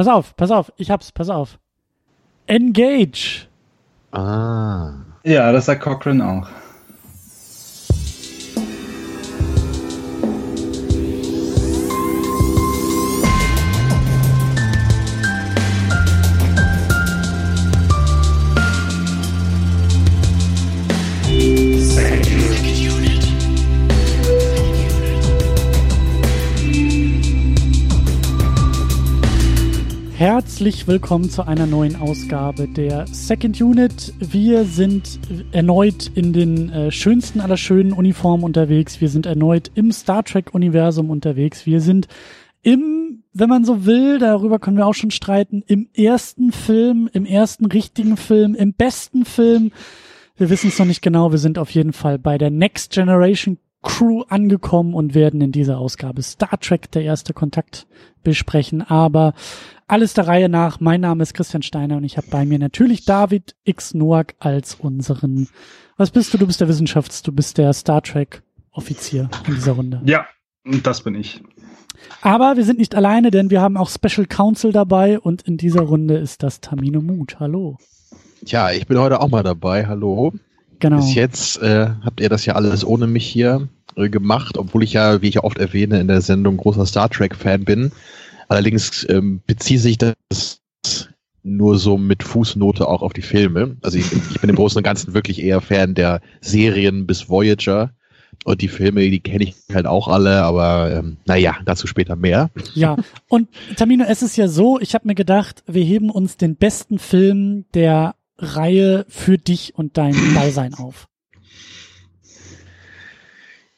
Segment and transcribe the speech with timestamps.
[0.00, 1.58] Pass auf, pass auf, ich hab's, pass auf.
[2.46, 3.48] Engage.
[4.12, 4.94] Ah.
[5.24, 6.48] Ja, das sagt Cochrane auch.
[30.40, 34.14] Herzlich willkommen zu einer neuen Ausgabe der Second Unit.
[34.20, 35.20] Wir sind
[35.52, 39.02] erneut in den äh, schönsten aller schönen Uniformen unterwegs.
[39.02, 41.66] Wir sind erneut im Star Trek-Universum unterwegs.
[41.66, 42.08] Wir sind
[42.62, 47.26] im, wenn man so will, darüber können wir auch schon streiten, im ersten Film, im
[47.26, 49.72] ersten richtigen Film, im besten Film.
[50.38, 51.32] Wir wissen es noch nicht genau.
[51.32, 55.78] Wir sind auf jeden Fall bei der Next Generation Crew angekommen und werden in dieser
[55.78, 57.86] Ausgabe Star Trek, der erste Kontakt,
[58.22, 58.82] besprechen.
[58.82, 59.32] Aber
[59.86, 60.80] alles der Reihe nach.
[60.80, 63.94] Mein Name ist Christian Steiner und ich habe bei mir natürlich David X.
[63.94, 65.48] Noack als unseren.
[65.96, 66.38] Was bist du?
[66.38, 70.00] Du bist der Wissenschafts-, du bist der Star Trek Offizier in dieser Runde.
[70.04, 70.26] Ja,
[70.82, 71.42] das bin ich.
[72.22, 75.82] Aber wir sind nicht alleine, denn wir haben auch Special Counsel dabei und in dieser
[75.82, 77.40] Runde ist das Tamino Mut.
[77.40, 77.78] Hallo.
[78.44, 79.86] Tja, ich bin heute auch mal dabei.
[79.86, 80.32] Hallo.
[80.80, 80.96] Genau.
[80.96, 84.94] Bis jetzt äh, habt ihr das ja alles ohne mich hier äh, gemacht, obwohl ich
[84.94, 87.92] ja, wie ich ja oft erwähne, in der Sendung großer Star Trek-Fan bin.
[88.48, 90.60] Allerdings ähm, bezieht sich das
[91.42, 93.76] nur so mit Fußnote auch auf die Filme.
[93.82, 97.92] Also ich, ich bin im Großen und Ganzen wirklich eher Fan der Serien bis Voyager.
[98.44, 102.50] Und die Filme, die kenne ich halt auch alle, aber ähm, naja, dazu später mehr.
[102.74, 102.96] Ja,
[103.28, 106.98] und Tamino, es ist ja so, ich habe mir gedacht, wir heben uns den besten
[106.98, 111.06] Film der Reihe für dich und dein Beisein auf.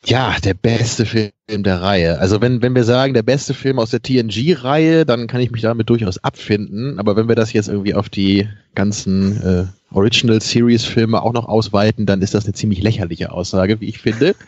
[0.04, 2.18] Ja, der beste Film der Reihe.
[2.18, 5.62] Also wenn, wenn wir sagen, der beste Film aus der TNG-Reihe, dann kann ich mich
[5.62, 6.98] damit durchaus abfinden.
[6.98, 12.04] Aber wenn wir das jetzt irgendwie auf die ganzen äh, Original Series-Filme auch noch ausweiten,
[12.04, 14.34] dann ist das eine ziemlich lächerliche Aussage, wie ich finde.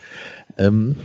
[0.57, 0.95] Ähm,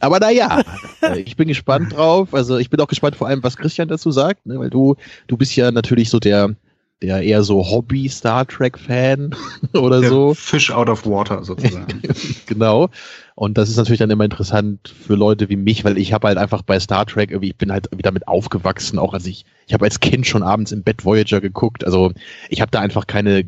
[0.00, 0.62] aber naja,
[1.00, 2.34] äh, ich bin gespannt drauf.
[2.34, 4.58] Also ich bin auch gespannt vor allem, was Christian dazu sagt, ne?
[4.58, 4.96] weil du,
[5.28, 6.56] du bist ja natürlich so der,
[7.02, 9.34] der eher so Hobby-Star Trek-Fan
[9.74, 10.34] oder Der so.
[10.34, 12.00] Fish out of water sozusagen.
[12.46, 12.88] genau.
[13.34, 16.38] Und das ist natürlich dann immer interessant für Leute wie mich, weil ich habe halt
[16.38, 19.74] einfach bei Star Trek irgendwie, ich bin halt wieder damit aufgewachsen, auch als ich, ich
[19.74, 21.84] habe als Kind schon abends im Bett Voyager geguckt.
[21.84, 22.12] Also
[22.48, 23.44] ich habe da einfach keine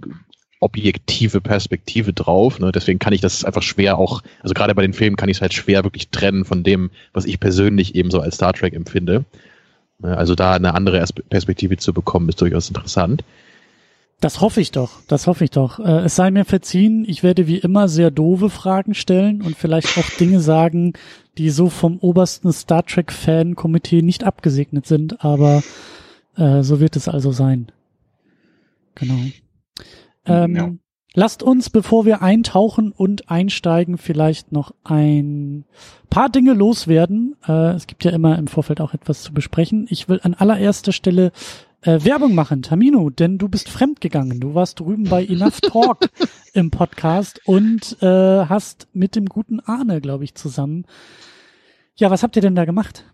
[0.61, 2.59] objektive Perspektive drauf.
[2.59, 2.73] Ne?
[2.73, 5.41] Deswegen kann ich das einfach schwer auch, also gerade bei den Filmen kann ich es
[5.43, 9.27] halt schwer wirklich trennen von dem, was ich persönlich eben so als Star Trek empfinde.
[9.99, 10.17] Ne?
[10.17, 13.25] Also da eine andere Perspektive zu bekommen, ist durchaus interessant.
[14.21, 15.79] Das hoffe ich doch, das hoffe ich doch.
[15.79, 19.99] Äh, es sei mir verziehen, ich werde wie immer sehr doofe Fragen stellen und vielleicht
[19.99, 20.95] auch Dinge sagen,
[21.37, 25.63] die so vom obersten Star Trek-Fan-Komitee nicht abgesegnet sind, aber
[26.37, 27.71] äh, so wird es also sein.
[28.95, 29.19] Genau.
[30.27, 30.71] Ähm, Ja.
[31.17, 35.65] Lasst uns, bevor wir eintauchen und einsteigen, vielleicht noch ein
[36.11, 37.37] paar Dinge loswerden.
[37.47, 39.87] Äh, es gibt ja immer im Vorfeld auch etwas zu besprechen.
[39.91, 41.31] Ich will an allererster Stelle
[41.85, 44.41] äh, Werbung machen, Tamino, denn du bist fremdgegangen.
[44.41, 46.09] Du warst drüben bei Enough Talk
[46.55, 48.07] im Podcast und äh,
[48.47, 50.87] hast mit dem guten Arne, glaube ich, zusammen.
[51.97, 53.05] Ja, was habt ihr denn da gemacht?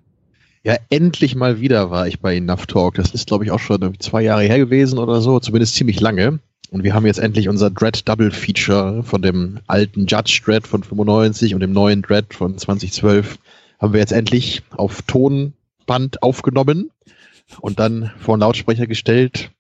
[0.62, 2.94] Ja, endlich mal wieder war ich bei Enough Talk.
[2.94, 6.38] Das ist, glaube ich, auch schon zwei Jahre her gewesen oder so, zumindest ziemlich lange.
[6.70, 10.84] Und wir haben jetzt endlich unser Dread Double Feature von dem alten Judge Dread von
[10.84, 13.38] 95 und dem neuen Dread von 2012
[13.80, 16.91] haben wir jetzt endlich auf Tonband aufgenommen
[17.61, 19.50] und dann vor einen Lautsprecher gestellt.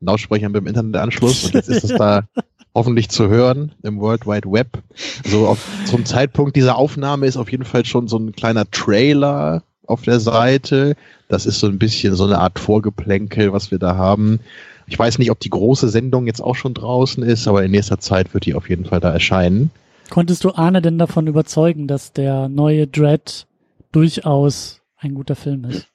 [0.00, 2.22] Lautsprecher mit dem Internetanschluss und jetzt ist es da
[2.74, 4.82] hoffentlich zu hören im World Wide Web.
[5.24, 9.64] Also auf, zum Zeitpunkt dieser Aufnahme ist auf jeden Fall schon so ein kleiner Trailer
[9.86, 10.94] auf der Seite.
[11.28, 14.40] Das ist so ein bisschen so eine Art Vorgeplänkel, was wir da haben.
[14.86, 17.98] Ich weiß nicht, ob die große Sendung jetzt auch schon draußen ist, aber in nächster
[17.98, 19.70] Zeit wird die auf jeden Fall da erscheinen.
[20.08, 23.46] Konntest du Arne denn davon überzeugen, dass der neue Dread
[23.92, 25.88] durchaus ein guter Film ist?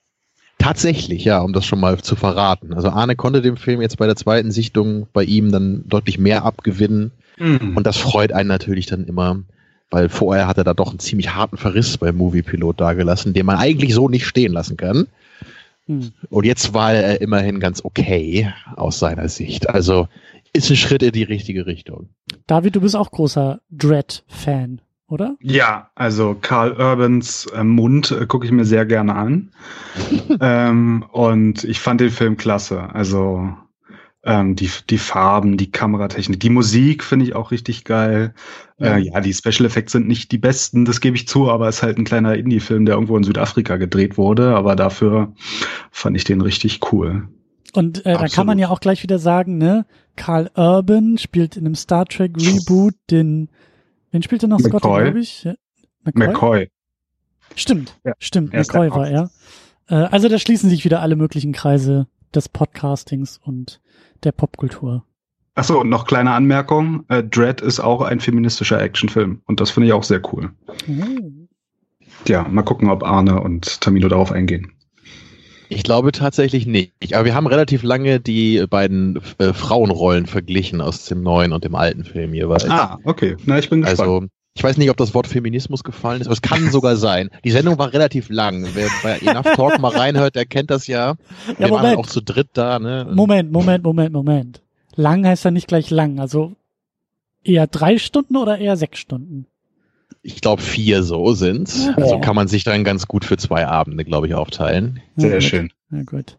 [0.58, 2.72] Tatsächlich, ja, um das schon mal zu verraten.
[2.72, 6.44] Also Arne konnte dem Film jetzt bei der zweiten Sichtung bei ihm dann deutlich mehr
[6.44, 7.12] abgewinnen.
[7.38, 7.76] Mhm.
[7.76, 9.42] Und das freut einen natürlich dann immer,
[9.90, 13.56] weil vorher hat er da doch einen ziemlich harten Verriss beim Moviepilot dagelassen, den man
[13.56, 15.08] eigentlich so nicht stehen lassen kann.
[15.86, 16.12] Hm.
[16.30, 19.68] Und jetzt war er immerhin ganz okay aus seiner Sicht.
[19.68, 20.08] Also
[20.52, 22.08] ist ein Schritt in die richtige Richtung.
[22.46, 24.80] David, du bist auch großer Dread-Fan,
[25.14, 25.36] oder?
[25.40, 29.52] Ja, also Karl Urbans äh, Mund äh, gucke ich mir sehr gerne an.
[30.40, 32.92] ähm, und ich fand den Film klasse.
[32.92, 33.48] Also
[34.24, 38.34] ähm, die, die Farben, die Kameratechnik, die Musik finde ich auch richtig geil.
[38.78, 38.96] Ja.
[38.96, 41.76] Äh, ja, die Special Effects sind nicht die besten, das gebe ich zu, aber es
[41.76, 44.56] ist halt ein kleiner Indie-Film, der irgendwo in Südafrika gedreht wurde.
[44.56, 45.32] Aber dafür
[45.90, 47.28] fand ich den richtig cool.
[47.72, 49.84] Und äh, da kann man ja auch gleich wieder sagen, ne,
[50.16, 53.48] Carl Urban spielt in einem Star Trek Reboot den,
[54.14, 54.78] wen spielt er noch McCoy.
[54.78, 55.44] Scotty, glaube ich?
[55.44, 55.54] Ja.
[56.04, 56.26] McCoy.
[56.26, 56.70] McCoy.
[57.56, 59.30] Stimmt, Ja, stimmt, er McCoy war er.
[59.88, 63.80] Äh, also da schließen sich wieder alle möglichen Kreise des Podcastings und
[64.22, 65.04] der Popkultur.
[65.56, 67.04] Ach so, und noch kleine Anmerkung.
[67.08, 69.42] Äh, Dread ist auch ein feministischer Actionfilm.
[69.46, 70.50] Und das finde ich auch sehr cool.
[70.88, 71.46] Oh.
[72.26, 74.72] Ja, mal gucken, ob Arne und Tamino darauf eingehen.
[75.68, 77.14] Ich glaube tatsächlich nicht.
[77.14, 81.74] Aber wir haben relativ lange die beiden äh, Frauenrollen verglichen aus dem neuen und dem
[81.74, 82.68] alten Film jeweils.
[82.68, 83.36] Ah, okay.
[83.44, 84.00] Na, ich bin gespannt.
[84.00, 84.26] Also,
[84.56, 87.30] ich weiß nicht, ob das Wort Feminismus gefallen ist, aber es kann sogar sein.
[87.44, 88.66] Die Sendung war relativ lang.
[88.74, 91.16] Wer bei Enough Talk mal reinhört, der kennt das ja.
[91.58, 91.98] Wir waren Moment.
[91.98, 93.08] auch zu dritt da, ne?
[93.12, 94.62] Moment, Moment, Moment, Moment.
[94.94, 96.20] Lang heißt ja nicht gleich lang.
[96.20, 96.52] Also
[97.42, 99.46] eher drei Stunden oder eher sechs Stunden?
[100.26, 101.84] Ich glaube, vier so sind's.
[101.84, 101.94] Ja.
[101.96, 105.00] Also kann man sich dann ganz gut für zwei Abende, glaube ich, aufteilen.
[105.16, 105.42] sehr Ja, gut.
[105.44, 105.70] schön.
[105.90, 106.38] Na gut.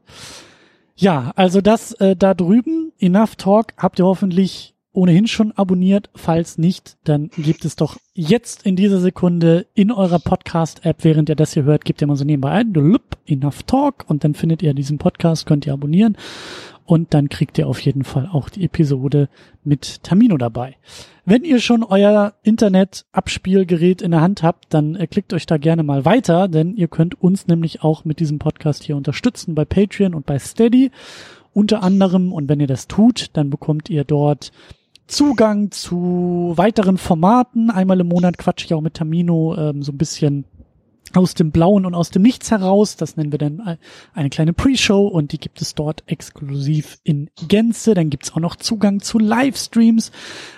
[0.96, 6.10] Ja, also das äh, da drüben, Enough Talk, habt ihr hoffentlich ohnehin schon abonniert.
[6.16, 11.36] Falls nicht, dann gebt es doch jetzt in dieser Sekunde in eurer Podcast-App, während ihr
[11.36, 12.74] das hier hört, gebt ihr mal so nebenbei ein,
[13.28, 16.18] Enough Talk und dann findet ihr diesen Podcast, könnt ihr abonnieren
[16.86, 19.30] und dann kriegt ihr auf jeden Fall auch die Episode
[19.64, 20.76] mit Tamino dabei.
[21.26, 25.82] Wenn ihr schon euer Internet-Abspielgerät in der Hand habt, dann äh, klickt euch da gerne
[25.82, 30.14] mal weiter, denn ihr könnt uns nämlich auch mit diesem Podcast hier unterstützen bei Patreon
[30.14, 30.92] und bei Steady
[31.54, 32.32] unter anderem.
[32.32, 34.52] Und wenn ihr das tut, dann bekommt ihr dort
[35.08, 37.72] Zugang zu weiteren Formaten.
[37.72, 40.46] Einmal im Monat quatsche ich auch mit Tamino ähm, so ein bisschen
[41.18, 42.96] aus dem Blauen und aus dem Nichts heraus.
[42.96, 43.78] Das nennen wir dann äh,
[44.14, 47.94] eine kleine Pre-Show und die gibt es dort exklusiv in Gänze.
[47.94, 50.12] Dann gibt's auch noch Zugang zu Livestreams.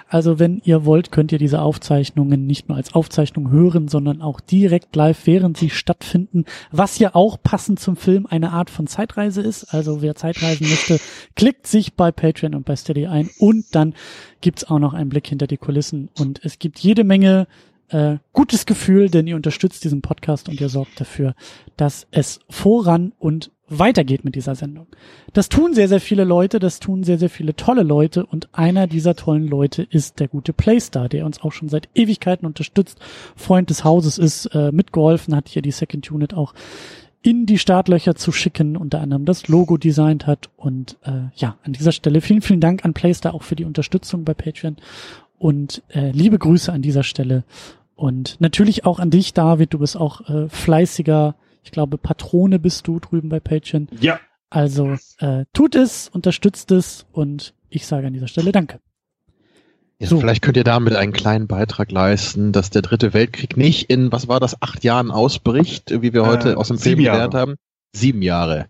[0.09, 4.39] Also wenn ihr wollt, könnt ihr diese Aufzeichnungen nicht nur als Aufzeichnung hören, sondern auch
[4.39, 6.45] direkt live, während sie stattfinden.
[6.71, 9.73] Was ja auch passend zum Film eine Art von Zeitreise ist.
[9.73, 10.99] Also wer Zeitreisen möchte,
[11.35, 13.93] klickt sich bei Patreon und bei Steady ein und dann
[14.39, 17.47] gibt's auch noch einen Blick hinter die Kulissen und es gibt jede Menge
[17.89, 21.35] äh, gutes Gefühl, denn ihr unterstützt diesen Podcast und ihr sorgt dafür,
[21.77, 24.87] dass es voran und weitergeht mit dieser Sendung.
[25.33, 28.87] Das tun sehr, sehr viele Leute, das tun sehr, sehr viele tolle Leute und einer
[28.87, 32.99] dieser tollen Leute ist der gute Playstar, der uns auch schon seit Ewigkeiten unterstützt,
[33.35, 36.53] Freund des Hauses ist, äh, mitgeholfen hat, hier die Second Unit auch
[37.21, 41.73] in die Startlöcher zu schicken, unter anderem das Logo designt hat und äh, ja, an
[41.73, 44.77] dieser Stelle vielen, vielen Dank an Playstar auch für die Unterstützung bei Patreon
[45.37, 47.43] und äh, liebe Grüße an dieser Stelle.
[47.95, 49.73] Und natürlich auch an dich, David.
[49.73, 53.87] Du bist auch äh, fleißiger, ich glaube, Patrone bist du drüben bei Patreon.
[53.99, 54.19] Ja,
[54.49, 58.79] Also äh, tut es, unterstützt es und ich sage an dieser Stelle Danke.
[59.99, 60.19] Ja, So.
[60.19, 64.27] Vielleicht könnt ihr damit einen kleinen Beitrag leisten, dass der dritte Weltkrieg nicht in, was
[64.27, 67.17] war das, acht Jahren ausbricht, wie wir heute Äh, aus dem Film Jahre.
[67.17, 67.55] gelernt haben.
[67.93, 68.67] Sieben Jahre.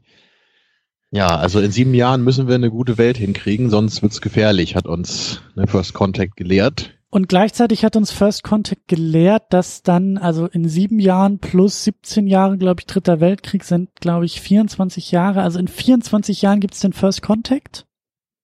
[1.12, 4.88] Ja, also in sieben Jahren müssen wir eine gute Welt hinkriegen, sonst wird's gefährlich, hat
[4.88, 6.98] uns ne, First Contact gelehrt.
[7.09, 12.27] Und gleichzeitig hat uns First Contact gelehrt, dass dann, also in sieben Jahren plus 17
[12.27, 15.42] Jahre, glaube ich, Dritter Weltkrieg sind, glaube ich, 24 Jahre.
[15.42, 17.86] Also in 24 Jahren gibt's den First Contact.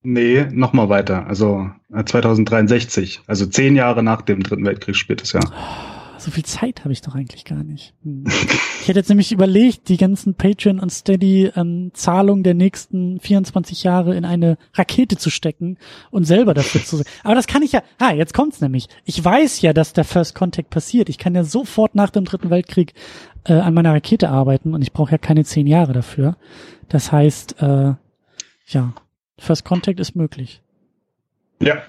[0.04, 1.28] nee, noch mal weiter.
[1.28, 5.42] Also äh, 2063, also zehn Jahre nach dem Dritten Weltkrieg spielt es ja.
[6.24, 7.94] So viel Zeit habe ich doch eigentlich gar nicht.
[8.04, 8.24] Hm.
[8.80, 13.84] Ich hätte jetzt nämlich überlegt, die ganzen Patreon und Steady ähm, Zahlungen der nächsten 24
[13.84, 15.78] Jahre in eine Rakete zu stecken
[16.12, 17.06] und selber dafür zu sein.
[17.26, 17.84] Aber das kann ich ja.
[17.98, 18.88] Ah, jetzt kommt's nämlich.
[19.04, 21.10] Ich weiß ja, dass der First Contact passiert.
[21.10, 22.94] Ich kann ja sofort nach dem Dritten Weltkrieg
[23.44, 26.38] äh, an meiner Rakete arbeiten und ich brauche ja keine zehn Jahre dafür.
[26.88, 27.96] Das heißt, äh,
[28.68, 28.94] ja,
[29.40, 30.62] First Contact ist möglich.
[31.60, 31.82] Ja.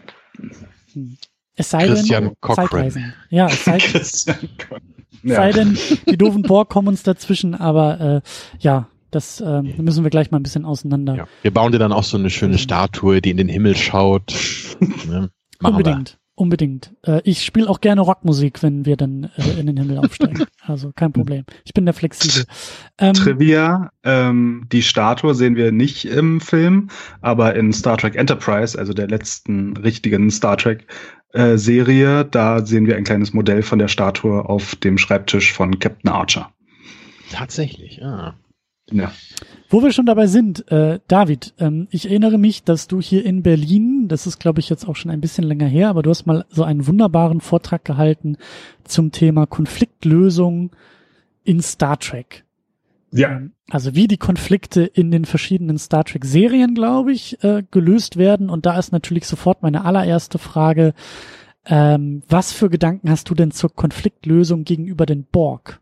[1.56, 3.14] Es sei Christian denn.
[3.30, 4.82] Ja, es sei, Christian Gott.
[5.22, 8.20] sei denn, die doofen Borg kommen uns dazwischen, aber äh,
[8.58, 11.14] ja, das äh, müssen wir gleich mal ein bisschen auseinander.
[11.14, 11.28] Ja.
[11.42, 14.34] Wir bauen dir dann auch so eine schöne Statue, die in den Himmel schaut.
[14.80, 15.30] ne?
[15.60, 16.94] Machen unbedingt, unbedingt.
[17.06, 20.44] Äh, ich spiele auch gerne Rockmusik, wenn wir dann äh, in den Himmel aufsteigen.
[20.66, 21.44] Also kein Problem.
[21.64, 22.44] Ich bin da flexibel.
[22.98, 26.88] Ähm, Trivia, ähm, die Statue sehen wir nicht im Film,
[27.20, 30.88] aber in Star Trek Enterprise, also der letzten richtigen Star Trek
[31.34, 35.78] äh, Serie, da sehen wir ein kleines Modell von der Statue auf dem Schreibtisch von
[35.78, 36.50] Captain Archer.
[37.30, 38.34] Tatsächlich, ja.
[38.90, 39.12] Ja.
[39.70, 43.42] Wo wir schon dabei sind, äh, David, ähm, ich erinnere mich, dass du hier in
[43.42, 46.26] Berlin, das ist glaube ich jetzt auch schon ein bisschen länger her, aber du hast
[46.26, 48.36] mal so einen wunderbaren Vortrag gehalten
[48.84, 50.70] zum Thema Konfliktlösung
[51.44, 52.43] in Star Trek.
[53.14, 53.30] Ja.
[53.30, 58.16] Ähm, Also wie die Konflikte in den verschiedenen Star Trek Serien, glaube ich, äh, gelöst
[58.16, 58.50] werden.
[58.50, 60.92] Und da ist natürlich sofort meine allererste Frage,
[61.66, 65.80] ähm, was für Gedanken hast du denn zur Konfliktlösung gegenüber den Borg?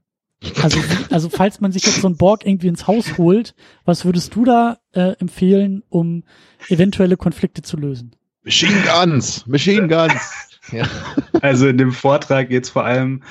[0.60, 4.34] Also, also falls man sich jetzt so ein Borg irgendwie ins Haus holt, was würdest
[4.34, 6.24] du da äh, empfehlen, um
[6.68, 8.16] eventuelle Konflikte zu lösen?
[8.44, 10.48] Machine Guns, Machine Guns.
[10.72, 10.84] ja.
[11.40, 13.22] Also in dem Vortrag geht es vor allem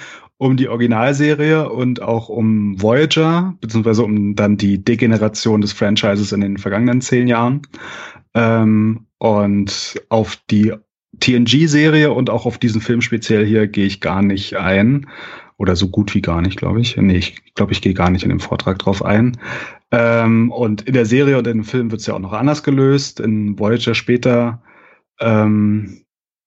[0.41, 6.41] um die Originalserie und auch um Voyager, beziehungsweise um dann die Degeneration des Franchises in
[6.41, 7.61] den vergangenen zehn Jahren.
[8.33, 10.73] Ähm, und auf die
[11.19, 15.05] TNG-Serie und auch auf diesen Film speziell hier gehe ich gar nicht ein.
[15.57, 16.97] Oder so gut wie gar nicht, glaube ich.
[16.97, 19.37] Nee, ich glaube, ich gehe gar nicht in dem Vortrag drauf ein.
[19.91, 22.63] Ähm, und in der Serie und in dem Film wird es ja auch noch anders
[22.63, 23.19] gelöst.
[23.19, 24.63] In Voyager später,
[25.19, 26.00] ähm,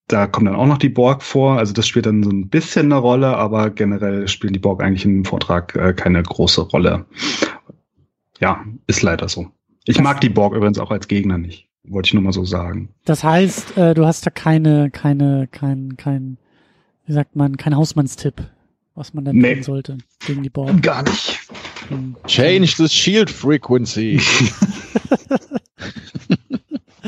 [0.08, 1.58] da kommen dann auch noch die Borg vor.
[1.58, 5.04] Also das spielt dann so ein bisschen eine Rolle, aber generell spielen die Borg eigentlich
[5.04, 7.06] in dem Vortrag äh, keine große Rolle.
[8.40, 9.49] Ja, ist leider so.
[9.84, 11.68] Ich mag die Borg übrigens auch als Gegner nicht.
[11.84, 12.88] Wollte ich nur mal so sagen.
[13.04, 16.38] Das heißt, äh, du hast da keine, keine, kein, kein,
[17.06, 18.50] wie sagt man, kein Hausmannstipp
[18.94, 19.54] was man dann nee.
[19.54, 20.80] tun sollte gegen die Borg.
[20.82, 21.40] Gar nicht.
[21.88, 22.16] Hm.
[22.26, 24.20] Change the shield frequency.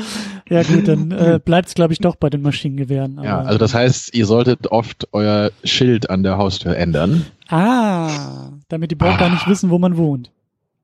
[0.49, 3.19] ja gut, dann äh, bleibt es glaube ich doch bei den Maschinengewehren.
[3.23, 7.25] ja, also das heißt, ihr solltet oft euer Schild an der Haustür ändern.
[7.49, 9.17] Ah, damit die Borg ah.
[9.17, 10.31] gar nicht wissen, wo man wohnt.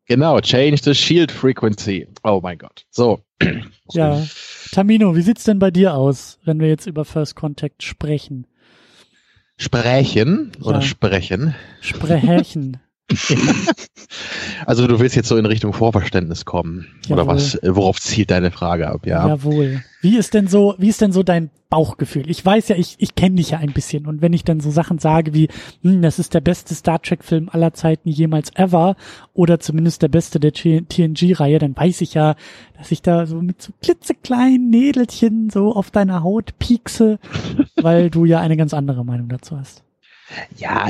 [0.06, 2.08] Genau, change the shield frequency.
[2.24, 2.86] Oh mein Gott.
[2.90, 3.22] So.
[3.92, 4.22] ja.
[4.72, 8.48] Tamino, wie sieht's denn bei dir aus, wenn wir jetzt über First Contact sprechen?
[9.58, 10.82] Sprechen oder ja.
[10.82, 11.56] sprechen?
[11.80, 12.78] Sprechen.
[14.66, 17.14] also du willst jetzt so in Richtung Vorverständnis kommen Jawohl.
[17.14, 17.60] oder was?
[17.62, 19.06] Worauf zielt deine Frage ab?
[19.06, 19.28] Ja.
[19.28, 19.84] Jawohl.
[20.02, 20.76] Wie ist denn so?
[20.78, 22.30] Wie ist denn so dein Bauchgefühl?
[22.30, 24.72] Ich weiß ja, ich ich kenne dich ja ein bisschen und wenn ich dann so
[24.72, 25.50] Sachen sage wie,
[25.82, 28.96] hm, das ist der beste Star Trek Film aller Zeiten jemals ever
[29.34, 32.36] oder zumindest der beste der TNG Reihe, dann weiß ich ja,
[32.78, 37.20] dass ich da so mit so klitzekleinen Nädelchen so auf deiner Haut piekse,
[37.76, 39.84] weil du ja eine ganz andere Meinung dazu hast.
[40.58, 40.88] Ja,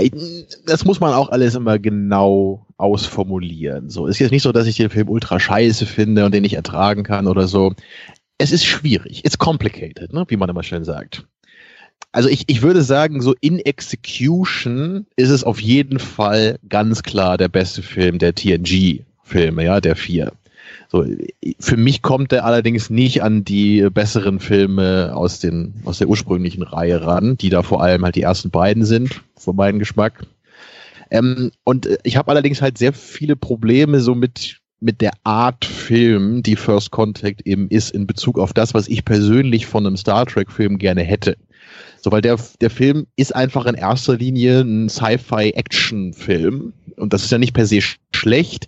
[0.65, 3.89] das muss man auch alles immer genau ausformulieren.
[3.89, 6.55] So ist jetzt nicht so, dass ich den Film ultra scheiße finde und den nicht
[6.55, 7.73] ertragen kann oder so.
[8.37, 9.25] Es ist schwierig.
[9.25, 10.25] It's complicated, ne?
[10.27, 11.25] wie man immer schön sagt.
[12.11, 17.37] Also ich, ich würde sagen, so in Execution ist es auf jeden Fall ganz klar
[17.37, 20.31] der beste Film der TNG-Filme, ja, der vier.
[20.93, 21.03] So,
[21.59, 26.61] für mich kommt er allerdings nicht an die besseren Filme aus, den, aus der ursprünglichen
[26.61, 30.27] Reihe ran, die da vor allem halt die ersten beiden sind, für meinen Geschmack.
[31.09, 35.65] Ähm, und äh, ich habe allerdings halt sehr viele Probleme so mit, mit der Art
[35.65, 39.97] Film, die First Contact eben ist, in Bezug auf das, was ich persönlich von einem
[39.97, 41.37] Star Trek-Film gerne hätte.
[42.01, 46.73] So, weil der, der Film ist einfach in erster Linie ein Sci-Fi-Action-Film.
[46.97, 47.79] Und das ist ja nicht per se
[48.13, 48.67] schlecht,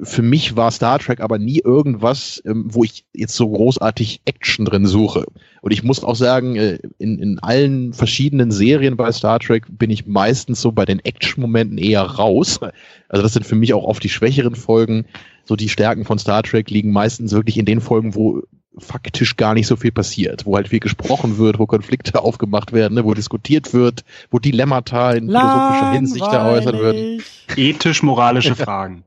[0.00, 4.64] für mich war Star Trek aber nie irgendwas, ähm, wo ich jetzt so großartig Action
[4.64, 5.26] drin suche.
[5.62, 9.90] Und ich muss auch sagen, äh, in, in allen verschiedenen Serien bei Star Trek bin
[9.90, 12.60] ich meistens so bei den Action-Momenten eher raus.
[13.08, 15.06] Also das sind für mich auch oft die schwächeren Folgen.
[15.44, 18.42] So die Stärken von Star Trek liegen meistens wirklich in den Folgen, wo
[18.78, 22.94] faktisch gar nicht so viel passiert, wo halt viel gesprochen wird, wo Konflikte aufgemacht werden,
[22.94, 27.22] ne, wo diskutiert wird, wo Dilemmata in philosophischer Hinsicht erläutert werden.
[27.56, 29.04] Ethisch-moralische Fragen.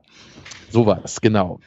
[0.74, 1.60] So war es, genau.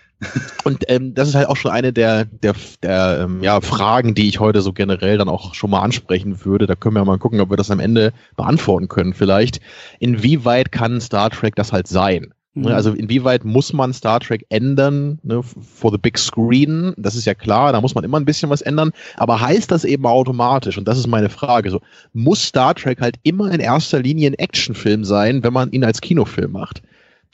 [0.65, 4.27] Und ähm, das ist halt auch schon eine der, der, der ähm, ja, Fragen, die
[4.27, 6.67] ich heute so generell dann auch schon mal ansprechen würde.
[6.67, 9.61] Da können wir mal gucken, ob wir das am Ende beantworten können vielleicht.
[9.99, 12.33] Inwieweit kann Star Trek das halt sein?
[12.53, 12.67] Mhm.
[12.67, 16.93] Also inwieweit muss man Star Trek ändern ne, for the big screen?
[16.97, 18.91] Das ist ja klar, da muss man immer ein bisschen was ändern.
[19.15, 20.77] Aber heißt das eben automatisch?
[20.77, 21.69] Und das ist meine Frage.
[21.69, 21.79] So
[22.11, 26.01] muss Star Trek halt immer in erster Linie ein Actionfilm sein, wenn man ihn als
[26.01, 26.81] Kinofilm macht?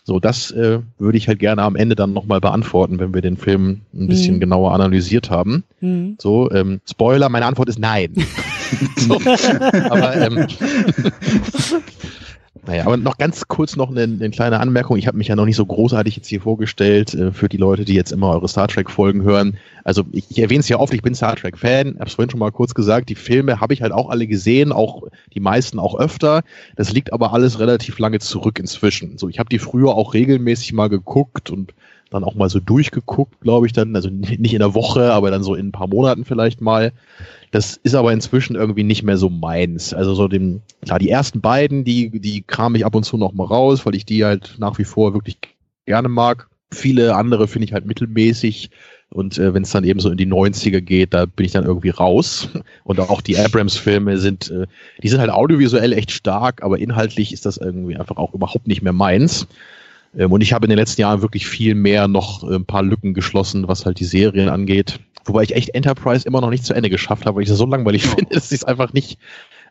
[0.06, 3.38] So, das äh, würde ich halt gerne am Ende dann nochmal beantworten, wenn wir den
[3.38, 4.40] Film ein bisschen mhm.
[4.42, 5.64] genauer analysiert haben.
[5.80, 6.18] Mhm.
[6.20, 8.14] So, ähm, Spoiler, meine Antwort ist nein.
[8.98, 9.16] so,
[9.90, 10.48] aber ähm,
[12.66, 14.96] Naja, aber noch ganz kurz noch eine, eine kleine Anmerkung.
[14.98, 17.84] Ich habe mich ja noch nicht so großartig jetzt hier vorgestellt äh, für die Leute,
[17.84, 19.58] die jetzt immer eure Star Trek-Folgen hören.
[19.84, 22.40] Also ich, ich erwähne es ja oft, ich bin Star Trek-Fan, habe es vorhin schon
[22.40, 25.04] mal kurz gesagt, die Filme habe ich halt auch alle gesehen, auch
[25.34, 26.44] die meisten auch öfter.
[26.78, 29.18] Das liegt aber alles relativ lange zurück inzwischen.
[29.18, 31.74] So, ich habe die früher auch regelmäßig mal geguckt und
[32.14, 33.96] dann auch mal so durchgeguckt, glaube ich dann.
[33.96, 36.92] Also nicht in der Woche, aber dann so in ein paar Monaten vielleicht mal.
[37.52, 39.94] Das ist aber inzwischen irgendwie nicht mehr so meins.
[39.94, 43.34] Also so den, klar, die ersten beiden, die, die kram ich ab und zu noch
[43.34, 45.38] mal raus, weil ich die halt nach wie vor wirklich
[45.86, 46.48] gerne mag.
[46.72, 48.72] Viele andere finde ich halt mittelmäßig.
[49.14, 51.66] Und äh, wenn es dann eben so in die 90er geht, da bin ich dann
[51.66, 52.50] irgendwie raus.
[52.84, 54.66] Und auch die Abrams-Filme sind, äh,
[55.04, 58.82] die sind halt audiovisuell echt stark, aber inhaltlich ist das irgendwie einfach auch überhaupt nicht
[58.82, 59.48] mehr meins.
[60.18, 62.84] Ähm, und ich habe in den letzten Jahren wirklich viel mehr noch äh, ein paar
[62.84, 65.00] Lücken geschlossen, was halt die Serien angeht.
[65.26, 67.66] Wobei ich echt Enterprise immer noch nicht zu Ende geschafft habe, weil ich das so
[67.66, 69.18] langweilig finde, dass ich es einfach nicht,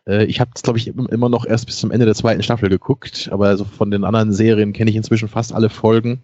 [0.07, 2.69] Äh, ich habe es, glaube ich, immer noch erst bis zum Ende der zweiten Staffel
[2.69, 6.23] geguckt, aber also von den anderen Serien kenne ich inzwischen fast alle Folgen.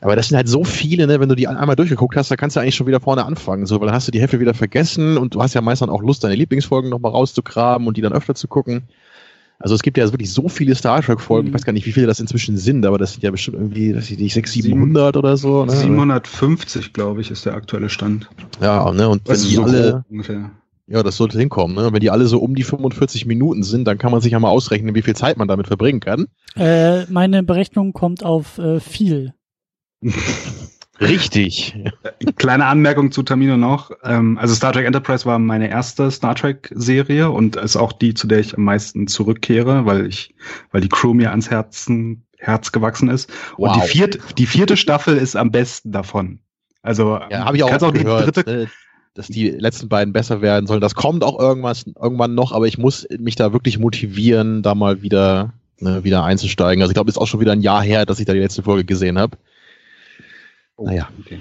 [0.00, 1.18] Aber das sind halt so viele, ne?
[1.18, 3.80] wenn du die einmal durchgeguckt hast, da kannst du eigentlich schon wieder vorne anfangen, so,
[3.80, 6.02] weil dann hast du die Hälfte wieder vergessen und du hast ja meist dann auch
[6.02, 8.84] Lust, deine Lieblingsfolgen nochmal rauszugraben und die dann öfter zu gucken.
[9.60, 11.48] Also es gibt ja wirklich so viele Star Trek-Folgen, mhm.
[11.48, 13.92] ich weiß gar nicht, wie viele das inzwischen sind, aber das sind ja bestimmt irgendwie,
[13.92, 15.64] das sind nicht 600, 700 oder so.
[15.64, 15.72] Ne?
[15.72, 18.28] 750, glaube ich, ist der aktuelle Stand.
[18.60, 20.50] Ja, ne, und wenn die so alle, ungefähr.
[20.86, 21.92] ja, das sollte hinkommen, ne?
[21.92, 24.48] Wenn die alle so um die 45 Minuten sind, dann kann man sich ja mal
[24.48, 26.28] ausrechnen, wie viel Zeit man damit verbringen kann.
[26.54, 29.34] Äh, meine Berechnung kommt auf äh, viel.
[31.00, 31.76] Richtig.
[32.36, 33.92] Kleine Anmerkung zu Tamino noch.
[34.02, 38.14] Ähm, also Star Trek Enterprise war meine erste Star Trek Serie und ist auch die,
[38.14, 40.34] zu der ich am meisten zurückkehre, weil ich,
[40.72, 43.30] weil die Crew mir ans Herzen, Herz gewachsen ist.
[43.56, 43.76] Wow.
[43.76, 46.40] Und die vierte, die vierte Staffel ist am besten davon.
[46.82, 48.66] Also, ja, habe ich auch, auch gehört, dritte, ne,
[49.14, 50.80] dass die letzten beiden besser werden sollen.
[50.80, 55.02] Das kommt auch irgendwas, irgendwann noch, aber ich muss mich da wirklich motivieren, da mal
[55.02, 56.82] wieder, ne, wieder einzusteigen.
[56.82, 58.38] Also ich glaube, es ist auch schon wieder ein Jahr her, dass ich da die
[58.38, 59.36] letzte Folge gesehen habe.
[60.78, 61.08] Oh, naja.
[61.20, 61.38] Okay.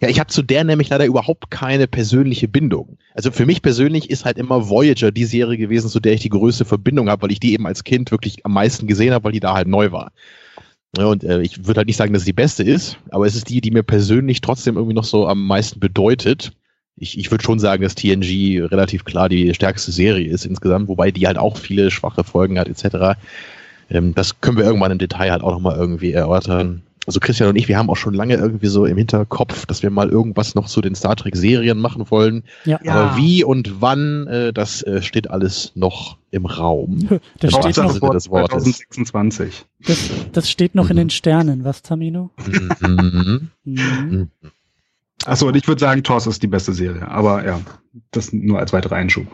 [0.00, 2.98] Ja, ich habe zu der nämlich leider überhaupt keine persönliche Bindung.
[3.14, 6.28] Also für mich persönlich ist halt immer Voyager die Serie gewesen, zu der ich die
[6.28, 9.32] größte Verbindung habe, weil ich die eben als Kind wirklich am meisten gesehen habe, weil
[9.32, 10.12] die da halt neu war.
[10.96, 13.34] Ja, und äh, ich würde halt nicht sagen, dass es die beste ist, aber es
[13.34, 16.52] ist die, die mir persönlich trotzdem irgendwie noch so am meisten bedeutet.
[16.96, 21.10] Ich, ich würde schon sagen, dass TNG relativ klar die stärkste Serie ist insgesamt, wobei
[21.10, 23.18] die halt auch viele schwache Folgen hat etc.
[23.90, 27.56] Ähm, das können wir irgendwann im Detail halt auch nochmal irgendwie erörtern also Christian und
[27.56, 30.66] ich, wir haben auch schon lange irgendwie so im Hinterkopf, dass wir mal irgendwas noch
[30.66, 32.44] zu den Star Trek-Serien machen wollen.
[32.66, 32.78] Ja.
[32.86, 37.08] Aber wie und wann, äh, das äh, steht alles noch im Raum.
[37.40, 39.64] Das steht noch vor 2026.
[39.86, 40.90] Das, das steht noch mhm.
[40.90, 42.30] in den Sternen, was, Tamino?
[42.80, 43.50] Mhm.
[43.64, 44.28] mhm.
[45.24, 47.08] Achso, und ich würde sagen, Tors ist die beste Serie.
[47.08, 47.60] Aber ja,
[48.10, 49.26] das nur als weiterer Einschub.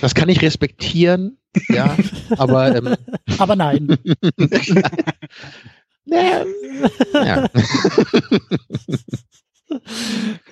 [0.00, 1.38] Das kann ich respektieren,
[1.68, 1.96] ja,
[2.36, 2.94] aber ähm,
[3.38, 3.96] aber nein.
[6.06, 6.44] ja.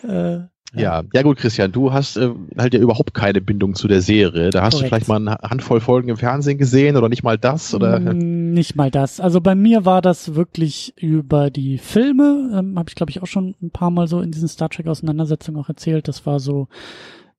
[0.02, 0.40] äh,
[0.74, 4.50] ja, ja gut, Christian, du hast äh, halt ja überhaupt keine Bindung zu der Serie.
[4.50, 4.84] Da hast Korrekt.
[4.84, 8.00] du vielleicht mal eine Handvoll Folgen im Fernsehen gesehen oder nicht mal das oder?
[8.00, 9.20] Mm, nicht mal das.
[9.20, 12.50] Also bei mir war das wirklich über die Filme.
[12.58, 14.86] Ähm, Habe ich glaube ich auch schon ein paar Mal so in diesen Star Trek
[14.86, 16.08] Auseinandersetzungen auch erzählt.
[16.08, 16.68] Das war so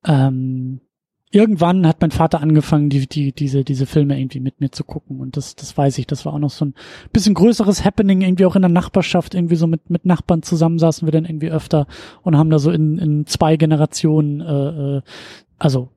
[0.06, 0.82] ähm,
[1.34, 5.20] irgendwann hat mein Vater angefangen, die, die, diese, diese Filme irgendwie mit mir zu gucken.
[5.20, 6.06] Und das, das weiß ich.
[6.06, 6.76] Das war auch noch so ein
[7.12, 11.08] bisschen größeres Happening, irgendwie auch in der Nachbarschaft, irgendwie so mit, mit Nachbarn zusammen saßen
[11.08, 11.88] wir dann irgendwie öfter
[12.22, 15.02] und haben da so in, in zwei Generationen, äh, äh,
[15.58, 15.90] also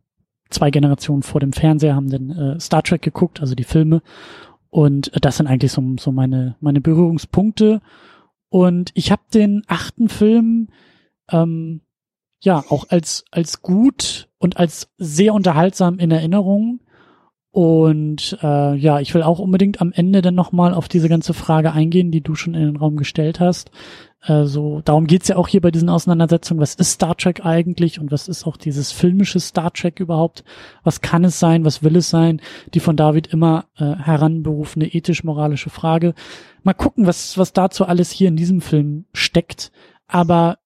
[0.48, 4.00] zwei Generationen vor dem Fernseher haben dann äh, Star Trek geguckt, also die Filme.
[4.70, 7.82] Und das sind eigentlich so, so meine, meine Berührungspunkte.
[8.48, 10.68] Und ich habe den achten Film
[11.30, 11.82] ähm,
[12.40, 16.80] ja auch als als gut und als sehr unterhaltsam in Erinnerung.
[17.50, 21.72] Und äh, ja, ich will auch unbedingt am Ende dann nochmal auf diese ganze Frage
[21.72, 23.70] eingehen, die du schon in den Raum gestellt hast.
[24.26, 26.60] Äh, so, darum geht's ja auch hier bei diesen Auseinandersetzungen.
[26.60, 30.44] Was ist Star Trek eigentlich und was ist auch dieses filmische Star Trek überhaupt?
[30.84, 31.64] Was kann es sein?
[31.64, 32.42] Was will es sein?
[32.74, 36.12] Die von David immer äh, heranberufene ethisch-moralische Frage.
[36.62, 39.72] Mal gucken, was, was dazu alles hier in diesem Film steckt.
[40.06, 40.58] Aber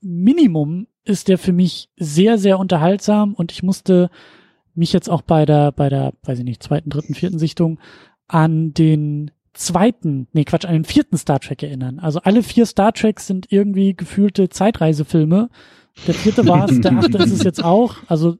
[0.00, 4.10] Minimum ist der für mich sehr, sehr unterhaltsam und ich musste
[4.74, 7.78] mich jetzt auch bei der, bei der, weiß ich nicht, zweiten, dritten, vierten Sichtung
[8.28, 11.98] an den zweiten, nee, Quatsch, an den vierten Star Trek erinnern.
[11.98, 15.50] Also alle vier Star Treks sind irgendwie gefühlte Zeitreisefilme.
[16.06, 17.96] Der vierte war es, der achte ist es jetzt auch.
[18.06, 18.38] Also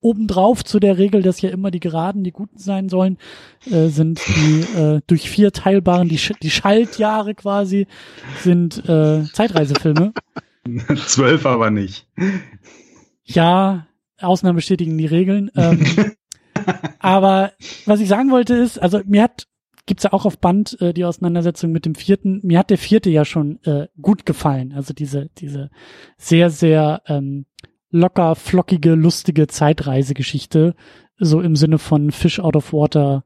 [0.00, 3.18] obendrauf zu der Regel, dass ja immer die Geraden die Guten sein sollen,
[3.70, 7.86] äh, sind die äh, durch vier teilbaren, die, Sch die Schaltjahre quasi,
[8.42, 10.12] sind äh, Zeitreisefilme.
[11.06, 12.06] Zwölf aber nicht.
[13.24, 13.86] Ja,
[14.20, 15.50] Ausnahmen bestätigen die Regeln.
[15.56, 15.84] Ähm,
[16.98, 17.52] aber
[17.86, 19.46] was ich sagen wollte ist, also mir hat
[19.86, 22.40] gibt's ja auch auf Band äh, die Auseinandersetzung mit dem vierten.
[22.42, 24.72] Mir hat der vierte ja schon äh, gut gefallen.
[24.72, 25.70] Also diese diese
[26.18, 27.46] sehr sehr ähm,
[27.90, 30.74] locker flockige lustige Zeitreisegeschichte
[31.18, 33.24] so im Sinne von Fish out of Water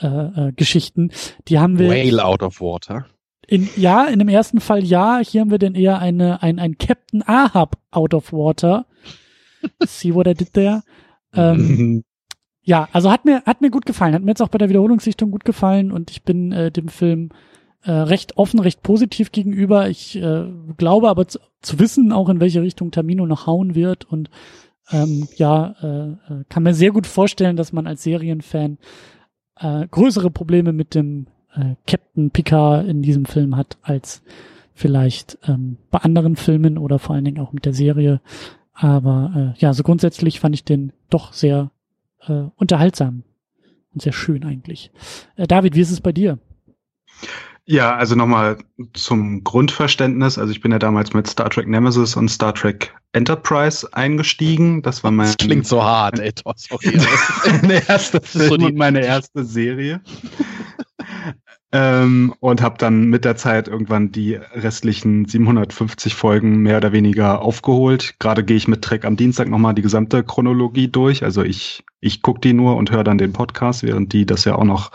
[0.00, 1.10] äh, äh, Geschichten.
[1.48, 1.88] Die haben wir.
[1.88, 3.06] Whale out of Water.
[3.46, 5.18] In, ja, in dem ersten Fall ja.
[5.18, 8.86] Hier haben wir denn eher eine, ein, ein Captain Ahab out of water.
[9.84, 10.82] See what I did there?
[11.34, 12.04] Ähm,
[12.62, 14.14] ja, also hat mir, hat mir gut gefallen.
[14.14, 17.30] Hat mir jetzt auch bei der Wiederholungssichtung gut gefallen und ich bin äh, dem Film
[17.82, 19.88] äh, recht offen, recht positiv gegenüber.
[19.88, 24.04] Ich äh, glaube aber zu, zu wissen, auch in welche Richtung Tamino noch hauen wird
[24.04, 24.30] und
[24.90, 28.78] ähm, ja, äh, äh kann mir sehr gut vorstellen, dass man als Serienfan
[29.56, 34.22] äh, größere Probleme mit dem äh, Captain Picard in diesem Film hat, als
[34.74, 38.20] vielleicht ähm, bei anderen Filmen oder vor allen Dingen auch mit der Serie.
[38.72, 41.70] Aber äh, ja, so grundsätzlich fand ich den doch sehr
[42.26, 43.22] äh, unterhaltsam
[43.92, 44.90] und sehr schön eigentlich.
[45.36, 46.38] Äh, David, wie ist es bei dir?
[47.66, 48.58] Ja, also nochmal
[48.92, 50.36] zum Grundverständnis.
[50.36, 54.82] Also ich bin ja damals mit Star Trek Nemesis und Star Trek Enterprise eingestiegen.
[54.82, 55.28] Das war mein.
[55.28, 57.00] Das klingt so hart, ey, sorry.
[57.62, 60.02] meine erste Film so und meine erste Serie.
[61.72, 67.42] Ähm, und habe dann mit der Zeit irgendwann die restlichen 750 Folgen mehr oder weniger
[67.42, 68.14] aufgeholt.
[68.20, 71.24] Gerade gehe ich mit Trek am Dienstag nochmal die gesamte Chronologie durch.
[71.24, 74.54] Also ich, ich gucke die nur und höre dann den Podcast, während die das ja
[74.54, 74.92] auch noch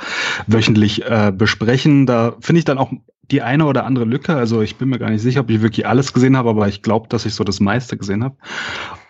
[0.48, 2.06] wöchentlich äh, besprechen.
[2.06, 2.94] Da finde ich dann auch
[3.32, 4.36] die eine oder andere Lücke.
[4.36, 6.82] Also ich bin mir gar nicht sicher, ob ich wirklich alles gesehen habe, aber ich
[6.82, 8.38] glaube, dass ich so das meiste gesehen habe.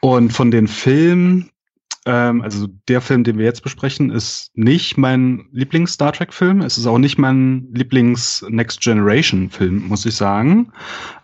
[0.02, 1.52] Und von den Filmen,
[2.06, 6.62] ähm, also der Film, den wir jetzt besprechen, ist nicht mein Lieblings-Star Trek-Film.
[6.62, 10.72] Es ist auch nicht mein Lieblings-Next Generation-Film, muss ich sagen.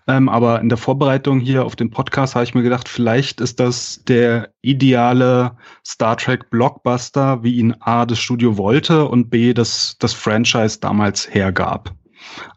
[0.07, 3.59] Ähm, aber in der Vorbereitung hier auf den Podcast habe ich mir gedacht, vielleicht ist
[3.59, 9.95] das der ideale Star Trek Blockbuster, wie ihn A das Studio wollte und B das,
[9.99, 11.93] das Franchise damals hergab.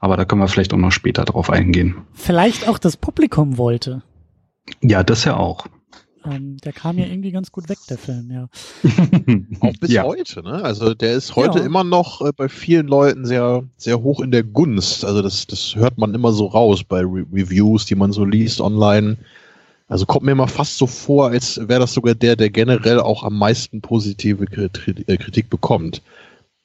[0.01, 2.03] Aber da können wir vielleicht auch noch später drauf eingehen.
[2.15, 4.03] Vielleicht auch das Publikum wollte.
[4.81, 5.67] Ja, das ja auch.
[6.25, 8.49] Ähm, der kam ja irgendwie ganz gut weg, der Film, ja.
[9.61, 10.03] Auch bis ja.
[10.03, 10.63] heute, ne?
[10.65, 11.65] Also der ist heute ja.
[11.65, 15.05] immer noch äh, bei vielen Leuten sehr, sehr hoch in der Gunst.
[15.05, 18.61] Also das, das hört man immer so raus bei Re Reviews, die man so liest
[18.61, 19.17] online.
[19.87, 23.23] Also kommt mir immer fast so vor, als wäre das sogar der, der generell auch
[23.23, 26.03] am meisten positive äh, Kritik bekommt.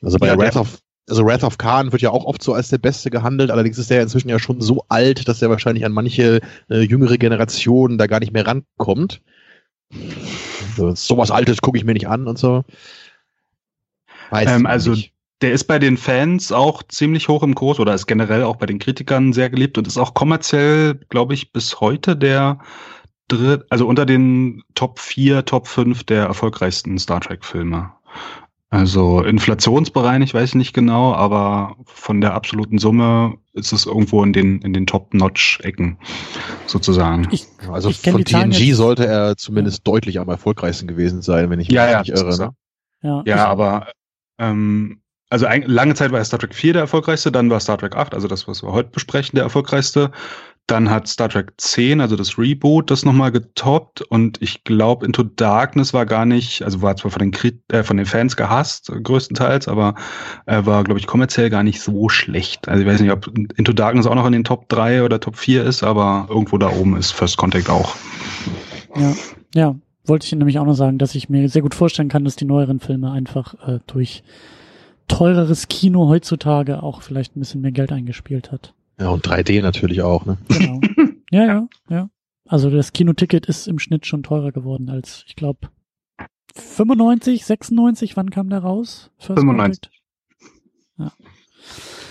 [0.02, 2.70] Also bei ja, Wrath of also Wrath of Khan wird ja auch oft so als
[2.70, 5.92] der Beste gehandelt, allerdings ist der inzwischen ja schon so alt, dass er wahrscheinlich an
[5.92, 6.40] manche
[6.70, 9.22] äh, jüngere Generationen da gar nicht mehr rankommt.
[10.76, 12.64] So, sowas Altes gucke ich mir nicht an und so.
[14.32, 15.14] Ähm, also nicht.
[15.42, 18.66] der ist bei den Fans auch ziemlich hoch im Kurs oder ist generell auch bei
[18.66, 22.60] den Kritikern sehr geliebt und ist auch kommerziell, glaube ich, bis heute der
[23.28, 27.92] dritt, also unter den Top 4, Top 5 der erfolgreichsten Star Trek-Filme.
[28.74, 34.34] Also inflationsbereinigt weiß ich nicht genau, aber von der absoluten Summe ist es irgendwo in
[34.34, 36.00] den, in den Top-Notch-Ecken
[36.66, 37.28] sozusagen.
[37.30, 39.92] Ich, also ich von TNG sollte er zumindest ja.
[39.92, 42.36] deutlich am erfolgreichsten gewesen sein, wenn ich mich ja, ja, nicht irre.
[42.36, 42.56] Ne?
[43.04, 43.90] Ja, ja aber
[44.40, 47.96] ähm, also ein, lange Zeit war Star Trek 4 der erfolgreichste, dann war Star Trek
[47.96, 50.10] 8, also das, was wir heute besprechen, der erfolgreichste.
[50.68, 55.24] Dann hat Star Trek 10, also das Reboot, das nochmal getoppt und ich glaube, Into
[55.24, 58.90] Darkness war gar nicht, also war zwar von den, Krit äh, von den Fans gehasst,
[59.04, 59.96] größtenteils, aber
[60.46, 62.70] äh, war, glaube ich, kommerziell gar nicht so schlecht.
[62.70, 65.36] Also ich weiß nicht, ob Into Darkness auch noch in den Top 3 oder Top
[65.36, 67.96] 4 ist, aber irgendwo da oben ist First Contact auch.
[68.96, 69.14] Ja,
[69.54, 72.38] ja, wollte ich nämlich auch noch sagen, dass ich mir sehr gut vorstellen kann, dass
[72.38, 74.24] die neueren Filme einfach äh, durch
[75.08, 78.74] teureres Kino heutzutage auch vielleicht ein bisschen mehr Geld eingespielt hat.
[79.00, 80.38] Ja, und 3D natürlich auch, ne?
[80.48, 80.80] Genau.
[81.32, 82.10] Ja, ja, ja.
[82.46, 85.70] Also das Kinoticket ist im Schnitt schon teurer geworden als, ich glaube,
[86.56, 89.10] 95, 96, wann kam der raus?
[89.18, 89.90] First 95.
[91.00, 91.12] Ja.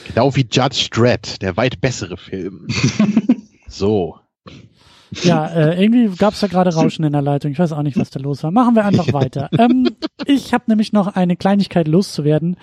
[0.09, 2.67] Genau wie Judge Dredd, der weit bessere Film.
[3.69, 4.19] so.
[5.23, 7.53] Ja, äh, irgendwie gab es da gerade Rauschen in der Leitung.
[7.53, 8.51] Ich weiß auch nicht, was da los war.
[8.51, 9.51] Machen wir einfach weiter.
[9.59, 9.91] ähm,
[10.27, 12.57] ich habe nämlich noch eine Kleinigkeit loszuwerden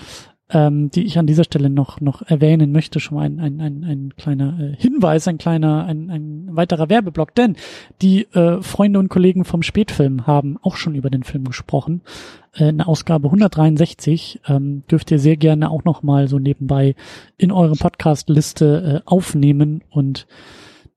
[0.51, 3.83] ähm, die ich an dieser Stelle noch, noch erwähnen möchte, schon mal ein, ein, ein,
[3.83, 7.55] ein kleiner äh, Hinweis, ein kleiner, ein, ein weiterer Werbeblock, denn
[8.01, 12.01] die äh, Freunde und Kollegen vom Spätfilm haben auch schon über den Film gesprochen.
[12.55, 16.95] Äh, in Ausgabe 163 ähm, dürft ihr sehr gerne auch noch mal so nebenbei
[17.37, 20.25] in eure Podcast-Liste äh, aufnehmen und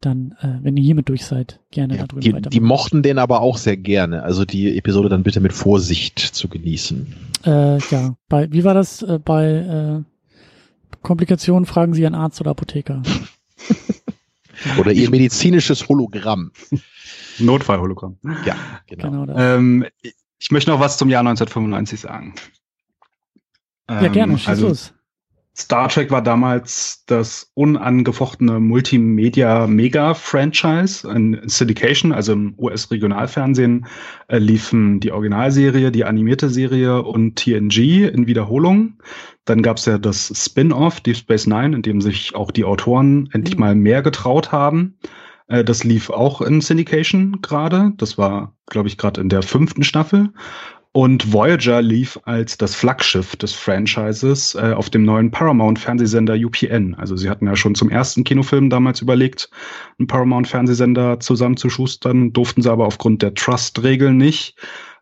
[0.04, 2.50] dann, äh, wenn ihr hiermit durch seid, gerne ja, darüber die.
[2.50, 4.22] Die mochten den aber auch sehr gerne.
[4.22, 7.14] Also die Episode dann bitte mit Vorsicht zu genießen.
[7.44, 11.66] Äh, ja, bei, wie war das äh, bei äh, Komplikationen?
[11.66, 13.02] Fragen Sie einen Arzt oder Apotheker.
[14.78, 16.52] oder Ihr medizinisches Hologramm.
[17.38, 18.18] Notfallhologramm.
[18.44, 19.24] Ja, genau.
[19.24, 19.86] genau ähm,
[20.38, 22.34] ich möchte noch was zum Jahr 1995 sagen.
[23.88, 24.94] ja, gerne, ähm, schieß also, los.
[25.54, 33.84] Star Trek war damals das unangefochtene Multimedia-Mega-Franchise in Syndication, also im US-Regionalfernsehen
[34.28, 38.94] äh, liefen die Originalserie, die animierte Serie und TNG in Wiederholung.
[39.44, 43.28] Dann gab es ja das Spin-off Deep Space Nine, in dem sich auch die Autoren
[43.32, 43.60] endlich mhm.
[43.60, 44.96] mal mehr getraut haben.
[45.48, 47.92] Äh, das lief auch in Syndication gerade.
[47.98, 50.30] Das war, glaube ich, gerade in der fünften Staffel.
[50.94, 56.94] Und Voyager lief als das Flaggschiff des Franchises äh, auf dem neuen Paramount-Fernsehsender UPN.
[56.96, 59.48] Also sie hatten ja schon zum ersten Kinofilm damals überlegt,
[59.98, 64.54] einen Paramount-Fernsehsender zusammenzuschustern, durften sie aber aufgrund der Trust-Regeln nicht.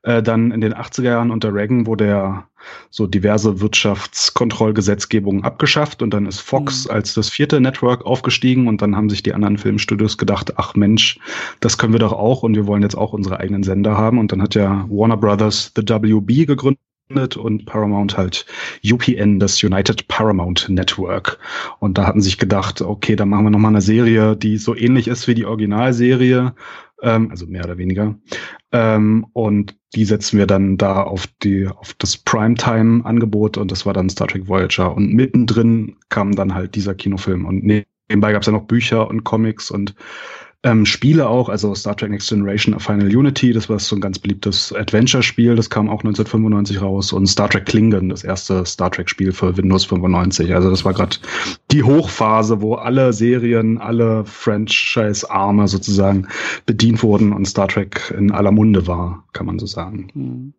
[0.05, 2.49] Äh, dann in den 80er Jahren unter Reagan wurde ja
[2.91, 6.93] so diverse Wirtschaftskontrollgesetzgebungen abgeschafft und dann ist Fox mhm.
[6.93, 11.19] als das vierte Network aufgestiegen und dann haben sich die anderen Filmstudios gedacht, ach Mensch,
[11.61, 14.33] das können wir doch auch und wir wollen jetzt auch unsere eigenen Sender haben und
[14.33, 16.79] dann hat ja Warner Brothers The WB gegründet
[17.37, 18.47] und Paramount halt
[18.85, 21.39] UPN, das United Paramount Network.
[21.81, 25.09] Und da hatten sich gedacht, okay, dann machen wir nochmal eine Serie, die so ähnlich
[25.09, 26.55] ist wie die Originalserie,
[27.03, 28.15] ähm, also mehr oder weniger.
[28.73, 33.93] Ähm, und die setzen wir dann da auf die, auf das Primetime-Angebot und das war
[33.93, 34.95] dann Star Trek Voyager.
[34.95, 37.45] Und mittendrin kam dann halt dieser Kinofilm.
[37.45, 39.95] Und nebenbei gab es ja noch Bücher und Comics und
[40.63, 44.19] ähm, Spiele auch, also Star Trek Next Generation Final Unity, das war so ein ganz
[44.19, 49.33] beliebtes Adventure-Spiel, das kam auch 1995 raus und Star Trek Klingon, das erste Star Trek-Spiel
[49.33, 50.55] für Windows 95.
[50.55, 51.17] Also das war gerade
[51.71, 56.29] die Hochphase, wo alle Serien, alle Franchise-Arme sozusagen
[56.67, 60.53] bedient wurden und Star Trek in aller Munde war, kann man so sagen.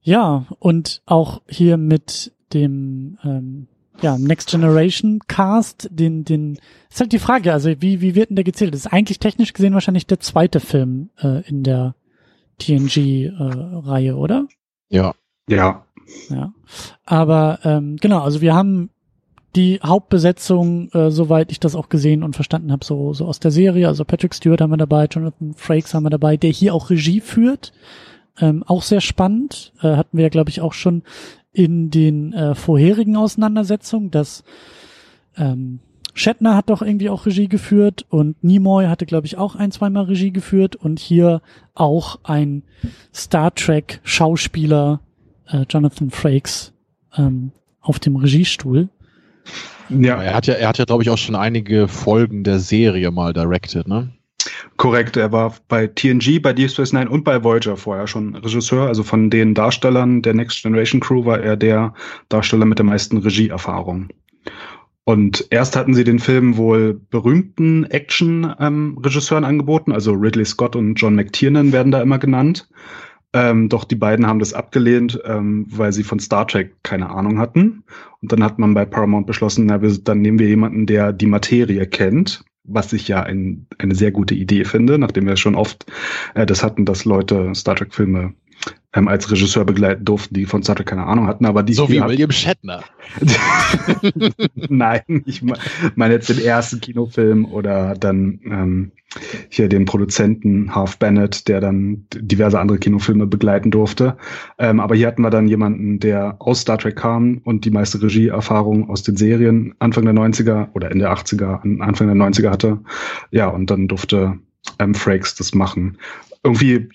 [0.00, 3.68] Ja, und auch hier mit dem ähm,
[4.02, 6.58] ja, Next Generation Cast, den, den,
[6.90, 8.74] ist halt die Frage, also wie, wie wird denn der gezählt?
[8.74, 11.94] Das ist eigentlich technisch gesehen wahrscheinlich der zweite Film äh, in der
[12.58, 14.46] TNG-Reihe, äh, oder?
[14.88, 15.14] Ja.
[15.48, 15.84] Ja.
[16.28, 16.52] Ja.
[17.04, 18.90] Aber ähm, genau, also wir haben
[19.56, 23.50] die Hauptbesetzung, äh, soweit ich das auch gesehen und verstanden habe, so, so aus der
[23.50, 23.86] Serie.
[23.86, 27.20] Also Patrick Stewart haben wir dabei, Jonathan Frakes haben wir dabei, der hier auch Regie
[27.20, 27.72] führt.
[28.40, 29.72] Ähm, auch sehr spannend.
[29.80, 31.04] Äh, hatten wir ja, glaube ich, auch schon
[31.54, 34.44] in den äh, vorherigen Auseinandersetzungen, dass
[35.36, 35.78] ähm,
[36.12, 40.04] Shatner hat doch irgendwie auch Regie geführt und Nimoy hatte, glaube ich, auch ein, zweimal
[40.04, 41.40] Regie geführt und hier
[41.74, 42.62] auch ein
[43.14, 45.00] Star Trek Schauspieler,
[45.48, 46.72] äh, Jonathan Frakes,
[47.16, 48.88] ähm, auf dem Regiestuhl.
[49.90, 53.10] Ja, er hat ja, er hat ja, glaube ich, auch schon einige Folgen der Serie
[53.10, 54.10] mal directed, ne?
[54.76, 58.88] Korrekt, er war bei TNG, bei Deep Space Nine und bei Voyager vorher schon Regisseur.
[58.88, 61.94] Also von den Darstellern der Next Generation Crew war er der
[62.28, 64.08] Darsteller mit der meisten Regieerfahrung.
[65.04, 70.94] Und erst hatten sie den Film wohl berühmten Action-Regisseuren ähm, angeboten, also Ridley Scott und
[70.94, 72.68] John McTiernan werden da immer genannt.
[73.34, 77.38] Ähm, doch die beiden haben das abgelehnt, ähm, weil sie von Star Trek keine Ahnung
[77.38, 77.84] hatten.
[78.22, 81.26] Und dann hat man bei Paramount beschlossen, na, wir, dann nehmen wir jemanden, der die
[81.26, 85.86] Materie kennt was ich ja ein, eine sehr gute Idee finde, nachdem wir schon oft
[86.34, 88.34] äh, das hatten, dass Leute Star Trek-Filme
[88.94, 91.88] ähm, als Regisseur begleiten durften, die von Star Trek keine Ahnung hatten, aber die so
[91.88, 92.84] wie William Shatner.
[94.54, 95.42] Nein, ich
[95.94, 98.92] meine jetzt den ersten Kinofilm oder dann ähm,
[99.48, 104.16] hier den Produzenten Half Bennett, der dann diverse andere Kinofilme begleiten durfte.
[104.58, 108.02] Ähm, aber hier hatten wir dann jemanden, der aus Star Trek kam und die meiste
[108.02, 112.80] Regieerfahrung aus den Serien Anfang der 90er oder Ende 80er, Anfang der 90er hatte.
[113.30, 114.38] Ja, und dann durfte
[114.78, 115.98] ähm, Frakes das machen.
[116.42, 116.88] Irgendwie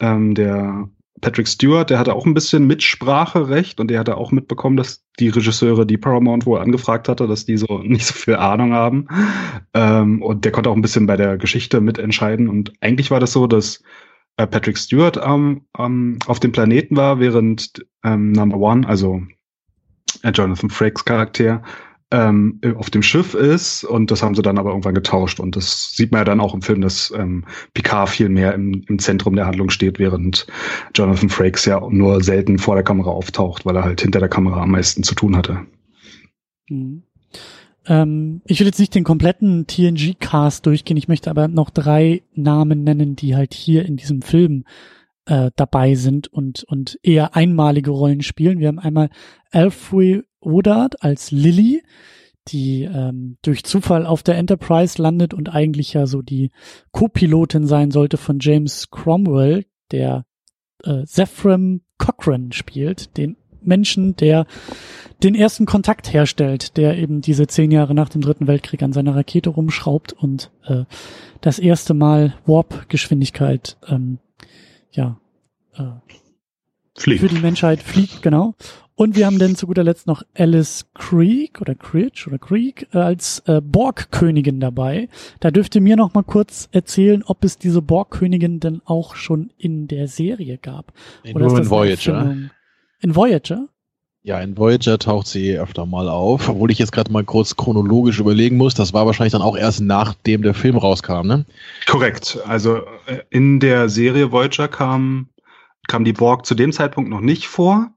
[0.00, 0.88] ähm, der
[1.24, 5.30] Patrick Stewart, der hatte auch ein bisschen Mitspracherecht und der hatte auch mitbekommen, dass die
[5.30, 9.08] Regisseure, die Paramount wohl angefragt hatte, dass die so nicht so viel Ahnung haben.
[9.72, 12.46] Ähm, und der konnte auch ein bisschen bei der Geschichte mitentscheiden.
[12.46, 13.82] Und eigentlich war das so, dass
[14.36, 19.22] äh, Patrick Stewart ähm, ähm, auf dem Planeten war, während ähm, Number One, also
[20.22, 21.62] äh, Jonathan Frakes Charakter,
[22.14, 25.96] ähm, auf dem Schiff ist und das haben sie dann aber irgendwann getauscht und das
[25.96, 29.34] sieht man ja dann auch im Film, dass ähm, Picard viel mehr im, im Zentrum
[29.34, 30.46] der Handlung steht, während
[30.94, 34.62] Jonathan Frakes ja nur selten vor der Kamera auftaucht, weil er halt hinter der Kamera
[34.62, 35.66] am meisten zu tun hatte.
[36.68, 37.02] Mhm.
[37.86, 42.84] Ähm, ich will jetzt nicht den kompletten TNG-Cast durchgehen, ich möchte aber noch drei Namen
[42.84, 44.64] nennen, die halt hier in diesem Film
[45.26, 48.60] äh, dabei sind und, und eher einmalige Rollen spielen.
[48.60, 49.10] Wir haben einmal
[49.50, 51.82] Alfred Woodard als Lily,
[52.48, 56.50] die ähm, durch Zufall auf der Enterprise landet und eigentlich ja so die
[56.92, 60.26] Co-Pilotin sein sollte von James Cromwell, der
[60.82, 64.46] äh, Zephram Cochrane spielt, den Menschen, der
[65.22, 69.16] den ersten Kontakt herstellt, der eben diese zehn Jahre nach dem Dritten Weltkrieg an seiner
[69.16, 70.84] Rakete rumschraubt und äh,
[71.40, 74.18] das erste Mal Warp-Geschwindigkeit ähm,
[74.90, 75.18] ja
[75.74, 75.84] äh,
[76.94, 77.20] fliegt.
[77.20, 78.54] für die Menschheit fliegt, genau.
[78.96, 82.98] Und wir haben dann zu guter Letzt noch Alice Creek oder Creech oder Creek äh,
[82.98, 85.08] als äh, Borg-Königin dabei.
[85.40, 89.50] Da dürft ihr mir noch mal kurz erzählen, ob es diese Borg-Königin denn auch schon
[89.58, 90.92] in der Serie gab.
[91.24, 92.36] In oder nur in Voyager.
[93.00, 93.68] In Voyager?
[94.22, 98.20] Ja, in Voyager taucht sie öfter mal auf, obwohl ich jetzt gerade mal kurz chronologisch
[98.20, 98.74] überlegen muss.
[98.74, 101.44] Das war wahrscheinlich dann auch erst nachdem der Film rauskam, ne?
[101.86, 102.38] Korrekt.
[102.46, 102.76] Also
[103.06, 105.30] äh, in der Serie Voyager kam,
[105.88, 107.93] kam die Borg zu dem Zeitpunkt noch nicht vor.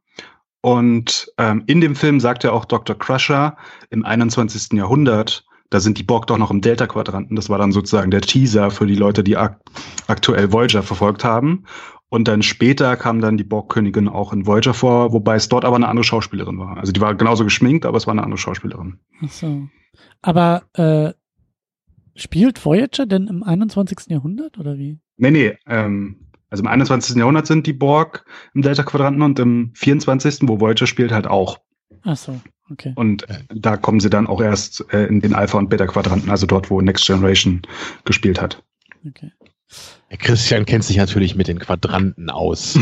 [0.62, 2.98] Und ähm, in dem Film sagt ja auch Dr.
[2.98, 3.56] Crusher,
[3.90, 4.74] im 21.
[4.74, 7.36] Jahrhundert, da sind die Borg doch noch im Delta-Quadranten.
[7.36, 9.60] Das war dann sozusagen der Teaser für die Leute, die ak
[10.08, 11.66] aktuell Voyager verfolgt haben.
[12.10, 15.76] Und dann später kam dann die Borg-Königin auch in Voyager vor, wobei es dort aber
[15.76, 16.78] eine andere Schauspielerin war.
[16.78, 18.98] Also die war genauso geschminkt, aber es war eine andere Schauspielerin.
[19.26, 19.68] Ach so.
[20.22, 21.12] Aber äh,
[22.16, 24.10] spielt Voyager denn im 21.
[24.10, 25.00] Jahrhundert oder wie?
[25.18, 25.58] Nee, nee.
[25.68, 27.16] Ähm, Also im 21.
[27.16, 31.60] Jahrhundert sind die Borg im Delta-Quadranten und im 24., wo Voyager spielt, halt auch.
[32.04, 32.40] Ach so,
[32.72, 32.94] okay.
[32.96, 36.70] Und da kommen sie dann auch erst äh, in den Alpha- und Beta-Quadranten, also dort,
[36.70, 37.62] wo Next Generation
[38.06, 38.64] gespielt hat.
[39.06, 39.32] Okay.
[40.10, 42.76] Christian kennt sich natürlich mit den Quadranten aus.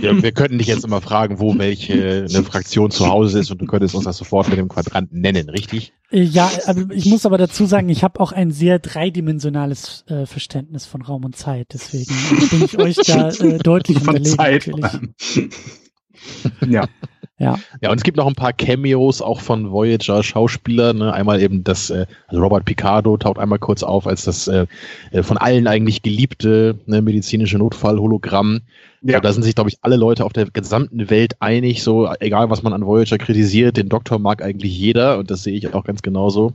[0.00, 3.62] wir, wir könnten dich jetzt immer fragen, wo welche eine Fraktion zu Hause ist und
[3.62, 5.94] du könntest uns das sofort mit dem Quadranten nennen, richtig?
[6.10, 10.26] Äh, ja, aber ich muss aber dazu sagen, ich habe auch ein sehr dreidimensionales äh,
[10.26, 11.68] Verständnis von Raum und Zeit.
[11.72, 12.14] Deswegen
[12.50, 14.36] bin ich euch da äh, deutlich von unterlegen.
[14.36, 14.66] Zeit.
[14.66, 15.50] Natürlich.
[16.68, 16.86] ja.
[17.40, 17.58] Ja.
[17.80, 20.98] Ja, und es gibt noch ein paar Cameos auch von Voyager Schauspielern.
[20.98, 21.12] Ne?
[21.12, 24.66] Einmal eben das, äh, also Robert Picardo taucht einmal kurz auf als das äh,
[25.10, 28.60] äh von allen eigentlich geliebte ne, medizinische Notfall-Hologramm.
[29.02, 29.20] Ja.
[29.20, 32.62] Da sind sich, glaube ich, alle Leute auf der gesamten Welt einig, so egal was
[32.62, 36.02] man an Voyager kritisiert, den Doktor mag eigentlich jeder und das sehe ich auch ganz
[36.02, 36.52] genauso.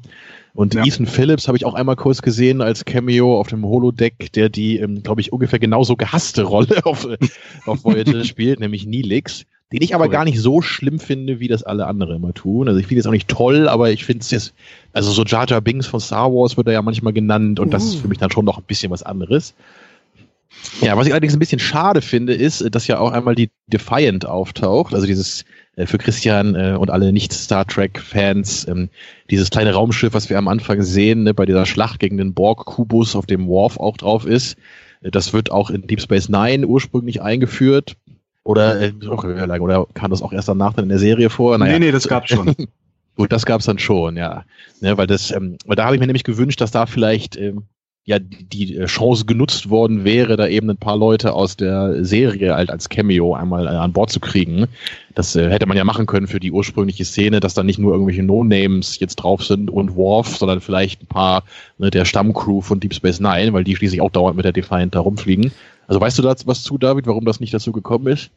[0.54, 0.86] Und ja.
[0.86, 4.78] Ethan Phillips habe ich auch einmal kurz gesehen als Cameo auf dem Holodeck, der die,
[4.78, 7.08] ähm, glaube ich, ungefähr genauso gehasste Rolle auf,
[7.66, 10.12] auf Voyager spielt, nämlich Neelix den ich aber cool.
[10.12, 12.68] gar nicht so schlimm finde, wie das alle anderen immer tun.
[12.68, 14.54] Also ich finde es auch nicht toll, aber ich finde es jetzt,
[14.94, 17.72] also so Jar Jar Binks von Star Wars wird er ja manchmal genannt und uh.
[17.72, 19.56] das ist für mich dann schon noch ein bisschen was anderes.
[20.82, 24.26] Ja, was ich allerdings ein bisschen schade finde, ist, dass ja auch einmal die Defiant
[24.26, 28.90] auftaucht, also dieses äh, für Christian äh, und alle Nicht-Star Trek-Fans, ähm,
[29.30, 33.16] dieses kleine Raumschiff, was wir am Anfang sehen, ne, bei dieser Schlacht gegen den Borg-Kubus,
[33.16, 34.58] auf dem Worf auch drauf ist.
[35.02, 37.96] Äh, das wird auch in Deep Space Nine ursprünglich eingeführt.
[38.44, 41.58] Oder, äh, oder kam das auch erst danach dann in der Serie vor?
[41.58, 41.74] Naja.
[41.74, 42.54] Nee, nee, das gab's schon.
[43.16, 44.44] Gut, das gab's dann schon, ja.
[44.82, 47.64] Ne, weil das, ähm, weil da habe ich mir nämlich gewünscht, dass da vielleicht ähm,
[48.06, 52.54] ja die, die Chance genutzt worden wäre, da eben ein paar Leute aus der Serie
[52.54, 54.68] halt als Cameo einmal äh, an Bord zu kriegen.
[55.16, 57.94] Das äh, hätte man ja machen können für die ursprüngliche Szene, dass da nicht nur
[57.94, 61.44] irgendwelche No-Names jetzt drauf sind und Worf, sondern vielleicht ein paar
[61.80, 64.94] ne, der Stammcrew von Deep Space Nine, weil die schließlich auch dauernd mit der Defiant
[64.94, 65.52] da rumfliegen.
[65.88, 68.30] Also weißt du da was zu, David, warum das nicht dazu gekommen ist?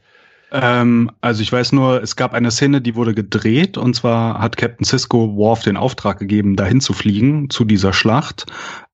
[0.50, 4.56] Ähm, also ich weiß nur, es gab eine Szene, die wurde gedreht und zwar hat
[4.56, 8.46] Captain Cisco Worf den Auftrag gegeben, dahin zu fliegen zu dieser Schlacht.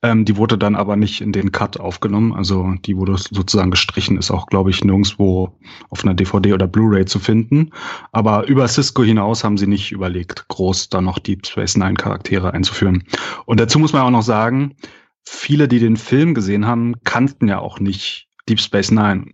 [0.05, 4.19] Ähm, die wurde dann aber nicht in den Cut aufgenommen, also die wurde sozusagen gestrichen,
[4.19, 5.57] ist auch, glaube ich, nirgendwo
[5.88, 7.71] auf einer DVD oder Blu-ray zu finden.
[8.12, 12.53] Aber über Cisco hinaus haben sie nicht überlegt, groß da noch die Space Nine Charaktere
[12.53, 13.05] einzuführen.
[13.47, 14.77] Und dazu muss man auch noch sagen,
[15.23, 19.33] viele, die den Film gesehen haben, kannten ja auch nicht Deep Space Nine.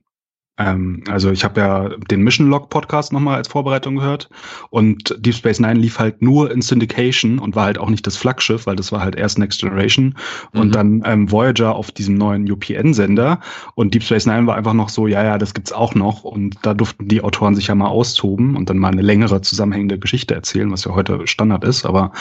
[0.60, 4.28] Ähm, also ich habe ja den Mission Log Podcast nochmal als Vorbereitung gehört
[4.68, 8.18] und Deep Space Nine lief halt nur in Syndication und war halt auch nicht das
[8.18, 10.16] Flaggschiff, weil das war halt erst Next Generation
[10.52, 10.60] mhm.
[10.60, 13.40] und dann ähm, Voyager auf diesem neuen UPN-Sender
[13.74, 16.56] und Deep Space Nine war einfach noch so, ja, ja, das gibt's auch noch und
[16.60, 20.34] da durften die Autoren sich ja mal austoben und dann mal eine längere zusammenhängende Geschichte
[20.34, 22.12] erzählen, was ja heute Standard ist, aber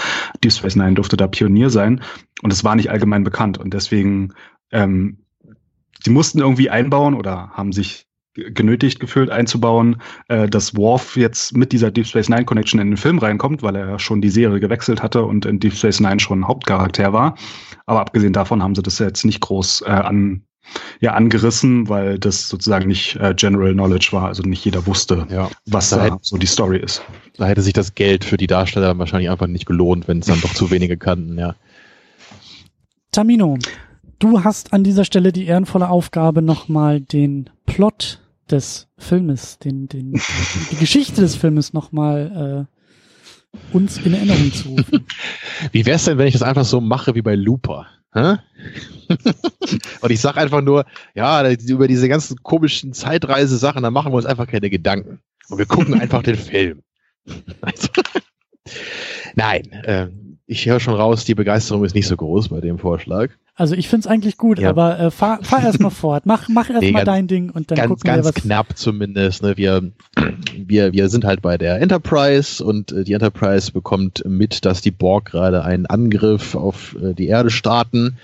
[0.42, 2.00] Deep Space Nine durfte da Pionier sein
[2.42, 4.34] und es war nicht allgemein bekannt und deswegen
[4.72, 5.18] ähm,
[6.02, 8.09] sie mussten irgendwie einbauen oder haben sich
[8.54, 12.98] genötigt gefühlt einzubauen, äh, dass Worf jetzt mit dieser Deep Space Nine Connection in den
[12.98, 16.48] Film reinkommt, weil er schon die Serie gewechselt hatte und in Deep Space Nine schon
[16.48, 17.36] Hauptcharakter war.
[17.86, 20.44] Aber abgesehen davon haben sie das jetzt nicht groß äh, an
[21.00, 25.50] ja angerissen, weil das sozusagen nicht äh, General Knowledge war, also nicht jeder wusste, ja.
[25.66, 27.02] was da, da hätte, so die Story ist.
[27.38, 30.42] Da hätte sich das Geld für die Darsteller wahrscheinlich einfach nicht gelohnt, wenn es dann
[30.42, 31.56] doch zu wenige kannten, ja.
[33.12, 33.58] Tamino,
[34.20, 38.20] du hast an dieser Stelle die ehrenvolle Aufgabe, nochmal den Plot
[38.52, 40.14] des Filmes, den, den,
[40.72, 45.06] die Geschichte des Filmes nochmal äh, uns in Erinnerung zu rufen.
[45.72, 47.88] Wie wär's denn, wenn ich das einfach so mache wie bei Looper?
[48.14, 48.38] Hä?
[50.02, 54.26] und ich sag einfach nur, ja, über diese ganzen komischen Zeitreise-Sachen, da machen wir uns
[54.26, 55.22] einfach keine Gedanken.
[55.50, 56.82] Und wir gucken einfach den Film.
[59.36, 60.08] Nein, äh,
[60.50, 63.30] ich höre schon raus, die Begeisterung ist nicht so groß bei dem Vorschlag.
[63.56, 64.70] Also ich find's eigentlich gut, ja.
[64.70, 66.26] aber äh, fahr, fahr erst mal fort.
[66.26, 68.76] Mach, mach erst nee, mal dein Ding und dann ganz, gucken ganz wir, was knapp
[68.76, 69.44] zumindest.
[69.44, 69.58] Ne?
[69.58, 69.92] Wir,
[70.58, 74.92] wir, wir sind halt bei der Enterprise und äh, die Enterprise bekommt mit, dass die
[74.92, 78.18] Borg gerade einen Angriff auf äh, die Erde starten.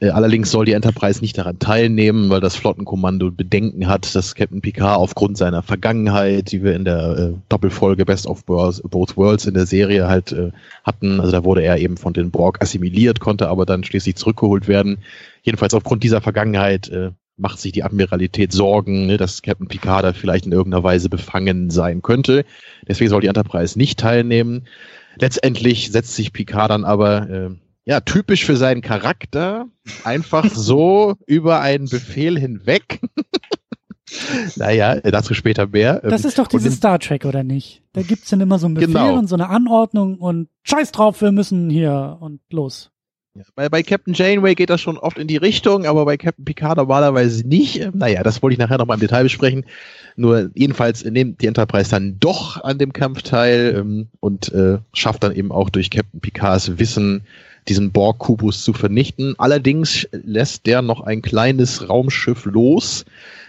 [0.00, 4.60] Äh, allerdings soll die Enterprise nicht daran teilnehmen, weil das Flottenkommando Bedenken hat, dass Captain
[4.60, 9.54] Picard aufgrund seiner Vergangenheit, die wir in der äh, Doppelfolge Best of Both Worlds in
[9.54, 10.52] der Serie halt äh,
[10.84, 14.68] hatten, also da wurde er eben von den Borg assimiliert, konnte aber dann schließlich zurückgeholt
[14.68, 14.98] werden.
[15.42, 16.90] Jedenfalls aufgrund dieser Vergangenheit
[17.36, 21.70] macht sich die Admiralität Sorgen, ne, dass Captain Picard da vielleicht in irgendeiner Weise befangen
[21.70, 22.44] sein könnte.
[22.88, 24.66] Deswegen soll die Enterprise nicht teilnehmen.
[25.18, 27.50] Letztendlich setzt sich Picard dann aber äh,
[27.86, 29.66] ja, typisch für seinen Charakter,
[30.04, 33.00] einfach so über einen Befehl hinweg.
[34.56, 36.00] naja, dazu später mehr.
[36.00, 37.82] Das ist doch dieses Star Trek, oder nicht?
[37.92, 39.16] Da gibt's dann immer so einen Befehl genau.
[39.16, 42.90] und so eine Anordnung und scheiß drauf, wir müssen hier und los.
[43.36, 46.44] Ja, bei, bei Captain Janeway geht das schon oft in die Richtung, aber bei Captain
[46.44, 47.78] Picard normalerweise nicht.
[47.78, 49.64] Ähm, naja, das wollte ich nachher noch mal im Detail besprechen.
[50.16, 55.22] Nur jedenfalls nimmt die Enterprise dann doch an dem Kampf teil ähm, und äh, schafft
[55.22, 57.26] dann eben auch durch Captain Picards Wissen
[57.68, 59.34] diesen Borg-Kubus zu vernichten.
[59.38, 63.04] Allerdings lässt der noch ein kleines Raumschiff los,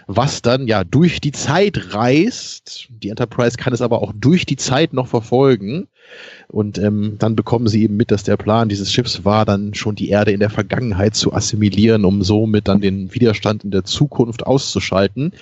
[0.06, 2.88] was dann ja durch die Zeit reist.
[2.88, 5.86] Die Enterprise kann es aber auch durch die Zeit noch verfolgen.
[6.48, 9.94] Und ähm, dann bekommen sie eben mit, dass der Plan dieses Schiffs war, dann schon
[9.94, 14.46] die Erde in der Vergangenheit zu assimilieren, um somit dann den Widerstand in der Zukunft
[14.46, 15.32] auszuschalten.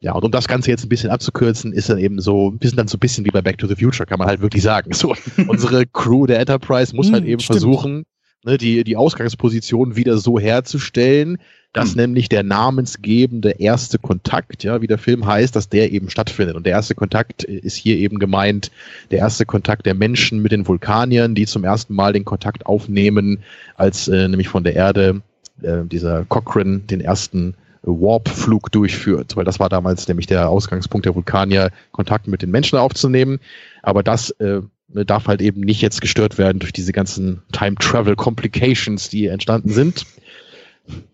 [0.00, 2.76] Ja, und um das Ganze jetzt ein bisschen abzukürzen, ist dann eben so, ein bisschen
[2.76, 4.92] dann so ein bisschen wie bei Back to the Future, kann man halt wirklich sagen.
[4.92, 5.14] So,
[5.46, 7.60] unsere Crew der Enterprise muss halt hm, eben stimmt.
[7.60, 8.04] versuchen,
[8.44, 11.38] ne, die, die Ausgangsposition wieder so herzustellen,
[11.72, 12.02] dass hm.
[12.02, 16.56] nämlich der namensgebende erste Kontakt, ja, wie der Film heißt, dass der eben stattfindet.
[16.56, 18.70] Und der erste Kontakt ist hier eben gemeint,
[19.10, 23.38] der erste Kontakt der Menschen mit den Vulkaniern, die zum ersten Mal den Kontakt aufnehmen,
[23.76, 25.22] als äh, nämlich von der Erde
[25.62, 31.14] äh, dieser Cochrane den ersten Warp-Flug durchführt, weil das war damals nämlich der Ausgangspunkt der
[31.16, 33.40] Vulkanier, Kontakt mit den Menschen aufzunehmen.
[33.82, 34.60] Aber das äh,
[34.94, 40.04] darf halt eben nicht jetzt gestört werden durch diese ganzen Time-Travel-Complications, die entstanden sind.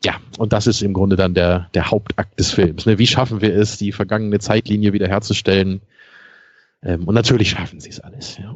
[0.05, 2.87] Ja, und das ist im Grunde dann der, der Hauptakt des Films.
[2.87, 2.99] Ne?
[2.99, 5.83] Wie schaffen wir es, die vergangene Zeitlinie wiederherzustellen?
[6.83, 8.39] Ähm, und natürlich schaffen sie es alles.
[8.39, 8.55] Ja.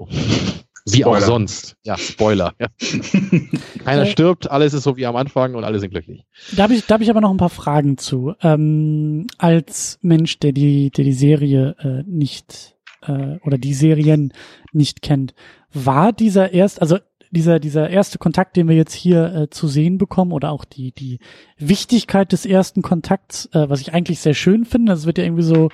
[0.84, 1.18] Wie Spoiler.
[1.18, 1.76] auch sonst.
[1.84, 2.54] Ja, Spoiler.
[2.58, 2.68] Ja.
[3.84, 6.24] Keiner äh, stirbt, alles ist so wie am Anfang und alle sind glücklich.
[6.56, 8.34] Da habe ich, da hab ich aber noch ein paar Fragen zu.
[8.42, 14.32] Ähm, als Mensch, der die, der die Serie äh, nicht äh, oder die Serien
[14.74, 15.34] nicht kennt,
[15.72, 16.98] war dieser erst, also
[17.32, 20.92] dieser, dieser erste Kontakt, den wir jetzt hier äh, zu sehen bekommen, oder auch die,
[20.92, 21.18] die
[21.56, 25.42] Wichtigkeit des ersten Kontakts, äh, was ich eigentlich sehr schön finde, das wird ja irgendwie
[25.42, 25.70] so,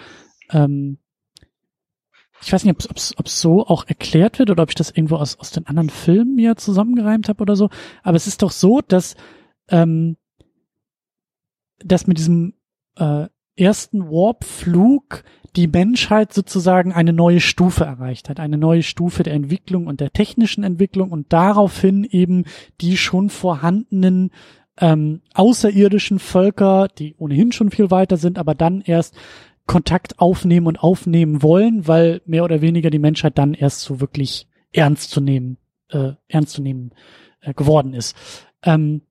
[0.50, 0.98] ähm,
[2.40, 5.36] ich weiß nicht, ob es so auch erklärt wird oder ob ich das irgendwo aus,
[5.40, 7.70] aus den anderen Filmen mir zusammengereimt habe oder so,
[8.04, 9.16] aber es ist doch so, dass,
[9.68, 10.16] ähm,
[11.80, 12.54] dass mit diesem
[12.96, 13.26] äh,
[13.58, 15.24] ersten Warp-Flug
[15.56, 20.12] die Menschheit sozusagen eine neue Stufe erreicht hat, eine neue Stufe der Entwicklung und der
[20.12, 22.44] technischen Entwicklung und daraufhin eben
[22.80, 24.30] die schon vorhandenen
[24.78, 29.16] ähm, außerirdischen Völker, die ohnehin schon viel weiter sind, aber dann erst
[29.66, 34.46] Kontakt aufnehmen und aufnehmen wollen, weil mehr oder weniger die Menschheit dann erst so wirklich
[34.72, 35.58] ernst zu nehmen,
[35.90, 36.92] äh, ernst zu nehmen
[37.40, 38.16] äh, geworden ist.
[38.62, 39.02] Ähm,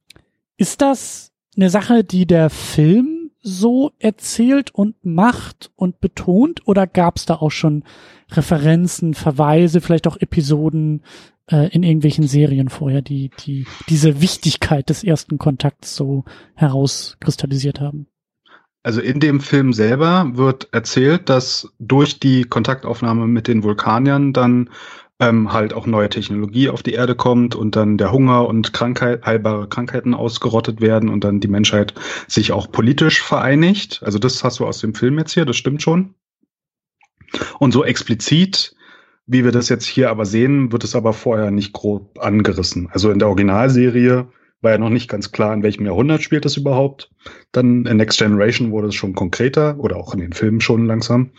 [0.56, 7.18] ist das eine Sache, die der Film so erzählt und macht und betont oder gab
[7.18, 7.84] es da auch schon
[8.32, 11.04] Referenzen, Verweise, vielleicht auch Episoden
[11.50, 16.26] äh, in irgendwelchen Serien vorher, die, die diese Wichtigkeit des ersten Kontakts so
[16.56, 18.08] herauskristallisiert haben?
[18.84, 24.70] Also in dem Film selber wird erzählt, dass durch die Kontaktaufnahme mit den Vulkaniern dann
[25.20, 29.26] ähm, halt auch neue Technologie auf die Erde kommt und dann der Hunger und Krankheit,
[29.26, 31.94] heilbare Krankheiten ausgerottet werden und dann die Menschheit
[32.28, 34.02] sich auch politisch vereinigt.
[34.04, 36.14] Also das hast du aus dem Film jetzt hier, das stimmt schon.
[37.60, 38.76] Und so explizit,
[39.26, 42.90] wie wir das jetzt hier aber sehen, wird es aber vorher nicht grob angerissen.
[42.92, 44.28] Also in der Originalserie
[44.62, 47.12] war ja noch nicht ganz klar, in welchem Jahrhundert spielt das überhaupt.
[47.52, 51.32] Dann in Next Generation wurde es schon konkreter oder auch in den Filmen schon langsam.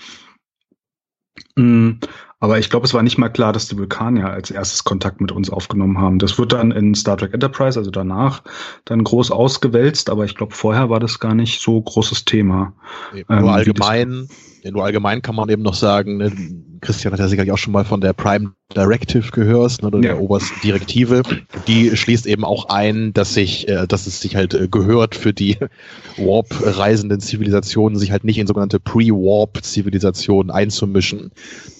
[2.40, 5.32] Aber ich glaube, es war nicht mal klar, dass die Vulkanier als erstes Kontakt mit
[5.32, 6.20] uns aufgenommen haben.
[6.20, 8.42] Das wird dann in Star Trek Enterprise, also danach,
[8.84, 12.74] dann groß ausgewälzt, aber ich glaube, vorher war das gar nicht so großes Thema.
[13.12, 14.28] Nee, nur ähm, allgemein
[14.62, 16.32] ja, nur allgemein kann man eben noch sagen, ne,
[16.80, 20.14] Christian hat ja sicherlich auch schon mal von der Prime Directive gehört, ne, oder ja.
[20.14, 21.22] der obersten Direktive.
[21.66, 25.32] Die schließt eben auch ein, dass sich, äh, dass es sich halt äh, gehört für
[25.32, 25.56] die
[26.16, 31.30] Warp-reisenden Zivilisationen, sich halt nicht in sogenannte Pre-Warp-Zivilisationen einzumischen.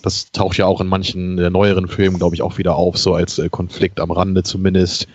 [0.03, 3.14] Das taucht ja auch in manchen äh, neueren Filmen, glaube ich, auch wieder auf, so
[3.14, 5.07] als äh, Konflikt am Rande zumindest.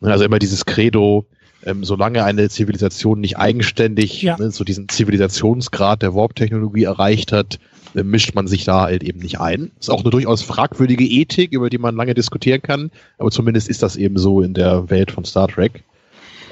[0.00, 1.26] Also immer dieses Credo,
[1.64, 4.36] ähm, solange eine Zivilisation nicht eigenständig ja.
[4.36, 7.58] ne, so diesen Zivilisationsgrad der Warp-Technologie erreicht hat,
[7.94, 9.70] äh, mischt man sich da halt eben nicht ein.
[9.78, 13.82] Ist auch eine durchaus fragwürdige Ethik, über die man lange diskutieren kann, aber zumindest ist
[13.82, 15.84] das eben so in der Welt von Star Trek.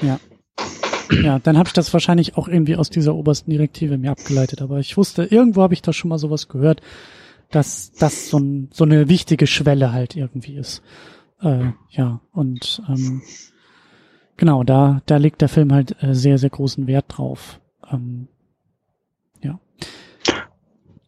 [0.02, 0.18] Ja.
[1.22, 4.78] Ja, dann habe ich das wahrscheinlich auch irgendwie aus dieser obersten Direktive mir abgeleitet, aber
[4.78, 6.82] ich wusste, irgendwo habe ich da schon mal sowas gehört,
[7.50, 10.82] dass das so, ein, so eine wichtige Schwelle halt irgendwie ist.
[11.42, 13.22] Äh, ja, und ähm,
[14.40, 17.60] Genau, da, da legt der Film halt äh, sehr, sehr großen Wert drauf.
[17.92, 18.26] Ähm,
[19.42, 19.60] ja.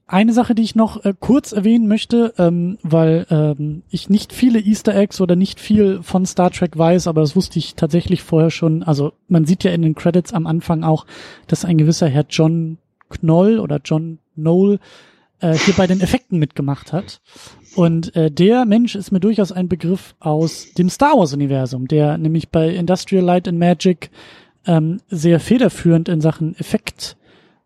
[0.07, 4.61] Eine Sache, die ich noch äh, kurz erwähnen möchte, ähm, weil ähm, ich nicht viele
[4.61, 8.51] Easter Eggs oder nicht viel von Star Trek weiß, aber das wusste ich tatsächlich vorher
[8.51, 8.83] schon.
[8.83, 11.07] Also man sieht ja in den Credits am Anfang auch,
[11.47, 12.77] dass ein gewisser Herr John
[13.09, 14.79] Knoll oder John Knoll
[15.41, 17.23] äh, hier bei den Effekten mitgemacht hat.
[17.75, 22.51] Und äh, der Mensch ist mir durchaus ein Begriff aus dem Star Wars-Universum, der nämlich
[22.51, 24.11] bei Industrial Light and Magic
[24.67, 27.17] ähm, sehr federführend in Sachen Effekt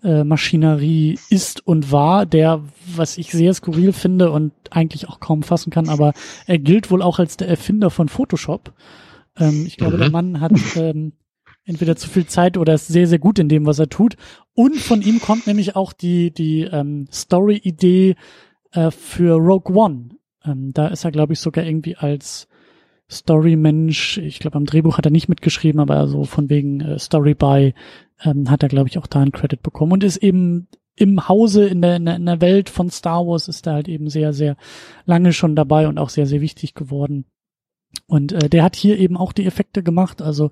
[0.03, 2.63] äh, Maschinerie ist und war, der,
[2.95, 6.13] was ich sehr skurril finde und eigentlich auch kaum fassen kann, aber
[6.47, 8.73] er gilt wohl auch als der Erfinder von Photoshop.
[9.37, 10.01] Ähm, ich glaube, mhm.
[10.01, 11.13] der Mann hat ähm,
[11.65, 14.17] entweder zu viel Zeit oder ist sehr, sehr gut in dem, was er tut.
[14.55, 18.17] Und von ihm kommt nämlich auch die, die ähm, Story-Idee
[18.77, 20.11] äh, für Rogue One.
[20.45, 22.49] Ähm, da ist er, glaube ich, sogar irgendwie als
[23.11, 27.35] Story-Mensch, ich glaube, am Drehbuch hat er nicht mitgeschrieben, aber so von wegen äh, Story
[27.35, 27.73] by
[28.25, 31.67] ähm, hat er, glaube ich, auch da einen Credit bekommen und ist eben im Hause,
[31.67, 34.33] in der, in der, in der Welt von Star Wars ist er halt eben sehr,
[34.33, 34.57] sehr
[35.05, 37.27] lange schon dabei und auch sehr, sehr wichtig geworden.
[38.07, 40.51] Und äh, der hat hier eben auch die Effekte gemacht, also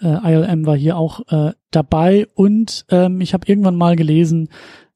[0.00, 4.50] äh, ILM war hier auch äh, dabei und ähm, ich habe irgendwann mal gelesen,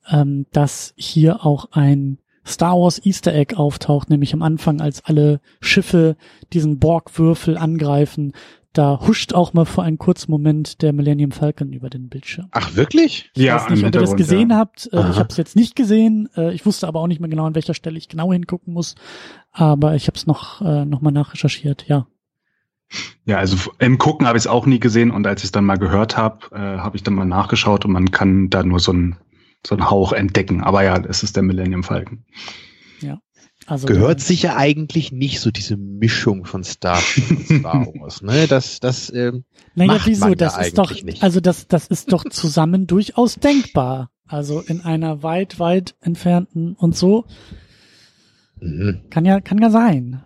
[0.09, 5.41] ähm, dass hier auch ein Star Wars Easter Egg auftaucht, nämlich am Anfang, als alle
[5.61, 6.17] Schiffe
[6.53, 8.33] diesen Borg-Würfel angreifen.
[8.73, 12.49] Da huscht auch mal für einen kurzen Moment der Millennium Falcon über den Bildschirm.
[12.53, 13.31] Ach, wirklich?
[13.35, 14.57] Ich ja, weiß nicht, ob ihr das gesehen ja.
[14.57, 14.89] habt.
[14.93, 16.31] Äh, ich habe es jetzt nicht gesehen.
[16.37, 18.95] Äh, ich wusste aber auch nicht mehr genau, an welcher Stelle ich genau hingucken muss.
[19.51, 22.07] Aber ich habe es noch, äh, noch mal nachrecherchiert, ja.
[23.25, 25.65] Ja, also im Gucken habe ich es auch nie gesehen und als ich es dann
[25.65, 28.93] mal gehört habe, äh, habe ich dann mal nachgeschaut und man kann da nur so
[28.93, 29.17] ein
[29.67, 30.63] so einen Hauch entdecken.
[30.63, 32.25] Aber ja, es ist der Millennium Falcon.
[33.01, 33.19] Ja.
[33.67, 37.01] Also Gehört sicher eigentlich nicht so diese Mischung von Star,
[37.31, 38.47] und Star Wars, ne?
[38.49, 39.45] Das, das, ähm,
[39.75, 40.35] naja, wieso?
[40.35, 41.23] Das ist doch, nicht.
[41.23, 44.11] also das, das ist doch zusammen durchaus denkbar.
[44.27, 47.27] Also in einer weit, weit entfernten und so.
[48.61, 49.03] Mhm.
[49.11, 50.23] Kann ja, kann ja sein.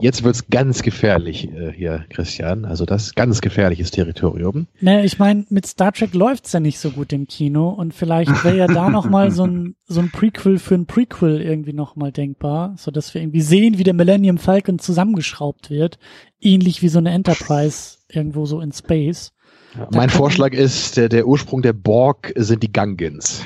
[0.00, 2.64] Jetzt wird's ganz gefährlich äh, hier, Christian.
[2.64, 4.66] Also das ist ganz gefährliches Territorium.
[4.80, 8.44] Naja, ich meine, mit Star Trek läuft's ja nicht so gut im Kino und vielleicht
[8.44, 12.74] wäre ja da nochmal so ein, so ein Prequel für ein Prequel irgendwie nochmal denkbar,
[12.78, 15.98] so dass wir irgendwie sehen, wie der Millennium Falcon zusammengeschraubt wird.
[16.40, 19.32] Ähnlich wie so eine Enterprise irgendwo so in Space.
[19.76, 23.44] Ja, mein Vorschlag ist, der, der Ursprung der Borg sind die Gungans.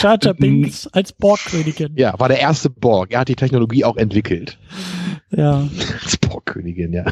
[0.00, 1.92] Jar Jar Binks als Borg-Königin.
[1.96, 3.12] Ja, war der erste Borg.
[3.12, 4.58] Er hat die Technologie auch entwickelt.
[5.30, 5.68] Ja.
[6.02, 7.04] Als Borg-Königin, ja.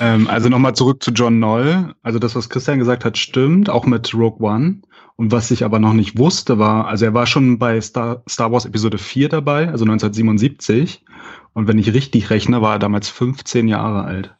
[0.00, 1.94] Ähm, also nochmal zurück zu John Noll.
[2.02, 4.82] Also das, was Christian gesagt hat, stimmt, auch mit Rogue One.
[5.16, 8.50] Und was ich aber noch nicht wusste, war, also er war schon bei Star, Star
[8.50, 11.04] Wars Episode 4 dabei, also 1977.
[11.52, 14.34] Und wenn ich richtig rechne, war er damals 15 Jahre alt.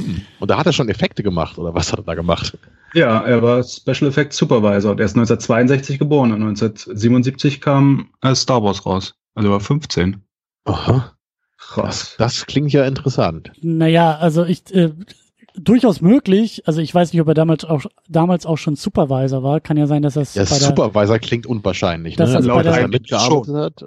[0.00, 0.22] Hm.
[0.40, 2.58] Und da hat er schon Effekte gemacht, oder was hat er da gemacht?
[2.94, 8.34] Ja, er war Special Effects Supervisor und er ist 1962 geboren und 1977 kam äh,
[8.34, 9.14] Star Wars raus.
[9.34, 10.22] Also er war 15.
[10.64, 11.12] Aha.
[11.58, 12.14] Krass.
[12.18, 13.52] Das, das klingt ja interessant.
[13.60, 14.92] Naja, also ich, äh,
[15.56, 16.62] durchaus möglich.
[16.66, 19.60] Also ich weiß nicht, ob er damals auch damals auch schon Supervisor war.
[19.60, 20.34] Kann ja sein, dass das.
[20.34, 22.24] Ja, Supervisor klingt unwahrscheinlich, ne?
[22.24, 23.84] Dass also, dass er mitgearbeitet hat.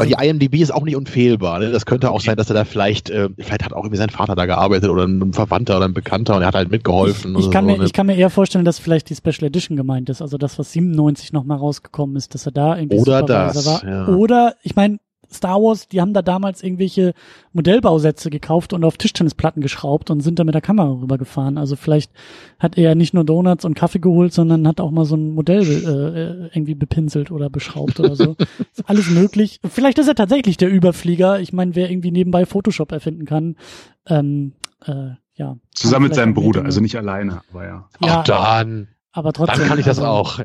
[0.00, 1.58] Also, Weil die IMDb ist auch nicht unfehlbar.
[1.58, 1.70] Ne?
[1.70, 4.34] Das könnte auch sein, dass er da vielleicht, äh, vielleicht hat auch irgendwie sein Vater
[4.34, 7.34] da gearbeitet oder ein Verwandter oder ein Bekannter und er hat halt mitgeholfen.
[7.38, 7.84] Ich, ich kann, so, mir, ne?
[7.84, 10.22] ich kann mir eher vorstellen, dass vielleicht die Special Edition gemeint ist.
[10.22, 13.84] Also das, was 97 nochmal rausgekommen ist, dass er da irgendwie oder das, war.
[13.84, 14.08] Ja.
[14.08, 14.98] Oder, ich meine,
[15.32, 17.14] Star Wars, die haben da damals irgendwelche
[17.52, 21.58] Modellbausätze gekauft und auf Tischtennisplatten geschraubt und sind da mit der Kamera rübergefahren.
[21.58, 22.12] Also vielleicht
[22.58, 25.62] hat er nicht nur Donuts und Kaffee geholt, sondern hat auch mal so ein Modell
[25.62, 28.36] äh, irgendwie bepinselt oder beschraubt oder so.
[28.72, 29.60] ist alles möglich.
[29.68, 31.40] Vielleicht ist er tatsächlich der Überflieger.
[31.40, 33.56] Ich meine, wer irgendwie nebenbei Photoshop erfinden kann,
[34.06, 34.52] ähm,
[34.84, 35.56] äh, ja.
[35.74, 37.88] Zusammen mit seinem Bruder, also nicht alleine, aber ja.
[38.00, 38.88] ja Ach, dann.
[39.12, 39.60] Aber trotzdem.
[39.60, 40.40] Dann kann ich das also, auch.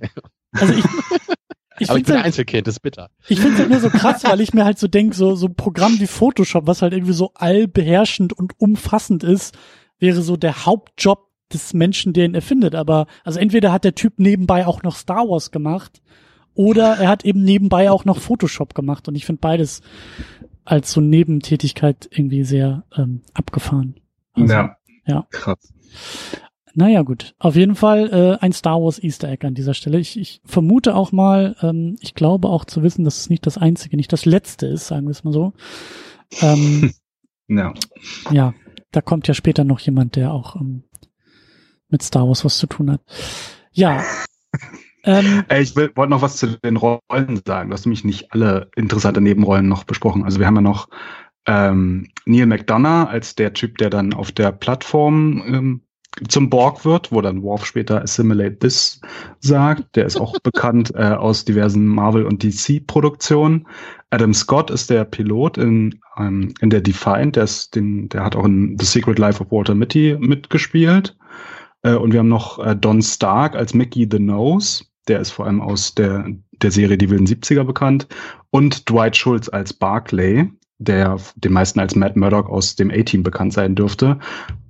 [0.54, 0.84] Also ich,
[1.82, 3.10] ich aber ich bin halt, Einzelkind, das ist bitter.
[3.28, 5.48] Ich finde es halt nur so krass, weil ich mir halt so denke, so, so
[5.48, 9.58] ein Programm wie Photoshop, was halt irgendwie so allbeherrschend und umfassend ist,
[10.00, 12.76] wäre so der Hauptjob des Menschen, der ihn erfindet.
[12.76, 16.02] Aber, also entweder hat der Typ nebenbei auch noch Star Wars gemacht,
[16.54, 19.08] oder er hat eben nebenbei auch noch Photoshop gemacht.
[19.08, 19.82] Und ich finde beides
[20.66, 23.96] als so Nebentätigkeit irgendwie sehr ähm, abgefahren.
[24.34, 24.76] Also, ja.
[25.06, 25.26] Ja.
[25.32, 25.74] Krass.
[26.74, 27.36] Naja, gut.
[27.40, 30.00] Auf jeden Fall äh, ein Star Wars Easter Egg an dieser Stelle.
[30.00, 33.58] Ich, ich vermute auch mal, ähm, ich glaube auch zu wissen, dass es nicht das
[33.58, 35.54] einzige, nicht das letzte ist, sagen wir es mal so.
[36.42, 36.94] Ähm,
[37.48, 37.74] no.
[38.32, 38.54] Ja,
[38.92, 40.84] da kommt ja später noch jemand, der auch ähm,
[41.90, 43.02] mit Star Wars was zu tun hat.
[43.72, 44.04] Ja.
[45.04, 47.70] Ähm, ich wollte noch was zu den Rollen sagen.
[47.70, 50.24] Du hast nämlich nicht alle interessante Nebenrollen noch besprochen.
[50.24, 50.90] Also wir haben ja noch
[51.48, 55.82] ähm, Neil McDonough als der Typ, der dann auf der Plattform ähm,
[56.28, 59.00] zum Borg wird, wo dann Worf später Assimilate This
[59.40, 59.96] sagt.
[59.96, 63.68] Der ist auch bekannt äh, aus diversen Marvel- und DC-Produktionen.
[64.10, 67.36] Adam Scott ist der Pilot in, ähm, in der Defiant.
[67.36, 71.16] Der, ist den, der hat auch in The Secret Life of Walter Mitty mitgespielt.
[71.84, 74.84] Äh, und wir haben noch äh, Don Stark als Mickey the Nose.
[75.08, 76.26] Der ist vor allem aus der,
[76.62, 78.08] der Serie Die wilden 70er bekannt.
[78.52, 80.50] Und Dwight Schultz als Barclay,
[80.82, 84.20] der den meisten als Matt Murdock aus dem A-Team bekannt sein dürfte,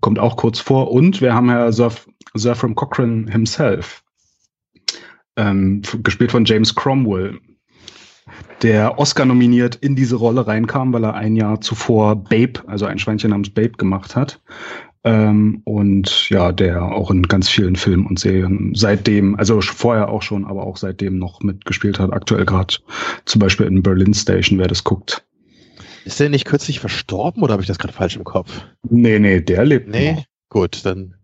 [0.01, 0.91] kommt auch kurz vor.
[0.91, 4.03] Und wir haben ja Surf, Zerfram Cochran himself,
[5.38, 7.39] ähm, gespielt von James Cromwell,
[8.62, 12.99] der Oscar nominiert in diese Rolle reinkam, weil er ein Jahr zuvor Babe, also ein
[12.99, 14.39] Schweinchen namens Babe gemacht hat.
[15.03, 20.22] Ähm, und ja, der auch in ganz vielen Filmen und Serien seitdem, also vorher auch
[20.22, 22.14] schon, aber auch seitdem noch mitgespielt hat.
[22.14, 22.76] Aktuell gerade
[23.26, 25.26] zum Beispiel in Berlin Station, wer das guckt.
[26.06, 28.66] Ist der nicht kürzlich verstorben oder habe ich das gerade falsch im Kopf?
[28.89, 29.89] Nee, nee, der lebt.
[29.89, 30.24] Nee, noch.
[30.49, 31.16] gut, dann.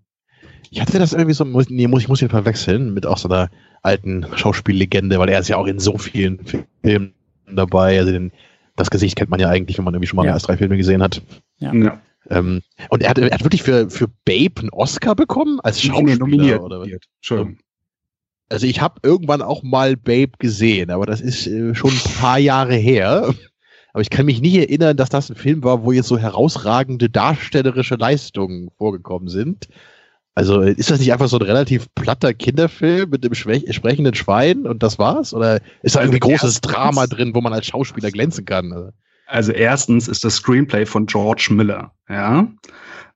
[0.69, 3.49] Ich hatte das irgendwie so, nee, muss, ich muss ihn verwechseln mit auch so einer
[3.81, 6.39] alten Schauspiellegende, weil er ist ja auch in so vielen
[6.83, 7.13] Filmen
[7.49, 7.97] dabei.
[7.99, 8.31] Also den,
[8.75, 10.33] das Gesicht kennt man ja eigentlich, wenn man irgendwie schon mal ja.
[10.33, 11.21] erst drei Filme gesehen hat.
[11.59, 11.73] Ja.
[11.73, 12.01] ja.
[12.29, 16.13] Ähm, und er hat, er hat wirklich für, für Babe einen Oscar bekommen als Schauspieler?
[16.13, 16.59] Nee, nominiert.
[16.59, 16.83] Oder?
[17.17, 17.57] Entschuldigung.
[18.49, 22.39] Also ich habe irgendwann auch mal Babe gesehen, aber das ist äh, schon ein paar
[22.39, 23.33] Jahre her.
[23.97, 27.09] Aber ich kann mich nicht erinnern, dass das ein Film war, wo jetzt so herausragende
[27.09, 29.69] darstellerische Leistungen vorgekommen sind.
[30.35, 34.83] Also ist das nicht einfach so ein relativ platter Kinderfilm mit dem sprechenden Schwein und
[34.83, 35.33] das war's?
[35.33, 38.71] Oder ist da irgendwie großes Drama drin, wo man als Schauspieler glänzen kann?
[38.71, 38.91] Also,
[39.25, 42.47] also erstens ist das Screenplay von George Miller, ja.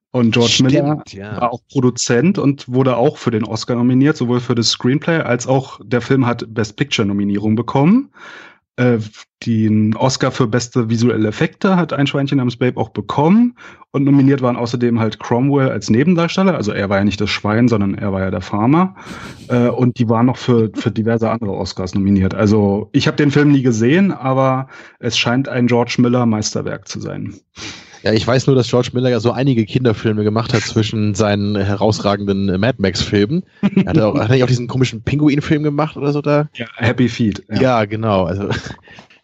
[0.09, 1.41] Und George Stimmt, Miller ja.
[1.41, 5.45] war auch Produzent und wurde auch für den Oscar nominiert, sowohl für das Screenplay als
[5.45, 8.09] auch der Film hat Best Picture Nominierung bekommen.
[8.77, 8.99] Äh,
[9.45, 13.55] den Oscar für beste visuelle Effekte hat ein Schweinchen namens Babe auch bekommen.
[13.91, 16.55] Und nominiert waren außerdem halt Cromwell als Nebendarsteller.
[16.55, 18.95] Also er war ja nicht das Schwein, sondern er war ja der Farmer.
[19.49, 22.33] Äh, und die waren noch für, für diverse andere Oscars nominiert.
[22.33, 24.67] Also ich habe den Film nie gesehen, aber
[24.99, 27.33] es scheint ein George Miller Meisterwerk zu sein.
[28.03, 31.55] Ja, ich weiß nur, dass George Miller ja so einige Kinderfilme gemacht hat zwischen seinen
[31.55, 33.43] herausragenden Mad Max-Filmen.
[33.61, 36.49] Er hat auch, hat er auch diesen komischen Pinguin-Film gemacht oder so da?
[36.55, 37.43] Ja, Happy Feet.
[37.49, 38.23] Ja, ja genau.
[38.23, 38.49] Also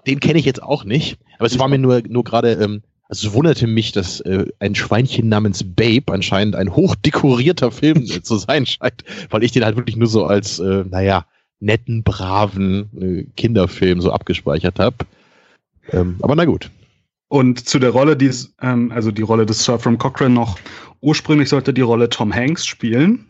[0.05, 1.17] den kenne ich jetzt auch nicht.
[1.37, 4.75] Aber es war mir nur, nur gerade, ähm, also es wunderte mich, dass äh, ein
[4.75, 9.95] Schweinchen namens Babe anscheinend ein hochdekorierter Film zu sein scheint, weil ich den halt wirklich
[9.95, 11.25] nur so als, äh, naja,
[11.59, 14.97] netten, braven äh, Kinderfilm so abgespeichert habe.
[15.91, 16.69] Ähm, aber na gut.
[17.29, 20.57] Und zu der Rolle, die, ähm, also die Rolle des Sir from Cochrane noch,
[21.01, 23.27] ursprünglich sollte die Rolle Tom Hanks spielen.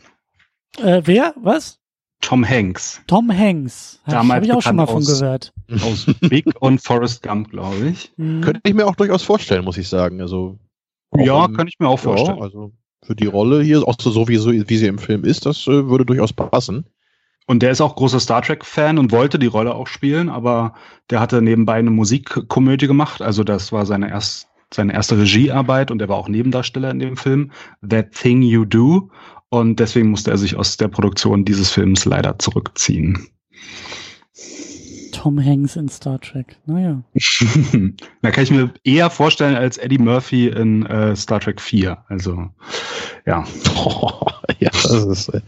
[0.77, 1.33] Äh, wer?
[1.41, 1.79] Was?
[2.21, 3.01] Tom Hanks.
[3.07, 4.01] Tom Hanks.
[4.05, 5.53] Damals habe ich auch schon mal von gehört.
[5.81, 8.11] Aus Big und Forrest Gump, glaube ich.
[8.17, 8.41] Mhm.
[8.41, 10.21] Könnte ich mir auch durchaus vorstellen, muss ich sagen.
[10.21, 10.57] Also
[11.15, 12.37] ja, im, kann ich mir auch vorstellen.
[12.37, 12.71] Ja, also
[13.03, 15.87] für die Rolle hier, auch so wie, so wie sie im Film ist, das äh,
[15.87, 16.85] würde durchaus passen.
[17.47, 20.73] Und der ist auch großer Star Trek-Fan und wollte die Rolle auch spielen, aber
[21.09, 23.21] der hatte nebenbei eine Musikkomödie gemacht.
[23.21, 27.15] Also das war seine, erst, seine erste Regiearbeit und er war auch Nebendarsteller in dem
[27.15, 27.51] Film,
[27.87, 29.09] That Thing You Do.
[29.47, 33.29] Und deswegen musste er sich aus der Produktion dieses Films leider zurückziehen.
[35.13, 37.01] Tom Hanks in Star Trek, naja.
[38.21, 41.97] da kann ich mir eher vorstellen als Eddie Murphy in äh, Star Trek 4.
[42.09, 42.49] Also,
[43.25, 43.45] ja.
[44.59, 45.29] ja, das ist.
[45.29, 45.41] Äh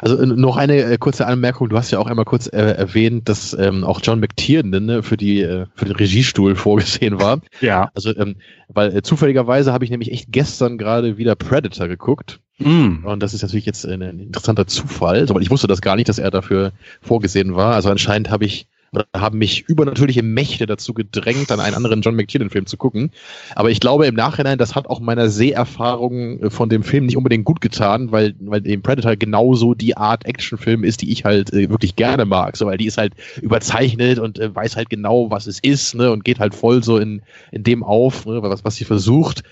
[0.00, 1.68] also äh, noch eine äh, kurze Anmerkung.
[1.68, 5.16] Du hast ja auch einmal kurz äh, erwähnt, dass ähm, auch John McTiernan ne, für
[5.16, 7.40] die äh, für den Regiestuhl vorgesehen war.
[7.60, 7.90] Ja.
[7.94, 8.36] Also ähm,
[8.68, 12.40] weil äh, zufälligerweise habe ich nämlich echt gestern gerade wieder Predator geguckt.
[12.58, 13.04] Mm.
[13.04, 16.18] Und das ist natürlich jetzt ein, interessanter Zufall, weil ich wusste das gar nicht, dass
[16.18, 17.74] er dafür vorgesehen war.
[17.74, 18.68] Also anscheinend habe ich
[19.16, 23.12] haben mich übernatürliche Mächte dazu gedrängt, dann einen anderen John McTiernan-Film zu gucken.
[23.54, 27.16] Aber ich glaube im Nachhinein, das hat auch meiner Seherfahrung äh, von dem Film nicht
[27.16, 31.52] unbedingt gut getan, weil, weil dem Predator genauso die Art Actionfilm ist, die ich halt
[31.52, 32.56] äh, wirklich gerne mag.
[32.56, 36.10] So, weil die ist halt überzeichnet und äh, weiß halt genau, was es ist, ne,
[36.10, 37.22] und geht halt voll so in,
[37.52, 39.44] in dem auf, ne, was, was sie versucht.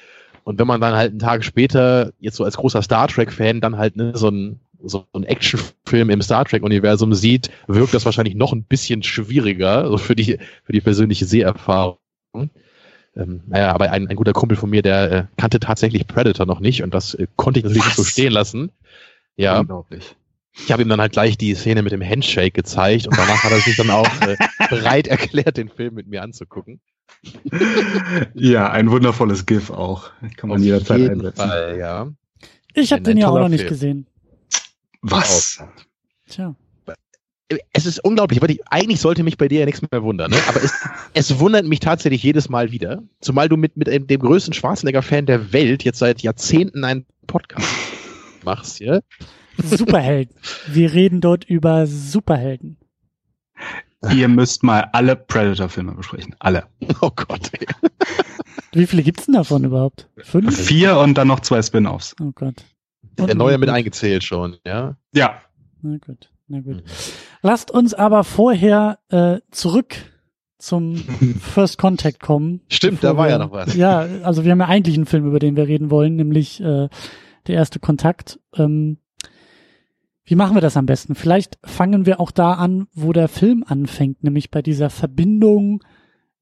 [0.43, 3.77] Und wenn man dann halt einen Tag später, jetzt so als großer Star Trek-Fan, dann
[3.77, 8.53] halt ne, so ein so ein Actionfilm im Star Trek-Universum sieht, wirkt das wahrscheinlich noch
[8.53, 11.99] ein bisschen schwieriger also für, die, für die persönliche Seherfahrung.
[13.17, 16.61] Ähm, naja, aber ein, ein guter Kumpel von mir, der äh, kannte tatsächlich Predator noch
[16.61, 17.89] nicht und das äh, konnte ich natürlich Was?
[17.89, 18.71] nicht so stehen lassen.
[19.37, 19.61] Ja.
[19.61, 20.15] Unglaublich.
[20.55, 23.53] Ich habe ihm dann halt gleich die Szene mit dem Handshake gezeigt und danach hat
[23.53, 24.37] er sich dann auch äh,
[24.71, 26.81] bereit erklärt, den Film mit mir anzugucken.
[28.35, 30.11] Ja, ein wundervolles GIF auch.
[30.37, 31.49] Kann man Auf jederzeit einsetzen.
[31.49, 32.13] Fall, ja.
[32.75, 33.71] Ich habe den ja auch noch nicht Film.
[33.71, 34.07] gesehen.
[35.03, 35.63] Was?
[36.29, 36.55] Tja.
[37.73, 40.37] Es ist unglaublich, weil ich, eigentlich sollte mich bei dir ja nichts mehr wundern, ne?
[40.49, 40.75] aber es,
[41.15, 45.25] es wundert mich tatsächlich jedes Mal wieder, zumal du mit, mit dem, dem größten Schwarzenegger-Fan
[45.25, 47.67] der Welt jetzt seit Jahrzehnten einen Podcast
[48.45, 49.03] machst hier.
[49.57, 50.37] Superhelden.
[50.67, 52.77] Wir reden dort über Superhelden.
[54.13, 56.37] Ihr müsst mal alle Predator-Filme besprechen.
[56.39, 56.67] Alle.
[57.01, 57.51] Oh Gott.
[57.53, 57.67] Ey.
[58.73, 60.09] Wie viele gibt's denn davon überhaupt?
[60.19, 60.57] Fünf?
[60.57, 62.15] Vier und dann noch zwei Spin-offs.
[62.21, 62.55] Oh Gott.
[63.27, 64.97] Der neue mit eingezählt schon, ja?
[65.13, 65.41] Ja.
[65.83, 66.31] Na gut.
[66.47, 66.83] Na gut.
[67.43, 69.97] Lasst uns aber vorher äh, zurück
[70.59, 70.97] zum
[71.41, 72.61] First Contact kommen.
[72.69, 73.75] Stimmt, da war wir, ja noch was.
[73.75, 76.89] Ja, also wir haben ja eigentlich einen Film, über den wir reden wollen, nämlich äh,
[77.47, 78.41] der erste Kontakt.
[78.57, 78.99] Ähm,
[80.25, 81.15] wie machen wir das am besten?
[81.15, 85.83] Vielleicht fangen wir auch da an, wo der Film anfängt, nämlich bei dieser Verbindung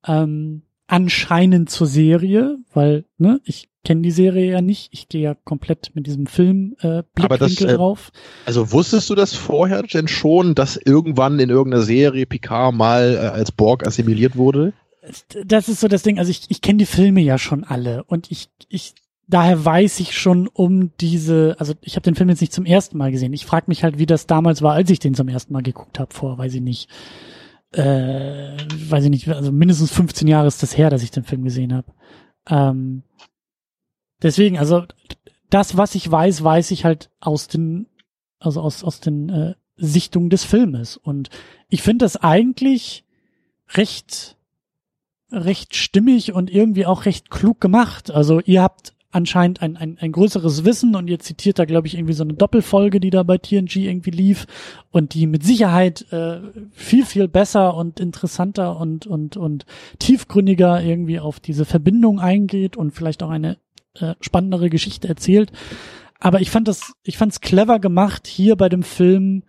[0.06, 4.88] ähm, anscheinend zur Serie, weil ne, ich kenne die Serie ja nicht.
[4.92, 8.12] Ich gehe ja komplett mit diesem Film äh, Blickwinkel das, äh, drauf.
[8.44, 13.26] Also wusstest du das vorher denn schon, dass irgendwann in irgendeiner Serie Picard mal äh,
[13.28, 14.72] als Borg assimiliert wurde?
[15.44, 16.18] Das ist so das Ding.
[16.18, 18.94] Also ich, ich kenne die Filme ja schon alle und ich ich
[19.28, 22.98] daher weiß ich schon um diese, also ich habe den Film jetzt nicht zum ersten
[22.98, 23.32] Mal gesehen.
[23.32, 25.98] Ich frage mich halt, wie das damals war, als ich den zum ersten Mal geguckt
[25.98, 26.88] habe, vor, weiß ich nicht,
[27.72, 28.56] äh,
[28.88, 31.74] weiß ich nicht, also mindestens 15 Jahre ist das her, dass ich den Film gesehen
[31.74, 31.92] habe.
[32.48, 33.02] Ähm,
[34.22, 34.84] deswegen, also
[35.50, 37.86] das, was ich weiß, weiß ich halt aus den,
[38.38, 40.96] also aus, aus den äh, Sichtungen des Filmes.
[40.96, 41.30] Und
[41.68, 43.04] ich finde das eigentlich
[43.70, 44.36] recht,
[45.30, 48.10] recht stimmig und irgendwie auch recht klug gemacht.
[48.10, 51.94] Also ihr habt anscheinend ein, ein, ein größeres Wissen und ihr zitiert da, glaube ich,
[51.94, 54.46] irgendwie so eine Doppelfolge, die da bei TNG irgendwie lief
[54.90, 56.40] und die mit Sicherheit äh,
[56.72, 59.64] viel, viel besser und interessanter und, und, und
[59.98, 63.58] tiefgründiger irgendwie auf diese Verbindung eingeht und vielleicht auch eine
[63.94, 65.52] äh, spannendere Geschichte erzählt.
[66.18, 69.44] Aber ich fand das, ich fand es clever gemacht, hier bei dem Film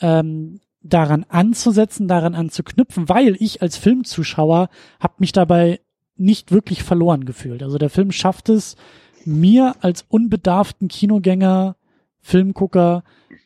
[0.00, 4.68] ähm, daran anzusetzen, daran anzuknüpfen, weil ich als Filmzuschauer
[4.98, 5.80] habe mich dabei
[6.20, 7.62] nicht wirklich verloren gefühlt.
[7.62, 8.76] Also der Film schafft es,
[9.24, 11.76] mir als unbedarften Kinogänger,
[12.20, 13.04] Filmgucker,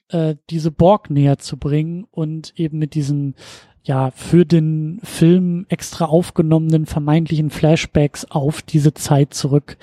[0.08, 3.34] äh, diese Borg näher zu bringen und eben mit diesen
[3.82, 9.76] ja für den Film extra aufgenommenen vermeintlichen Flashbacks auf diese Zeit zurück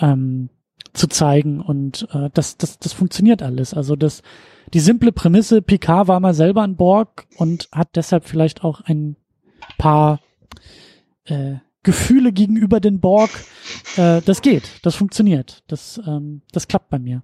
[0.00, 0.48] ähm,
[0.92, 3.74] zu zeigen und äh, das das das funktioniert alles.
[3.74, 4.22] Also das
[4.72, 9.16] die simple Prämisse Picard war mal selber ein Borg und hat deshalb vielleicht auch ein
[9.78, 10.20] paar
[11.24, 13.30] äh, Gefühle gegenüber den Borg,
[13.96, 17.22] äh, das geht, das funktioniert, das, ähm, das klappt bei mir.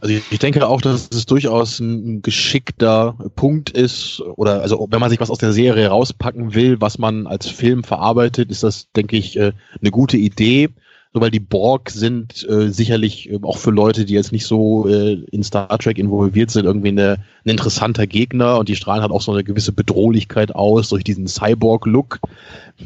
[0.00, 5.10] Also ich denke auch, dass es durchaus ein geschickter Punkt ist, oder also wenn man
[5.10, 9.16] sich was aus der Serie rauspacken will, was man als Film verarbeitet, ist das, denke
[9.16, 10.70] ich, äh, eine gute Idee.
[11.14, 14.88] So, weil die Borg sind äh, sicherlich äh, auch für Leute, die jetzt nicht so
[14.88, 19.12] äh, in Star Trek involviert sind, irgendwie eine, ein interessanter Gegner und die strahlen halt
[19.12, 22.18] auch so eine gewisse Bedrohlichkeit aus durch diesen Cyborg-Look.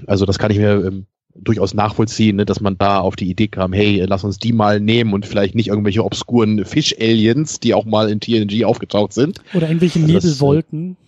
[0.06, 3.48] Also das kann ich mir ähm, durchaus nachvollziehen, ne, dass man da auf die Idee
[3.48, 7.86] kam, hey, lass uns die mal nehmen und vielleicht nicht irgendwelche obskuren Fisch-Aliens, die auch
[7.86, 9.40] mal in TNG aufgetaucht sind.
[9.54, 10.98] Oder irgendwelche also Nebelwolken.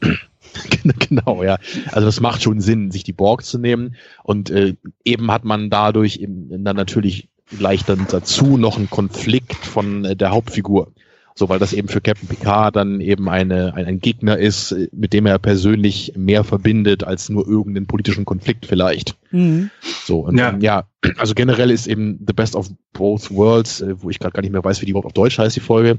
[1.10, 1.58] Genau, ja.
[1.90, 3.96] Also das macht schon Sinn, sich die Borg zu nehmen.
[4.22, 4.74] Und äh,
[5.04, 10.16] eben hat man dadurch eben dann natürlich gleich dann dazu noch einen Konflikt von äh,
[10.16, 10.92] der Hauptfigur.
[11.34, 15.12] So, weil das eben für Captain Picard dann eben eine, ein, ein Gegner ist, mit
[15.12, 19.16] dem er persönlich mehr verbindet als nur irgendeinen politischen Konflikt vielleicht.
[19.30, 19.70] Mhm.
[20.04, 20.56] So, und ja.
[20.60, 20.84] ja,
[21.16, 24.52] also generell ist eben The Best of Both Worlds, äh, wo ich gerade gar nicht
[24.52, 25.98] mehr weiß, wie die überhaupt auf Deutsch heißt, die Folge,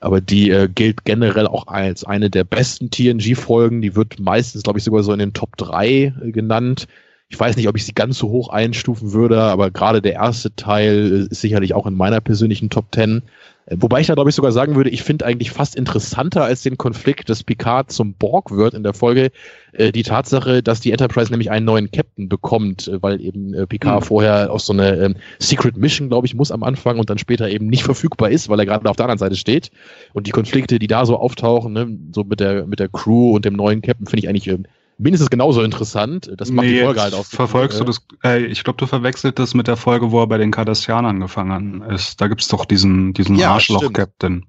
[0.00, 3.80] aber die äh, gilt generell auch als eine der besten TNG-Folgen.
[3.82, 6.86] Die wird meistens, glaube ich, sogar so in den Top 3 äh, genannt.
[7.28, 10.54] Ich weiß nicht, ob ich sie ganz so hoch einstufen würde, aber gerade der erste
[10.54, 13.22] Teil äh, ist sicherlich auch in meiner persönlichen Top 10.
[13.70, 16.76] Wobei ich da, glaube ich, sogar sagen würde, ich finde eigentlich fast interessanter als den
[16.76, 19.30] Konflikt, dass Picard zum Borg wird in der Folge,
[19.72, 23.66] äh, die Tatsache, dass die Enterprise nämlich einen neuen Captain bekommt, äh, weil eben äh,
[23.66, 24.06] Picard mhm.
[24.06, 27.48] vorher aus so einer ähm, Secret Mission, glaube ich, muss am Anfang und dann später
[27.48, 29.70] eben nicht verfügbar ist, weil er gerade auf der anderen Seite steht.
[30.12, 33.46] Und die Konflikte, die da so auftauchen, ne, so mit der, mit der Crew und
[33.46, 34.66] dem neuen Captain, finde ich eigentlich ähm,
[34.98, 36.30] mindestens genauso interessant.
[36.36, 37.24] Das macht nee, die Folge halt auch.
[37.24, 38.00] Verfolgst du das?
[38.22, 41.82] Äh, ich glaube, du verwechselt das mit der Folge, wo er bei den Cardassianern gefangen
[41.82, 42.20] ist.
[42.20, 44.46] Da gibt's doch diesen, diesen ja, Arschloch-Captain.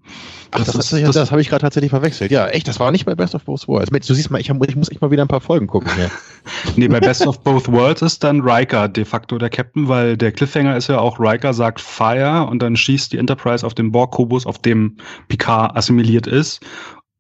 [0.52, 2.32] Ach, das, das, das, das, das habe ich gerade tatsächlich verwechselt.
[2.32, 3.90] Ja, echt, das war nicht bei Best of Both Worlds.
[4.08, 5.92] Du siehst mal, ich, hab, ich muss echt mal wieder ein paar Folgen gucken.
[5.98, 6.10] Ja.
[6.76, 10.32] nee, bei Best of Both Worlds ist dann Riker de facto der Captain, weil der
[10.32, 14.46] Cliffhanger ist ja auch, Riker sagt Fire und dann schießt die Enterprise auf den Borg-Kubus,
[14.46, 16.62] auf dem Picard assimiliert ist.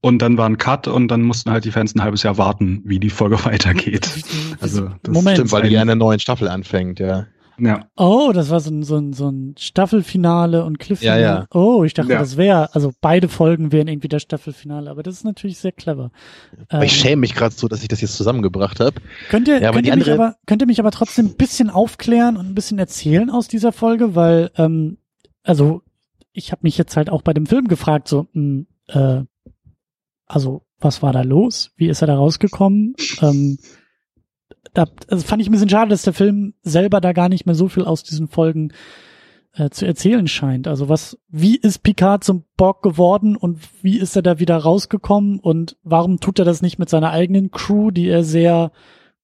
[0.06, 2.84] Und dann war ein Cut und dann mussten halt die Fans ein halbes Jahr warten,
[2.86, 4.08] wie die Folge weitergeht.
[4.62, 7.26] Also das Moment, stimmt, weil die ja in der neuen Staffel anfängt, ja.
[7.58, 7.88] Ja.
[7.98, 11.20] Oh, das war so ein, so ein, so ein Staffelfinale und Cliffhanger.
[11.20, 11.46] Ja, ja.
[11.54, 12.20] Oh, ich dachte, ja.
[12.20, 16.12] das wäre, also beide Folgen wären irgendwie das Staffelfinale, aber das ist natürlich sehr clever.
[16.70, 19.02] Aber ähm, ich schäme mich gerade so, dass ich das jetzt zusammengebracht habe.
[19.30, 22.38] Könnt ihr, ja, könnt, ihr mich aber, könnt ihr mich aber trotzdem ein bisschen aufklären
[22.38, 24.98] und ein bisschen erzählen aus dieser Folge, weil, ähm,
[25.44, 25.82] also
[26.32, 29.26] ich habe mich jetzt halt auch bei dem Film gefragt, so, mh, hm, äh,
[30.26, 31.72] also was war da los?
[31.78, 32.96] Wie ist er da rausgekommen?
[33.22, 33.58] Ähm,
[34.74, 37.56] da also fand ich ein bisschen schade, dass der Film selber da gar nicht mehr
[37.56, 38.74] so viel aus diesen Folgen
[39.54, 40.68] äh, zu erzählen scheint.
[40.68, 45.40] Also was, wie ist Picard zum Borg geworden und wie ist er da wieder rausgekommen
[45.40, 48.72] und warum tut er das nicht mit seiner eigenen Crew, die er sehr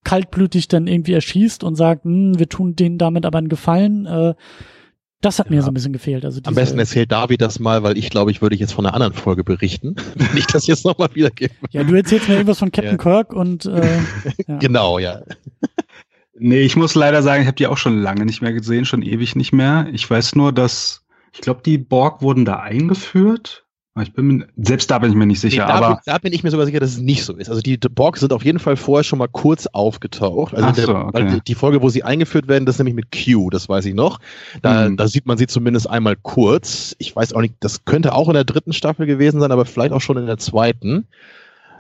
[0.04, 4.06] kaltblütig dann irgendwie erschießt und sagt, hm, wir tun denen damit aber einen Gefallen.
[4.06, 4.34] Äh,
[5.22, 5.56] das hat ja.
[5.56, 6.26] mir so ein bisschen gefehlt.
[6.26, 8.94] Also Am besten erzählt David das mal, weil ich glaube, ich würde jetzt von einer
[8.94, 11.54] anderen Folge berichten, wenn ich das jetzt nochmal wiedergebe.
[11.70, 12.98] Ja, du erzählst mir irgendwas von Captain ja.
[12.98, 14.00] Kirk und äh,
[14.48, 14.58] ja.
[14.58, 15.22] genau, ja.
[16.44, 19.04] Nee, ich muss leider sagen, ich habe die auch schon lange nicht mehr gesehen, schon
[19.04, 19.88] ewig nicht mehr.
[19.94, 23.64] Ich weiß nur, dass ich glaube, die Borg wurden da eingeführt
[24.00, 25.66] ich bin selbst da bin ich mir nicht sicher.
[25.66, 27.50] Nee, da, aber da bin ich mir sogar sicher, dass es nicht so ist.
[27.50, 30.56] Also die Borg sind auf jeden Fall vorher schon mal kurz aufgetaucht.
[30.56, 31.42] Also so, der, okay.
[31.46, 34.20] die Folge, wo sie eingeführt werden, das ist nämlich mit Q, das weiß ich noch.
[34.62, 34.96] Da, mhm.
[34.96, 36.96] da sieht man sie zumindest einmal kurz.
[37.00, 39.92] Ich weiß auch nicht, das könnte auch in der dritten Staffel gewesen sein, aber vielleicht
[39.92, 41.06] auch schon in der zweiten.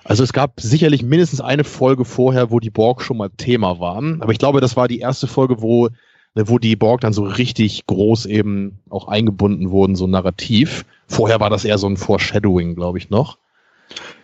[0.03, 4.21] Also es gab sicherlich mindestens eine Folge vorher, wo die Borg schon mal Thema waren.
[4.21, 5.89] Aber ich glaube, das war die erste Folge, wo
[6.33, 10.85] Ne, wo die Borg dann so richtig groß eben auch eingebunden wurden, so narrativ.
[11.07, 13.37] Vorher war das eher so ein Foreshadowing, glaube ich, noch.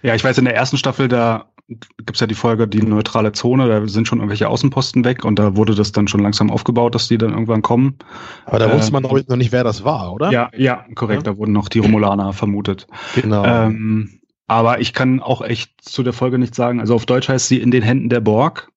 [0.04, 3.68] Ja, ich weiß, in der ersten Staffel, da gibt's ja die Folge Die neutrale Zone,
[3.68, 7.10] da sind schon irgendwelche Außenposten weg und da wurde das dann schon langsam aufgebaut, dass
[7.10, 7.98] die dann irgendwann kommen.
[8.46, 10.32] Aber da äh, wusste man noch nicht, wer das war, oder?
[10.32, 11.34] Ja, ja, korrekt, ja?
[11.34, 12.88] da wurden noch die Romulaner vermutet.
[13.16, 13.44] Genau.
[13.44, 16.80] Ähm, aber ich kann auch echt zu der Folge nichts sagen.
[16.80, 18.72] Also auf Deutsch heißt sie In den Händen der Borg.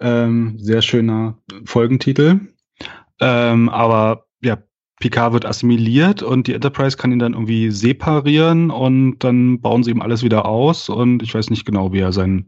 [0.00, 2.40] Ähm, sehr schöner Folgentitel.
[3.20, 4.58] Ähm, aber ja,
[4.98, 9.90] Picard wird assimiliert und die Enterprise kann ihn dann irgendwie separieren und dann bauen sie
[9.90, 12.46] ihm alles wieder aus und ich weiß nicht genau, wie er sein,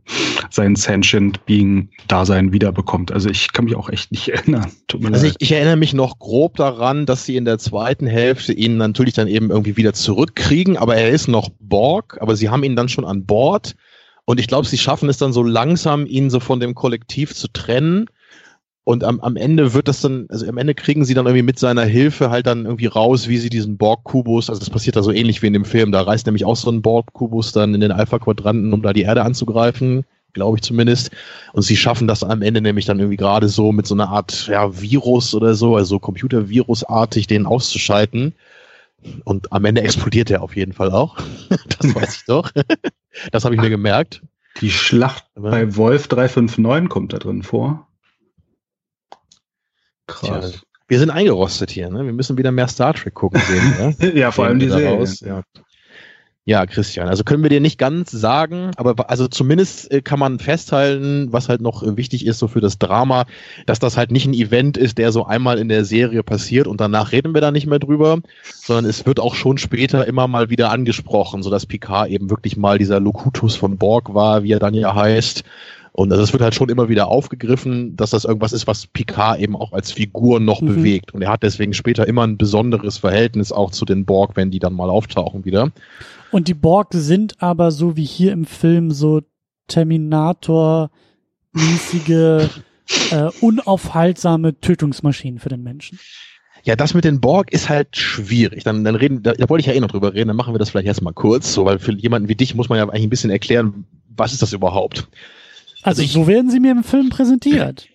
[0.49, 3.12] sein Sentient Being Dasein wiederbekommt.
[3.12, 4.70] Also ich kann mich auch echt nicht erinnern.
[4.86, 5.36] Tut mir also leid.
[5.38, 9.14] Ich, ich erinnere mich noch grob daran, dass sie in der zweiten Hälfte ihn natürlich
[9.14, 12.88] dann eben irgendwie wieder zurückkriegen, aber er ist noch Borg, aber sie haben ihn dann
[12.88, 13.74] schon an Bord
[14.29, 17.49] und ich glaube, sie schaffen es dann so langsam, ihn so von dem Kollektiv zu
[17.51, 18.11] trennen.
[18.85, 21.59] Und am, am Ende wird das dann, also am Ende kriegen sie dann irgendwie mit
[21.59, 25.12] seiner Hilfe halt dann irgendwie raus, wie sie diesen Borg-Kubus, also das passiert da so
[25.12, 27.91] ähnlich wie in dem Film, da reist nämlich auch so ein Borg-Kubus dann in den
[27.91, 30.05] Alpha-Quadranten, um da die Erde anzugreifen,
[30.35, 31.11] glaube ich zumindest.
[31.55, 34.47] Und sie schaffen das am Ende nämlich dann irgendwie gerade so mit so einer Art
[34.49, 38.35] ja, Virus oder so, also Computervirusartig, den auszuschalten.
[39.24, 41.16] Und am Ende explodiert er auf jeden Fall auch.
[41.49, 42.51] das weiß ich doch.
[43.32, 44.22] das habe ich mir gemerkt.
[44.61, 47.86] Die Schlacht bei Wolf 359 kommt da drin vor.
[50.07, 50.53] Krass.
[50.53, 52.05] Tja, wir sind eingerostet hier, ne?
[52.05, 53.94] Wir müssen wieder mehr Star Trek gucken sehen.
[54.01, 54.12] Ne?
[54.18, 55.05] ja, vor allem die Serie.
[55.20, 55.42] Ja.
[56.49, 60.38] Ja, Christian, also können wir dir nicht ganz sagen, aber also zumindest äh, kann man
[60.38, 63.26] festhalten, was halt noch äh, wichtig ist so für das Drama,
[63.66, 66.80] dass das halt nicht ein Event ist, der so einmal in der Serie passiert und
[66.80, 68.20] danach reden wir da nicht mehr drüber,
[68.51, 72.57] sondern es wird auch schon später immer mal wieder angesprochen, so dass Picard eben wirklich
[72.57, 75.44] mal dieser Locutus von Borg war, wie er dann ja heißt.
[75.92, 79.40] Und also es wird halt schon immer wieder aufgegriffen, dass das irgendwas ist, was Picard
[79.40, 80.68] eben auch als Figur noch mhm.
[80.68, 81.12] bewegt.
[81.12, 84.61] Und er hat deswegen später immer ein besonderes Verhältnis auch zu den Borg, wenn die
[84.61, 85.72] dann mal auftauchen wieder.
[86.31, 89.22] Und die Borg sind aber so wie hier im Film so
[89.68, 92.11] Terminator-mäßige,
[93.11, 95.99] äh, unaufhaltsame Tötungsmaschinen für den Menschen.
[96.64, 98.64] Ja, das mit den Borg ist halt schwierig.
[98.64, 100.59] Dann, dann reden, da, da wollte ich ja eh noch drüber reden, dann machen wir
[100.59, 103.11] das vielleicht erstmal kurz, so, weil für jemanden wie dich muss man ja eigentlich ein
[103.11, 105.09] bisschen erklären, was ist das überhaupt?
[105.83, 107.89] Also, also ich, so werden sie mir im Film präsentiert.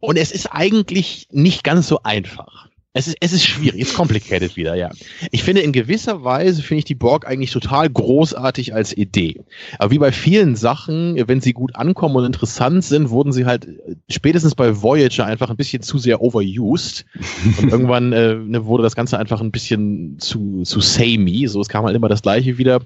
[0.00, 2.68] Und es ist eigentlich nicht ganz so einfach.
[2.96, 4.88] Es ist, es ist schwierig, es ist complicated wieder, ja.
[5.32, 9.42] Ich finde, in gewisser Weise finde ich die Borg eigentlich total großartig als Idee.
[9.80, 13.66] Aber wie bei vielen Sachen, wenn sie gut ankommen und interessant sind, wurden sie halt
[14.08, 17.04] spätestens bei Voyager einfach ein bisschen zu sehr overused.
[17.58, 21.48] Und irgendwann äh, ne, wurde das Ganze einfach ein bisschen zu, zu samey.
[21.48, 22.80] So, es kam halt immer das Gleiche wieder.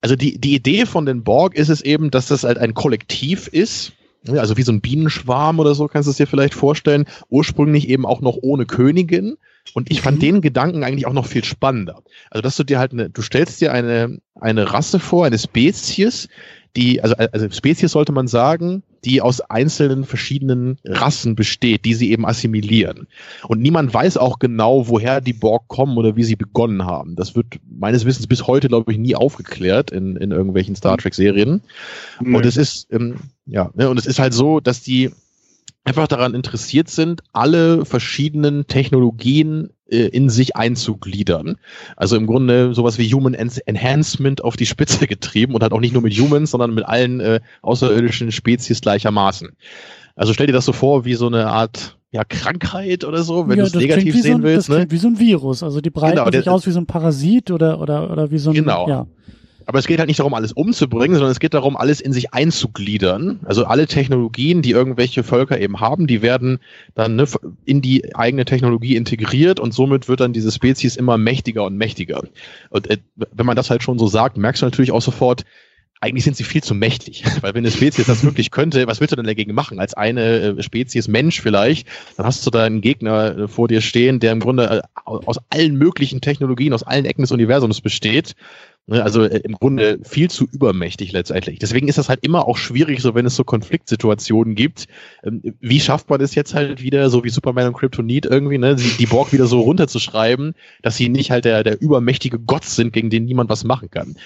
[0.00, 3.48] Also die, die Idee von den Borg ist es eben, dass das halt ein Kollektiv
[3.48, 3.92] ist,
[4.28, 7.06] also wie so ein Bienenschwarm oder so, kannst du es dir vielleicht vorstellen.
[7.28, 9.36] Ursprünglich eben auch noch ohne Königin.
[9.74, 10.20] Und ich fand mhm.
[10.20, 12.02] den Gedanken eigentlich auch noch viel spannender.
[12.30, 16.28] Also, dass du dir halt eine, du stellst dir eine, eine Rasse vor, eine Spezies,
[16.76, 22.10] die, also, also Spezies sollte man sagen, die aus einzelnen verschiedenen Rassen besteht, die sie
[22.10, 23.06] eben assimilieren.
[23.48, 27.16] Und niemand weiß auch genau, woher die Borg kommen oder wie sie begonnen haben.
[27.16, 31.62] Das wird meines Wissens bis heute, glaube ich, nie aufgeklärt in, in irgendwelchen Star Trek-Serien.
[32.20, 32.36] Nee.
[32.36, 33.16] Und es ist, ähm,
[33.46, 35.10] ja, ne, und es ist halt so, dass die
[35.84, 41.56] einfach daran interessiert sind, alle verschiedenen Technologien in sich einzugliedern.
[41.96, 45.92] Also im Grunde sowas wie Human Enhancement auf die Spitze getrieben und halt auch nicht
[45.92, 49.50] nur mit Humans, sondern mit allen äh, außerirdischen Spezies gleichermaßen.
[50.16, 53.58] Also stell dir das so vor wie so eine Art ja, Krankheit oder so, wenn
[53.58, 54.68] ja, du es negativ sehen so ein, willst.
[54.68, 54.90] Das ne?
[54.90, 55.62] wie so ein Virus.
[55.62, 58.50] Also die breiten genau, sich aus wie so ein Parasit oder, oder, oder wie so
[58.50, 58.88] ein, genau.
[58.88, 59.06] ja.
[59.70, 62.34] Aber es geht halt nicht darum, alles umzubringen, sondern es geht darum, alles in sich
[62.34, 63.38] einzugliedern.
[63.44, 66.58] Also alle Technologien, die irgendwelche Völker eben haben, die werden
[66.96, 67.24] dann ne,
[67.66, 72.24] in die eigene Technologie integriert und somit wird dann diese Spezies immer mächtiger und mächtiger.
[72.70, 75.44] Und äh, wenn man das halt schon so sagt, merkst du natürlich auch sofort,
[76.00, 77.24] eigentlich sind sie viel zu mächtig.
[77.42, 79.78] Weil wenn eine Spezies das wirklich könnte, was willst du denn dagegen machen?
[79.78, 83.82] Als eine äh, Spezies Mensch vielleicht, dann hast du da einen Gegner äh, vor dir
[83.82, 88.34] stehen, der im Grunde äh, aus allen möglichen Technologien, aus allen Ecken des Universums besteht.
[88.86, 91.60] Ne, also im Grunde viel zu übermächtig letztendlich.
[91.60, 94.88] Deswegen ist das halt immer auch schwierig, so wenn es so Konfliktsituationen gibt.
[95.22, 98.74] Ähm, wie schafft man es jetzt halt wieder, so wie Superman und Kryptonit irgendwie, ne,
[98.74, 103.10] die Borg wieder so runterzuschreiben, dass sie nicht halt der, der übermächtige Gott sind, gegen
[103.10, 104.16] den niemand was machen kann.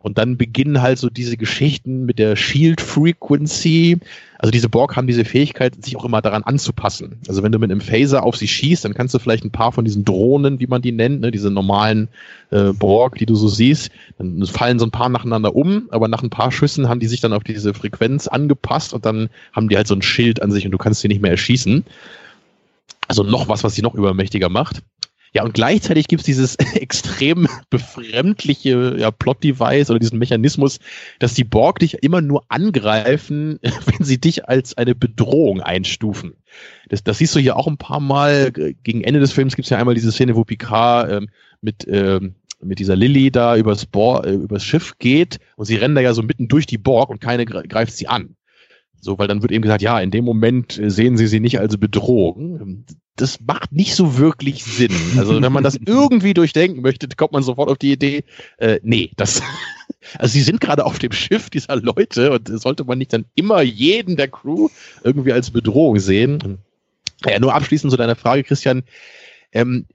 [0.00, 3.98] Und dann beginnen halt so diese Geschichten mit der Shield Frequency.
[4.38, 7.18] Also diese Borg haben diese Fähigkeit, sich auch immer daran anzupassen.
[7.26, 9.72] Also wenn du mit einem Phaser auf sie schießt, dann kannst du vielleicht ein paar
[9.72, 12.08] von diesen Drohnen, wie man die nennt, ne, diese normalen
[12.50, 16.22] äh, Borg, die du so siehst, dann fallen so ein paar nacheinander um, aber nach
[16.22, 19.76] ein paar Schüssen haben die sich dann auf diese Frequenz angepasst und dann haben die
[19.76, 21.84] halt so ein Schild an sich und du kannst sie nicht mehr erschießen.
[23.08, 24.82] Also noch was, was sie noch übermächtiger macht.
[25.32, 30.80] Ja, und gleichzeitig gibt es dieses extrem befremdliche ja, Plot-Device oder diesen Mechanismus,
[31.18, 36.34] dass die Borg dich immer nur angreifen, wenn sie dich als eine Bedrohung einstufen.
[36.88, 38.52] Das, das siehst du hier auch ein paar Mal.
[38.52, 41.28] Gegen Ende des Films gibt es ja einmal diese Szene, wo Picard ähm,
[41.60, 45.94] mit, ähm, mit dieser Lilly da übers, Bo äh, übers Schiff geht und sie rennen
[45.94, 48.36] da ja so mitten durch die Borg und keine greift sie an.
[49.00, 51.58] So, weil dann wird eben gesagt, ja, in dem Moment äh, sehen sie sie nicht
[51.60, 52.84] als Bedrohung
[53.20, 54.92] das macht nicht so wirklich Sinn.
[55.16, 58.24] Also wenn man das irgendwie durchdenken möchte, kommt man sofort auf die Idee,
[58.58, 59.42] äh, nee, das,
[60.18, 63.60] also sie sind gerade auf dem Schiff dieser Leute und sollte man nicht dann immer
[63.60, 64.68] jeden der Crew
[65.02, 66.58] irgendwie als Bedrohung sehen.
[67.24, 68.84] Ja, nur abschließend zu deiner Frage, Christian.
[69.52, 69.86] Ähm,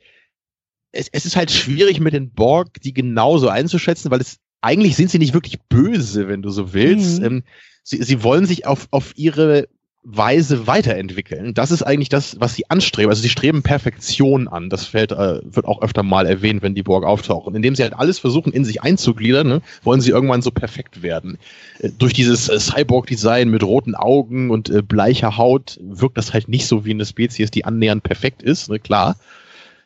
[0.91, 5.09] es, es ist halt schwierig mit den Borg, die genauso einzuschätzen, weil es eigentlich sind
[5.09, 7.19] sie nicht wirklich böse, wenn du so willst.
[7.19, 7.25] Mhm.
[7.25, 7.43] Ähm,
[7.83, 9.67] sie, sie wollen sich auf, auf ihre
[10.05, 11.53] Weise weiterentwickeln.
[11.53, 13.09] Das ist eigentlich das, was sie anstreben.
[13.09, 14.69] Also sie streben Perfektion an.
[14.69, 17.55] Das fällt, äh, wird auch öfter mal erwähnt, wenn die Borg auftauchen.
[17.55, 21.37] Indem sie halt alles versuchen, in sich einzugliedern, ne, wollen sie irgendwann so perfekt werden.
[21.79, 26.49] Äh, durch dieses äh, Cyborg-Design mit roten Augen und äh, bleicher Haut wirkt das halt
[26.49, 29.15] nicht so wie eine Spezies, die annähernd perfekt ist, ne, klar.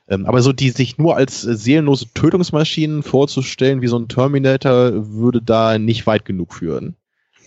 [0.10, 4.94] Ähm, aber so die sich nur als äh, seelenlose Tötungsmaschinen vorzustellen, wie so ein Terminator,
[5.14, 6.96] würde da nicht weit genug führen.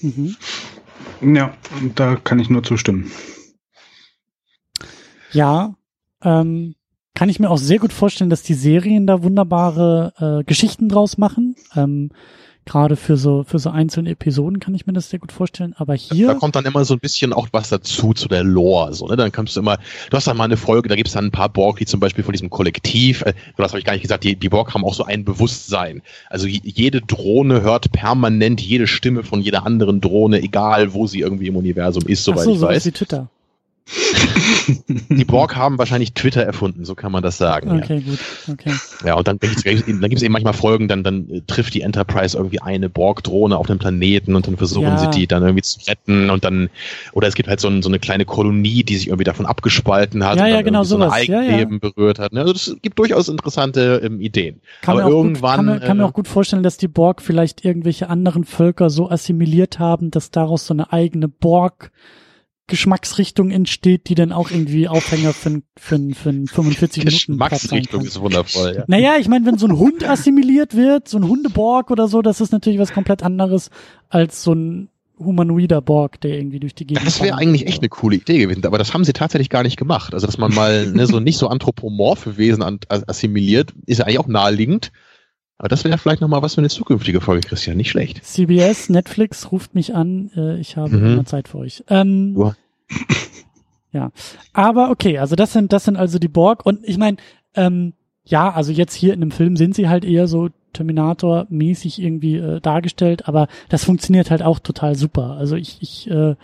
[0.00, 0.36] Mhm.
[1.22, 1.54] Ja,
[1.94, 3.10] da kann ich nur zustimmen.
[5.32, 5.74] Ja,
[6.22, 6.74] ähm,
[7.14, 11.18] kann ich mir auch sehr gut vorstellen, dass die Serien da wunderbare äh, Geschichten draus
[11.18, 11.56] machen.
[11.76, 12.10] Ähm,
[12.70, 15.74] Gerade für so, für so einzelne Episoden kann ich mir das sehr gut vorstellen.
[15.76, 16.28] Aber hier.
[16.28, 18.94] Da kommt dann immer so ein bisschen auch was dazu, zu der Lore.
[18.94, 19.16] So, ne?
[19.16, 21.30] Dann kannst du immer, du hast dann mal eine Folge, da gibt es dann ein
[21.32, 24.22] paar Borg, die zum Beispiel von diesem Kollektiv, äh, das habe ich gar nicht gesagt,
[24.22, 26.00] die, die Borg haben auch so ein Bewusstsein.
[26.28, 31.48] Also jede Drohne hört permanent jede Stimme von jeder anderen Drohne, egal wo sie irgendwie
[31.48, 32.86] im Universum ist, soweit so, ich so weiß.
[32.86, 33.30] Wie Twitter.
[34.88, 37.70] die Borg haben wahrscheinlich Twitter erfunden, so kann man das sagen.
[37.70, 38.10] Okay, ja.
[38.10, 38.18] gut.
[38.52, 38.72] Okay.
[39.04, 42.36] Ja, und dann, dann gibt es eben manchmal Folgen, dann, dann äh, trifft die Enterprise
[42.36, 44.98] irgendwie eine Borg-Drohne auf dem Planeten und dann versuchen ja.
[44.98, 46.70] sie die dann irgendwie zu retten und dann,
[47.12, 50.24] oder es gibt halt so, ein, so eine kleine Kolonie, die sich irgendwie davon abgespalten
[50.24, 52.32] hat ja, und ja, genau so ein Eigenleben berührt hat.
[52.32, 52.40] Ne?
[52.40, 54.60] Also es gibt durchaus interessante ähm, Ideen.
[54.82, 55.58] Kann Aber irgendwann.
[55.58, 58.44] Gut, kann, mir, kann äh, mir auch gut vorstellen, dass die Borg vielleicht irgendwelche anderen
[58.44, 61.90] Völker so assimiliert haben, dass daraus so eine eigene Borg
[62.70, 68.76] Geschmacksrichtung entsteht, die dann auch irgendwie Aufhänger für, für, für 45 Minuten Geschmacksrichtung ist wundervoll,
[68.78, 68.84] ja.
[68.86, 72.40] Naja, ich meine, wenn so ein Hund assimiliert wird, so ein Hundeborg oder so, das
[72.40, 73.70] ist natürlich was komplett anderes
[74.08, 77.90] als so ein humanoider Borg, der irgendwie durch die Gegend Das wäre eigentlich echt eine
[77.90, 80.14] coole Idee gewesen, aber das haben sie tatsächlich gar nicht gemacht.
[80.14, 84.28] Also, dass man mal ne, so nicht so anthropomorphe Wesen assimiliert, ist ja eigentlich auch
[84.28, 84.92] naheliegend.
[85.60, 87.76] Aber das wäre vielleicht nochmal was für eine zukünftige Folge, Christian.
[87.76, 88.24] Nicht schlecht.
[88.24, 90.30] CBS, Netflix ruft mich an.
[90.34, 91.06] Äh, ich habe mhm.
[91.06, 91.84] immer Zeit für euch.
[91.88, 92.54] Ähm,
[93.92, 94.10] ja.
[94.54, 96.64] Aber okay, also das sind, das sind also die Borg.
[96.64, 97.18] Und ich meine,
[97.54, 97.92] ähm,
[98.24, 102.62] ja, also jetzt hier in dem Film sind sie halt eher so Terminator-mäßig irgendwie äh,
[102.62, 105.32] dargestellt, aber das funktioniert halt auch total super.
[105.32, 106.36] Also ich, ich, äh,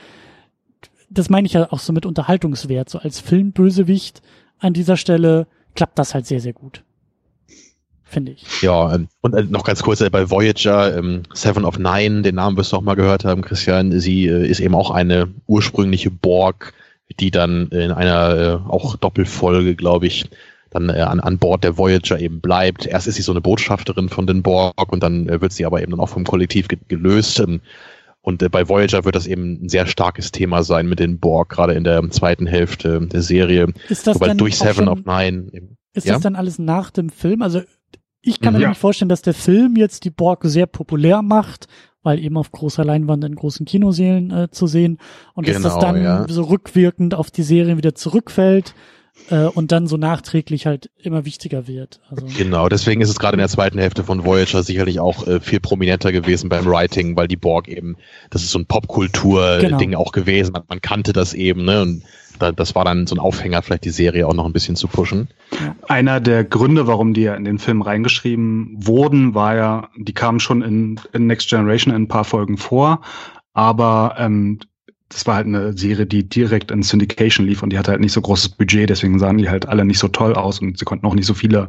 [1.09, 2.91] das meine ich ja auch so mit Unterhaltungswert.
[2.91, 4.21] So als Filmbösewicht
[4.59, 6.83] an dieser Stelle klappt das halt sehr, sehr gut
[8.07, 8.63] finde ich.
[8.63, 12.37] Ja, ähm, und äh, noch ganz kurz äh, bei Voyager, ähm, Seven of Nine, den
[12.37, 16.11] Namen wirst du auch mal gehört haben, Christian, sie äh, ist eben auch eine ursprüngliche
[16.11, 16.73] Borg,
[17.21, 20.29] die dann in einer auch Doppelfolge, glaube ich,
[20.71, 22.87] dann an, an Bord der Voyager eben bleibt.
[22.87, 25.93] Erst ist sie so eine Botschafterin von den Borg und dann wird sie aber eben
[25.93, 27.39] dann auch vom Kollektiv gelöst.
[27.39, 27.61] Ähm,
[28.23, 31.75] und bei Voyager wird das eben ein sehr starkes Thema sein mit den Borg, gerade
[31.75, 33.69] in der zweiten Hälfte der Serie.
[33.89, 35.45] Ist das Wobei durch Seven of Nine.
[35.53, 36.15] Eben, ist ja?
[36.15, 37.41] das dann alles nach dem Film?
[37.41, 37.63] Also
[38.27, 38.67] ich kann mir Ja.
[38.67, 41.67] nämlich vorstellen, dass der Film jetzt die Borg sehr populär macht,
[42.03, 44.99] weil eben auf großer Leinwand in großen Kinosälen äh, zu sehen
[45.35, 46.27] und dass das Genau, dann ja.
[46.29, 48.75] so rückwirkend auf die Serien wieder zurückfällt
[49.31, 52.01] äh, und dann so nachträglich halt immer wichtiger wird.
[52.11, 55.41] Also Genau, deswegen ist es gerade in der zweiten Hälfte von Voyager sicherlich auch äh,
[55.41, 57.97] viel prominenter gewesen beim Writing, weil die Borg eben,
[58.31, 60.01] das ist so ein Popkultur-Ding Genau.
[60.01, 60.53] auch gewesen.
[60.53, 61.83] Man, man kannte das eben, ne?
[61.83, 62.03] Und
[62.39, 64.89] da, das war dann so ein Aufhänger, vielleicht die Serie auch noch ein bisschen zu
[64.89, 65.29] pushen.
[65.89, 70.39] Einer der Gründe, warum die ja in den Film reingeschrieben wurden, war ja, die kamen
[70.41, 73.01] schon in, in Next Generation in ein paar Folgen vor,
[73.55, 74.59] aber ähm,
[75.09, 78.13] das war halt eine Serie, die direkt in Syndication lief und die hatte halt nicht
[78.13, 81.07] so großes Budget, deswegen sahen die halt alle nicht so toll aus und sie konnten
[81.07, 81.69] auch nicht so viele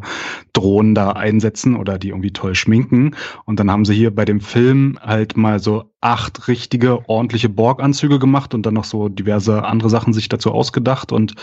[0.53, 3.15] Drohnen da einsetzen oder die irgendwie toll schminken.
[3.45, 8.17] Und dann haben sie hier bei dem Film halt mal so acht richtige, ordentliche Borg-Anzüge
[8.17, 11.35] gemacht und dann noch so diverse andere Sachen sich dazu ausgedacht und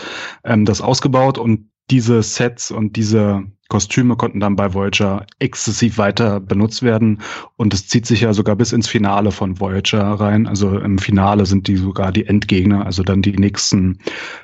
[0.43, 6.39] ähm, das ausgebaut und diese Sets und diese Kostüme konnten dann bei Voyager exzessiv weiter
[6.39, 7.21] benutzt werden
[7.57, 10.47] und es zieht sich ja sogar bis ins Finale von Voyager rein.
[10.47, 13.99] Also im Finale sind die sogar die Endgegner, also dann die nächsten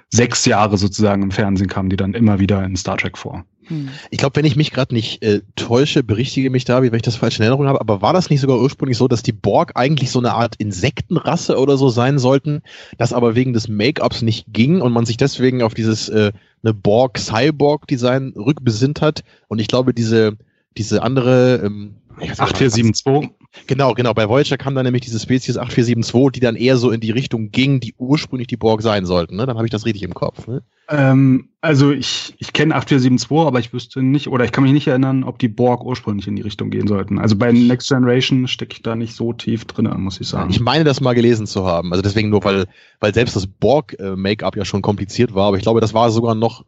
[0.10, 3.46] sechs Jahre sozusagen im Fernsehen kamen die dann immer wieder in Star Trek vor.
[3.72, 3.90] hm.
[4.10, 7.16] Ich glaube, wenn ich mich gerade nicht äh, täusche, berichtige mich da, wenn ich das
[7.16, 10.12] falsch in Erinnerung habe, aber war das nicht sogar ursprünglich so, dass die Borg eigentlich
[10.12, 12.62] so eine Art Insektenrasse oder so sein sollten,
[12.98, 16.32] das aber wegen des Make-ups nicht ging und man sich deswegen auf dieses äh,
[16.64, 20.38] eine Borg-Cyborg-Design rückbesinnt hat und ich glaube, diese,
[20.78, 23.32] diese andere ähm, ich weiß nicht, 8472.
[23.68, 24.14] Genau, genau.
[24.14, 27.52] Bei Voyager kam dann nämlich diese Spezies 8472, die dann eher so in die Richtung
[27.52, 29.36] ging, die ursprünglich die Borg sein sollten.
[29.36, 29.46] Ne?
[29.46, 30.48] Dann habe ich das richtig im Kopf.
[30.48, 30.64] Ne?
[30.92, 34.88] Ähm, also ich, ich kenne 8472, aber ich wüsste nicht, oder ich kann mich nicht
[34.88, 37.18] erinnern, ob die Borg ursprünglich in die Richtung gehen sollten.
[37.18, 40.50] Also bei Next Generation stecke ich da nicht so tief drin, muss ich sagen.
[40.50, 41.92] Ich meine, das mal gelesen zu haben.
[41.94, 42.66] Also deswegen nur, weil,
[43.00, 45.48] weil selbst das Borg-Make-up ja schon kompliziert war.
[45.48, 46.66] Aber ich glaube, das war sogar noch,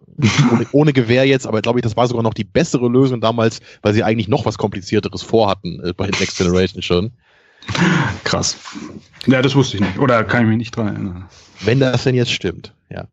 [0.51, 3.59] ohne, ohne Gewehr jetzt, aber glaube ich, das war sogar noch die bessere Lösung damals,
[3.81, 7.11] weil sie eigentlich noch was Komplizierteres vorhatten äh, bei Next Generation schon.
[8.23, 8.57] Krass.
[9.25, 9.99] Ja, das wusste ich nicht.
[9.99, 11.25] Oder kann ich mich nicht dran erinnern.
[11.61, 12.73] Wenn das denn jetzt stimmt.
[12.89, 13.05] Ja.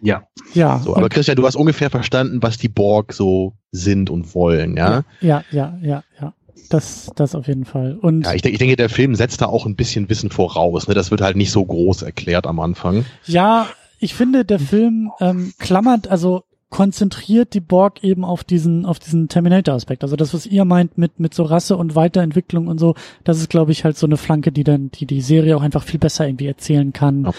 [0.00, 0.22] Ja.
[0.54, 4.76] Ja, So, aber Christian, du hast ungefähr verstanden, was die Borg so sind und wollen,
[4.76, 5.02] ja?
[5.20, 6.32] ja, ja, ja, ja.
[6.70, 7.96] Das, das auf jeden Fall.
[8.00, 10.88] Und Ja, ich, denke, ich denke, der Film setzt da auch ein bisschen Wissen voraus.
[10.88, 10.94] Ne?
[10.94, 13.04] Das wird halt nicht so groß erklärt am Anfang.
[13.26, 13.68] Ja,
[14.00, 16.44] ich finde, der Film ähm, klammert, also
[16.76, 20.02] konzentriert die Borg eben auf diesen, auf diesen Terminator-Aspekt.
[20.02, 23.48] Also das, was ihr meint mit, mit so Rasse und Weiterentwicklung und so, das ist,
[23.48, 26.28] glaube ich, halt so eine Flanke, die dann, die die Serie auch einfach viel besser
[26.28, 27.32] irgendwie erzählen kann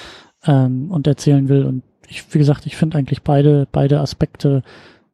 [0.44, 1.66] ähm, und erzählen will.
[1.66, 4.64] Und ich, wie gesagt, ich finde eigentlich beide, beide Aspekte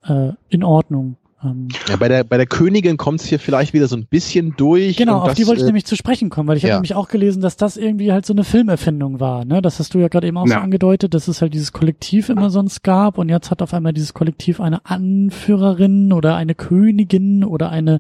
[0.06, 1.18] äh, in Ordnung.
[1.44, 4.56] Ähm, Ja, bei der, bei der Königin kommt es hier vielleicht wieder so ein bisschen
[4.58, 4.98] durch.
[4.98, 6.70] Genau, und auf das, die wollte ich äh, nämlich zu sprechen kommen, weil ich habe
[6.70, 6.76] ja.
[6.76, 9.46] nämlich auch gelesen, dass das irgendwie halt so eine Filmerfindung war.
[9.46, 9.62] Ne?
[9.62, 10.62] Das hast du ja gerade eben auch so Ja.
[10.62, 14.14] angedeutet, dass es halt dieses Kollektiv immer sonst gab und jetzt hat auf einmal dieses
[14.14, 18.00] Kollektiv eine Anführerin oder eine Königin oder eine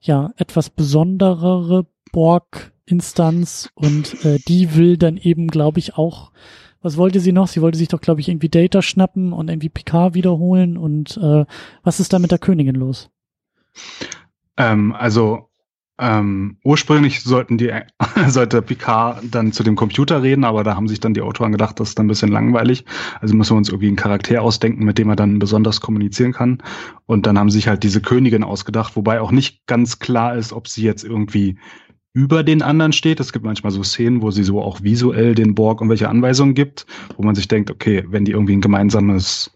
[0.00, 6.30] ja etwas besonderere Borg-Instanz und äh, die will dann eben, glaube ich, auch
[6.84, 7.48] was wollte sie noch?
[7.48, 10.76] Sie wollte sich doch, glaube ich, irgendwie Data schnappen und irgendwie Picard wiederholen.
[10.76, 11.46] Und äh,
[11.82, 13.10] was ist da mit der Königin los?
[14.58, 15.48] Ähm, also
[15.98, 17.72] ähm, ursprünglich sollten die
[18.28, 21.80] sollte Picard dann zu dem Computer reden, aber da haben sich dann die Autoren gedacht,
[21.80, 22.84] das ist dann ein bisschen langweilig.
[23.18, 26.62] Also müssen wir uns irgendwie einen Charakter ausdenken, mit dem er dann besonders kommunizieren kann.
[27.06, 30.68] Und dann haben sich halt diese Königin ausgedacht, wobei auch nicht ganz klar ist, ob
[30.68, 31.56] sie jetzt irgendwie
[32.14, 33.20] über den anderen steht.
[33.20, 36.86] Es gibt manchmal so Szenen, wo sie so auch visuell den Borg irgendwelche Anweisungen gibt,
[37.16, 39.50] wo man sich denkt, okay, wenn die irgendwie ein gemeinsames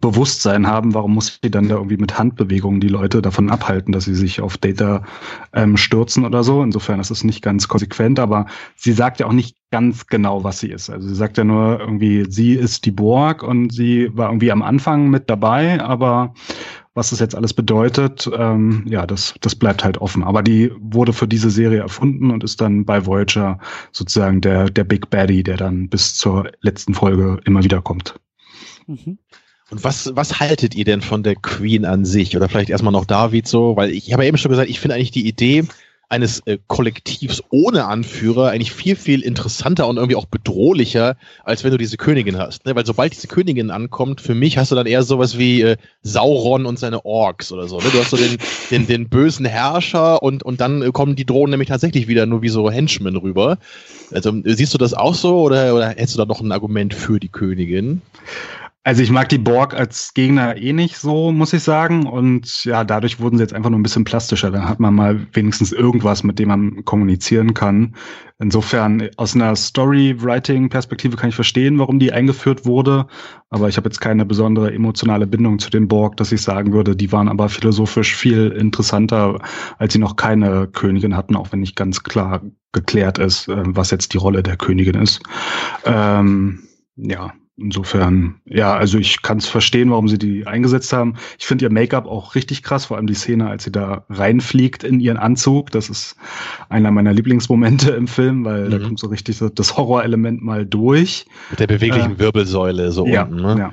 [0.00, 4.04] Bewusstsein haben, warum muss sie dann da irgendwie mit Handbewegungen die Leute davon abhalten, dass
[4.04, 5.04] sie sich auf Data
[5.52, 6.62] ähm, stürzen oder so.
[6.62, 10.60] Insofern ist es nicht ganz konsequent, aber sie sagt ja auch nicht ganz genau, was
[10.60, 10.90] sie ist.
[10.90, 14.62] Also sie sagt ja nur irgendwie, sie ist die Borg und sie war irgendwie am
[14.62, 16.34] Anfang mit dabei, aber
[16.94, 20.22] was das jetzt alles bedeutet, ähm, ja, das, das bleibt halt offen.
[20.22, 23.58] Aber die wurde für diese Serie erfunden und ist dann bei Voyager
[23.92, 28.14] sozusagen der, der Big Baddie, der dann bis zur letzten Folge immer wieder kommt.
[28.86, 29.18] Mhm.
[29.70, 32.36] Und was, was haltet ihr denn von der Queen an sich?
[32.36, 34.78] Oder vielleicht erstmal noch David so, weil ich, ich habe ja eben schon gesagt, ich
[34.78, 35.64] finde eigentlich die Idee
[36.12, 41.70] eines äh, Kollektivs ohne Anführer eigentlich viel, viel interessanter und irgendwie auch bedrohlicher, als wenn
[41.70, 42.66] du diese Königin hast.
[42.66, 42.76] Ne?
[42.76, 46.66] Weil sobald diese Königin ankommt, für mich hast du dann eher sowas wie äh, Sauron
[46.66, 47.78] und seine Orks oder so.
[47.78, 47.84] Ne?
[47.90, 48.36] Du hast so den,
[48.70, 52.42] den, den bösen Herrscher und, und dann äh, kommen die Drohnen nämlich tatsächlich wieder nur
[52.42, 53.56] wie so Henchmen rüber.
[54.12, 57.20] Also siehst du das auch so oder, oder hättest du da noch ein Argument für
[57.20, 58.02] die Königin?
[58.84, 62.04] Also ich mag die Borg als Gegner eh nicht so, muss ich sagen.
[62.04, 64.50] Und ja, dadurch wurden sie jetzt einfach nur ein bisschen plastischer.
[64.50, 67.94] Dann hat man mal wenigstens irgendwas, mit dem man kommunizieren kann.
[68.40, 73.06] Insofern aus einer Story-Writing-Perspektive kann ich verstehen, warum die eingeführt wurde.
[73.50, 76.96] Aber ich habe jetzt keine besondere emotionale Bindung zu den Borg, dass ich sagen würde,
[76.96, 79.38] die waren aber philosophisch viel interessanter,
[79.78, 82.42] als sie noch keine Königin hatten, auch wenn nicht ganz klar
[82.72, 85.22] geklärt ist, äh, was jetzt die Rolle der Königin ist.
[85.84, 86.64] Ähm,
[86.96, 91.16] ja, Insofern, ja, also ich kann es verstehen, warum sie die eingesetzt haben.
[91.38, 94.84] Ich finde ihr Make-up auch richtig krass, vor allem die Szene, als sie da reinfliegt
[94.84, 95.70] in ihren Anzug.
[95.70, 96.16] Das ist
[96.70, 98.70] einer meiner Lieblingsmomente im Film, weil mhm.
[98.70, 101.26] da kommt so richtig das Horrorelement mal durch.
[101.50, 103.56] Mit der beweglichen äh, Wirbelsäule so ja, unten, ne?
[103.58, 103.72] Ja.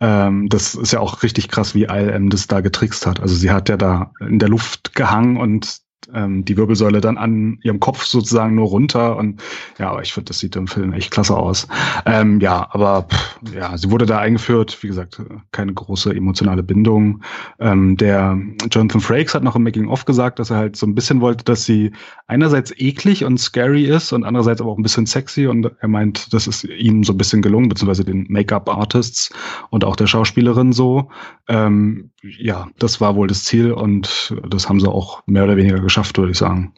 [0.00, 3.20] Ähm, das ist ja auch richtig krass, wie ILM das da getrickst hat.
[3.20, 5.83] Also sie hat ja da in der Luft gehangen und
[6.14, 9.16] ähm, die Wirbelsäule dann an ihrem Kopf sozusagen nur runter.
[9.16, 9.42] Und
[9.78, 11.66] ja, aber ich finde, das sieht im Film echt klasse aus.
[12.06, 15.20] Ähm, ja, aber pff, ja, sie wurde da eingeführt, wie gesagt,
[15.52, 17.22] keine große emotionale Bindung.
[17.58, 18.38] Ähm, der
[18.70, 21.64] Jonathan Frakes hat noch im Making-of gesagt, dass er halt so ein bisschen wollte, dass
[21.64, 21.92] sie
[22.26, 25.46] einerseits eklig und scary ist und andererseits aber auch ein bisschen sexy.
[25.46, 29.30] Und er meint, das ist ihm so ein bisschen gelungen, beziehungsweise den Make-up-Artists
[29.70, 31.10] und auch der Schauspielerin so.
[31.48, 35.80] Ähm, ja, das war wohl das Ziel und das haben sie auch mehr oder weniger
[35.80, 36.72] geschafft, würde ich sagen.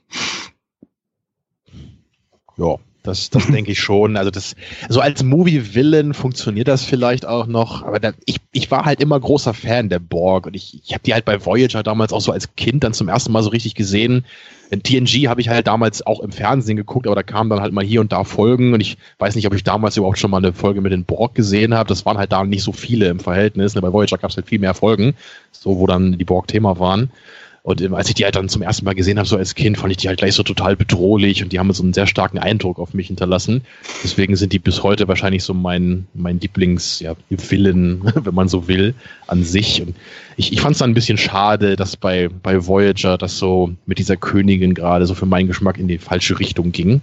[2.57, 4.17] Ja, das, das denke ich schon.
[4.17, 4.57] Also das,
[4.89, 7.83] so als Movie-Villain funktioniert das vielleicht auch noch.
[7.85, 11.05] Aber da, ich, ich war halt immer großer Fan der Borg und ich, ich habe
[11.05, 13.75] die halt bei Voyager damals auch so als Kind dann zum ersten Mal so richtig
[13.75, 14.25] gesehen.
[14.71, 17.73] In TNG habe ich halt damals auch im Fernsehen geguckt, aber da kamen dann halt
[17.73, 20.39] mal hier und da Folgen und ich weiß nicht, ob ich damals überhaupt schon mal
[20.39, 21.89] eine Folge mit den Borg gesehen habe.
[21.89, 23.75] Das waren halt da nicht so viele im Verhältnis.
[23.75, 25.15] Bei Voyager gab es halt viel mehr Folgen,
[25.53, 27.11] so wo dann die Borg Thema waren.
[27.67, 29.77] Und ähm, als ich die halt dann zum ersten Mal gesehen habe, so als Kind,
[29.77, 32.39] fand ich die halt gleich so total bedrohlich und die haben so einen sehr starken
[32.39, 33.63] Eindruck auf mich hinterlassen.
[34.05, 38.69] Deswegen sind die bis heute wahrscheinlich so mein, mein Lieblings, ja, Villain, wenn man so
[38.69, 38.95] will,
[39.27, 39.83] an sich.
[39.83, 39.97] Und
[40.37, 43.99] ich, ich fand es dann ein bisschen schade, dass bei, bei Voyager das so mit
[43.99, 47.03] dieser Königin gerade so für meinen Geschmack in die falsche Richtung ging.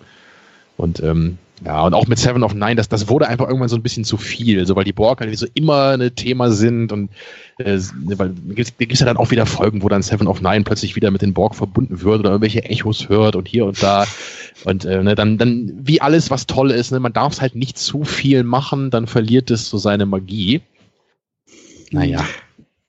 [0.78, 3.78] Und ähm, ja, und auch mit Seven of Nine, das, das wurde einfach irgendwann so
[3.78, 7.10] ein bisschen zu viel, so weil die Borg halt so immer ein Thema sind und
[7.58, 10.64] äh, weil da gibt es ja dann auch wieder Folgen, wo dann Seven of Nine
[10.64, 14.06] plötzlich wieder mit den Borg verbunden wird oder irgendwelche Echos hört und hier und da.
[14.66, 17.56] Und äh, ne, dann, dann, wie alles, was toll ist, ne, man darf es halt
[17.56, 20.62] nicht zu viel machen, dann verliert es so seine Magie.
[21.92, 22.26] Naja.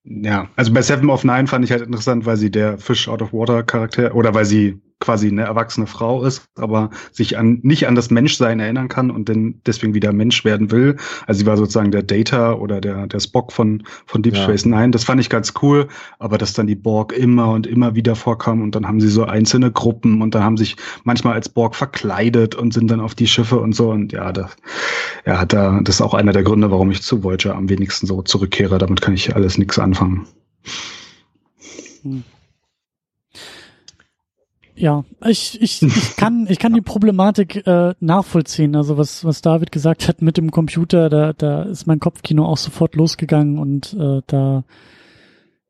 [0.05, 3.23] Ja, also bei Seven of Nine fand ich halt interessant, weil sie der Fish out
[3.23, 7.87] of Water Charakter oder weil sie quasi eine erwachsene Frau ist, aber sich an nicht
[7.87, 10.97] an das Menschsein erinnern kann und dann deswegen wieder Mensch werden will.
[11.27, 14.43] Also sie war sozusagen der Data oder der der Spock von von Deep ja.
[14.43, 14.91] Space Nine.
[14.91, 18.63] Das fand ich ganz cool, aber dass dann die Borg immer und immer wieder vorkam
[18.63, 22.55] und dann haben sie so einzelne Gruppen und dann haben sich manchmal als Borg verkleidet
[22.55, 24.57] und sind dann auf die Schiffe und so und ja, das
[25.27, 28.23] ja, da das ist auch einer der Gründe, warum ich zu Voyager am wenigsten so
[28.23, 28.79] zurückkehre.
[28.79, 30.27] Damit kann ich alles nichts anfangen.
[32.03, 32.25] Hm.
[34.77, 38.75] Ja, ich, ich, ich kann, ich kann die Problematik äh, nachvollziehen.
[38.75, 42.59] Also was, was David gesagt hat mit dem Computer, da, da ist mein Kopfkino auch
[42.59, 44.65] sofort losgegangen und äh, da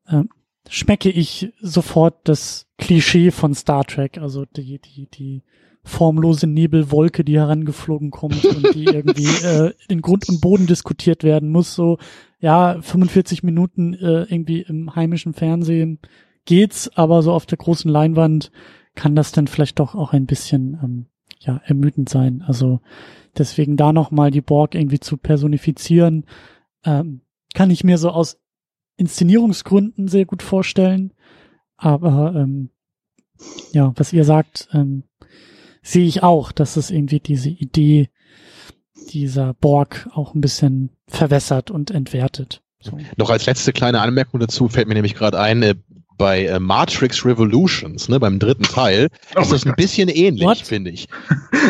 [0.07, 0.23] äh,
[0.69, 5.43] schmecke ich sofort das Klischee von Star Trek, also die, die, die
[5.83, 11.51] formlose Nebelwolke, die herangeflogen kommt und die irgendwie äh, in Grund und Boden diskutiert werden
[11.51, 11.75] muss.
[11.75, 11.99] So,
[12.39, 15.99] ja, 45 Minuten äh, irgendwie im heimischen Fernsehen
[16.45, 18.51] geht's, aber so auf der großen Leinwand
[18.95, 21.05] kann das dann vielleicht doch auch ein bisschen ähm,
[21.39, 22.43] ja ermüdend sein.
[22.47, 22.79] Also
[23.37, 26.25] deswegen da noch mal die Borg irgendwie zu personifizieren,
[26.83, 27.21] ähm,
[27.53, 28.37] kann ich mir so aus
[28.97, 31.13] Inszenierungsgründen sehr gut vorstellen.
[31.77, 32.69] Aber ähm,
[33.71, 35.03] ja, was ihr sagt, ähm,
[35.81, 38.09] sehe ich auch, dass es irgendwie diese Idee
[39.11, 42.61] dieser Borg auch ein bisschen verwässert und entwertet.
[42.79, 42.97] So.
[43.17, 45.75] Noch als letzte kleine Anmerkung dazu fällt mir nämlich gerade ein, äh,
[46.17, 50.91] bei äh, Matrix Revolutions, ne, beim dritten Teil, oh ist das ein bisschen ähnlich, finde
[50.91, 51.07] ich.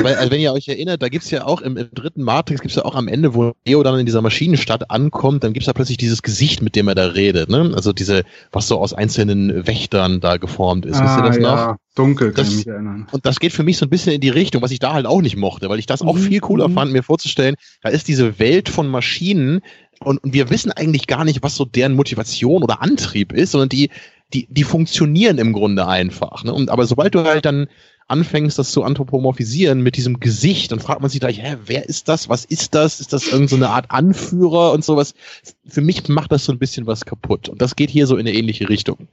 [0.02, 2.76] Weil, also wenn ihr euch erinnert, da gibt's ja auch im, im dritten Matrix, gibt's
[2.76, 5.98] ja auch am Ende, wo Neo dann in dieser Maschinenstadt ankommt, dann gibt's da plötzlich
[5.98, 7.50] dieses Gesicht, mit dem er da redet.
[7.50, 7.72] Ne?
[7.76, 10.98] Also diese, was so aus einzelnen Wächtern da geformt ist.
[10.98, 11.68] Ah, Wisst ihr das ja.
[11.68, 11.76] noch?
[11.96, 13.08] Dunkel, kann das, ich mich erinnern.
[13.12, 15.06] Und das geht für mich so ein bisschen in die Richtung, was ich da halt
[15.06, 16.20] auch nicht mochte, weil ich das auch mhm.
[16.20, 16.74] viel cooler mhm.
[16.74, 19.62] fand, mir vorzustellen, da ist diese Welt von Maschinen,
[20.00, 23.70] und, und wir wissen eigentlich gar nicht, was so deren Motivation oder Antrieb ist, sondern
[23.70, 23.90] die,
[24.34, 26.44] die, die funktionieren im Grunde einfach.
[26.44, 26.54] Ne?
[26.54, 27.68] Und, aber sobald du halt dann
[28.08, 32.08] anfängst, das zu anthropomorphisieren mit diesem Gesicht, dann fragt man sich gleich, hä, wer ist
[32.08, 32.30] das?
[32.30, 33.00] Was ist das?
[33.00, 35.16] Ist das irgendeine so Art Anführer und sowas?
[35.66, 37.50] Für mich macht das so ein bisschen was kaputt.
[37.50, 39.08] Und das geht hier so in eine ähnliche Richtung.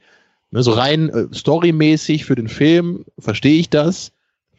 [0.51, 4.13] Ne, so rein äh, storymäßig für den Film verstehe ich das.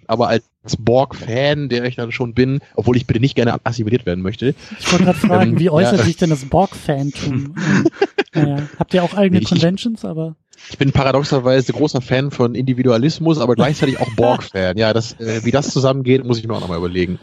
[0.07, 0.43] aber als
[0.80, 4.55] Borg-Fan, der ich dann schon bin, obwohl ich bitte nicht gerne assimiliert werden möchte.
[4.80, 6.03] Ich wollte gerade fragen, ähm, wie äußert ja.
[6.03, 7.55] sich denn das Borg-Fantum?
[8.34, 10.35] naja, habt ihr auch eigene nee, Conventions, aber.
[10.69, 14.77] Ich bin paradoxerweise großer Fan von Individualismus, aber gleichzeitig auch Borg-Fan.
[14.77, 17.19] Ja, das, äh, wie das zusammengeht, muss ich mir auch nochmal überlegen.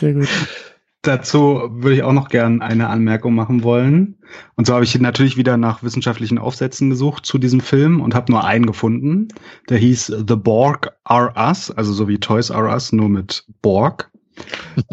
[0.00, 0.28] Sehr gut.
[1.02, 4.18] Dazu würde ich auch noch gern eine Anmerkung machen wollen.
[4.54, 8.30] Und so habe ich natürlich wieder nach wissenschaftlichen Aufsätzen gesucht zu diesem Film und habe
[8.30, 9.28] nur einen gefunden.
[9.68, 14.11] Der hieß The Borg Are Us, also so wie Toys R Us, nur mit Borg.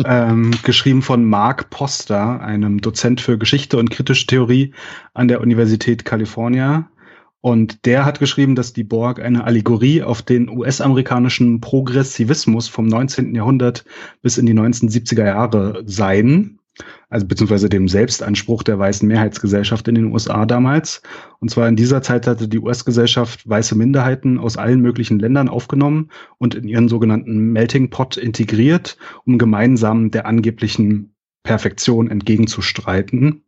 [0.05, 4.73] Ähm, geschrieben von Mark Poster, einem Dozent für Geschichte und kritische Theorie
[5.13, 6.89] an der Universität California.
[7.41, 13.33] Und der hat geschrieben, dass die Borg eine Allegorie auf den US-amerikanischen Progressivismus vom 19.
[13.33, 13.85] Jahrhundert
[14.21, 16.58] bis in die 1970er Jahre seien.
[17.09, 21.01] Also beziehungsweise dem Selbstanspruch der weißen Mehrheitsgesellschaft in den USA damals.
[21.39, 26.09] Und zwar in dieser Zeit hatte die US-Gesellschaft weiße Minderheiten aus allen möglichen Ländern aufgenommen
[26.37, 33.43] und in ihren sogenannten Melting Pot integriert, um gemeinsam der angeblichen Perfektion entgegenzustreiten.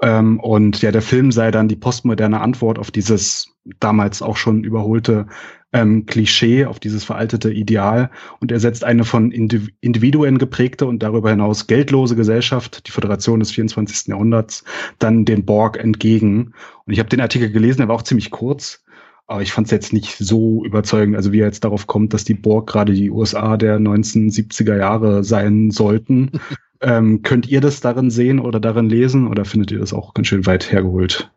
[0.00, 4.64] Ähm, und ja, der Film sei dann die postmoderne Antwort auf dieses damals auch schon
[4.64, 5.26] überholte
[5.72, 8.10] ähm, Klischee, auf dieses veraltete Ideal.
[8.40, 13.50] Und er setzt eine von Individuen geprägte und darüber hinaus geldlose Gesellschaft, die Föderation des
[13.50, 14.08] 24.
[14.08, 14.64] Jahrhunderts,
[14.98, 16.54] dann den Borg entgegen.
[16.86, 18.84] Und ich habe den Artikel gelesen, er war auch ziemlich kurz.
[19.26, 22.24] Aber ich fand es jetzt nicht so überzeugend, also wie er jetzt darauf kommt, dass
[22.24, 26.30] die Borg gerade die USA der 1970er Jahre sein sollten.
[26.80, 30.28] Ähm, könnt ihr das darin sehen oder darin lesen oder findet ihr das auch ganz
[30.28, 31.30] schön weit hergeholt?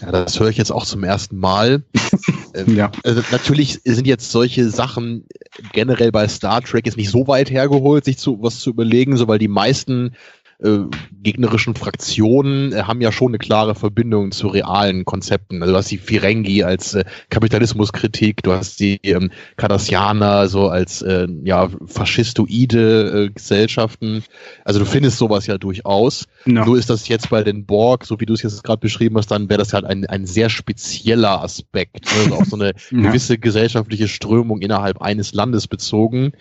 [0.00, 1.84] Ja, das höre ich jetzt auch zum ersten Mal.
[2.54, 2.90] ähm, ja.
[3.04, 5.26] Also natürlich sind jetzt solche Sachen
[5.72, 9.28] generell bei Star Trek jetzt nicht so weit hergeholt, sich zu was zu überlegen, so
[9.28, 10.14] weil die meisten
[10.62, 10.86] äh,
[11.22, 15.62] gegnerischen Fraktionen äh, haben ja schon eine klare Verbindung zu realen Konzepten.
[15.62, 21.02] Also du hast die Firengi als äh, Kapitalismuskritik, du hast die ähm, Cardassianer so als
[21.02, 24.24] äh, ja faschistoide äh, Gesellschaften.
[24.64, 26.26] Also du findest sowas ja durchaus.
[26.44, 26.64] No.
[26.64, 29.30] Nur ist das jetzt bei den Borg, so wie du es jetzt gerade beschrieben hast,
[29.30, 32.06] dann wäre das halt ein, ein sehr spezieller Aspekt.
[32.18, 36.32] Also auf so eine gewisse gesellschaftliche Strömung innerhalb eines Landes bezogen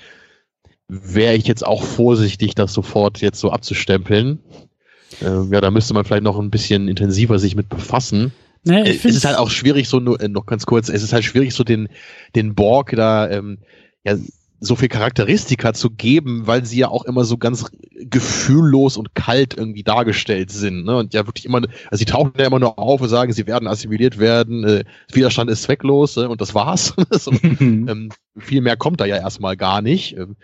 [0.92, 4.40] wäre ich jetzt auch vorsichtig, das sofort jetzt so abzustempeln.
[5.22, 8.34] Äh, ja, da müsste man vielleicht noch ein bisschen intensiver sich mit befassen.
[8.66, 11.02] Naja, ich äh, es ist halt auch schwierig, so nur, äh, noch ganz kurz, es
[11.02, 11.88] ist halt schwierig, so den,
[12.36, 13.60] den Borg da ähm,
[14.04, 14.18] ja,
[14.60, 17.66] so viel Charakteristika zu geben, weil sie ja auch immer so ganz
[17.96, 20.84] gefühllos und kalt irgendwie dargestellt sind.
[20.84, 20.98] Ne?
[20.98, 23.68] Und ja wirklich immer, also sie tauchen ja immer nur auf und sagen, sie werden
[23.68, 26.94] assimiliert werden, äh, Widerstand ist zwecklos äh, und das war's.
[27.12, 30.18] so, ähm, viel mehr kommt da ja erstmal gar nicht.
[30.18, 30.36] Ähm,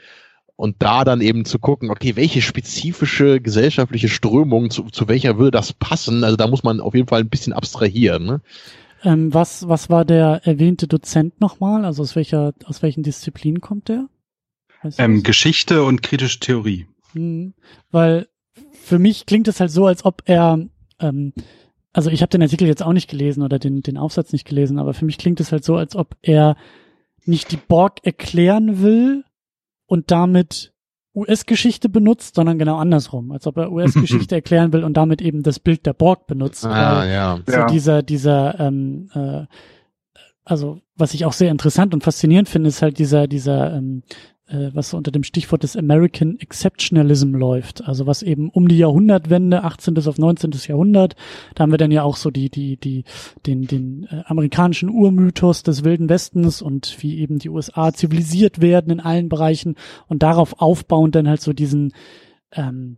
[0.58, 5.52] und da dann eben zu gucken, okay, welche spezifische gesellschaftliche Strömung, zu, zu welcher würde
[5.52, 6.24] das passen?
[6.24, 8.26] Also da muss man auf jeden Fall ein bisschen abstrahieren.
[8.26, 8.42] Ne?
[9.04, 11.86] Ähm, was, was war der erwähnte Dozent nochmal?
[11.86, 14.10] Also aus welcher, aus welchen Disziplinen kommt der?
[14.98, 16.88] Ähm, Geschichte und kritische Theorie.
[17.14, 17.54] Hm,
[17.92, 18.28] weil
[18.84, 20.60] für mich klingt es halt so, als ob er,
[21.00, 21.34] ähm,
[21.94, 24.80] also ich habe den Artikel jetzt auch nicht gelesen oder den, den Aufsatz nicht gelesen,
[24.80, 26.58] aber für mich klingt es halt so, als ob er
[27.26, 29.24] nicht die Borg erklären will,
[29.88, 30.74] und damit
[31.16, 35.60] US-Geschichte benutzt, sondern genau andersrum, als ob er US-Geschichte erklären will und damit eben das
[35.60, 36.64] Bild der Borg benutzt.
[36.66, 37.40] Ah, ja.
[37.48, 37.66] So ja.
[37.66, 39.46] dieser, dieser, ähm, äh,
[40.46, 44.04] also was ich auch sehr interessant und faszinierend finde, ist halt dieser, dieser ähm,
[44.48, 47.84] äh, was unter dem Stichwort des American Exceptionalism läuft.
[47.88, 49.98] Also was eben um die Jahrhundertwende, 18.
[50.08, 50.52] auf 19.
[50.68, 51.16] Jahrhundert,
[51.56, 53.04] da haben wir dann ja auch so die, die, die,
[53.46, 58.92] den, den äh, amerikanischen Urmythos des Wilden Westens und wie eben die USA zivilisiert werden
[58.92, 59.76] in allen Bereichen
[60.08, 61.94] und darauf aufbauend dann halt so diesen
[62.54, 62.98] ähm,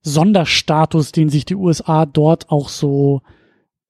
[0.00, 3.22] Sonderstatus, den sich die USA dort auch so,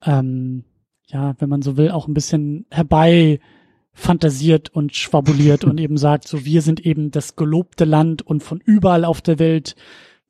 [0.03, 0.63] ähm,
[1.07, 3.39] ja, wenn man so will, auch ein bisschen herbei
[3.93, 8.59] fantasiert und schwabuliert und eben sagt, so wir sind eben das gelobte Land und von
[8.65, 9.75] überall auf der Welt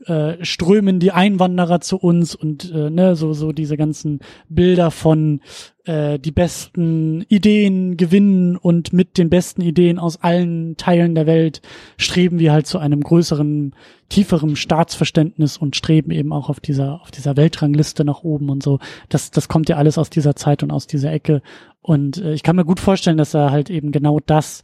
[0.08, 4.20] äh, strömen die Einwanderer zu uns und äh, ne, so so diese ganzen
[4.50, 5.42] Bilder von
[5.86, 11.62] äh, die besten Ideen gewinnen und mit den besten Ideen aus allen Teilen der Welt
[11.98, 13.76] streben wir halt zu einem größeren,
[14.10, 18.80] tieferen Staatsverständnis und streben eben auch auf dieser auf dieser Weltrangliste nach oben und so.
[19.10, 21.42] Das das kommt ja alles aus dieser Zeit und aus dieser Ecke
[21.82, 24.64] und äh, ich kann mir gut vorstellen, dass er halt eben genau das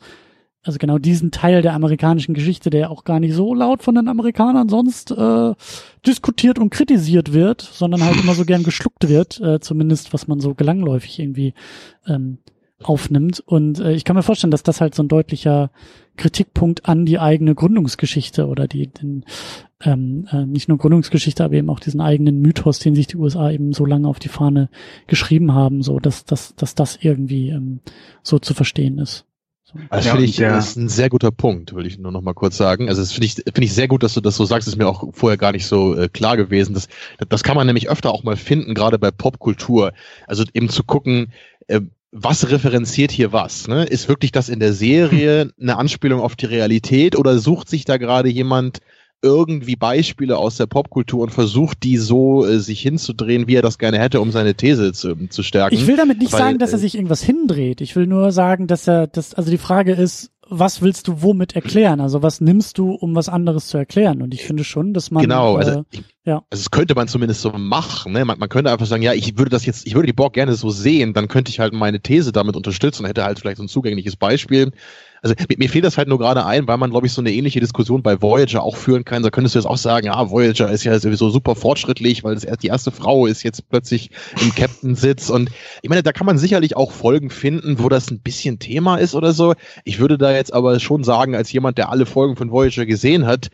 [0.64, 4.08] also genau diesen Teil der amerikanischen Geschichte, der auch gar nicht so laut von den
[4.10, 5.54] Amerikanern sonst äh,
[6.06, 10.42] diskutiert und kritisiert wird, sondern halt immer so gern geschluckt wird, äh, zumindest was man
[10.42, 11.54] so gelangläufig irgendwie
[12.08, 12.40] ähm,
[12.84, 13.42] aufnimmt.
[13.46, 15.72] Und äh, ich kann mir vorstellen, dass das halt so ein deutlicher
[16.18, 19.24] Kritikpunkt an die eigene Gründungsgeschichte oder die den,
[19.82, 23.50] ähm, äh, nicht nur Gründungsgeschichte, aber eben auch diesen eigenen Mythos, den sich die USA
[23.52, 24.70] eben so lange auf die Fahne
[25.08, 27.80] geschrieben haben, so dass dass dass das irgendwie ähm,
[28.24, 29.26] so zu verstehen ist.
[29.90, 30.58] Also ja, finde ich, ja.
[30.58, 32.90] ist ein sehr guter Punkt, will ich nur noch mal kurz sagen.
[32.90, 34.68] Also das finde ich, finde ich sehr gut, dass du das so sagst.
[34.68, 36.74] Das ist mir auch vorher gar nicht so äh, klar gewesen.
[36.74, 36.88] Das,
[37.30, 39.94] das kann man nämlich öfter auch mal finden, gerade bei Popkultur.
[40.28, 41.32] Also eben zu gucken,
[41.68, 41.82] äh,
[42.12, 43.68] was referenziert hier was?
[43.68, 43.84] Ne?
[43.84, 47.98] Ist wirklich das in der Serie eine Anspielung auf die Realität oder sucht sich da
[47.98, 48.80] gerade jemand
[49.22, 53.78] irgendwie Beispiele aus der Popkultur und versucht, die so äh, sich hinzudrehen, wie er das
[53.78, 55.76] gerne hätte, um seine These zu, zu stärken.
[55.76, 57.82] Ich will damit nicht Weil, sagen, dass er äh, sich irgendwas hindreht.
[57.82, 61.56] Ich will nur sagen, dass er, das, also die Frage ist, was willst du womit
[61.56, 62.02] erklären?
[62.02, 64.22] Also was nimmst du, um was anderes zu erklären?
[64.22, 66.44] Und ich finde schon, dass man genau, also, äh, ich, ja.
[66.50, 68.14] also das könnte man zumindest so machen.
[68.14, 68.26] Ne?
[68.26, 70.56] Man, man, könnte einfach sagen, ja, ich würde das jetzt, ich würde die Borg gerne
[70.56, 73.70] so sehen, dann könnte ich halt meine These damit unterstützen, hätte halt vielleicht so ein
[73.70, 74.72] zugängliches Beispiel
[75.22, 77.32] also mir, mir fehlt das halt nur gerade ein, weil man, glaube ich, so eine
[77.32, 79.24] ähnliche Diskussion bei Voyager auch führen kann.
[79.24, 82.44] Da könntest du jetzt auch sagen, ja, Voyager ist ja sowieso super fortschrittlich, weil das
[82.44, 85.30] erst die erste Frau ist jetzt plötzlich im Captain-Sitz.
[85.30, 85.50] Und
[85.82, 89.16] ich meine, da kann man sicherlich auch Folgen finden, wo das ein bisschen Thema ist
[89.16, 89.54] oder so.
[89.84, 93.26] Ich würde da jetzt aber schon sagen, als jemand, der alle Folgen von Voyager gesehen
[93.26, 93.50] hat,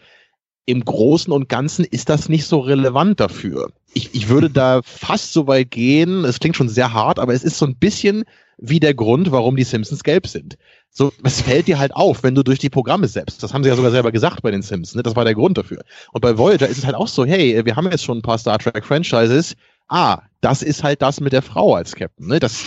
[0.66, 3.72] im Großen und Ganzen ist das nicht so relevant dafür.
[3.94, 7.44] Ich, ich würde da fast so weit gehen, es klingt schon sehr hart, aber es
[7.44, 8.24] ist so ein bisschen
[8.58, 10.58] wie der Grund, warum die Simpsons gelb sind.
[10.98, 13.44] So, es fällt dir halt auf, wenn du durch die Programme selbst.
[13.44, 14.96] Das haben sie ja sogar selber gesagt bei den Simpsons.
[14.96, 15.04] Ne?
[15.04, 15.84] Das war der Grund dafür.
[16.14, 18.38] Und bei Voyager ist es halt auch so, hey, wir haben jetzt schon ein paar
[18.38, 19.58] Star Trek Franchises.
[19.90, 22.28] Ah, das ist halt das mit der Frau als Captain.
[22.28, 22.40] Ne?
[22.40, 22.64] Das,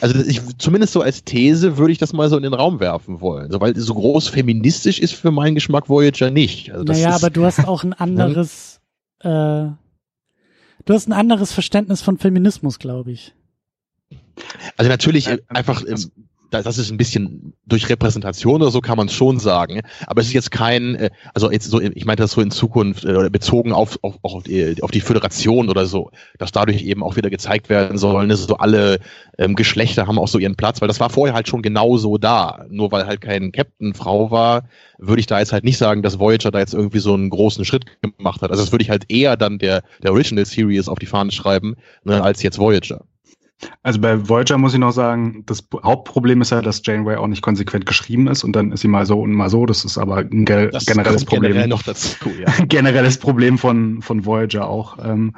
[0.00, 3.20] also ich, zumindest so als These würde ich das mal so in den Raum werfen
[3.20, 3.50] wollen.
[3.50, 6.70] So, weil so groß feministisch ist für meinen Geschmack Voyager nicht.
[6.70, 8.80] Also naja, ist, aber du hast auch ein anderes,
[9.18, 9.74] äh, du
[10.90, 13.34] hast ein anderes Verständnis von Feminismus, glaube ich.
[14.76, 16.08] Also natürlich äh, einfach, also,
[16.62, 19.80] das ist ein bisschen durch Repräsentation oder so kann man es schon sagen.
[20.06, 23.04] Aber es ist jetzt kein, äh, also jetzt so, ich meinte das so in Zukunft
[23.04, 27.16] äh, bezogen auf, auf, auf, die, auf die Föderation oder so, dass dadurch eben auch
[27.16, 28.98] wieder gezeigt werden sollen, dass so alle
[29.38, 32.66] ähm, Geschlechter haben auch so ihren Platz, weil das war vorher halt schon genauso da.
[32.68, 34.68] Nur weil halt kein Captain Frau war,
[34.98, 37.64] würde ich da jetzt halt nicht sagen, dass Voyager da jetzt irgendwie so einen großen
[37.64, 38.50] Schritt gemacht hat.
[38.50, 41.76] Also das würde ich halt eher dann der, der Original Series auf die Fahne schreiben,
[42.04, 43.04] ne, als jetzt Voyager.
[43.82, 47.42] Also bei Voyager muss ich noch sagen, das Hauptproblem ist ja, dass Janeway auch nicht
[47.42, 49.66] konsequent geschrieben ist und dann ist sie mal so und mal so.
[49.66, 51.52] Das ist aber ein ge das generelles Problem.
[51.52, 52.64] Generell noch dazu, ja.
[52.68, 54.98] generelles Problem von, von Voyager auch.
[55.04, 55.34] Ähm,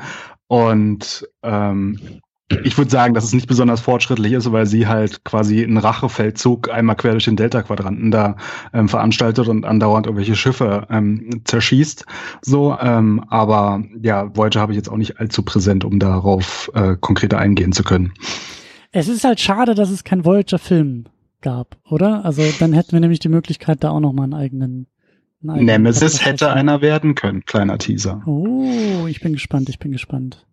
[0.48, 2.20] und ähm,
[2.62, 6.70] ich würde sagen, dass es nicht besonders fortschrittlich ist, weil sie halt quasi einen Rachefeldzug
[6.70, 8.36] einmal quer durch den Delta-Quadranten da
[8.73, 12.06] ähm, veranstaltet und andauernd irgendwelche Schiffe ähm, zerschießt.
[12.43, 16.94] So, ähm, aber ja, Voyager habe ich jetzt auch nicht allzu präsent, um darauf äh,
[17.01, 18.12] konkreter eingehen zu können.
[18.93, 21.06] Es ist halt schade, dass es kein Voyager-Film
[21.40, 22.24] gab, oder?
[22.24, 24.86] Also dann hätten wir nämlich die Möglichkeit, da auch noch mal einen eigenen
[25.40, 28.23] Nemesis hätte einer werden können, kleiner Teaser.
[28.27, 30.47] Oh, ich bin gespannt, ich bin gespannt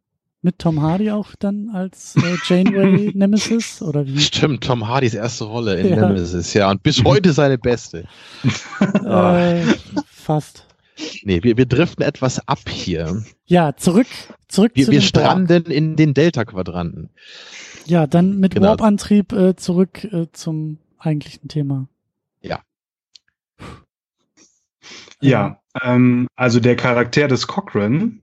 [0.44, 4.20] mit Tom Hardy auch dann als äh, Janeway Nemesis oder wie?
[4.20, 6.08] Stimmt, Tom Hardys erste Rolle in ja.
[6.08, 8.06] Nemesis, ja, und bis heute seine beste.
[9.06, 9.62] äh,
[10.06, 10.68] fast.
[11.24, 13.24] Nee, wir, wir driften etwas ab hier.
[13.46, 14.08] Ja, zurück,
[14.48, 15.76] zurück wir, zu Wir stranden Borg.
[15.76, 17.10] in den Delta-Quadranten.
[17.86, 18.68] Ja, dann mit genau.
[18.68, 21.88] Warp-Antrieb äh, zurück äh, zum eigentlichen Thema.
[22.42, 22.62] Ja.
[25.22, 28.20] Ja, ähm, also der Charakter des Cochrane,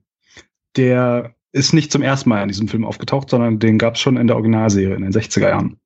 [0.75, 4.17] der ist nicht zum ersten Mal in diesem Film aufgetaucht, sondern den gab es schon
[4.17, 5.77] in der Originalserie in den 60er Jahren.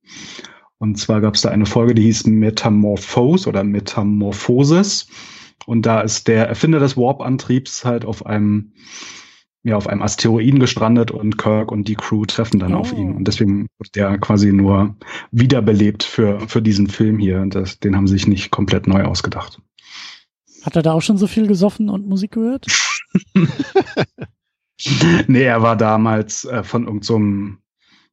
[0.78, 5.08] Und zwar gab es da eine Folge, die hieß Metamorphose oder Metamorphosis.
[5.66, 8.74] Und da ist der Erfinder des Warp-Antriebs halt auf einem,
[9.64, 12.80] ja, auf einem Asteroiden gestrandet und Kirk und die Crew treffen dann oh.
[12.80, 13.16] auf ihn.
[13.16, 14.96] Und deswegen wird der quasi nur
[15.32, 17.42] wiederbelebt für, für diesen Film hier.
[17.42, 19.60] Und das, den haben sie sich nicht komplett neu ausgedacht.
[20.62, 22.68] Hat er da auch schon so viel gesoffen und Musik gehört?
[25.28, 27.66] nee, er war damals äh, von irgendeinem, so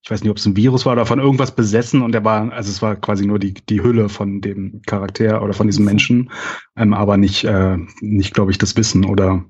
[0.05, 2.53] ich weiß nicht, ob es ein Virus war oder von irgendwas besessen und er war,
[2.53, 6.31] also es war quasi nur die, die Hülle von dem Charakter oder von diesem Menschen,
[6.77, 9.45] ähm, aber nicht, äh, nicht, glaube ich, das Wissen oder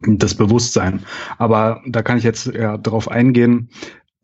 [0.00, 1.04] das Bewusstsein.
[1.36, 3.68] Aber da kann ich jetzt ja drauf eingehen.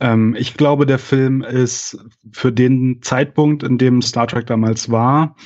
[0.01, 1.98] Ähm, ich glaube, der Film ist
[2.32, 5.36] für den Zeitpunkt, in dem Star Trek damals war,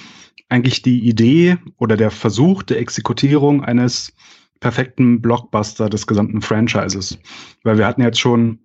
[0.48, 4.12] eigentlich die Idee oder der Versuch der Exekutierung eines
[4.60, 7.18] perfekten Blockbuster des gesamten Franchises.
[7.64, 8.60] Weil wir hatten jetzt schon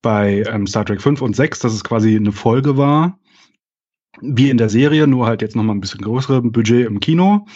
[0.00, 3.18] bei ähm, Star Trek 5 und 6, dass es quasi eine Folge war,
[4.20, 7.46] wie in der Serie, nur halt jetzt nochmal ein bisschen größere Budget im Kino.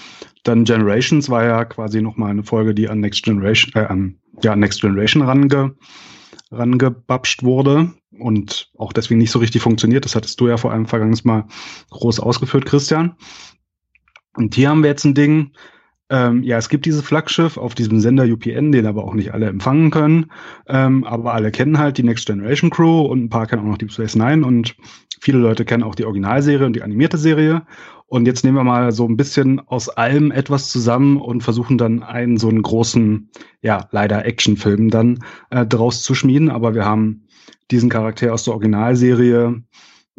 [0.43, 4.57] Dann Generations war ja quasi nochmal eine Folge, die an Next Generation, äh, an, ja,
[4.57, 5.77] Next Generation range,
[6.51, 10.05] rangebapscht wurde und auch deswegen nicht so richtig funktioniert.
[10.05, 11.47] Das hattest du ja vor allem vergangenes Mal
[11.91, 13.17] groß ausgeführt, Christian.
[14.35, 15.53] Und hier haben wir jetzt ein Ding,
[16.11, 19.47] Ähm, ja, es gibt dieses Flaggschiff auf diesem Sender UPN, den aber auch nicht alle
[19.47, 20.27] empfangen können.
[20.67, 23.79] Ähm, aber alle kennen halt die Next Generation Crew und ein paar kennen auch noch
[23.79, 24.77] Deep Space Nine und
[25.21, 27.63] viele Leute kennen auch die Originalserie und die animierte Serie.
[28.07, 32.03] Und jetzt nehmen wir mal so ein bisschen aus allem etwas zusammen und versuchen dann
[32.03, 33.29] einen so einen großen,
[33.61, 35.19] ja, leider Actionfilm dann
[35.51, 36.49] äh, draus zu schmieden.
[36.49, 37.27] Aber wir haben
[37.71, 39.63] diesen Charakter aus der Originalserie,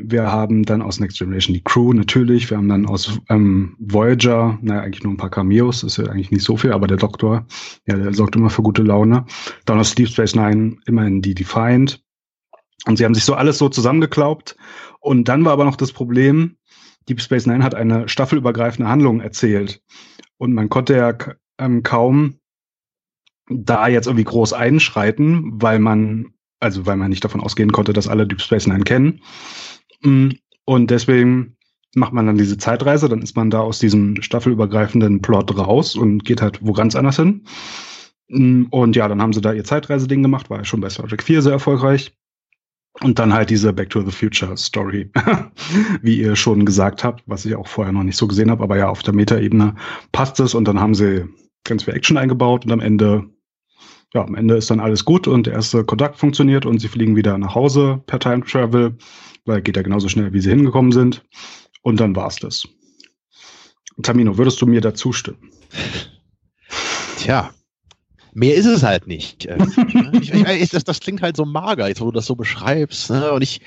[0.01, 2.49] wir haben dann aus Next Generation die Crew natürlich.
[2.49, 6.31] Wir haben dann aus ähm, Voyager, naja, eigentlich nur ein paar Cameos, ist ja eigentlich
[6.31, 7.45] nicht so viel, aber der Doktor,
[7.85, 9.25] ja, der sorgt immer für gute Laune.
[9.65, 12.01] Dann aus Deep Space Nine immerhin die Defiant.
[12.85, 14.55] Und sie haben sich so alles so zusammengeklaubt.
[15.01, 16.55] Und dann war aber noch das Problem,
[17.09, 19.81] Deep Space Nine hat eine staffelübergreifende Handlung erzählt.
[20.37, 21.13] Und man konnte ja
[21.57, 22.35] ähm, kaum
[23.49, 26.27] da jetzt irgendwie groß einschreiten, weil man,
[26.61, 29.21] also weil man nicht davon ausgehen konnte, dass alle Deep Space Nine kennen.
[30.01, 30.29] Mm,
[30.65, 31.57] und deswegen
[31.95, 36.23] macht man dann diese Zeitreise, dann ist man da aus diesem staffelübergreifenden Plot raus und
[36.25, 37.43] geht halt wo ganz anders hin.
[38.29, 41.07] Mm, und ja, dann haben sie da ihr Zeitreiseding gemacht, war ja schon bei Star
[41.07, 42.13] Trek 4 sehr erfolgreich.
[43.01, 45.09] Und dann halt diese Back to the Future Story,
[46.01, 48.77] wie ihr schon gesagt habt, was ich auch vorher noch nicht so gesehen habe, aber
[48.77, 49.75] ja, auf der Metaebene
[50.11, 50.53] passt es.
[50.53, 51.25] Und dann haben sie
[51.63, 52.65] ganz viel Action eingebaut.
[52.65, 53.29] Und am Ende,
[54.13, 55.27] ja, am Ende ist dann alles gut.
[55.27, 56.65] Und der erste Kontakt funktioniert.
[56.65, 58.97] Und sie fliegen wieder nach Hause per Time Travel
[59.45, 61.23] weil geht ja genauso schnell, wie sie hingekommen sind.
[61.81, 62.67] Und dann war's das.
[64.01, 65.51] Tamino, würdest du mir da zustimmen?
[67.17, 67.51] Tja,
[68.33, 69.47] mehr ist es halt nicht.
[70.21, 73.09] Ich, ich, das, das, klingt halt so mager, jetzt wo du das so beschreibst.
[73.09, 73.31] Ne?
[73.31, 73.61] Und ich,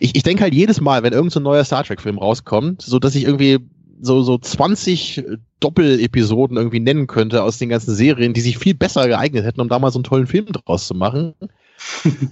[0.00, 3.14] ich, ich denke halt jedes Mal, wenn irgendein so neuer Star Trek-Film rauskommt, so dass
[3.14, 3.58] ich irgendwie
[4.00, 5.24] so, so 20
[5.60, 9.68] Doppelepisoden irgendwie nennen könnte aus den ganzen Serien, die sich viel besser geeignet hätten, um
[9.68, 11.34] da mal so einen tollen Film draus zu machen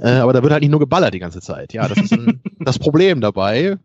[0.00, 1.72] äh, aber da wird halt nicht nur geballert die ganze Zeit.
[1.72, 3.78] Ja, das ist ein, das Problem dabei.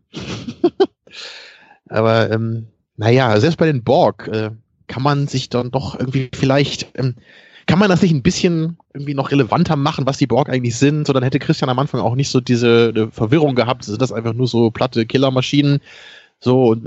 [1.88, 4.50] aber ähm, naja, selbst bei den Borg äh,
[4.86, 7.14] kann man sich dann doch irgendwie vielleicht, ähm,
[7.66, 11.06] kann man das nicht ein bisschen irgendwie noch relevanter machen, was die Borg eigentlich sind?
[11.06, 13.84] So, dann hätte Christian am Anfang auch nicht so diese Verwirrung gehabt.
[13.84, 15.80] Sind das einfach nur so platte Killermaschinen?
[16.40, 16.78] So, äh,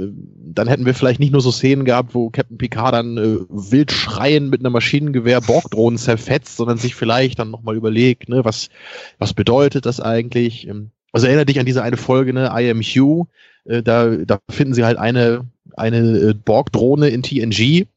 [0.53, 3.91] dann hätten wir vielleicht nicht nur so Szenen gehabt, wo Captain Picard dann äh, wild
[3.91, 8.69] schreien mit einem Maschinengewehr Borgdrohnen zerfetzt, sondern sich vielleicht dann nochmal überlegt, ne, was,
[9.17, 10.67] was bedeutet das eigentlich?
[10.67, 13.27] Ähm, also erinnert dich an diese eine Folge, ne, I am Hugh,
[13.65, 15.45] äh, da, da finden sie halt eine,
[15.75, 17.87] eine äh, Borg-Drohne in TNG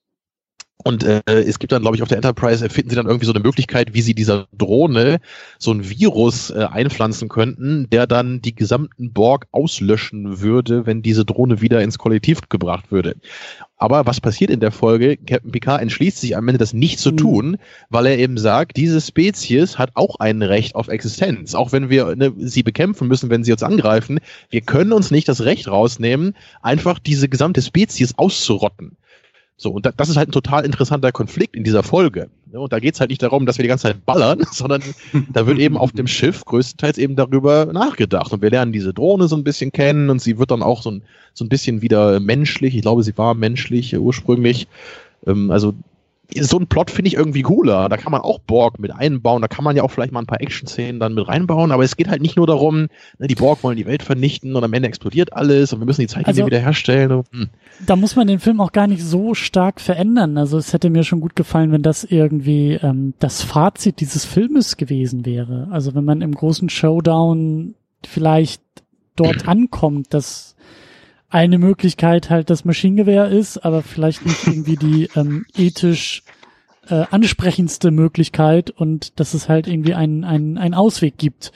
[0.82, 3.32] und äh, es gibt dann, glaube ich, auf der Enterprise erfinden sie dann irgendwie so
[3.32, 5.20] eine Möglichkeit, wie sie dieser Drohne
[5.58, 11.24] so ein Virus äh, einpflanzen könnten, der dann die gesamten Borg auslöschen würde, wenn diese
[11.24, 13.14] Drohne wieder ins Kollektiv gebracht würde.
[13.76, 15.16] Aber was passiert in der Folge?
[15.16, 17.16] Captain Picard entschließt sich am Ende, das nicht zu mhm.
[17.16, 17.56] tun,
[17.88, 21.54] weil er eben sagt, diese Spezies hat auch ein Recht auf Existenz.
[21.54, 24.18] Auch wenn wir ne, sie bekämpfen müssen, wenn sie uns angreifen,
[24.50, 28.96] wir können uns nicht das Recht rausnehmen, einfach diese gesamte Spezies auszurotten.
[29.56, 32.28] So, und das ist halt ein total interessanter Konflikt in dieser Folge.
[32.50, 32.58] Ne?
[32.58, 34.82] Und da geht's halt nicht darum, dass wir die ganze Zeit ballern, sondern
[35.32, 38.32] da wird eben auf dem Schiff größtenteils eben darüber nachgedacht.
[38.32, 40.90] Und wir lernen diese Drohne so ein bisschen kennen und sie wird dann auch so
[40.90, 41.02] ein,
[41.34, 42.74] so ein bisschen wieder menschlich.
[42.74, 44.66] Ich glaube, sie war menschlich ursprünglich.
[45.26, 45.74] Ähm, also
[46.40, 47.88] so ein Plot finde ich irgendwie cooler.
[47.88, 49.42] Da kann man auch Borg mit einbauen.
[49.42, 51.70] Da kann man ja auch vielleicht mal ein paar Action-Szenen dann mit reinbauen.
[51.70, 52.88] Aber es geht halt nicht nur darum,
[53.18, 56.00] ne, die Borg wollen die Welt vernichten und am Ende explodiert alles und wir müssen
[56.00, 57.24] die Zeit also, wieder herstellen.
[57.30, 57.48] Hm.
[57.86, 60.38] Da muss man den Film auch gar nicht so stark verändern.
[60.38, 64.76] Also es hätte mir schon gut gefallen, wenn das irgendwie ähm, das Fazit dieses Filmes
[64.76, 65.68] gewesen wäre.
[65.70, 67.74] Also wenn man im großen Showdown
[68.04, 68.62] vielleicht
[69.16, 70.54] dort ankommt, dass
[71.34, 76.22] eine Möglichkeit halt das Maschinengewehr ist, aber vielleicht nicht irgendwie die ähm, ethisch
[76.88, 81.50] äh, ansprechendste Möglichkeit und dass es halt irgendwie einen, einen, einen Ausweg gibt.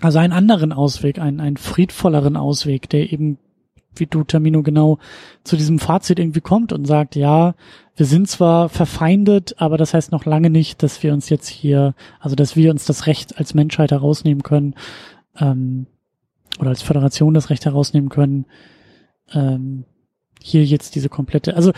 [0.00, 3.38] Also einen anderen Ausweg, einen, einen friedvolleren Ausweg, der eben,
[3.96, 5.00] wie du Termino genau
[5.42, 7.56] zu diesem Fazit irgendwie kommt und sagt, ja,
[7.96, 11.96] wir sind zwar verfeindet, aber das heißt noch lange nicht, dass wir uns jetzt hier,
[12.20, 14.76] also dass wir uns das Recht als Menschheit herausnehmen können,
[15.40, 15.86] ähm,
[16.60, 18.46] oder als Föderation das Recht herausnehmen können,
[19.32, 19.84] ähm,
[20.42, 21.72] hier jetzt diese komplette, also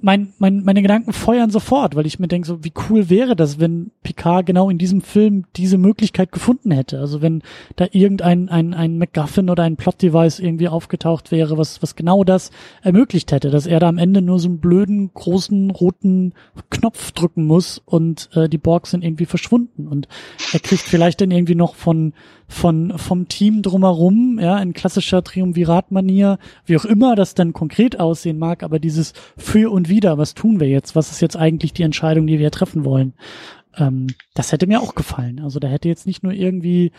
[0.00, 3.60] mein, mein, meine Gedanken feuern sofort, weil ich mir denke, so wie cool wäre das,
[3.60, 6.98] wenn Picard genau in diesem Film diese Möglichkeit gefunden hätte.
[7.00, 7.42] Also wenn
[7.76, 12.50] da irgendein ein, ein MacGuffin oder ein Plot-Device irgendwie aufgetaucht wäre, was, was genau das
[12.82, 16.34] ermöglicht hätte, dass er da am Ende nur so einen blöden, großen, roten
[16.70, 20.08] Knopf drücken muss und äh, die Borgs sind irgendwie verschwunden und
[20.52, 22.12] er kriegt vielleicht dann irgendwie noch von
[22.50, 28.38] von vom Team drumherum, ja, in klassischer Triumvirat-Manier, wie auch immer das dann konkret aussehen
[28.38, 30.94] mag, aber dieses für und wieder, was tun wir jetzt?
[30.94, 33.14] Was ist jetzt eigentlich die Entscheidung, die wir treffen wollen?
[33.78, 35.40] Ähm, das hätte mir auch gefallen.
[35.42, 36.92] Also da hätte jetzt nicht nur irgendwie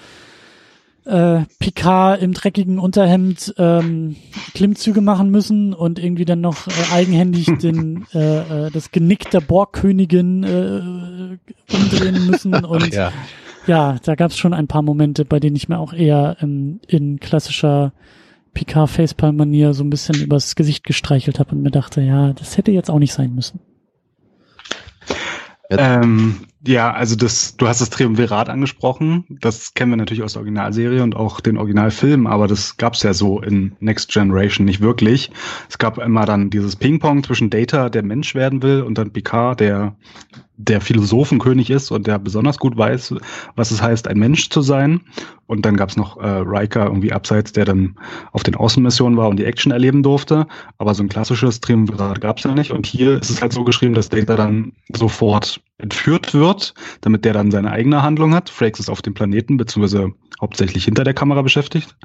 [1.05, 4.15] äh, Picard im dreckigen Unterhemd ähm,
[4.55, 9.41] Klimmzüge machen müssen und irgendwie dann noch äh, eigenhändig den äh, äh, das Genick der
[9.41, 13.11] Borgkönigin äh, umdrehen müssen und Ach ja.
[13.67, 16.79] ja, da gab es schon ein paar Momente, bei denen ich mir auch eher ähm,
[16.87, 17.93] in klassischer
[18.53, 22.89] Picard-Facepalm-Manier so ein bisschen übers Gesicht gestreichelt habe und mir dachte, ja, das hätte jetzt
[22.89, 23.59] auch nicht sein müssen.
[25.69, 29.25] Ähm, ja, also das, du hast das Triumvirat angesprochen.
[29.29, 33.13] Das kennen wir natürlich aus der Originalserie und auch den Originalfilm, aber das gab's ja
[33.13, 35.31] so in Next Generation nicht wirklich.
[35.69, 39.59] Es gab immer dann dieses Ping-Pong zwischen Data, der Mensch werden will, und dann Picard,
[39.59, 39.95] der
[40.57, 43.15] der Philosophenkönig ist und der besonders gut weiß,
[43.55, 45.01] was es heißt, ein Mensch zu sein.
[45.47, 47.95] Und dann gab's noch äh, Riker irgendwie abseits, der dann
[48.31, 50.47] auf den Außenmissionen war und die Action erleben durfte.
[50.77, 52.71] Aber so ein klassisches Triumvirat gab's ja nicht.
[52.71, 57.33] Und hier ist es halt so geschrieben, dass Data dann sofort entführt wird, damit der
[57.33, 58.49] dann seine eigene Handlung hat.
[58.49, 61.95] Frakes ist auf dem Planeten, beziehungsweise hauptsächlich hinter der Kamera beschäftigt.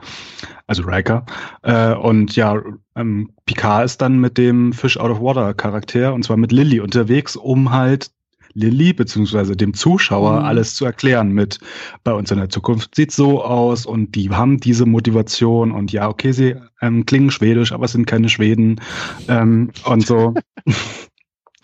[0.66, 1.24] Also Riker.
[1.62, 2.60] Äh, und ja,
[2.94, 6.80] ähm, Picard ist dann mit dem Fish Out of Water Charakter, und zwar mit Lilly
[6.80, 8.10] unterwegs, um halt
[8.54, 10.46] Lilly beziehungsweise dem Zuschauer Mhm.
[10.46, 11.58] alles zu erklären mit
[12.04, 16.08] bei uns in der Zukunft sieht so aus und die haben diese Motivation und ja,
[16.08, 18.80] okay, sie ähm, klingen schwedisch, aber es sind keine Schweden
[19.28, 20.34] ähm, und so.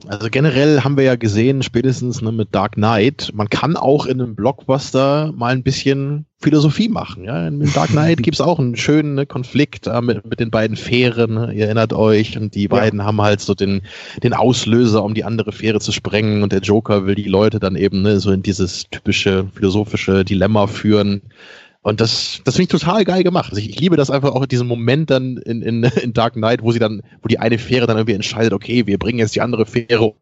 [0.08, 4.20] Also generell haben wir ja gesehen, spätestens ne, mit Dark Knight, man kann auch in
[4.20, 7.22] einem Blockbuster mal ein bisschen Philosophie machen.
[7.24, 7.46] Ja?
[7.46, 11.34] In Dark Knight gibt's auch einen schönen ne, Konflikt äh, mit, mit den beiden Fähren,
[11.34, 11.52] ne?
[11.54, 13.82] ihr erinnert euch, und die beiden haben halt so den,
[14.22, 17.76] den Auslöser, um die andere Fähre zu sprengen, und der Joker will die Leute dann
[17.76, 21.22] eben ne, so in dieses typische philosophische Dilemma führen.
[21.84, 23.50] Und das, das finde ich total geil gemacht.
[23.50, 26.62] Also ich, ich liebe das einfach auch diesen Moment dann in, in, in Dark Knight,
[26.62, 29.42] wo sie dann, wo die eine Fähre dann irgendwie entscheidet, okay, wir bringen jetzt die
[29.42, 30.14] andere Fähre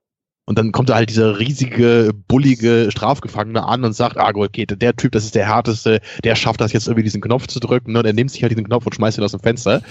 [0.45, 4.67] und dann kommt da halt dieser riesige, bullige Strafgefangene an und sagt, ah, gut, okay,
[4.67, 7.93] der Typ, das ist der härteste, der schafft das jetzt irgendwie diesen Knopf zu drücken,
[7.93, 8.01] ne?
[8.01, 9.83] Und er nimmt sich halt diesen Knopf und schmeißt ihn aus dem Fenster.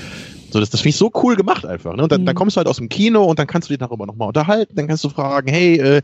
[0.52, 1.96] So, das, das finde ich so cool gemacht einfach.
[1.96, 2.04] Ne?
[2.04, 2.26] Und dann, Mhm.
[2.26, 4.76] dann kommst du halt aus dem Kino und dann kannst du dich darüber nochmal unterhalten.
[4.76, 6.02] Dann kannst du fragen, hey, äh,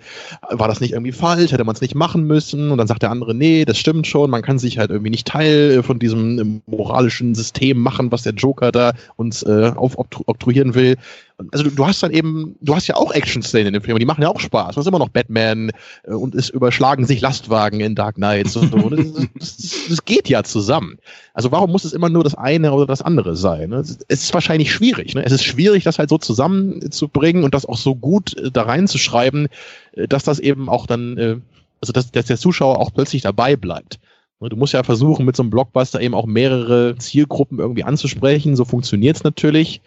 [0.49, 1.51] war das nicht irgendwie falsch?
[1.51, 2.71] Hätte man es nicht machen müssen?
[2.71, 4.29] Und dann sagt der andere, nee, das stimmt schon.
[4.29, 8.23] Man kann sich halt irgendwie nicht Teil äh, von diesem äh, moralischen System machen, was
[8.23, 10.95] der Joker da uns äh, aufoktroyieren will.
[11.37, 13.95] Und Also du, du hast dann eben, du hast ja auch Action-Szenen in dem Film,
[13.95, 14.73] und die machen ja auch Spaß.
[14.73, 15.69] Du hast immer noch Batman
[16.03, 18.47] äh, und es überschlagen sich Lastwagen in Dark Knight.
[18.47, 18.89] So, so.
[18.89, 19.05] Das,
[19.35, 19.57] das,
[19.89, 20.97] das geht ja zusammen.
[21.33, 23.69] Also warum muss es immer nur das eine oder das andere sein?
[23.69, 23.77] ne?
[23.77, 25.15] Es ist wahrscheinlich schwierig.
[25.15, 25.25] Ne?
[25.25, 29.47] Es ist schwierig, das halt so zusammenzubringen und das auch so gut äh, da reinzuschreiben,
[29.93, 31.37] äh, dass das eben auch dann, äh,
[31.81, 33.99] also dass, dass der Zuschauer auch plötzlich dabei bleibt.
[34.39, 38.55] Ne, Du musst ja versuchen, mit so einem Blockbuster eben auch mehrere Zielgruppen irgendwie anzusprechen.
[38.55, 39.81] So funktioniert's natürlich.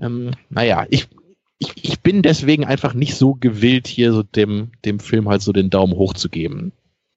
[0.00, 1.06] Ähm, naja, ich,
[1.58, 5.52] ich, ich bin deswegen einfach nicht so gewillt, hier so dem, dem Film halt so
[5.52, 6.72] den Daumen hoch zu geben.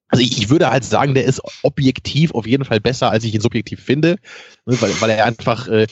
[0.09, 3.35] Also ich, ich würde halt sagen, der ist objektiv auf jeden Fall besser, als ich
[3.35, 4.17] ihn subjektiv finde,
[4.65, 5.87] ne, weil, weil er einfach äh,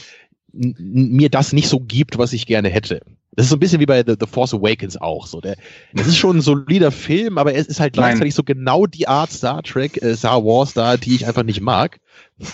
[0.58, 3.02] mir das nicht so gibt, was ich gerne hätte.
[3.36, 5.28] Das ist so ein bisschen wie bei The, The Force Awakens auch.
[5.28, 5.56] So, der,
[5.94, 8.06] das ist schon ein solider Film, aber es ist halt Nein.
[8.06, 11.62] gleichzeitig so genau die Art Star Trek, äh, Star Wars da, die ich einfach nicht
[11.62, 12.00] mag.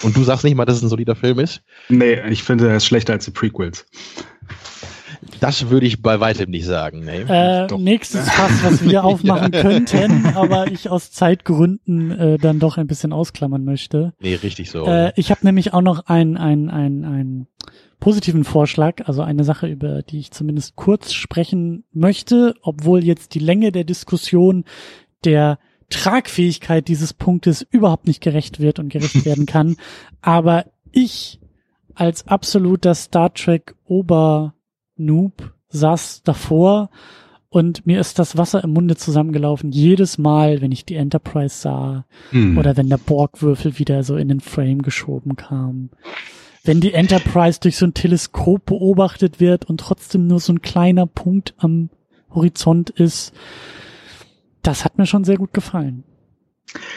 [0.04, 1.62] Und du sagst nicht mal, dass es ein solider Film ist.
[1.88, 3.86] Nee, ich finde, er ist schlechter als die Prequels.
[5.40, 7.06] Das würde ich bei weitem nicht sagen.
[7.06, 7.22] Nee.
[7.28, 12.88] Äh, nächstes Fass, was wir aufmachen könnten, aber ich aus Zeitgründen äh, dann doch ein
[12.88, 14.14] bisschen ausklammern möchte.
[14.20, 14.86] Nee, richtig so.
[14.86, 17.48] Äh, ich habe nämlich auch noch einen ein, ein, ein
[18.04, 23.40] positiven Vorschlag, also eine Sache, über die ich zumindest kurz sprechen möchte, obwohl jetzt die
[23.40, 24.66] Länge der Diskussion
[25.24, 25.58] der
[25.90, 29.78] Tragfähigkeit dieses Punktes überhaupt nicht gerecht wird und gerecht werden kann.
[30.22, 31.40] Aber ich
[31.96, 36.90] als absoluter Star Trek Ober-Noob saß davor
[37.48, 39.72] und mir ist das Wasser im Munde zusammengelaufen.
[39.72, 42.58] Jedes Mal, wenn ich die Enterprise sah, Hm.
[42.58, 45.90] oder wenn der Borgwürfel wieder so in den Frame geschoben kam.
[46.64, 51.06] Wenn die Enterprise durch so ein Teleskop beobachtet wird und trotzdem nur so ein kleiner
[51.06, 51.90] Punkt am
[52.34, 53.34] Horizont ist,
[54.62, 56.06] das hat mir schon sehr gut gefallen.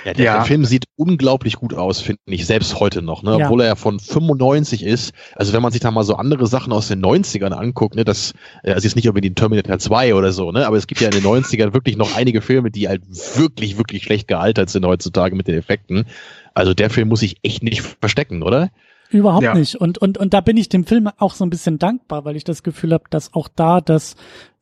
[0.05, 0.45] Ja, der, ja.
[0.45, 3.37] Film sieht unglaublich gut aus, finde ich, selbst heute noch, ne?
[3.39, 3.47] Ja.
[3.47, 5.13] obwohl er ja von 95 ist.
[5.35, 8.33] Also wenn man sich da mal so andere Sachen aus den 90ern anguckt, ne, das,
[8.63, 11.09] äh, also jetzt nicht über die Terminator 2 oder so, ne, aber es gibt ja
[11.09, 13.03] in den 90ern wirklich noch einige Filme, die halt
[13.37, 16.07] wirklich, wirklich schlecht gealtert sind heutzutage mit den Effekten.
[16.55, 18.71] Also der Film muss sich echt nicht verstecken, oder?
[19.17, 19.55] Überhaupt ja.
[19.55, 19.75] nicht.
[19.77, 22.45] Und, und, und da bin ich dem Film auch so ein bisschen dankbar, weil ich
[22.45, 24.15] das Gefühl habe, dass auch da das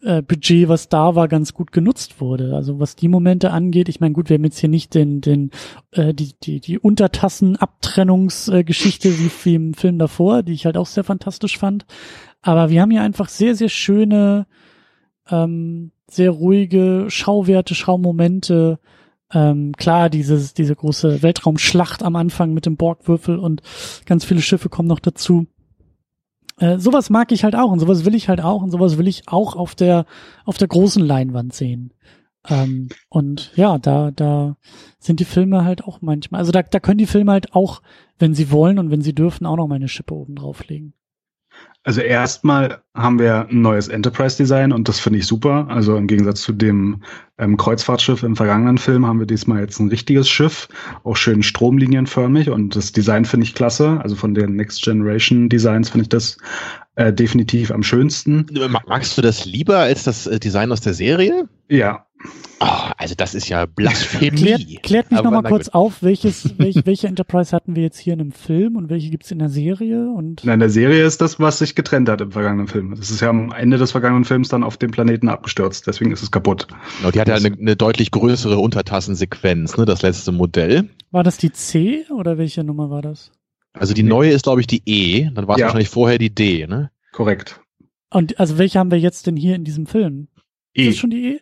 [0.02, 2.54] äh, Budget, was da war, ganz gut genutzt wurde.
[2.54, 5.50] Also was die Momente angeht, ich meine, gut, wir haben jetzt hier nicht den, den,
[5.92, 10.86] äh, die, die, die Untertassen-Abtrennungsgeschichte äh, wie, wie im Film davor, die ich halt auch
[10.86, 11.86] sehr fantastisch fand.
[12.42, 14.46] Aber wir haben hier einfach sehr, sehr schöne,
[15.30, 18.78] ähm, sehr ruhige Schauwerte, Schaumomente,
[19.32, 23.62] ähm, klar, dieses, diese große Weltraumschlacht am Anfang mit dem Borgwürfel und
[24.06, 25.46] ganz viele Schiffe kommen noch dazu.
[26.58, 29.08] Äh, sowas mag ich halt auch und sowas will ich halt auch und sowas will
[29.08, 30.06] ich auch auf der,
[30.44, 31.92] auf der großen Leinwand sehen.
[32.48, 34.56] Ähm, und ja, da, da
[34.98, 37.82] sind die Filme halt auch manchmal, also da, da können die Filme halt auch,
[38.18, 40.94] wenn sie wollen und wenn sie dürfen, auch noch mal eine Schippe oben drauflegen.
[41.84, 45.66] Also erstmal haben wir ein neues Enterprise-Design und das finde ich super.
[45.68, 47.02] Also im Gegensatz zu dem
[47.36, 50.68] ähm, Kreuzfahrtschiff im vergangenen Film haben wir diesmal jetzt ein richtiges Schiff,
[51.04, 54.00] auch schön stromlinienförmig und das Design finde ich klasse.
[54.02, 56.38] Also von den Next Generation Designs finde ich das
[56.94, 58.46] äh, definitiv am schönsten.
[58.86, 61.48] Magst du das lieber als das äh, Design aus der Serie?
[61.68, 62.06] Ja.
[62.60, 64.30] Oh, also das ist ja Blasphemie.
[64.30, 68.20] Klärt, klärt mich nochmal kurz auf, welches, welch, welche Enterprise hatten wir jetzt hier in
[68.20, 70.10] einem Film und welche gibt's in der Serie?
[70.10, 72.94] Und Nein, in der Serie ist das, was sich getrennt hat im vergangenen Film.
[72.94, 76.22] Das ist ja am Ende des vergangenen Films dann auf dem Planeten abgestürzt, deswegen ist
[76.22, 76.68] es kaputt.
[76.98, 80.88] Genau, die hat ja eine, eine deutlich größere Untertassensequenz, ne, das letzte Modell.
[81.10, 83.32] War das die C oder welche Nummer war das?
[83.74, 85.66] Also die neue ist, glaube ich, die E, dann war es ja.
[85.66, 86.90] wahrscheinlich vorher die D, ne?
[87.12, 87.60] Korrekt.
[88.10, 90.28] Und also welche haben wir jetzt denn hier in diesem Film?
[90.72, 90.82] E.
[90.82, 91.40] Ist das schon die E?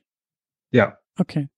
[0.72, 0.98] Ja.
[1.18, 1.48] Okay.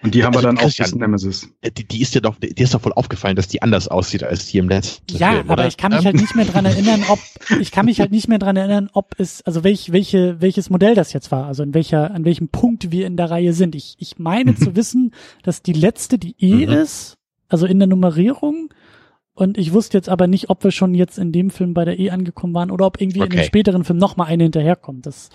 [0.00, 1.48] Und die haben also wir dann auch bis Nemesis.
[1.60, 4.22] Äh, die, die ist dir doch, die ist doch voll aufgefallen, dass die anders aussieht
[4.22, 7.02] als die im letzten Ja, Film, aber ich kann mich halt nicht mehr dran erinnern,
[7.08, 7.18] ob,
[7.60, 10.94] ich kann mich halt nicht mehr dran erinnern, ob es, also welch, welche, welches Modell
[10.94, 13.74] das jetzt war, also in welcher, an welchem Punkt wir in der Reihe sind.
[13.74, 15.12] Ich, ich meine zu wissen,
[15.42, 16.72] dass die letzte die E mhm.
[16.72, 17.16] ist,
[17.48, 18.72] also in der Nummerierung,
[19.38, 22.00] und ich wusste jetzt aber nicht, ob wir schon jetzt in dem Film bei der
[22.00, 23.30] E angekommen waren oder ob irgendwie okay.
[23.30, 25.06] in dem späteren Film noch mal eine hinterherkommt.
[25.06, 25.30] Das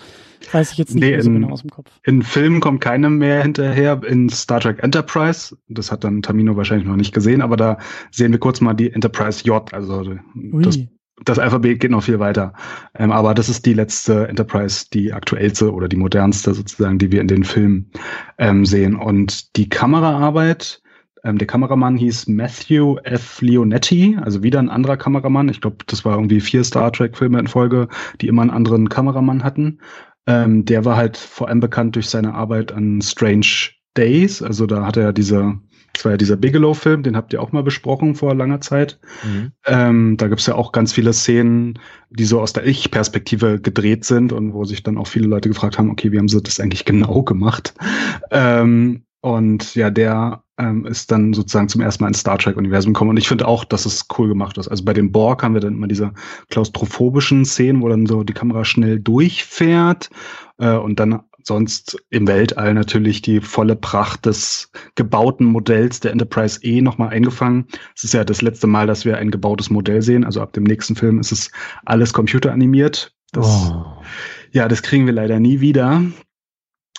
[0.52, 1.90] weiß ich jetzt nicht nee, mehr so in, genau aus dem Kopf.
[2.02, 4.02] In Filmen kommt keine mehr hinterher.
[4.06, 7.78] In Star Trek Enterprise, das hat dann Tamino wahrscheinlich noch nicht gesehen, aber da
[8.10, 9.72] sehen wir kurz mal die Enterprise J.
[9.72, 10.04] Also
[10.34, 10.78] das,
[11.24, 12.52] das, Alphabet geht noch viel weiter.
[12.94, 17.22] Ähm, aber das ist die letzte Enterprise, die aktuellste oder die modernste sozusagen, die wir
[17.22, 17.90] in den Filmen
[18.36, 18.96] ähm, sehen.
[18.96, 20.82] Und die Kameraarbeit
[21.24, 23.40] ähm, der Kameramann hieß Matthew F.
[23.40, 25.48] Leonetti, also wieder ein anderer Kameramann.
[25.48, 27.88] Ich glaube, das war irgendwie vier Star Trek-Filme in Folge,
[28.20, 29.80] die immer einen anderen Kameramann hatten.
[30.26, 34.42] Ähm, der war halt vor allem bekannt durch seine Arbeit an Strange Days.
[34.42, 35.58] Also da hat er diese,
[35.94, 38.98] das war ja dieser Bigelow-Film, den habt ihr auch mal besprochen vor langer Zeit.
[39.24, 39.52] Mhm.
[39.66, 41.78] Ähm, da gibt's ja auch ganz viele Szenen,
[42.10, 45.78] die so aus der Ich-Perspektive gedreht sind und wo sich dann auch viele Leute gefragt
[45.78, 47.74] haben, okay, wie haben sie das eigentlich genau gemacht?
[48.30, 53.10] Ähm, und ja, der ähm, ist dann sozusagen zum ersten Mal ins Star Trek-Universum gekommen.
[53.10, 54.68] Und ich finde auch, dass es cool gemacht ist.
[54.68, 56.12] Also bei den Borg haben wir dann immer diese
[56.50, 60.10] klaustrophobischen Szenen, wo dann so die Kamera schnell durchfährt
[60.58, 66.58] äh, und dann sonst im Weltall natürlich die volle Pracht des gebauten Modells der Enterprise
[66.62, 67.66] E nochmal eingefangen.
[67.94, 70.24] Es ist ja das letzte Mal, dass wir ein gebautes Modell sehen.
[70.24, 71.50] Also ab dem nächsten Film ist es
[71.84, 73.14] alles computeranimiert.
[73.32, 73.84] Das, oh.
[74.52, 76.02] Ja, das kriegen wir leider nie wieder.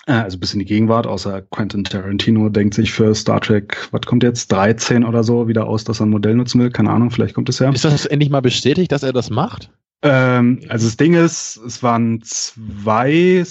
[0.06, 4.02] Äh, also bis in die Gegenwart, außer Quentin Tarantino denkt sich für Star Trek, was
[4.02, 6.70] kommt jetzt, 13 oder so, wieder aus, dass er ein Modell nutzen will.
[6.70, 7.70] Keine Ahnung, vielleicht kommt es ja.
[7.72, 9.72] Ist das endlich mal bestätigt, dass er das macht?
[10.02, 13.44] Ähm, also das Ding ist, es waren zwei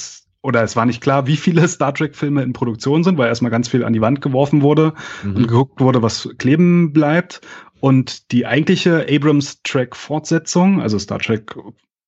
[0.42, 3.68] oder es war nicht klar, wie viele Star Trek-Filme in Produktion sind, weil erstmal ganz
[3.68, 4.92] viel an die Wand geworfen wurde
[5.22, 5.36] mhm.
[5.36, 7.40] und geguckt wurde, was kleben bleibt.
[7.80, 11.54] Und die eigentliche Abrams-Track-Fortsetzung, also Star Trek,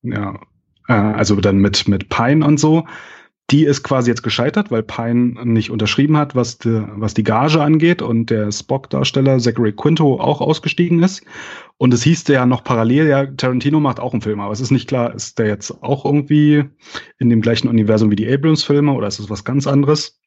[0.02, 0.38] ja,
[0.88, 2.84] äh, also dann mit, mit Pine und so,
[3.50, 7.60] die ist quasi jetzt gescheitert, weil Pine nicht unterschrieben hat, was die, was die Gage
[7.60, 11.22] angeht und der Spock-Darsteller Zachary Quinto auch ausgestiegen ist.
[11.78, 14.72] Und es hieß ja noch parallel, ja, Tarantino macht auch einen Film, aber es ist
[14.72, 16.64] nicht klar, ist der jetzt auch irgendwie
[17.18, 20.18] in dem gleichen Universum wie die Abrams-Filme oder ist es was ganz anderes?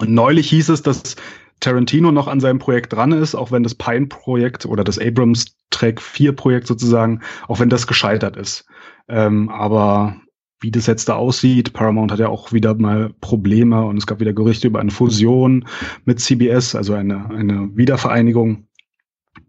[0.00, 1.16] Und neulich hieß es, dass
[1.60, 6.00] Tarantino noch an seinem Projekt dran ist, auch wenn das Pine-Projekt oder das Abrams Track
[6.00, 8.64] 4-Projekt sozusagen, auch wenn das gescheitert ist.
[9.08, 10.16] Ähm, aber
[10.60, 11.72] wie das jetzt da aussieht.
[11.72, 15.66] Paramount hat ja auch wieder mal Probleme und es gab wieder Gerüchte über eine Fusion
[16.04, 18.64] mit CBS, also eine, eine Wiedervereinigung.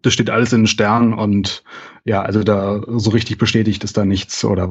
[0.02, 1.64] das steht alles in den Sternen und
[2.06, 4.70] ja, also da so richtig bestätigt ist da nichts oder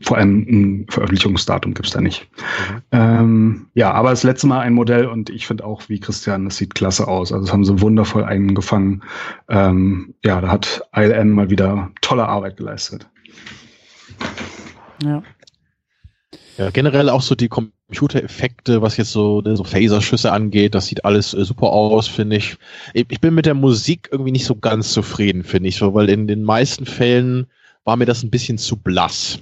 [0.00, 2.28] vor allem ein Veröffentlichungsdatum gibt's da nicht.
[2.30, 2.82] Mhm.
[2.92, 6.56] Ähm, ja, aber das letzte Mal ein Modell und ich finde auch, wie Christian, das
[6.56, 7.32] sieht klasse aus.
[7.32, 9.02] Also das haben sie wundervoll eingefangen.
[9.48, 13.08] Ähm, ja, da hat ILM mal wieder tolle Arbeit geleistet.
[15.02, 15.22] Ja.
[16.60, 21.06] Ja, generell auch so die Computereffekte, was jetzt so, ne, so Phaserschüsse angeht, das sieht
[21.06, 22.58] alles äh, super aus, finde ich.
[22.92, 26.26] Ich bin mit der Musik irgendwie nicht so ganz zufrieden, finde ich, so, weil in
[26.26, 27.46] den meisten Fällen
[27.84, 29.38] war mir das ein bisschen zu blass.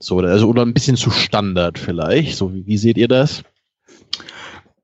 [0.00, 2.36] So, also, oder ein bisschen zu Standard vielleicht.
[2.36, 3.44] So, wie, wie seht ihr das?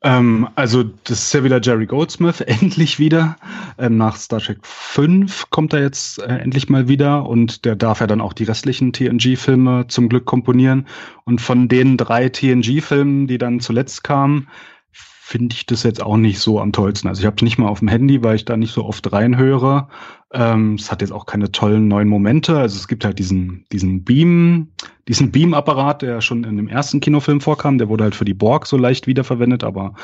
[0.07, 3.37] Ähm, also das ist ja wieder Jerry Goldsmith, endlich wieder.
[3.77, 7.99] Ähm, nach Star Trek 5 kommt er jetzt äh, endlich mal wieder und der darf
[7.99, 10.87] ja dann auch die restlichen TNG-Filme zum Glück komponieren.
[11.25, 14.47] Und von den drei TNG-Filmen, die dann zuletzt kamen,
[14.93, 17.09] finde ich das jetzt auch nicht so am tollsten.
[17.09, 19.13] Also ich habe es nicht mal auf dem Handy, weil ich da nicht so oft
[19.13, 19.89] reinhöre.
[20.37, 22.59] Ähm, es hat jetzt auch keine tollen neuen Momente.
[22.59, 24.69] Also es gibt halt diesen, diesen Beam,
[25.09, 27.79] diesen Beam-Apparat, der schon in dem ersten Kinofilm vorkam.
[27.79, 29.95] Der wurde halt für die Borg so leicht wiederverwendet, aber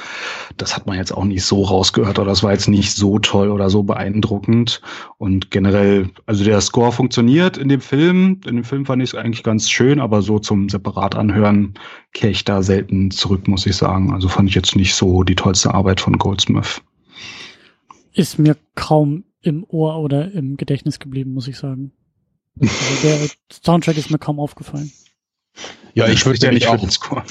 [0.56, 3.50] das hat man jetzt auch nicht so rausgehört oder das war jetzt nicht so toll
[3.50, 4.80] oder so beeindruckend.
[5.18, 8.40] Und generell, also der Score funktioniert in dem Film.
[8.46, 11.74] In dem Film fand ich es eigentlich ganz schön, aber so zum separat anhören
[12.14, 14.14] kehre ich da selten zurück, muss ich sagen.
[14.14, 16.80] Also fand ich jetzt nicht so die tollste Arbeit von Goldsmith.
[18.14, 21.92] Ist mir kaum im Ohr oder im Gedächtnis geblieben, muss ich sagen.
[22.60, 23.18] Also der
[23.50, 24.92] Soundtrack ist mir kaum aufgefallen.
[25.94, 26.88] Ja, ich würde ja nicht auch.
[26.90, 27.22] Score.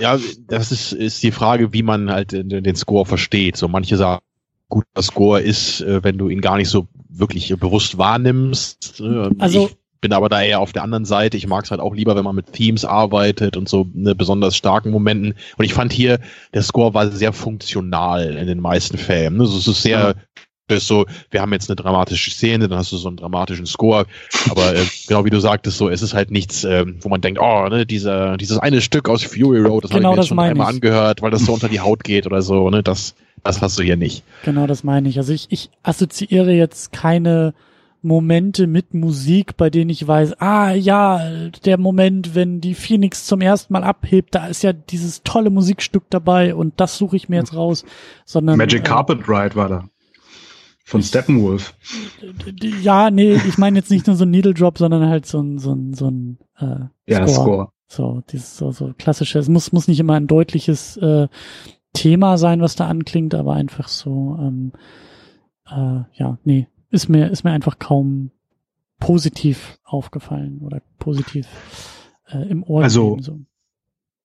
[0.00, 0.18] Ja,
[0.48, 3.56] das ist, ist die Frage, wie man halt den, Score versteht.
[3.56, 4.22] So manche sagen,
[4.68, 9.00] guter Score ist, äh, wenn du ihn gar nicht so wirklich bewusst wahrnimmst.
[9.00, 11.36] Ähm, also ich bin aber da eher auf der anderen Seite.
[11.36, 14.56] Ich mag es halt auch lieber, wenn man mit Themes arbeitet und so ne, besonders
[14.56, 15.34] starken Momenten.
[15.56, 16.18] Und ich fand hier,
[16.54, 19.40] der Score war sehr funktional in den meisten Fällen.
[19.40, 20.14] Also es ist sehr ja
[20.74, 24.06] ist so, wir haben jetzt eine dramatische Szene, dann hast du so einen dramatischen Score.
[24.50, 27.40] Aber äh, genau wie du sagtest, so, es ist halt nichts, äh, wo man denkt,
[27.40, 30.28] oh, ne, dieser, dieses eine Stück aus Fury Road, das genau, habe ich mir jetzt
[30.28, 30.74] schon einmal ich.
[30.74, 33.82] angehört, weil das so unter die Haut geht oder so, ne, das, das hast du
[33.82, 34.24] hier nicht.
[34.44, 35.18] Genau, das meine ich.
[35.18, 37.54] Also ich, ich assoziiere jetzt keine
[38.02, 41.20] Momente mit Musik, bei denen ich weiß, ah ja,
[41.64, 46.04] der Moment, wenn die Phoenix zum ersten Mal abhebt, da ist ja dieses tolle Musikstück
[46.10, 47.84] dabei und das suche ich mir jetzt raus,
[48.24, 49.84] sondern Magic äh, Carpet Ride war da.
[50.92, 51.74] Von Steppenwolf.
[52.82, 55.58] Ja, nee, ich meine jetzt nicht nur so ein Needle Drop, sondern halt so ein,
[55.58, 57.44] so ein, so ein äh, ja, Score.
[57.44, 57.72] Score.
[57.88, 61.28] So, dieses so, so klassische, es muss, muss nicht immer ein deutliches äh,
[61.94, 64.72] Thema sein, was da anklingt, aber einfach so, ähm,
[65.66, 68.30] äh, ja, nee, ist mir, ist mir einfach kaum
[69.00, 71.46] positiv aufgefallen oder positiv
[72.28, 72.82] äh, im Ohr.
[72.82, 73.40] Also, so.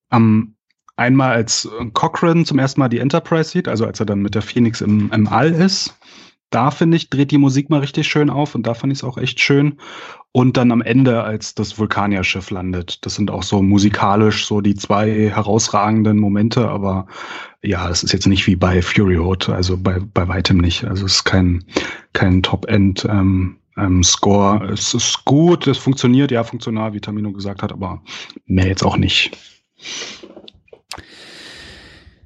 [0.09, 0.55] am
[0.97, 4.41] einmal als Cochrane zum ersten Mal die Enterprise sieht, also als er dann mit der
[4.41, 5.95] Phoenix im, im All ist,
[6.49, 9.03] da finde ich, dreht die Musik mal richtig schön auf und da fand ich es
[9.03, 9.77] auch echt schön.
[10.31, 13.05] Und dann am Ende, als das Vulkanierschiff landet.
[13.05, 17.07] Das sind auch so musikalisch so die zwei herausragenden Momente, aber
[17.63, 20.85] ja, es ist jetzt nicht wie bei Fury Road, also bei, bei weitem nicht.
[20.85, 21.63] Also es ist kein,
[22.13, 24.69] kein Top-End ähm, ähm, Score.
[24.71, 28.01] Es ist gut, es funktioniert, ja, funktional, wie Tamino gesagt hat, aber
[28.45, 29.35] mehr jetzt auch nicht.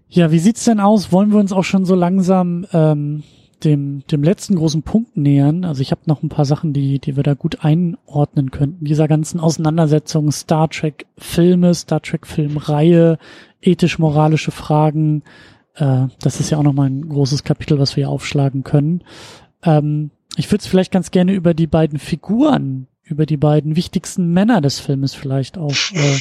[0.09, 1.11] Ja, wie sieht's denn aus?
[1.11, 3.23] Wollen wir uns auch schon so langsam ähm,
[3.63, 5.65] dem, dem letzten großen Punkt nähern.
[5.65, 8.85] Also ich habe noch ein paar Sachen, die, die wir da gut einordnen könnten.
[8.85, 13.17] Dieser ganzen Auseinandersetzung Star Trek Filme, Star Trek Filmreihe,
[13.61, 15.23] ethisch-moralische Fragen.
[15.75, 19.03] Äh, das ist ja auch nochmal ein großes Kapitel, was wir hier aufschlagen können.
[19.63, 24.31] Ähm, ich würde es vielleicht ganz gerne über die beiden Figuren, über die beiden wichtigsten
[24.31, 26.19] Männer des Filmes vielleicht auch äh,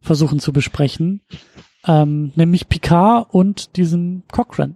[0.00, 1.20] versuchen zu besprechen.
[1.86, 4.74] Ähm, nämlich Picard und diesen Cochrane.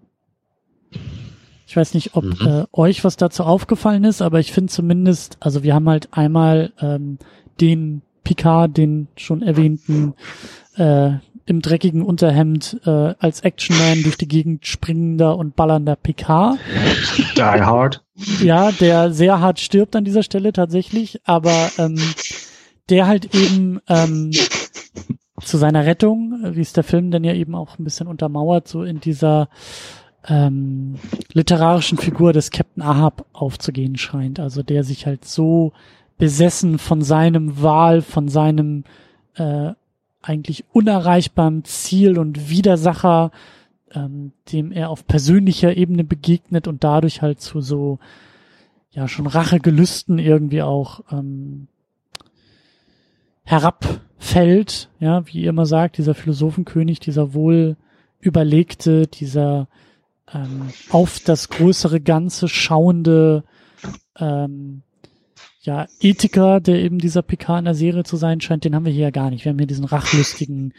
[1.70, 2.46] Ich weiß nicht, ob mhm.
[2.48, 6.72] äh, euch was dazu aufgefallen ist, aber ich finde zumindest, also wir haben halt einmal
[6.80, 7.18] ähm,
[7.60, 10.14] den Picard, den schon erwähnten,
[10.74, 11.12] äh,
[11.46, 16.58] im dreckigen Unterhemd äh, als Actionman durch die Gegend springender und ballernder Picard.
[17.36, 18.02] Die hard.
[18.42, 22.00] Ja, der sehr hart stirbt an dieser Stelle tatsächlich, aber ähm,
[22.88, 24.32] der halt eben ähm,
[25.40, 28.82] zu seiner Rettung, wie es der Film dann ja eben auch ein bisschen untermauert, so
[28.82, 29.48] in dieser
[30.28, 30.96] ähm,
[31.32, 34.38] literarischen Figur des Captain Ahab aufzugehen scheint.
[34.38, 35.72] Also der sich halt so
[36.18, 38.84] besessen von seinem Wahl, von seinem
[39.34, 39.72] äh,
[40.22, 43.30] eigentlich unerreichbaren Ziel und Widersacher,
[43.92, 47.98] ähm, dem er auf persönlicher Ebene begegnet und dadurch halt zu so
[48.90, 51.68] ja schon Rachegelüsten irgendwie auch ähm,
[53.44, 57.76] herabfällt, ja, wie ihr immer sagt, dieser Philosophenkönig, dieser wohl
[58.20, 59.68] überlegte, dieser
[60.34, 63.44] ähm, auf das größere Ganze schauende
[64.18, 64.82] ähm,
[65.62, 68.92] ja, Ethiker, der eben dieser Picard in der Serie zu sein scheint, den haben wir
[68.92, 69.44] hier ja gar nicht.
[69.44, 70.72] Wir haben hier diesen rachlustigen,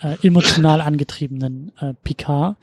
[0.00, 2.56] äh, emotional angetriebenen äh, Picard.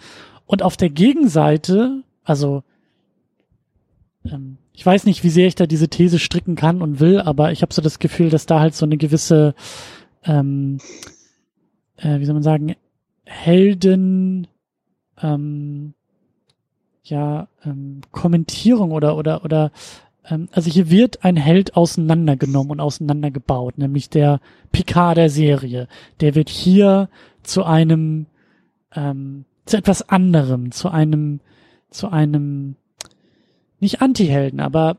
[0.46, 2.64] Und auf der Gegenseite, also
[4.24, 7.52] ähm, ich weiß nicht, wie sehr ich da diese These stricken kann und will, aber
[7.52, 9.56] ich habe so das Gefühl, dass da halt so eine gewisse,
[10.24, 10.80] ähm,
[11.98, 12.76] äh, wie soll man sagen,
[13.26, 14.48] Helden,
[15.22, 15.95] ähm,
[17.06, 19.72] ja, ähm, Kommentierung oder oder oder
[20.30, 24.40] ähm, also hier wird ein Held auseinandergenommen und auseinandergebaut, nämlich der
[24.72, 25.88] Picard der Serie.
[26.20, 27.10] Der wird hier
[27.44, 28.26] zu einem
[28.96, 31.40] ähm, zu etwas anderem, zu einem
[31.90, 32.76] zu einem
[33.80, 34.98] nicht Anti-Helden, aber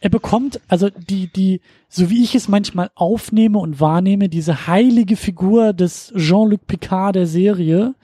[0.00, 5.16] er bekommt, also die, die, so wie ich es manchmal aufnehme und wahrnehme, diese heilige
[5.16, 7.94] Figur des Jean-Luc Picard der Serie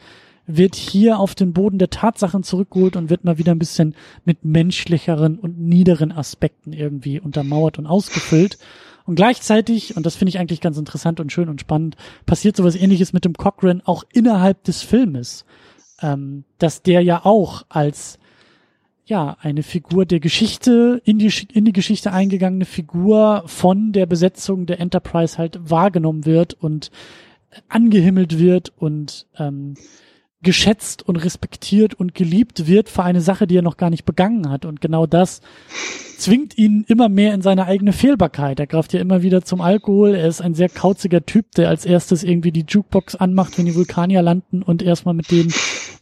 [0.48, 3.94] wird hier auf den Boden der Tatsachen zurückgeholt und wird mal wieder ein bisschen
[4.24, 8.58] mit menschlicheren und niederen Aspekten irgendwie untermauert und ausgefüllt.
[9.04, 11.96] Und gleichzeitig, und das finde ich eigentlich ganz interessant und schön und spannend,
[12.26, 15.44] passiert sowas ähnliches mit dem Cochrane auch innerhalb des Filmes.
[16.00, 18.18] Ähm, dass der ja auch als
[19.04, 24.66] ja, eine Figur der Geschichte, in die, in die Geschichte eingegangene Figur von der Besetzung
[24.66, 26.90] der Enterprise halt wahrgenommen wird und
[27.68, 29.74] angehimmelt wird und ähm,
[30.42, 34.48] geschätzt und respektiert und geliebt wird für eine Sache, die er noch gar nicht begangen
[34.50, 34.64] hat.
[34.64, 35.40] Und genau das
[36.16, 38.60] zwingt ihn immer mehr in seine eigene Fehlbarkeit.
[38.60, 40.14] Er greift ja immer wieder zum Alkohol.
[40.14, 43.74] Er ist ein sehr kauziger Typ, der als erstes irgendwie die Jukebox anmacht, wenn die
[43.74, 45.52] Vulkanier landen und erstmal mit denen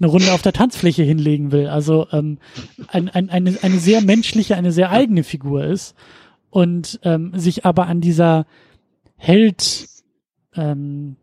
[0.00, 1.68] eine Runde auf der Tanzfläche hinlegen will.
[1.68, 2.38] Also ähm,
[2.88, 5.94] ein, ein, eine, eine sehr menschliche, eine sehr eigene Figur ist
[6.50, 8.46] und ähm, sich aber an dieser
[9.16, 9.88] Held
[10.54, 11.16] ähm,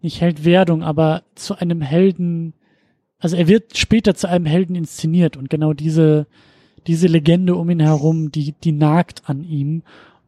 [0.00, 2.54] nicht Heldwerdung, aber zu einem Helden,
[3.18, 6.26] also er wird später zu einem Helden inszeniert und genau diese,
[6.86, 9.82] diese Legende um ihn herum, die, die nagt an ihm.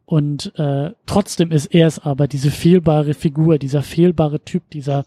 [0.05, 5.05] Und äh, trotzdem ist er es aber, diese fehlbare Figur, dieser fehlbare Typ, dieser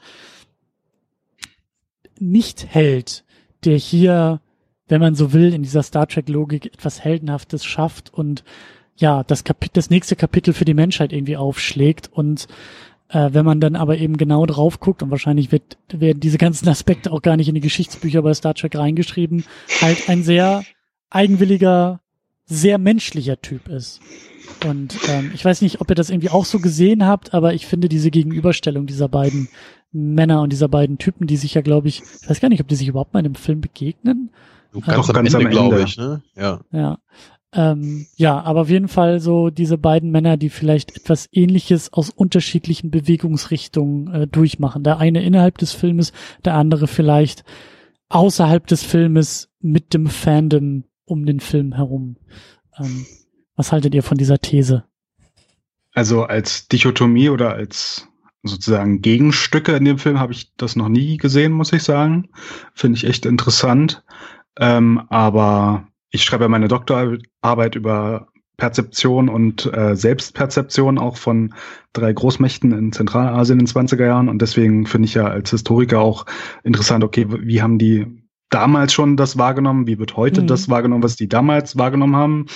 [2.18, 3.24] Nicht-Held,
[3.64, 4.40] der hier,
[4.88, 8.44] wenn man so will, in dieser Star Trek-Logik etwas Heldenhaftes schafft und
[8.96, 12.46] ja, das, Kapitel, das nächste Kapitel für die Menschheit irgendwie aufschlägt und
[13.08, 16.68] äh, wenn man dann aber eben genau drauf guckt, und wahrscheinlich wird, werden diese ganzen
[16.70, 19.44] Aspekte auch gar nicht in die Geschichtsbücher bei Star Trek reingeschrieben,
[19.80, 20.64] halt ein sehr
[21.10, 22.00] eigenwilliger,
[22.46, 24.00] sehr menschlicher Typ ist.
[24.66, 27.66] Und ähm, ich weiß nicht, ob ihr das irgendwie auch so gesehen habt, aber ich
[27.66, 29.48] finde diese Gegenüberstellung dieser beiden
[29.92, 32.68] Männer und dieser beiden Typen, die sich ja, glaube ich, ich weiß gar nicht, ob
[32.68, 34.30] die sich überhaupt mal in einem Film begegnen.
[34.72, 36.22] Ganz, ähm, ganz am Ende, glaube ich, ne?
[36.36, 36.60] Ja.
[36.72, 36.98] Ja.
[37.54, 42.10] Ähm, ja, aber auf jeden Fall so diese beiden Männer, die vielleicht etwas Ähnliches aus
[42.10, 44.82] unterschiedlichen Bewegungsrichtungen äh, durchmachen.
[44.82, 46.12] Der eine innerhalb des Filmes,
[46.44, 47.44] der andere vielleicht
[48.08, 52.16] außerhalb des Filmes mit dem Fandom um den Film herum.
[52.78, 53.06] Ähm,
[53.54, 54.84] was haltet ihr von dieser These?
[55.92, 58.08] Also als Dichotomie oder als
[58.42, 62.30] sozusagen Gegenstücke in dem Film habe ich das noch nie gesehen, muss ich sagen.
[62.74, 64.04] Finde ich echt interessant.
[64.58, 67.22] Ähm, aber ich schreibe meine Doktorarbeit
[67.76, 71.54] über Perzeption und äh, Selbstperzeption auch von
[71.92, 74.28] drei Großmächten in Zentralasien in den 20er Jahren.
[74.28, 76.24] Und deswegen finde ich ja als Historiker auch
[76.62, 78.06] interessant, okay, wie haben die
[78.50, 80.46] damals schon das wahrgenommen, wie wird heute mhm.
[80.46, 82.46] das wahrgenommen, was die damals wahrgenommen haben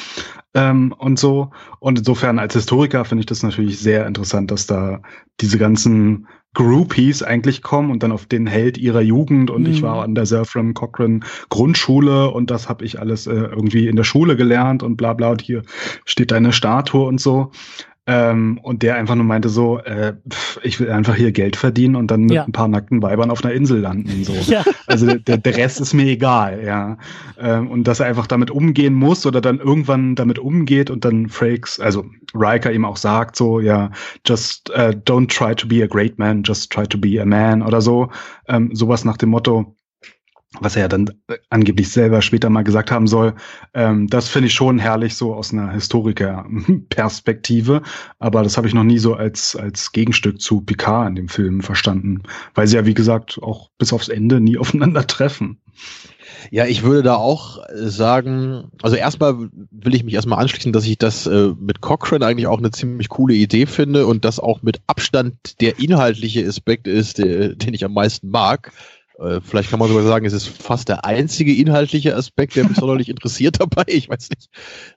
[0.54, 1.50] ähm, und so.
[1.80, 5.00] Und insofern als Historiker finde ich das natürlich sehr interessant, dass da
[5.40, 9.70] diese ganzen Groupies eigentlich kommen und dann auf den Held ihrer Jugend und mhm.
[9.70, 11.20] ich war an der Surfram Cochrane
[11.50, 15.30] Grundschule und das habe ich alles äh, irgendwie in der Schule gelernt und bla bla
[15.30, 15.62] und hier
[16.04, 17.52] steht eine Statue und so.
[18.10, 20.14] Ähm, und der einfach nur meinte so, äh,
[20.62, 22.44] ich will einfach hier Geld verdienen und dann mit ja.
[22.44, 24.24] ein paar nackten Weibern auf einer Insel landen.
[24.24, 24.32] So.
[24.48, 24.64] Ja.
[24.86, 26.96] Also der, der Rest ist mir egal, ja.
[27.38, 31.28] Ähm, und dass er einfach damit umgehen muss oder dann irgendwann damit umgeht und dann
[31.28, 33.90] Frakes, also Riker ihm auch sagt, so, ja,
[34.24, 37.62] just uh, don't try to be a great man, just try to be a man
[37.62, 38.08] oder so.
[38.48, 39.76] Ähm, sowas nach dem Motto,
[40.60, 41.10] was er ja dann
[41.50, 43.34] angeblich selber später mal gesagt haben soll,
[43.74, 47.82] ähm, das finde ich schon herrlich so aus einer Historiker-Perspektive,
[48.18, 51.60] aber das habe ich noch nie so als, als Gegenstück zu Picard in dem Film
[51.60, 52.22] verstanden,
[52.54, 55.60] weil sie ja, wie gesagt, auch bis aufs Ende nie aufeinandertreffen.
[56.50, 60.98] Ja, ich würde da auch sagen, also erstmal will ich mich erstmal anschließen, dass ich
[60.98, 64.80] das äh, mit Cochrane eigentlich auch eine ziemlich coole Idee finde und das auch mit
[64.86, 68.72] Abstand der inhaltliche Aspekt ist, der, den ich am meisten mag
[69.18, 72.76] Äh, vielleicht kann man sogar sagen, es ist fast der einzige inhaltliche Aspekt, der mich
[72.76, 73.84] sonderlich interessiert dabei.
[73.88, 74.48] Ich weiß nicht.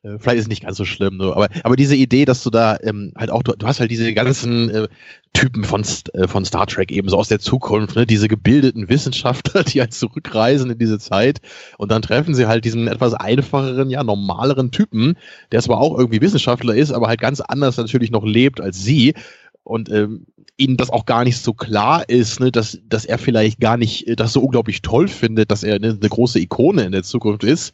[0.03, 1.18] Äh, vielleicht ist es nicht ganz so schlimm.
[1.19, 1.34] So.
[1.34, 4.14] Aber, aber diese Idee, dass du da ähm, halt auch, du, du hast halt diese
[4.14, 4.88] ganzen äh,
[5.34, 5.84] Typen von,
[6.14, 8.06] äh, von Star Trek eben so aus der Zukunft, ne?
[8.06, 11.39] diese gebildeten Wissenschaftler, die halt zurückreisen in diese Zeit
[11.77, 15.15] und dann treffen sie halt diesen etwas einfacheren, ja, normaleren Typen,
[15.52, 19.14] der zwar auch irgendwie Wissenschaftler ist, aber halt ganz anders natürlich noch lebt als sie
[19.63, 20.25] und ähm,
[20.57, 24.07] ihnen das auch gar nicht so klar ist, ne, dass, dass er vielleicht gar nicht
[24.07, 27.43] äh, das so unglaublich toll findet, dass er eine, eine große Ikone in der Zukunft
[27.43, 27.73] ist.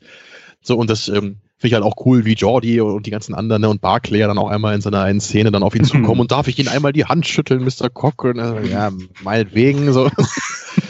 [0.61, 3.63] So, und das ähm, finde ich halt auch cool, wie Jordi und die ganzen anderen
[3.63, 6.31] ne, und Barclay dann auch einmal in seiner einen Szene dann auf ihn zukommen und
[6.31, 7.89] darf ich ihn einmal die Hand schütteln, Mr.
[7.89, 8.39] Cochran?
[8.39, 8.91] Also, ja,
[9.23, 10.09] meinetwegen so.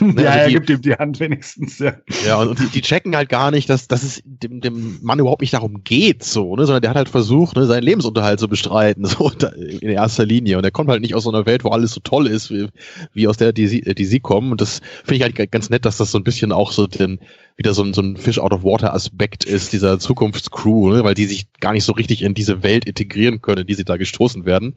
[0.02, 1.94] Ne, ja, also er gibt ihm die Hand wenigstens, ja.
[2.26, 5.18] Ja, und, und die, die, checken halt gar nicht, dass, dass es dem, dem Mann
[5.18, 8.50] überhaupt nicht darum geht, so, ne, sondern der hat halt versucht, ne, seinen Lebensunterhalt zu
[8.50, 10.58] bestreiten, so in erster Linie.
[10.58, 12.68] Und er kommt halt nicht aus so einer Welt, wo alles so toll ist, wie,
[13.14, 14.52] wie aus der, die sie, die sie kommen.
[14.52, 17.20] Und das finde ich halt ganz nett, dass das so ein bisschen auch so den,
[17.58, 21.16] wieder so ein, so ein Fish out of Water Aspekt ist, dieser Zukunftscrew, ne, weil
[21.16, 23.98] die sich gar nicht so richtig in diese Welt integrieren können, in die sie da
[23.98, 24.76] gestoßen werden.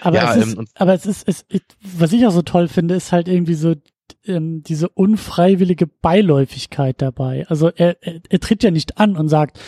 [0.00, 1.46] Aber, ja, es ist, ähm, aber es ist, es,
[1.80, 3.74] was ich auch so toll finde, ist halt irgendwie so
[4.24, 7.46] ähm, diese unfreiwillige Beiläufigkeit dabei.
[7.48, 9.60] Also er, er, er tritt ja nicht an und sagt,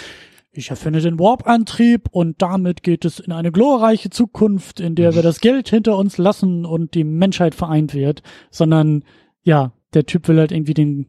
[0.51, 5.23] ich erfinde den Warp-Antrieb und damit geht es in eine glorreiche Zukunft, in der wir
[5.23, 9.05] das Geld hinter uns lassen und die Menschheit vereint wird, sondern
[9.45, 11.07] ja, der Typ will halt irgendwie den,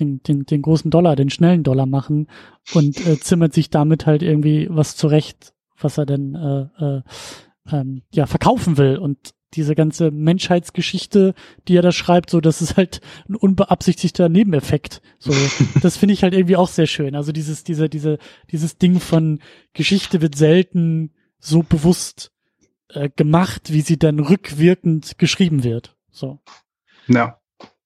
[0.00, 2.28] den, den, den großen Dollar, den schnellen Dollar machen
[2.72, 7.02] und äh, zimmert sich damit halt irgendwie was zurecht, was er denn äh, äh,
[7.70, 11.34] ähm, ja verkaufen will und diese ganze Menschheitsgeschichte,
[11.66, 15.02] die er da schreibt, so, das ist halt ein unbeabsichtigter Nebeneffekt.
[15.18, 15.32] So,
[15.82, 17.16] das finde ich halt irgendwie auch sehr schön.
[17.16, 18.18] Also dieses, diese, diese,
[18.50, 19.40] dieses Ding von
[19.72, 22.32] Geschichte wird selten so bewusst
[22.90, 25.96] äh, gemacht, wie sie dann rückwirkend geschrieben wird.
[26.10, 26.40] So.
[27.08, 27.39] Ja.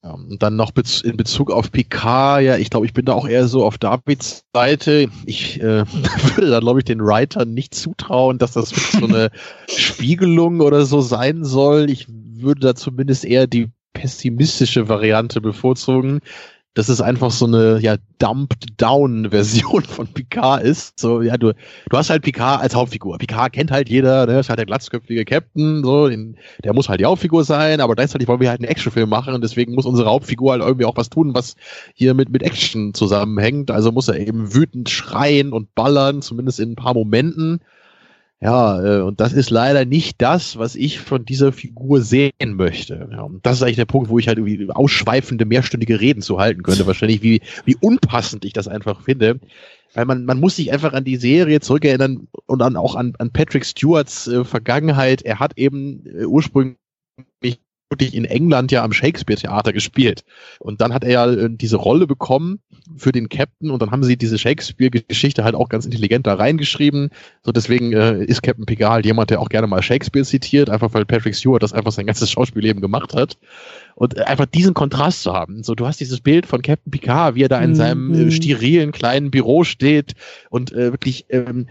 [0.04, 0.72] Ja, und dann noch
[1.02, 4.44] in Bezug auf Picard, ja, ich glaube, ich bin da auch eher so auf Davids
[4.52, 5.08] Seite.
[5.24, 5.86] Ich äh,
[6.36, 9.30] würde da, glaube ich, den Writern nicht zutrauen, dass das so eine
[9.74, 11.88] Spiegelung oder so sein soll.
[11.88, 16.20] Ich würde da zumindest eher die pessimistische Variante bevorzugen,
[16.74, 20.98] dass es einfach so eine ja dumped down Version von Picard ist.
[20.98, 21.52] So ja, du
[21.88, 23.18] du hast halt Picard als Hauptfigur.
[23.18, 27.00] Picard kennt halt jeder, ne, ist halt der glatzköpfige Captain, so, den, der muss halt
[27.00, 30.10] die Hauptfigur sein, aber gleichzeitig wollen wir halt einen Actionfilm machen und deswegen muss unsere
[30.10, 31.54] Hauptfigur halt irgendwie auch was tun, was
[31.94, 33.70] hier mit mit Action zusammenhängt.
[33.70, 37.60] Also muss er eben wütend schreien und ballern, zumindest in ein paar Momenten.
[38.44, 43.08] Ja, äh, und das ist leider nicht das, was ich von dieser Figur sehen möchte.
[43.10, 46.38] Ja, und das ist eigentlich der Punkt, wo ich halt irgendwie ausschweifende, mehrstündige Reden zu
[46.38, 46.86] halten könnte.
[46.86, 49.40] Wahrscheinlich, wie, wie unpassend ich das einfach finde.
[49.94, 53.32] Weil man, man muss sich einfach an die Serie zurückerinnern und dann auch an, an
[53.32, 55.22] Patrick Stewarts äh, Vergangenheit.
[55.22, 56.76] Er hat eben äh, ursprünglich
[58.00, 60.24] in England ja am Shakespeare-Theater gespielt.
[60.58, 62.60] Und dann hat er ja äh, diese Rolle bekommen
[62.96, 67.10] für den Captain und dann haben sie diese Shakespeare-Geschichte halt auch ganz intelligent da reingeschrieben.
[67.42, 70.92] So deswegen äh, ist Captain Picard halt jemand, der auch gerne mal Shakespeare zitiert, einfach
[70.92, 73.38] weil Patrick Stewart das einfach sein ganzes Schauspielleben gemacht hat.
[73.94, 75.62] Und einfach diesen Kontrast zu haben.
[75.62, 77.74] So, du hast dieses Bild von Captain Picard, wie er da in mhm.
[77.76, 80.14] seinem äh, sterilen kleinen Büro steht
[80.50, 81.68] und äh, wirklich ähm,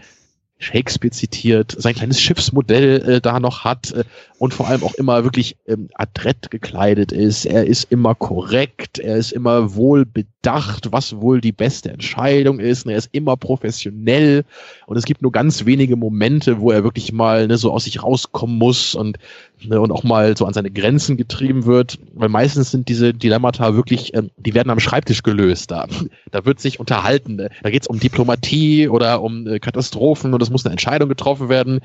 [0.64, 4.04] Shakespeare zitiert, sein kleines Schiffsmodell äh, da noch hat äh,
[4.38, 7.44] und vor allem auch immer wirklich ähm, adrett gekleidet ist.
[7.44, 12.86] Er ist immer korrekt, er ist immer wohl bedacht, was wohl die beste Entscheidung ist.
[12.86, 14.44] Und er ist immer professionell
[14.86, 18.02] und es gibt nur ganz wenige Momente, wo er wirklich mal ne, so aus sich
[18.02, 19.18] rauskommen muss und
[19.66, 23.74] ne, und auch mal so an seine Grenzen getrieben wird, weil meistens sind diese Dilemmata
[23.74, 25.70] wirklich, ähm, die werden am Schreibtisch gelöst.
[25.70, 25.86] Da,
[26.30, 27.36] da wird sich unterhalten.
[27.36, 27.50] Ne?
[27.62, 31.48] Da geht es um Diplomatie oder um äh, Katastrophen und es muss eine Entscheidung getroffen
[31.48, 31.80] werden.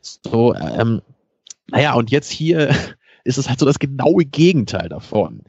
[0.00, 1.02] So, ähm,
[1.68, 2.74] naja, und jetzt hier
[3.24, 5.40] ist es halt so das genaue Gegenteil davon.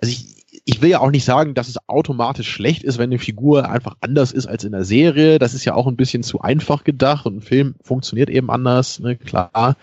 [0.00, 3.18] Also ich, ich will ja auch nicht sagen, dass es automatisch schlecht ist, wenn eine
[3.18, 5.38] Figur einfach anders ist als in der Serie.
[5.38, 9.00] Das ist ja auch ein bisschen zu einfach gedacht und ein Film funktioniert eben anders,
[9.00, 9.76] ne, klar.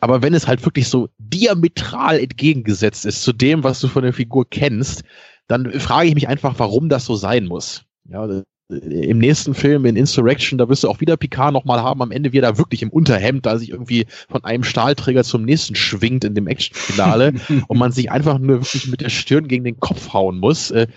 [0.00, 4.12] Aber wenn es halt wirklich so diametral entgegengesetzt ist zu dem, was du von der
[4.12, 5.02] Figur kennst,
[5.48, 7.84] dann frage ich mich einfach, warum das so sein muss.
[8.08, 8.28] Ja,
[8.70, 12.32] im nächsten Film in Insurrection, da wirst du auch wieder Picard nochmal haben, am Ende
[12.32, 16.24] wie er da wirklich im Unterhemd, da sich irgendwie von einem Stahlträger zum nächsten schwingt
[16.24, 17.32] in dem Actionfinale
[17.68, 20.70] und man sich einfach nur wirklich mit der Stirn gegen den Kopf hauen muss.
[20.70, 20.88] Äh,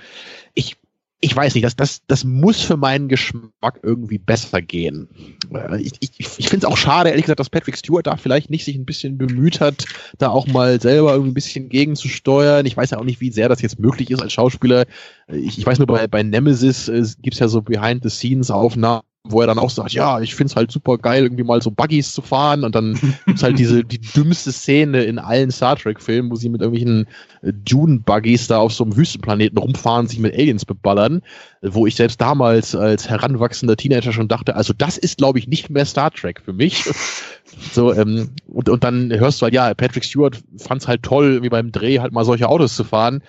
[0.53, 0.75] ich
[1.23, 5.07] ich weiß nicht, das, das, das muss für meinen Geschmack irgendwie besser gehen.
[5.53, 8.49] Äh, ich, ich, ich finde es auch schade, ehrlich gesagt, dass Patrick Stewart da vielleicht
[8.49, 9.85] nicht sich ein bisschen bemüht hat,
[10.17, 12.65] da auch mal selber irgendwie ein bisschen gegenzusteuern.
[12.65, 14.85] Ich weiß ja auch nicht, wie sehr das jetzt möglich ist als Schauspieler.
[15.27, 19.47] Ich, ich weiß nur, bei, bei Nemesis äh, gibt es ja so Behind-the-Scenes-Aufnahmen, wo er
[19.47, 22.63] dann auch sagt, ja, ich find's halt super geil, irgendwie mal so Buggies zu fahren
[22.63, 26.49] und dann gibt's halt diese die dümmste Szene in allen Star Trek Filmen, wo sie
[26.49, 27.07] mit irgendwelchen
[27.43, 31.21] äh, Dune Buggies da auf so einem Wüstenplaneten rumfahren, sich mit Aliens beballern,
[31.61, 35.69] wo ich selbst damals als heranwachsender Teenager schon dachte, also das ist glaube ich nicht
[35.69, 36.89] mehr Star Trek für mich.
[37.73, 41.49] so ähm, und und dann hörst du halt ja, Patrick Stewart fand's halt toll, wie
[41.49, 43.21] beim Dreh halt mal solche Autos zu fahren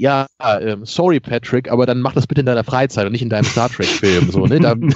[0.00, 3.28] ja, ähm, sorry Patrick, aber dann mach das bitte in deiner Freizeit und nicht in
[3.28, 4.30] deinem Star Trek-Film.
[4.30, 4.58] So, ne?
[4.58, 4.86] Da, also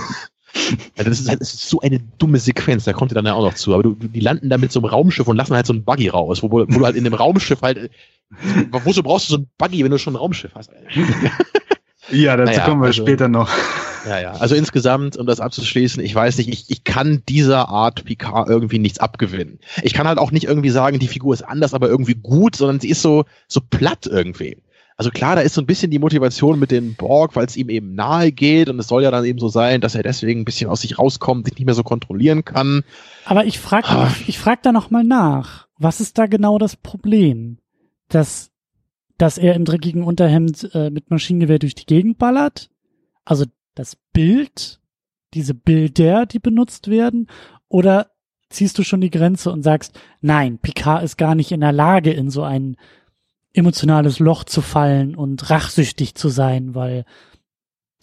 [0.97, 3.45] das, ist halt, das ist so eine dumme Sequenz, da kommt ihr dann ja auch
[3.45, 3.75] noch zu.
[3.75, 6.09] Aber du, die landen da mit so einem Raumschiff und lassen halt so ein Buggy
[6.09, 7.91] raus, wo, wo du halt in dem Raumschiff halt,
[8.71, 10.71] wozu brauchst du so ein Buggy, wenn du schon ein Raumschiff hast?
[12.11, 13.51] ja, dazu naja, kommen wir also, später noch.
[14.07, 14.33] Ja, ja.
[14.33, 18.79] Also insgesamt, um das abzuschließen, ich weiß nicht, ich, ich kann dieser Art Picard irgendwie
[18.79, 19.59] nichts abgewinnen.
[19.83, 22.81] Ich kann halt auch nicht irgendwie sagen, die Figur ist anders, aber irgendwie gut, sondern
[22.81, 24.59] sie ist so, so platt irgendwie.
[24.97, 27.69] Also klar, da ist so ein bisschen die Motivation mit den Borg, weil es ihm
[27.69, 30.45] eben nahe geht und es soll ja dann eben so sein, dass er deswegen ein
[30.45, 32.85] bisschen aus sich rauskommt, sich nicht mehr so kontrollieren kann.
[33.25, 34.15] Aber ich frage ah.
[34.29, 35.67] ich frag da noch mal nach.
[35.79, 37.59] Was ist da genau das Problem?
[38.09, 38.53] Dass,
[39.19, 42.71] dass er im dreckigen Unterhemd äh, mit Maschinengewehr durch die Gegend ballert?
[43.25, 44.81] Also das Bild,
[45.35, 47.27] diese Bilder, die benutzt werden?
[47.69, 48.11] Oder
[48.49, 52.13] ziehst du schon die Grenze und sagst, nein, Picard ist gar nicht in der Lage,
[52.13, 52.77] in so einen
[53.55, 57.05] emotionales Loch zu fallen und rachsüchtig zu sein, weil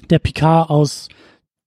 [0.10, 1.10] der Picard aus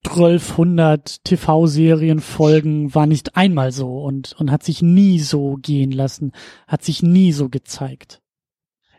[0.05, 6.32] 1200 TV-Serienfolgen war nicht einmal so und, und hat sich nie so gehen lassen,
[6.66, 8.20] hat sich nie so gezeigt.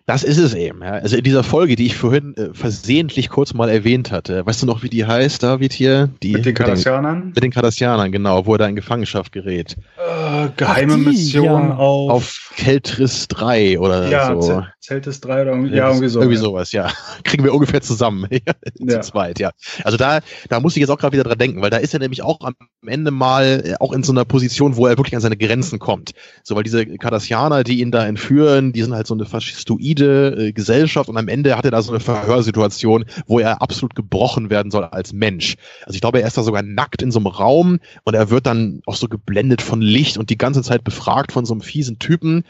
[0.08, 0.84] Das ist es eben.
[0.84, 0.92] Ja.
[0.92, 4.68] Also in dieser Folge, die ich vorhin äh, versehentlich kurz mal erwähnt hatte, weißt du
[4.68, 6.10] noch, wie die heißt, David hier?
[6.22, 7.32] Die, mit den Kardassianern?
[7.34, 9.76] Mit den Kardassianern, genau, wo er da in Gefangenschaft gerät.
[9.98, 11.76] Äh, geheime Ach, die, Mission ja.
[11.76, 12.12] auf...
[12.12, 14.64] Auf Keltris 3 oder ja, so.
[14.80, 16.20] Zeltis 3 oder irgendwie, ja, irgendwie so.
[16.20, 16.92] Irgendwie sowas, ja.
[17.24, 18.28] Kriegen wir ungefähr zusammen.
[18.88, 19.52] Zu zweit, ja.
[19.84, 20.20] Also da,
[20.50, 22.40] da muss ich jetzt auch gerade wieder dran denken, weil da ist er nämlich auch
[22.42, 22.54] am
[22.86, 26.12] Ende mal äh, auch in so einer Position, wo er wirklich an seine Grenzen kommt.
[26.44, 30.48] So, weil diese Kardassianer, die ihn da entführen, die sind halt so eine faschistoide solide
[30.48, 34.50] äh, Gesellschaft und am Ende hat er da so eine Verhörsituation, wo er absolut gebrochen
[34.50, 35.56] werden soll als Mensch.
[35.86, 38.46] Also ich glaube, er ist da sogar nackt in so einem Raum und er wird
[38.46, 42.00] dann auch so geblendet von Licht und die ganze Zeit befragt von so einem fiesen
[42.00, 42.44] Typen.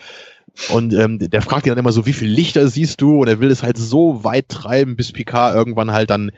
[0.70, 3.20] Und ähm, der fragt ihn dann immer so, wie viel Lichter siehst du?
[3.22, 6.32] Und er will es halt so weit treiben, bis Picard irgendwann halt dann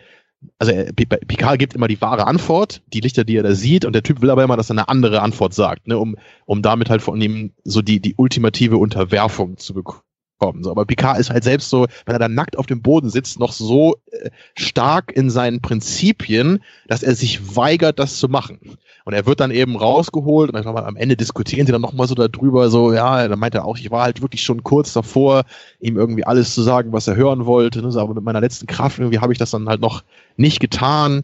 [0.60, 4.04] also Picard gibt immer die wahre Antwort, die Lichter, die er da sieht, und der
[4.04, 6.16] Typ will aber immer, dass er eine andere Antwort sagt, ne, um,
[6.46, 10.07] um damit halt von ihm so die, die ultimative Unterwerfung zu bekommen
[10.38, 10.64] kommen.
[10.64, 13.40] So, aber Picard ist halt selbst so, wenn er da nackt auf dem Boden sitzt,
[13.40, 18.60] noch so äh, stark in seinen Prinzipien, dass er sich weigert, das zu machen.
[19.06, 22.16] Und er wird dann eben rausgeholt und glaube, am Ende diskutieren sie dann nochmal so
[22.16, 25.44] darüber, so, ja, dann meint er auch, ich war halt wirklich schon kurz davor,
[25.80, 28.68] ihm irgendwie alles zu sagen, was er hören wollte, ne, so, aber mit meiner letzten
[28.68, 30.04] Kraft irgendwie habe ich das dann halt noch
[30.36, 31.24] nicht getan.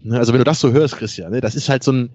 [0.00, 2.10] Ne, also wenn du das so hörst, Christian, ne, das ist halt so ein,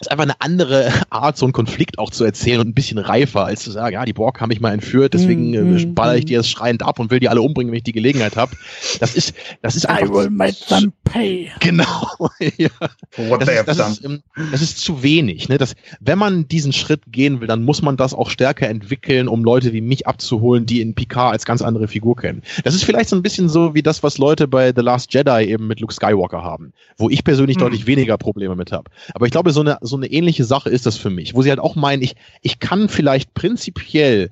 [0.00, 3.44] ist einfach eine andere Art, so einen Konflikt auch zu erzählen und ein bisschen reifer,
[3.44, 6.24] als zu sagen, ja, die Borg haben mich mal entführt, deswegen mm, mm, baller ich
[6.24, 8.52] die jetzt schreiend ab und will die alle umbringen, wenn ich die Gelegenheit habe.
[9.00, 10.08] Das ist, das ist einfach.
[10.08, 11.50] I will make them pay.
[11.60, 12.08] Genau.
[12.56, 12.68] ja.
[13.16, 15.48] What das, ist, das, ist, ähm, das ist zu wenig.
[15.48, 15.58] Ne?
[15.58, 19.44] Das, wenn man diesen Schritt gehen will, dann muss man das auch stärker entwickeln, um
[19.44, 22.42] Leute wie mich abzuholen, die in Picard als ganz andere Figur kennen.
[22.64, 25.44] Das ist vielleicht so ein bisschen so wie das, was Leute bei The Last Jedi
[25.44, 27.60] eben mit Luke Skywalker haben, wo ich persönlich mm.
[27.60, 28.90] deutlich weniger Probleme mit habe.
[29.14, 31.50] Aber ich glaube, so eine, so eine ähnliche Sache ist das für mich, wo sie
[31.50, 34.30] halt auch meinen, ich, ich kann vielleicht prinzipiell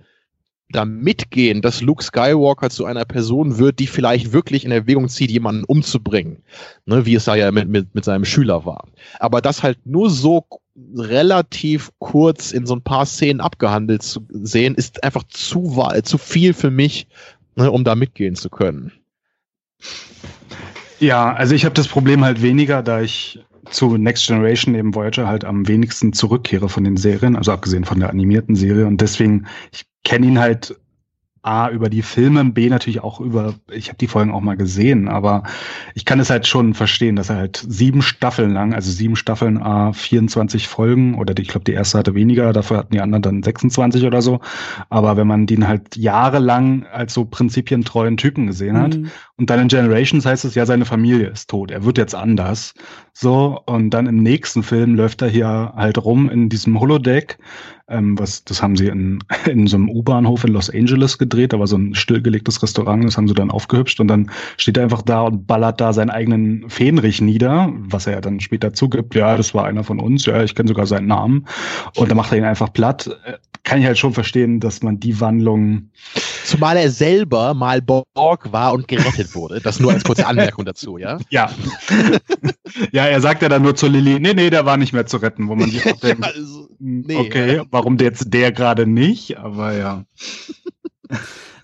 [0.71, 5.31] da mitgehen, dass Luke Skywalker zu einer Person wird, die vielleicht wirklich in Erwägung zieht,
[5.31, 6.43] jemanden umzubringen,
[6.87, 8.89] ne, wie es da ja mit, mit, mit seinem Schüler war.
[9.19, 10.47] Aber das halt nur so
[10.97, 16.55] relativ kurz in so ein paar Szenen abgehandelt zu sehen, ist einfach zu, zu viel
[16.55, 17.07] für mich,
[17.55, 18.93] ne, um da mitgehen zu können.
[20.99, 25.27] Ja, also ich habe das Problem halt weniger, da ich zu Next Generation eben Voyager
[25.27, 28.87] halt am wenigsten zurückkehre von den Serien, also abgesehen von der animierten Serie.
[28.87, 30.77] Und deswegen, ich kenne ihn halt
[31.43, 35.09] A über die Filme, B natürlich auch über, ich habe die Folgen auch mal gesehen,
[35.09, 35.43] aber
[35.95, 39.61] ich kann es halt schon verstehen, dass er halt sieben Staffeln lang, also sieben Staffeln
[39.61, 43.23] A 24 Folgen oder die, ich glaube die erste hatte weniger, dafür hatten die anderen
[43.23, 44.41] dann 26 oder so,
[44.89, 49.11] aber wenn man den halt jahrelang als so prinzipientreuen Typen gesehen hat mhm.
[49.37, 52.73] und dann in Generations heißt es ja, seine Familie ist tot, er wird jetzt anders,
[53.13, 57.39] so und dann im nächsten Film läuft er hier halt rum in diesem Holodeck
[57.93, 61.53] ähm, was, das haben sie in, in so einem U-Bahnhof in Los Angeles gedreht.
[61.53, 64.85] Da war so ein stillgelegtes Restaurant, das haben sie dann aufgehübscht und dann steht er
[64.85, 69.15] einfach da und ballert da seinen eigenen Fähnrich nieder, was er dann später zugibt.
[69.15, 70.27] Ja, das war einer von uns.
[70.27, 71.47] Ja, ich kenne sogar seinen Namen.
[71.97, 73.11] Und dann macht er ihn einfach platt.
[73.65, 75.91] Kann ich halt schon verstehen, dass man die Wandlung.
[76.45, 79.61] Zumal er selber mal Borg war und gerettet wurde.
[79.61, 81.19] Das nur als kurze Anmerkung dazu, ja?
[81.31, 81.51] Ja.
[82.93, 85.19] ja, er sagt ja dann nur zu Lilly, nee, nee, der war nicht mehr zu
[85.19, 87.65] retten, wo man sich auch denkt, also, nee, okay, ja.
[87.71, 89.39] warum jetzt der gerade nicht?
[89.39, 90.05] Aber ja.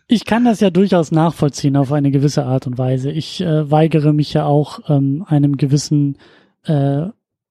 [0.07, 3.11] Ich kann das ja durchaus nachvollziehen auf eine gewisse Art und Weise.
[3.11, 6.17] Ich äh, weigere mich ja auch ähm, einem gewissen
[6.65, 7.07] äh,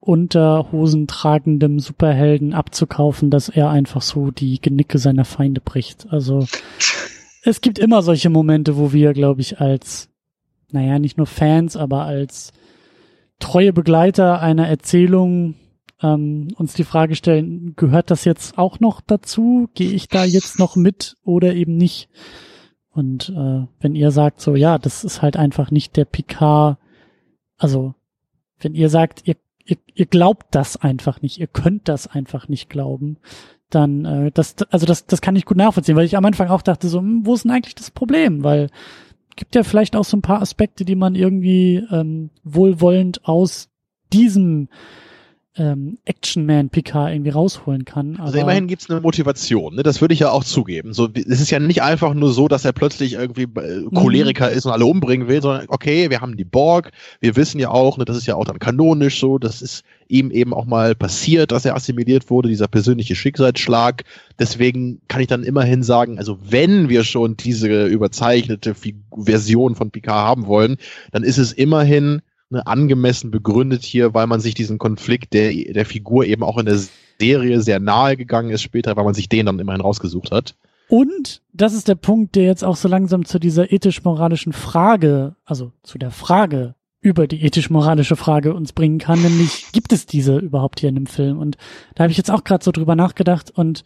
[0.07, 6.07] Unterhosen tragendem Superhelden abzukaufen, dass er einfach so die Genicke seiner Feinde bricht.
[6.09, 6.45] Also
[7.43, 10.09] es gibt immer solche Momente, wo wir, glaube ich, als,
[10.71, 12.53] naja, nicht nur Fans, aber als
[13.39, 15.55] treue Begleiter einer Erzählung
[16.01, 19.67] ähm, uns die Frage stellen, gehört das jetzt auch noch dazu?
[19.73, 22.07] Gehe ich da jetzt noch mit oder eben nicht?
[22.91, 26.77] Und äh, wenn ihr sagt so, ja, das ist halt einfach nicht der Picard,
[27.57, 27.93] also
[28.59, 29.35] wenn ihr sagt, ihr
[29.67, 33.17] ihr, ihr glaubt das einfach nicht, ihr könnt das einfach nicht glauben,
[33.69, 36.61] dann äh, das also das das kann ich gut nachvollziehen, weil ich am Anfang auch
[36.61, 38.69] dachte so, hm, wo ist denn eigentlich das Problem, weil
[39.35, 43.69] gibt ja vielleicht auch so ein paar Aspekte, die man irgendwie ähm, wohlwollend aus
[44.11, 44.69] diesem
[45.57, 48.17] ähm, Action-Man Picard irgendwie rausholen kann.
[48.19, 49.83] also immerhin gibt's eine Motivation, ne?
[49.83, 50.93] das würde ich ja auch zugeben.
[50.93, 53.93] So, es ist ja nicht einfach nur so, dass er plötzlich irgendwie äh, mhm.
[53.93, 54.57] Choleriker mhm.
[54.57, 57.97] ist und alle umbringen will, sondern okay, wir haben die Borg, wir wissen ja auch,
[57.97, 61.51] ne, das ist ja auch dann kanonisch so, das ist ihm eben auch mal passiert,
[61.51, 64.03] dass er assimiliert wurde, dieser persönliche Schicksalsschlag.
[64.39, 68.75] Deswegen kann ich dann immerhin sagen, also wenn wir schon diese überzeichnete
[69.17, 70.77] Version von Picard haben wollen,
[71.11, 75.85] dann ist es immerhin ne, angemessen begründet hier, weil man sich diesen Konflikt der, der
[75.85, 76.79] Figur eben auch in der
[77.19, 80.55] Serie sehr nahe gegangen ist später, weil man sich den dann immerhin rausgesucht hat.
[80.89, 85.73] Und das ist der Punkt, der jetzt auch so langsam zu dieser ethisch-moralischen Frage, also
[85.83, 90.79] zu der Frage über die ethisch-moralische Frage uns bringen kann, nämlich gibt es diese überhaupt
[90.79, 91.39] hier in dem Film?
[91.39, 91.57] Und
[91.95, 93.83] da habe ich jetzt auch gerade so drüber nachgedacht und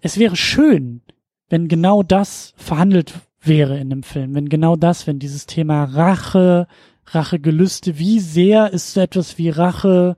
[0.00, 1.02] es wäre schön,
[1.48, 6.66] wenn genau das verhandelt wäre in dem Film, wenn genau das, wenn dieses Thema Rache,
[7.14, 10.16] Rachegelüste, wie sehr ist so etwas wie Rache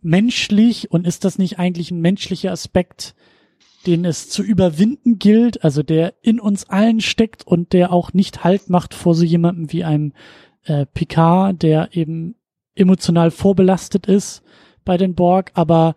[0.00, 0.90] menschlich?
[0.90, 3.14] Und ist das nicht eigentlich ein menschlicher Aspekt,
[3.86, 8.44] den es zu überwinden gilt, also der in uns allen steckt und der auch nicht
[8.44, 10.12] Halt macht vor so jemandem wie einem
[10.64, 12.36] äh, Picard, der eben
[12.74, 14.42] emotional vorbelastet ist
[14.84, 15.96] bei den Borg, aber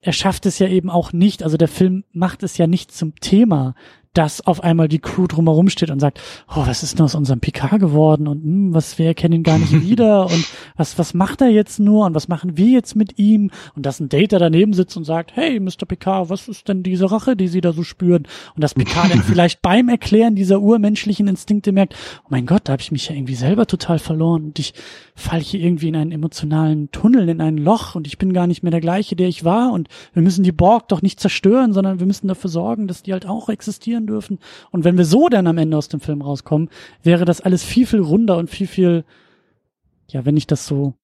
[0.00, 3.14] er schafft es ja eben auch nicht, also der Film macht es ja nicht zum
[3.16, 3.74] Thema,
[4.14, 7.40] dass auf einmal die Crew drumherum steht und sagt, oh, was ist denn aus unserem
[7.40, 8.28] Picard geworden?
[8.28, 10.26] Und hm, was, wir erkennen ihn gar nicht wieder.
[10.26, 10.46] Und
[10.76, 12.06] was, was macht er jetzt nur?
[12.06, 13.50] Und was machen wir jetzt mit ihm?
[13.74, 15.84] Und dass ein Data daneben sitzt und sagt, hey, Mr.
[15.86, 18.28] Picard, was ist denn diese Rache, die Sie da so spüren?
[18.54, 22.72] Und dass Picard dann vielleicht beim Erklären dieser urmenschlichen Instinkte merkt, oh mein Gott, da
[22.72, 24.44] habe ich mich ja irgendwie selber total verloren.
[24.44, 24.74] Und ich
[25.16, 27.96] falle hier irgendwie in einen emotionalen Tunnel, in ein Loch.
[27.96, 29.72] Und ich bin gar nicht mehr der gleiche, der ich war.
[29.72, 33.12] Und wir müssen die Borg doch nicht zerstören, sondern wir müssen dafür sorgen, dass die
[33.12, 34.38] halt auch existieren sein dürfen.
[34.70, 36.68] Und wenn wir so dann am Ende aus dem Film rauskommen,
[37.02, 39.04] wäre das alles viel, viel runder und viel, viel,
[40.08, 40.94] ja, wenn ich das so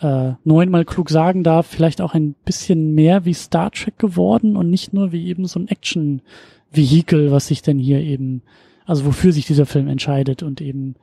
[0.00, 4.70] äh, neunmal klug sagen darf, vielleicht auch ein bisschen mehr wie Star Trek geworden und
[4.70, 8.42] nicht nur wie eben so ein Action-Vehikel, was sich denn hier eben,
[8.84, 10.96] also wofür sich dieser Film entscheidet und eben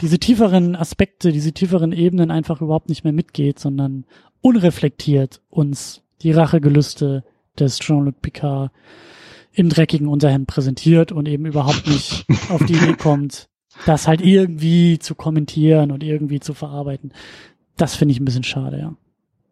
[0.00, 4.04] diese tieferen Aspekte, diese tieferen Ebenen einfach überhaupt nicht mehr mitgeht, sondern
[4.40, 7.24] unreflektiert uns die Rachegelüste
[7.58, 8.72] des Jean-Luc Picard
[9.52, 13.48] im dreckigen Unterhemd präsentiert und eben überhaupt nicht auf die Idee kommt,
[13.86, 17.12] das halt irgendwie zu kommentieren und irgendwie zu verarbeiten.
[17.76, 18.94] Das finde ich ein bisschen schade, ja.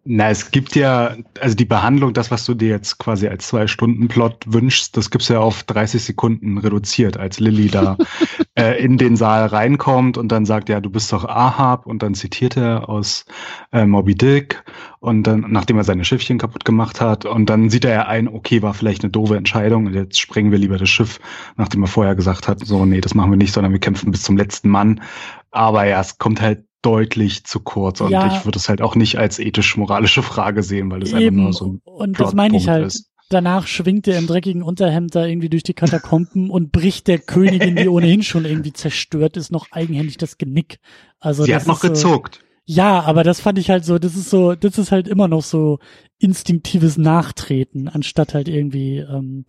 [0.04, 4.44] Na, es gibt ja, also die Behandlung, das, was du dir jetzt quasi als Zwei-Stunden-Plot
[4.46, 7.98] wünschst, das gibt's ja auf 30 Sekunden reduziert, als Lilly da
[8.58, 12.14] äh, in den Saal reinkommt und dann sagt, ja, du bist doch Ahab und dann
[12.14, 13.26] zitiert er aus
[13.72, 14.64] äh, Moby Dick
[15.00, 18.26] und dann, nachdem er seine Schiffchen kaputt gemacht hat und dann sieht er ja ein,
[18.26, 21.20] okay, war vielleicht eine doofe Entscheidung und jetzt sprengen wir lieber das Schiff,
[21.58, 24.22] nachdem er vorher gesagt hat, so, nee, das machen wir nicht, sondern wir kämpfen bis
[24.22, 25.02] zum letzten Mann.
[25.50, 28.00] Aber ja, es kommt halt deutlich zu kurz.
[28.00, 28.34] Und ja.
[28.34, 31.66] ich würde es halt auch nicht als ethisch-moralische Frage sehen, weil das einfach nur so
[31.66, 32.86] ein Und das meine ich halt.
[32.86, 33.10] Ist.
[33.28, 37.76] Danach schwingt er im dreckigen Unterhemd da irgendwie durch die Katakomben und bricht der Königin,
[37.76, 40.80] die ohnehin schon irgendwie zerstört ist, noch eigenhändig das Genick.
[41.20, 42.40] Also Sie hat noch so, gezuckt.
[42.64, 45.42] Ja, aber das fand ich halt so, das ist so, das ist halt immer noch
[45.42, 45.78] so
[46.18, 49.44] instinktives Nachtreten, anstatt halt irgendwie ähm,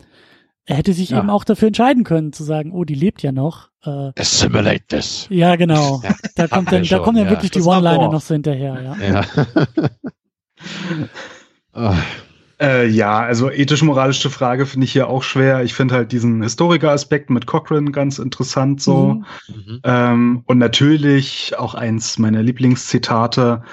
[0.66, 1.20] er hätte sich ja.
[1.20, 3.71] eben auch dafür entscheiden können, zu sagen, oh, die lebt ja noch.
[3.84, 5.28] Äh, Assimilate this.
[5.30, 6.02] Ja, genau.
[6.12, 7.32] Ja, da kommt dann, da kommen dann ja.
[7.32, 9.26] wirklich die One-Liner noch so hinterher, ja.
[11.76, 12.06] Ja.
[12.62, 15.64] Äh, ja, also ethisch-moralische Frage finde ich hier auch schwer.
[15.64, 19.16] Ich finde halt diesen Historiker-Aspekt mit Cochrane ganz interessant so.
[19.16, 19.26] Mhm.
[19.48, 19.82] mhm.
[19.84, 23.64] Ähm, und natürlich auch eins meiner Lieblingszitate,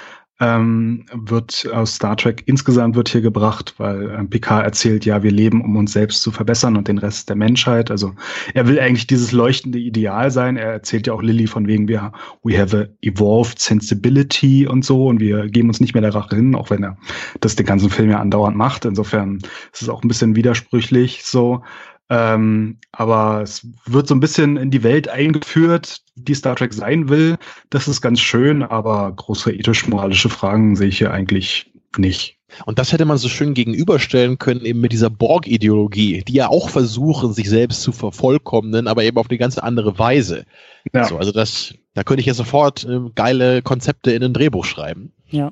[0.40, 5.32] ähm, wird aus Star Trek insgesamt wird hier gebracht, weil äh, Picard erzählt, ja, wir
[5.32, 7.90] leben, um uns selbst zu verbessern und den Rest der Menschheit.
[7.90, 8.14] Also
[8.54, 10.56] er will eigentlich dieses leuchtende Ideal sein.
[10.56, 12.12] Er erzählt ja auch Lilly von wegen, wir
[12.44, 16.36] we have a evolved sensibility und so und wir geben uns nicht mehr der Rache
[16.36, 16.96] hin, auch wenn er
[17.40, 18.84] das den ganzen Film ja andauernd macht.
[18.84, 19.38] Insofern
[19.72, 21.62] ist es auch ein bisschen widersprüchlich so.
[22.10, 27.08] Ähm, aber es wird so ein bisschen in die Welt eingeführt, die Star Trek sein
[27.08, 27.36] will.
[27.70, 32.38] Das ist ganz schön, aber große ethisch-moralische Fragen sehe ich hier eigentlich nicht.
[32.64, 36.70] Und das hätte man so schön gegenüberstellen können eben mit dieser Borg-Ideologie, die ja auch
[36.70, 40.46] versuchen, sich selbst zu vervollkommnen, aber eben auf eine ganz andere Weise.
[40.94, 41.04] Ja.
[41.04, 45.12] So, also das, da könnte ich ja sofort äh, geile Konzepte in ein Drehbuch schreiben.
[45.28, 45.50] Ja.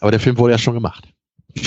[0.00, 1.08] Aber der Film wurde ja schon gemacht.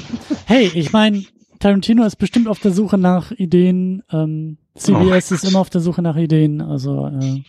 [0.46, 1.24] hey, ich meine,
[1.60, 4.02] Tarantino ist bestimmt auf der Suche nach Ideen.
[4.10, 6.60] Ähm, CBS oh ist immer auf der Suche nach Ideen.
[6.60, 7.42] Also äh,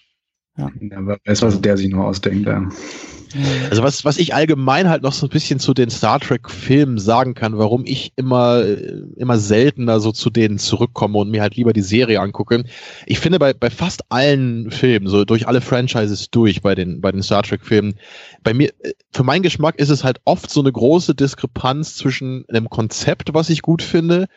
[0.57, 0.69] ja.
[0.79, 2.45] ja wer weiß, was der sich nur ausdenkt.
[2.45, 2.69] Ja.
[3.70, 7.34] Also was, was ich allgemein halt noch so ein bisschen zu den Star Trek-Filmen sagen
[7.34, 8.64] kann, warum ich immer,
[9.16, 12.64] immer seltener so zu denen zurückkomme und mir halt lieber die Serie angucke.
[13.06, 17.12] Ich finde bei, bei fast allen Filmen, so durch alle Franchises durch, bei den, bei
[17.12, 17.95] den Star Trek-Filmen,
[18.44, 18.72] bei mir,
[19.12, 23.49] für meinen Geschmack ist es halt oft so eine große Diskrepanz zwischen einem Konzept, was
[23.49, 24.28] ich gut finde,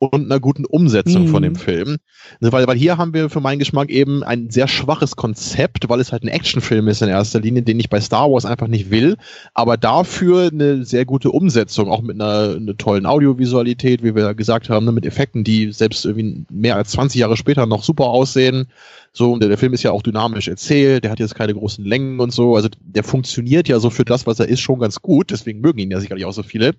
[0.00, 1.28] und einer guten Umsetzung mhm.
[1.28, 1.58] von dem mhm.
[1.58, 1.96] Film.
[2.40, 6.00] Ne, weil, weil hier haben wir für meinen Geschmack eben ein sehr schwaches Konzept, weil
[6.00, 8.90] es halt ein Actionfilm ist in erster Linie, den ich bei Star Wars einfach nicht
[8.90, 9.18] will,
[9.52, 14.70] aber dafür eine sehr gute Umsetzung, auch mit einer, einer tollen Audiovisualität, wie wir gesagt
[14.70, 18.68] haben, ne, mit Effekten, die selbst irgendwie mehr als 20 Jahre später noch super aussehen.
[19.12, 22.20] So, der, der Film ist ja auch dynamisch erzählt, der hat jetzt keine großen Längen
[22.20, 25.30] und so, also der funktioniert ja so für das, was er ist, schon ganz gut,
[25.30, 26.74] deswegen mögen ihn ja sicherlich auch so viele.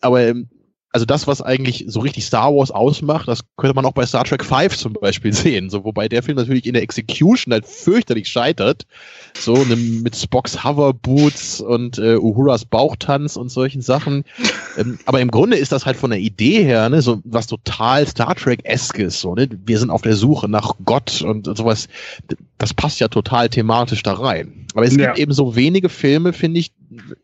[0.00, 0.48] Aber ähm,
[0.94, 4.22] also das, was eigentlich so richtig Star Wars ausmacht, das könnte man auch bei Star
[4.22, 5.68] Trek 5 zum Beispiel sehen.
[5.68, 8.86] So, wobei der Film natürlich in der Execution halt fürchterlich scheitert.
[9.36, 14.22] So ne, mit Spocks Hoverboots und äh, Uhuras Bauchtanz und solchen Sachen.
[14.78, 18.06] Ähm, aber im Grunde ist das halt von der Idee her, ne, so was total
[18.06, 19.20] Star Trek-eskes.
[19.20, 19.48] So, ne?
[19.66, 21.88] Wir sind auf der Suche nach Gott und, sowas.
[22.58, 24.66] Das passt ja total thematisch da rein.
[24.74, 25.06] Aber es ja.
[25.06, 26.70] gibt eben so wenige Filme, finde ich,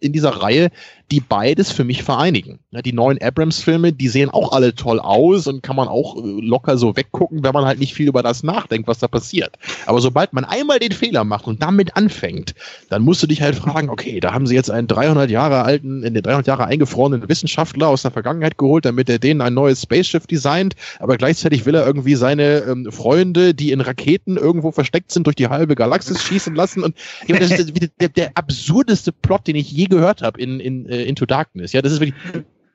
[0.00, 0.70] in dieser Reihe,
[1.10, 2.60] die beides für mich vereinigen.
[2.70, 6.20] Ja, die neuen Abrams-Filme, die sehen auch alle toll aus und kann man auch äh,
[6.40, 9.56] locker so weggucken, wenn man halt nicht viel über das nachdenkt, was da passiert.
[9.86, 12.54] Aber sobald man einmal den Fehler macht und damit anfängt,
[12.88, 16.04] dann musst du dich halt fragen, okay, da haben sie jetzt einen 300 Jahre alten,
[16.04, 19.82] in den 300 Jahre eingefrorenen Wissenschaftler aus der Vergangenheit geholt, damit er denen ein neues
[19.82, 25.10] Spaceship designt, aber gleichzeitig will er irgendwie seine ähm, Freunde, die in Raketen irgendwo versteckt
[25.10, 26.94] sind, durch die halbe Galaxis schießen lassen und
[27.26, 31.02] ich das ist der, der absurdeste Plot, den ich je gehört habe in, in äh,
[31.04, 31.72] Into Darkness.
[31.72, 32.14] Ja, das ist wirklich.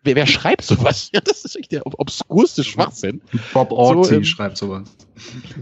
[0.04, 1.10] Wer, wer schreibt sowas?
[1.14, 3.22] Ja, das ist wirklich der obskurste Schwachsinn.
[3.54, 4.84] Bob Orty so, ähm, schreibt sowas.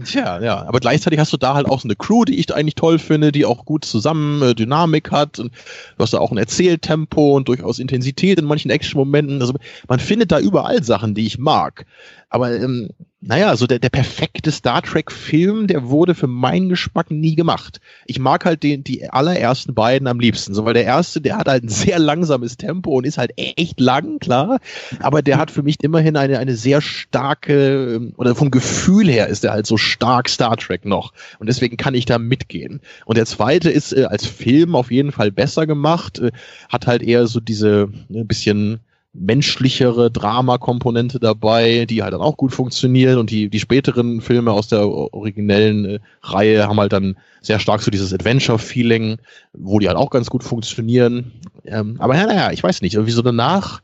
[0.04, 2.74] Tja, ja, aber gleichzeitig hast du da halt auch so eine Crew, die ich eigentlich
[2.74, 5.52] toll finde, die auch gut zusammen äh, Dynamik hat und
[5.96, 9.40] du hast da auch ein Erzähltempo und durchaus Intensität in manchen Action-Momenten.
[9.40, 9.54] Also
[9.88, 11.86] man findet da überall Sachen, die ich mag.
[12.34, 12.88] Aber ähm,
[13.20, 17.80] naja, so der, der perfekte Star Trek-Film, der wurde für meinen Geschmack nie gemacht.
[18.06, 21.46] Ich mag halt den, die allerersten beiden am liebsten, so weil der erste, der hat
[21.46, 24.58] halt ein sehr langsames Tempo und ist halt e-, echt lang, klar,
[24.98, 29.28] aber der hat für mich immerhin eine, eine sehr starke, ähm, oder vom Gefühl her
[29.28, 32.80] ist der halt so stark Star Trek noch und deswegen kann ich da mitgehen.
[33.04, 36.32] Und der zweite ist äh, als Film auf jeden Fall besser gemacht, äh,
[36.68, 38.80] hat halt eher so diese ne, bisschen
[39.14, 44.68] menschlichere Drama-Komponente dabei, die halt dann auch gut funktionieren und die, die späteren Filme aus
[44.68, 49.18] der originellen äh, Reihe haben halt dann sehr stark so dieses Adventure-Feeling,
[49.52, 51.32] wo die halt auch ganz gut funktionieren.
[51.64, 53.82] Ähm, aber ja, naja, ich weiß nicht, irgendwie so danach,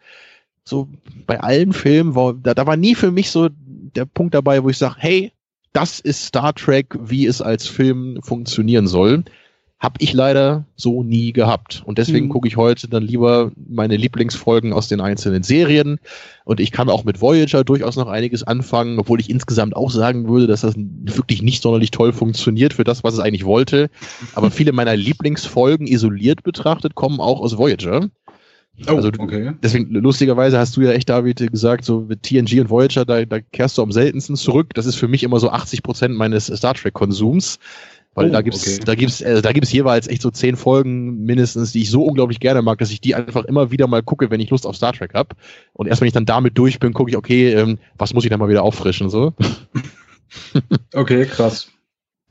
[0.65, 0.89] so
[1.27, 3.49] bei allen Filmen, war, da, da war nie für mich so
[3.95, 5.33] der Punkt dabei, wo ich sage, hey,
[5.73, 9.25] das ist Star Trek, wie es als Film funktionieren soll.
[9.81, 11.83] Hab ich leider so nie gehabt.
[11.87, 12.31] Und deswegen mhm.
[12.31, 15.99] gucke ich heute dann lieber meine Lieblingsfolgen aus den einzelnen Serien.
[16.45, 20.29] Und ich kann auch mit Voyager durchaus noch einiges anfangen, obwohl ich insgesamt auch sagen
[20.29, 23.89] würde, dass das wirklich nicht sonderlich toll funktioniert für das, was es eigentlich wollte.
[24.35, 28.11] Aber viele meiner Lieblingsfolgen isoliert betrachtet kommen auch aus Voyager.
[28.87, 29.53] Oh, also okay.
[29.63, 33.41] deswegen lustigerweise hast du ja echt, David, gesagt, so mit TNG und Voyager, da, da
[33.41, 34.75] kehrst du am seltensten zurück.
[34.75, 37.59] Das ist für mich immer so 80 Prozent meines Star Trek Konsums.
[38.15, 38.85] Weil oh, da gibt's, okay.
[38.85, 42.41] da gibt's, äh, da gibt's jeweils echt so zehn Folgen mindestens, die ich so unglaublich
[42.41, 44.93] gerne mag, dass ich die einfach immer wieder mal gucke, wenn ich Lust auf Star
[44.93, 45.37] Trek hab.
[45.73, 48.31] Und erst wenn ich dann damit durch bin, gucke ich, okay, ähm, was muss ich
[48.31, 49.35] dann mal wieder auffrischen, so.
[50.95, 51.71] okay, krass.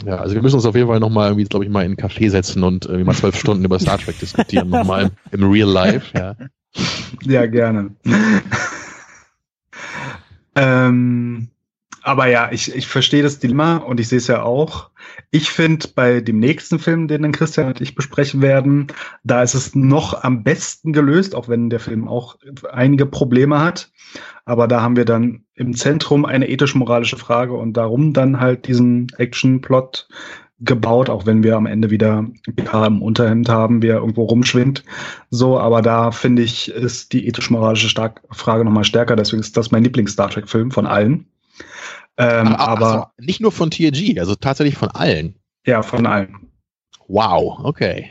[0.06, 1.98] Ja, also wir müssen uns auf jeden Fall nochmal irgendwie, glaube ich, mal in einen
[1.98, 5.70] Café setzen und irgendwie mal zwölf Stunden über Star Trek diskutieren, nochmal im, im Real
[5.70, 6.36] Life, ja.
[7.24, 7.96] Ja, gerne.
[10.56, 11.50] ähm,
[12.10, 14.90] aber ja, ich, ich verstehe das Dilemma und ich sehe es ja auch.
[15.30, 18.88] Ich finde, bei dem nächsten Film, den dann Christian und ich besprechen werden,
[19.23, 22.38] da ist es noch am besten gelöst, auch wenn der Film auch
[22.72, 23.91] einige Probleme hat.
[24.44, 29.06] Aber da haben wir dann im Zentrum eine ethisch-moralische Frage und darum dann halt diesen
[29.15, 30.07] Action-Plot
[30.61, 32.26] gebaut, auch wenn wir am Ende wieder
[32.56, 34.84] PK im Unterhemd haben, wie er irgendwo rumschwingt.
[35.30, 37.95] So, aber da finde ich, ist die ethisch-moralische
[38.31, 39.15] Frage nochmal stärker.
[39.15, 41.27] Deswegen ist das mein Lieblings-Star Trek-Film von allen.
[42.20, 45.36] Ähm, aber, aber also nicht nur von TNG, also tatsächlich von allen.
[45.66, 46.50] Ja, von allen.
[47.08, 48.10] Wow, okay.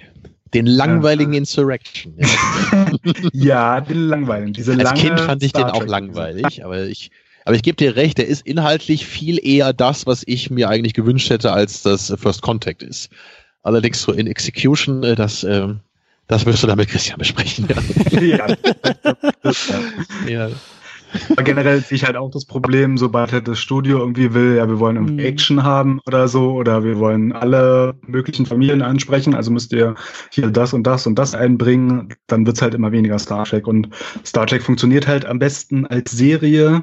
[0.55, 1.40] Den langweiligen ja.
[1.40, 2.14] Insurrection.
[3.32, 4.55] ja, den langweiligen.
[4.55, 7.10] Diese Als Kind fand ich den auch langweilig, aber ich,
[7.44, 10.94] aber ich gebe dir recht, der ist inhaltlich viel eher das, was ich mir eigentlich
[10.94, 13.10] gewünscht hätte, als das First Contact ist.
[13.62, 15.80] Allerdings so in Execution, äh, das, ähm,
[16.28, 17.68] das wirst du dann mit Christian besprechen.
[18.20, 18.47] Ja.
[20.26, 20.51] ja.
[21.30, 24.68] Aber generell sehe ich halt auch das Problem, sobald halt das Studio irgendwie will, ja,
[24.68, 25.20] wir wollen irgendwie mhm.
[25.20, 29.94] Action haben oder so, oder wir wollen alle möglichen Familien ansprechen, also müsst ihr
[30.30, 33.66] hier das und das und das einbringen, dann wird's halt immer weniger Star Trek.
[33.66, 33.89] Und
[34.24, 36.82] Star Trek funktioniert halt am besten als Serie.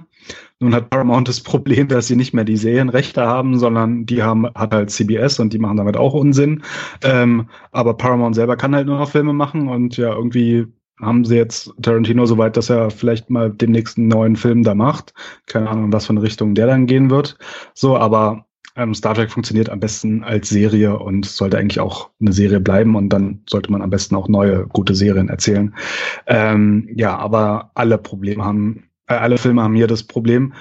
[0.59, 4.47] Nun hat Paramount das Problem, dass sie nicht mehr die Serienrechte haben, sondern die haben,
[4.55, 6.63] hat halt CBS und die machen damit auch Unsinn.
[7.03, 10.67] Ähm, aber Paramount selber kann halt nur noch Filme machen und ja, irgendwie
[10.99, 14.75] haben sie jetzt Tarantino so weit, dass er vielleicht mal den nächsten neuen Film da
[14.75, 15.13] macht.
[15.45, 17.37] Keine Ahnung, was für eine Richtung der dann gehen wird.
[17.73, 18.45] So, aber
[18.75, 22.95] ähm, Star Trek funktioniert am besten als Serie und sollte eigentlich auch eine Serie bleiben
[22.95, 25.75] und dann sollte man am besten auch neue gute Serien erzählen.
[26.27, 30.53] Ähm, ja, aber alle Probleme haben, äh, alle Filme haben hier das Problem,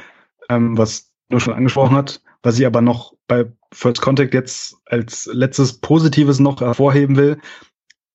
[0.49, 5.29] ähm, was nur schon angesprochen hat, was ich aber noch bei First Contact jetzt als
[5.33, 7.39] letztes Positives noch hervorheben will,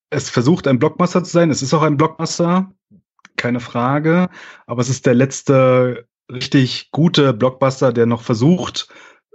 [0.10, 1.52] es versucht ein Blockbuster zu sein.
[1.52, 2.72] Es ist auch ein Blockbuster,
[3.36, 4.30] keine Frage.
[4.65, 8.88] Aber es ist der letzte richtig gute Blockbuster, der noch versucht,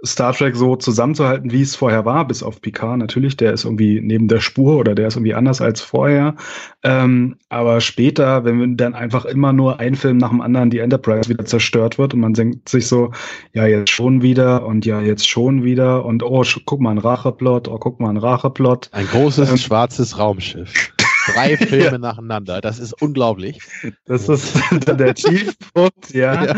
[0.03, 4.01] Star Trek so zusammenzuhalten, wie es vorher war, bis auf Picard natürlich, der ist irgendwie
[4.01, 6.35] neben der Spur oder der ist irgendwie anders als vorher.
[6.83, 11.29] Ähm, aber später, wenn dann einfach immer nur ein Film nach dem anderen die Enterprise
[11.29, 13.11] wieder zerstört wird und man denkt sich so,
[13.53, 17.67] ja, jetzt schon wieder und ja, jetzt schon wieder und oh, guck mal, ein Racheplot,
[17.67, 18.89] oh, guck mal, ein Racheplot.
[18.91, 20.91] Ein großes ähm, schwarzes Raumschiff.
[21.33, 21.97] Drei Filme ja.
[21.97, 23.59] nacheinander, das ist unglaublich.
[24.05, 24.55] Das ist
[24.87, 26.45] der Tiefpunkt, ja.
[26.45, 26.55] ja.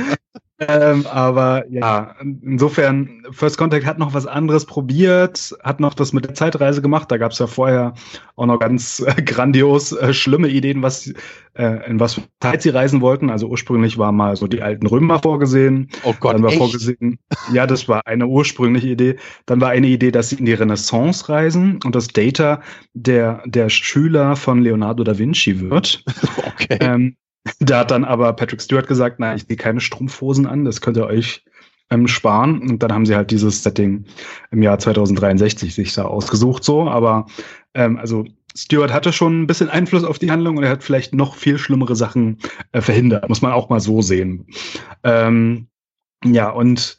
[0.60, 6.26] Ähm, aber ja, insofern, First Contact hat noch was anderes probiert, hat noch das mit
[6.26, 7.12] der Zeitreise gemacht.
[7.12, 7.94] Da gab es ja vorher
[8.36, 11.14] auch noch ganz äh, grandios äh, schlimme Ideen, was
[11.54, 13.30] äh, in was für Zeit sie reisen wollten.
[13.30, 15.90] Also ursprünglich war mal so die alten Römer vorgesehen.
[16.04, 16.58] Oh Gott, Dann war echt?
[16.58, 17.20] vorgesehen,
[17.54, 19.18] ja, das war eine ursprüngliche Idee.
[19.46, 22.62] Dann war eine Idee, dass sie in die Renaissance reisen und dass Data
[22.94, 26.04] der, der Schüler von Leonardo da Vinci wird.
[26.48, 26.78] Okay.
[26.82, 27.16] Ähm,
[27.60, 30.98] da hat dann aber Patrick Stewart gesagt, nein, ich gehe keine Strumpfhosen an, das könnt
[30.98, 31.44] ihr euch
[31.90, 32.62] ähm, sparen.
[32.62, 34.06] Und dann haben sie halt dieses Setting
[34.52, 36.88] im Jahr 2063 sich da ausgesucht so.
[36.90, 37.28] Aber
[37.74, 38.26] ähm, also
[38.56, 41.58] Stewart hatte schon ein bisschen Einfluss auf die Handlung und er hat vielleicht noch viel
[41.58, 42.40] schlimmere Sachen
[42.72, 43.30] äh, verhindert.
[43.30, 44.48] Muss man auch mal so sehen.
[45.04, 45.68] Ähm,
[46.26, 46.98] ja, und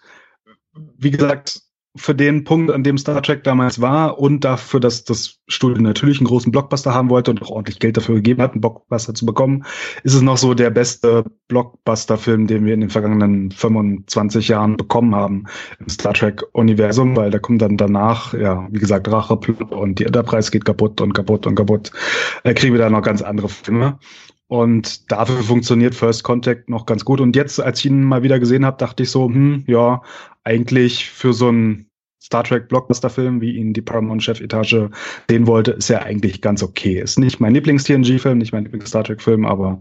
[0.97, 1.63] wie gesagt,
[1.99, 6.19] für den Punkt, an dem Star Trek damals war und dafür, dass das Studio natürlich
[6.19, 9.27] einen großen Blockbuster haben wollte und auch ordentlich Geld dafür gegeben hat, einen Blockbuster zu
[9.27, 9.65] bekommen,
[10.05, 15.15] ist es noch so der beste Blockbuster-Film, den wir in den vergangenen 25 Jahren bekommen
[15.15, 15.45] haben
[15.79, 19.39] im Star Trek-Universum, weil da kommt dann danach, ja, wie gesagt, Rache
[19.71, 21.91] und die Enterprise geht kaputt und kaputt und kaputt.
[22.45, 23.99] Da kriegen wir da noch ganz andere Filme.
[24.49, 27.21] Und dafür funktioniert First Contact noch ganz gut.
[27.21, 30.03] Und jetzt, als ich ihn mal wieder gesehen habe, dachte ich so, hm, ja,
[30.43, 31.88] eigentlich für so ein
[32.29, 34.91] Star Trek Blockbuster-Film, wie ihn die Paramount-Chefetage
[35.31, 37.01] sehen wollte, ist ja eigentlich ganz okay.
[37.01, 39.81] Ist nicht mein Lieblings-TNG-Film, nicht mein Lieblings-Star Trek-Film, aber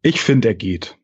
[0.00, 0.96] ich finde, er geht.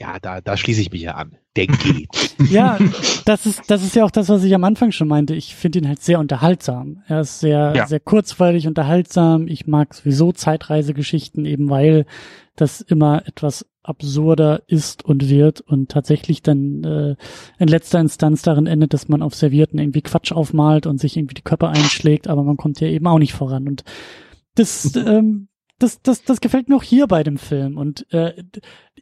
[0.00, 1.36] Ja, da, da schließe ich mich ja an.
[1.56, 2.08] Der geht.
[2.50, 2.78] ja,
[3.26, 5.34] das ist, das ist ja auch das, was ich am Anfang schon meinte.
[5.34, 7.02] Ich finde ihn halt sehr unterhaltsam.
[7.06, 7.86] Er ist sehr, ja.
[7.86, 9.46] sehr kurzweilig unterhaltsam.
[9.46, 12.06] Ich mag sowieso Zeitreisegeschichten, eben weil
[12.56, 17.16] das immer etwas absurder ist und wird und tatsächlich dann äh,
[17.58, 21.34] in letzter Instanz darin endet, dass man auf Servierten irgendwie Quatsch aufmalt und sich irgendwie
[21.34, 23.68] die Köpfe einschlägt, aber man kommt ja eben auch nicht voran.
[23.68, 23.84] Und
[24.54, 25.48] das, ähm,
[25.80, 27.76] das, das, das gefällt mir auch hier bei dem Film.
[27.76, 28.42] Und äh,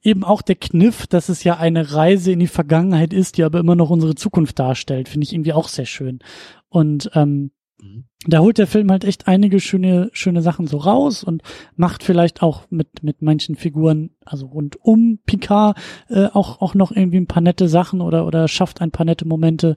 [0.03, 3.61] eben auch der Kniff, dass es ja eine Reise in die Vergangenheit ist, die aber
[3.61, 6.21] immer noch unsere Zukunft darstellt, finde ich irgendwie auch sehr schön.
[6.69, 7.51] Und ähm,
[7.81, 8.05] Mhm.
[8.27, 11.43] Da holt der Film halt echt einige schöne, schöne Sachen so raus und
[11.77, 15.79] macht vielleicht auch mit, mit manchen Figuren, also rund um Picard,
[16.09, 19.27] äh, auch, auch noch irgendwie ein paar nette Sachen oder, oder schafft ein paar nette
[19.27, 19.77] Momente.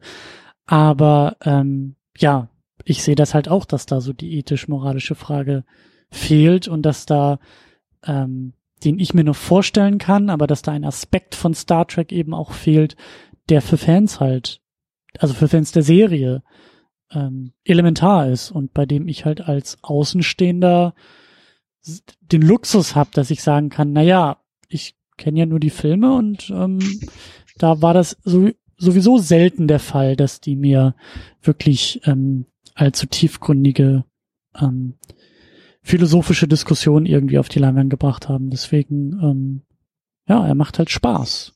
[0.65, 2.49] Aber ähm, ja,
[2.84, 5.64] ich sehe das halt auch, dass da so die ethisch-moralische Frage
[6.12, 7.40] fehlt und dass da
[8.04, 12.12] ähm, den ich mir nur vorstellen kann, aber dass da ein Aspekt von Star Trek
[12.12, 12.96] eben auch fehlt,
[13.50, 14.62] der für Fans halt,
[15.20, 16.44] also für Fans der Serie,
[17.12, 20.96] ähm, elementar ist und bei dem ich halt als Außenstehender
[22.22, 26.16] den Luxus habe, dass ich sagen kann, na ja, ich kenne ja nur die Filme
[26.16, 26.80] und ähm,
[27.58, 30.96] da war das so, sowieso selten der Fall, dass die mir
[31.42, 34.06] wirklich ähm, allzu tiefgründige
[34.60, 34.96] ähm,
[35.84, 38.49] philosophische Diskussionen irgendwie auf die Leinwand gebracht haben.
[38.49, 39.62] Deswegen, ähm,
[40.28, 41.53] ja, er macht halt Spaß.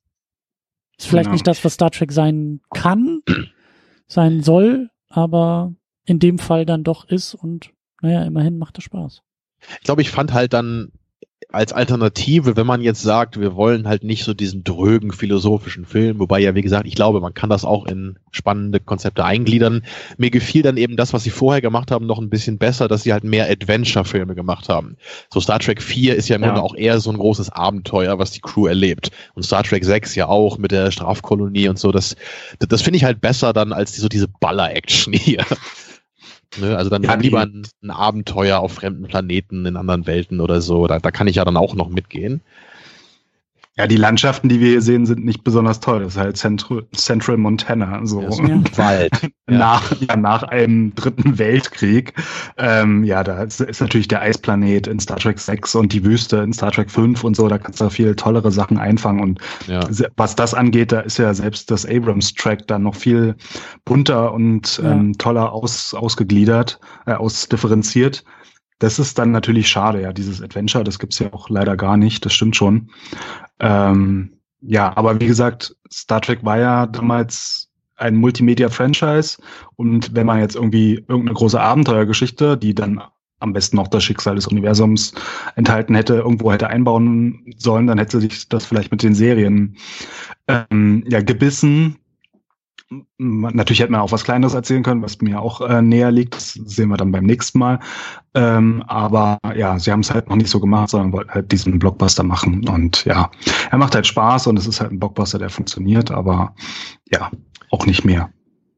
[0.97, 1.33] Ist vielleicht genau.
[1.33, 3.21] nicht das, was Star Trek sein kann,
[4.07, 5.73] sein soll, aber
[6.05, 7.71] in dem Fall dann doch ist und
[8.01, 9.21] naja, immerhin macht er Spaß.
[9.79, 10.91] Ich glaube, ich fand halt dann
[11.51, 16.19] als Alternative, wenn man jetzt sagt, wir wollen halt nicht so diesen drögen philosophischen Film,
[16.19, 19.83] wobei ja, wie gesagt, ich glaube, man kann das auch in spannende Konzepte eingliedern.
[20.17, 23.03] Mir gefiel dann eben das, was sie vorher gemacht haben, noch ein bisschen besser, dass
[23.03, 24.97] sie halt mehr Adventure-Filme gemacht haben.
[25.33, 26.49] So Star Trek 4 ist ja im ja.
[26.49, 29.11] Grunde auch eher so ein großes Abenteuer, was die Crew erlebt.
[29.33, 31.91] Und Star Trek 6 ja auch mit der Strafkolonie und so.
[31.91, 32.15] Das,
[32.59, 35.45] das, das finde ich halt besser dann als die, so diese Baller-Action hier.
[36.57, 36.77] Ne?
[36.77, 40.87] Also dann ja, lieber ein, ein, Abenteuer auf fremden Planeten in anderen Welten oder so.
[40.87, 42.41] Da, da kann ich ja dann auch noch mitgehen.
[43.77, 46.03] Ja, die Landschaften, die wir hier sehen, sind nicht besonders toll.
[46.03, 49.29] Das ist halt Central, Central Montana, so ja, Wald.
[49.47, 52.13] nach, ja, nach einem dritten Weltkrieg.
[52.57, 56.37] Ähm, ja, da ist, ist, natürlich der Eisplanet in Star Trek 6 und die Wüste
[56.37, 57.49] in Star Trek 5 und so.
[57.49, 59.21] Da kannst du viel tollere Sachen einfangen.
[59.21, 59.81] Und ja.
[60.15, 63.35] was das angeht, da ist ja selbst das Abrams-Track dann noch viel
[63.83, 64.93] bunter und ja.
[64.93, 68.23] ähm, toller aus, ausgegliedert, äh, ausdifferenziert.
[68.79, 72.25] Das ist dann natürlich schade, ja, dieses Adventure, das gibt's ja auch leider gar nicht,
[72.25, 72.91] das stimmt schon.
[73.59, 79.37] Ähm, ja, aber wie gesagt, Star Trek war ja damals ein Multimedia-Franchise
[79.75, 83.01] und wenn man jetzt irgendwie irgendeine große Abenteuergeschichte, die dann
[83.39, 85.13] am besten noch das Schicksal des Universums
[85.55, 89.77] enthalten hätte, irgendwo hätte einbauen sollen, dann hätte sich das vielleicht mit den Serien
[90.47, 91.97] ähm, ja gebissen
[93.17, 96.35] Natürlich hätte man auch was Kleineres erzählen können, was mir auch äh, näher liegt.
[96.35, 97.79] Das sehen wir dann beim nächsten Mal.
[98.35, 101.79] Ähm, aber ja, sie haben es halt noch nicht so gemacht, sondern wollten halt diesen
[101.79, 102.67] Blockbuster machen.
[102.67, 103.31] Und ja,
[103.71, 106.53] er macht halt Spaß und es ist halt ein Blockbuster, der funktioniert, aber
[107.11, 107.31] ja,
[107.71, 108.29] auch nicht mehr.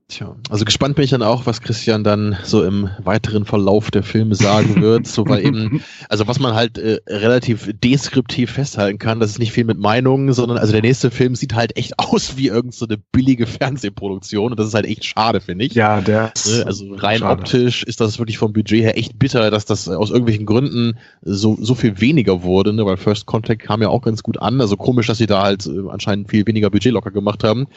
[0.10, 4.04] Tja, also gespannt bin ich dann auch, was Christian dann so im weiteren Verlauf der
[4.04, 5.06] Filme sagen wird.
[5.06, 9.52] so weil eben, also was man halt äh, relativ deskriptiv festhalten kann, das ist nicht
[9.52, 13.04] viel mit Meinungen, sondern also der nächste Film sieht halt echt aus wie irgendeine so
[13.12, 15.74] billige Fernsehproduktion und das ist halt echt schade, finde ich.
[15.74, 17.42] Ja, der ne, Also rein schade.
[17.42, 21.58] optisch ist das wirklich vom Budget her echt bitter, dass das aus irgendwelchen Gründen so,
[21.60, 22.86] so viel weniger wurde, ne?
[22.86, 24.62] weil First Contact kam ja auch ganz gut an.
[24.62, 27.68] Also komisch, dass sie da halt äh, anscheinend viel weniger Budget locker gemacht haben.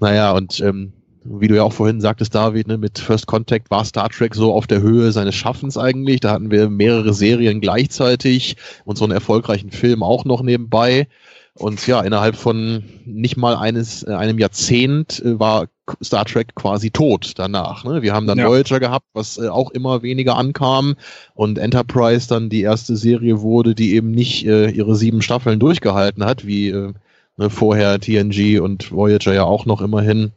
[0.00, 0.92] Naja, und ähm,
[1.24, 4.52] wie du ja auch vorhin sagtest, David, ne, mit First Contact war Star Trek so
[4.52, 6.20] auf der Höhe seines Schaffens eigentlich.
[6.20, 11.08] Da hatten wir mehrere Serien gleichzeitig und so einen erfolgreichen Film auch noch nebenbei.
[11.56, 15.68] Und ja, innerhalb von nicht mal eines, äh, einem Jahrzehnt äh, war
[16.02, 17.84] Star Trek quasi tot danach.
[17.84, 18.02] Ne?
[18.02, 18.48] Wir haben dann ja.
[18.48, 20.96] Voyager gehabt, was äh, auch immer weniger ankam
[21.34, 26.24] und Enterprise dann die erste Serie wurde, die eben nicht äh, ihre sieben Staffeln durchgehalten
[26.24, 26.92] hat, wie äh,
[27.36, 30.32] ne, vorher TNG und Voyager ja auch noch immerhin.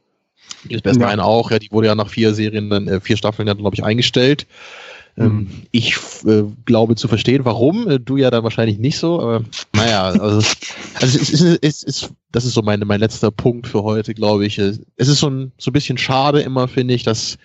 [0.69, 1.17] Die Best ja.
[1.19, 3.83] auch, ja, die wurde ja nach vier Serien, dann äh, vier Staffeln dann, glaube ich,
[3.83, 4.47] eingestellt.
[5.17, 5.49] Ähm, mhm.
[5.71, 5.95] Ich
[6.25, 7.89] äh, glaube zu verstehen, warum.
[7.89, 9.43] Äh, du ja dann wahrscheinlich nicht so, aber
[9.73, 10.47] naja, also,
[10.99, 14.45] also es, ist, es ist, das ist so meine, mein letzter Punkt für heute, glaube
[14.45, 14.59] ich.
[14.59, 17.37] Es ist schon so ein bisschen schade immer, finde ich, dass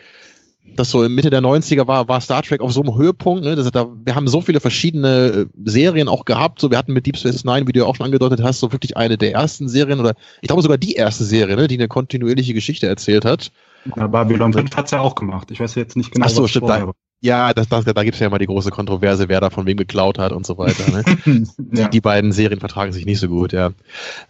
[0.76, 3.44] das so Mitte der 90er war, war Star Trek auf so einem Höhepunkt.
[3.44, 3.56] Ne?
[3.56, 6.60] Das, da, wir haben so viele verschiedene äh, Serien auch gehabt.
[6.60, 8.72] So, wir hatten mit Deep Space Nine, wie du ja auch schon angedeutet hast, so
[8.72, 11.88] wirklich eine der ersten Serien oder ich glaube sogar die erste Serie, ne, die eine
[11.88, 13.50] kontinuierliche Geschichte erzählt hat.
[13.96, 15.50] Ja, Babylon 5 hat's ja auch gemacht.
[15.50, 16.26] Ich weiß jetzt nicht genau.
[16.26, 16.68] Ach so, stimmt.
[16.68, 19.76] Da, ja, das, das, da gibt's ja immer die große Kontroverse, wer da von wem
[19.76, 20.90] geklaut hat und so weiter.
[20.90, 21.04] Ne?
[21.72, 21.84] ja.
[21.84, 23.70] die, die beiden Serien vertragen sich nicht so gut, ja.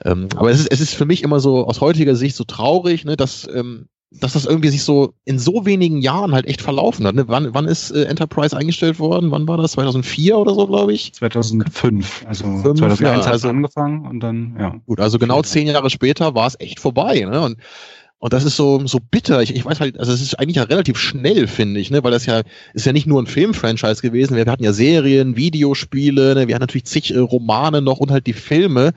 [0.04, 3.04] Ähm, aber es ist, es ist für mich immer so aus heutiger Sicht so traurig,
[3.04, 3.86] ne, dass ähm,
[4.20, 7.14] dass das irgendwie sich so in so wenigen Jahren halt echt verlaufen hat.
[7.14, 7.24] Ne?
[7.28, 9.30] Wann, wann ist äh, Enterprise eingestellt worden?
[9.30, 9.72] Wann war das?
[9.72, 11.12] 2004 oder so, glaube ich?
[11.12, 12.24] 2005.
[12.26, 14.74] Also Fünf, 2001 ja, hat es also, angefangen und dann, ja.
[14.86, 17.20] Gut, also genau zehn Jahre später war es echt vorbei.
[17.20, 17.40] Ne?
[17.40, 17.56] Und,
[18.18, 19.42] und das ist so, so bitter.
[19.42, 22.04] Ich, ich weiß halt, also es ist eigentlich ja relativ schnell, finde ich, ne?
[22.04, 22.42] weil das ja
[22.74, 24.36] ist ja nicht nur ein Filmfranchise gewesen.
[24.36, 26.48] Wir, wir hatten ja Serien, Videospiele, ne?
[26.48, 28.92] wir hatten natürlich zig äh, Romane noch und halt die Filme.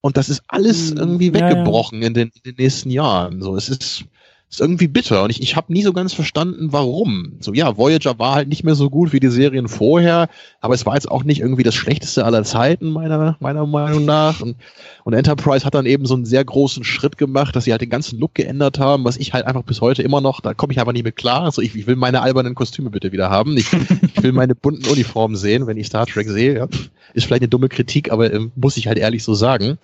[0.00, 2.06] Und das ist alles hm, irgendwie weggebrochen ja, ja.
[2.08, 3.42] In, den, in den nächsten Jahren.
[3.42, 4.04] So, es ist
[4.50, 7.34] ist irgendwie bitter und ich, ich habe nie so ganz verstanden, warum.
[7.40, 10.28] So ja, Voyager war halt nicht mehr so gut wie die Serien vorher,
[10.60, 14.40] aber es war jetzt auch nicht irgendwie das schlechteste aller Zeiten meiner meiner Meinung nach
[14.40, 14.56] und,
[15.04, 17.90] und Enterprise hat dann eben so einen sehr großen Schritt gemacht, dass sie halt den
[17.90, 20.80] ganzen Look geändert haben, was ich halt einfach bis heute immer noch, da komme ich
[20.80, 21.42] einfach nicht mit klar.
[21.42, 23.56] Also ich, ich will meine albernen Kostüme bitte wieder haben.
[23.56, 23.66] Ich,
[24.16, 26.56] ich will meine bunten Uniformen sehen, wenn ich Star Trek sehe.
[26.56, 26.68] Ja.
[27.14, 29.78] Ist vielleicht eine dumme Kritik, aber äh, muss ich halt ehrlich so sagen.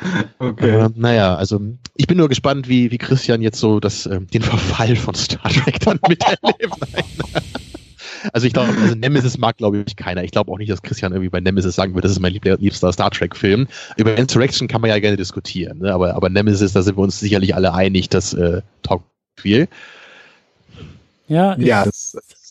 [0.38, 0.70] Okay.
[0.70, 1.60] Äh, naja, also
[1.96, 5.50] ich bin nur gespannt, wie, wie Christian jetzt so das, äh, den Verfall von Star
[5.50, 6.74] Trek dann miterlebt.
[8.32, 10.22] also ich glaube, also Nemesis mag glaube ich keiner.
[10.22, 12.92] Ich glaube auch nicht, dass Christian irgendwie bei Nemesis sagen würde, das ist mein liebster
[12.92, 13.66] Star Trek-Film.
[13.96, 15.92] Über Insurrection kann man ja gerne diskutieren, ne?
[15.92, 19.04] aber, aber Nemesis, da sind wir uns sicherlich alle einig, das äh, taugt
[19.36, 19.68] viel.
[21.26, 21.84] Ja, ich ja,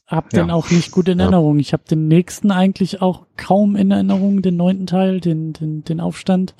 [0.08, 0.54] hab den ja.
[0.54, 1.60] auch nicht gut in Erinnerung.
[1.60, 6.00] Ich habe den nächsten eigentlich auch kaum in Erinnerung, den neunten Teil, den, den, den
[6.00, 6.54] Aufstand.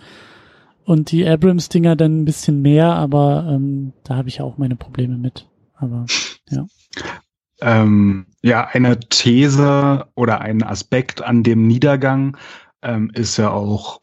[0.88, 5.18] Und die Abrams-Dinger dann ein bisschen mehr, aber ähm, da habe ich auch meine Probleme
[5.18, 5.46] mit.
[5.76, 6.06] Aber
[6.50, 6.66] ja.
[7.60, 12.38] Ähm, ja, eine These oder ein Aspekt an dem Niedergang
[12.82, 14.00] ähm, ist ja auch,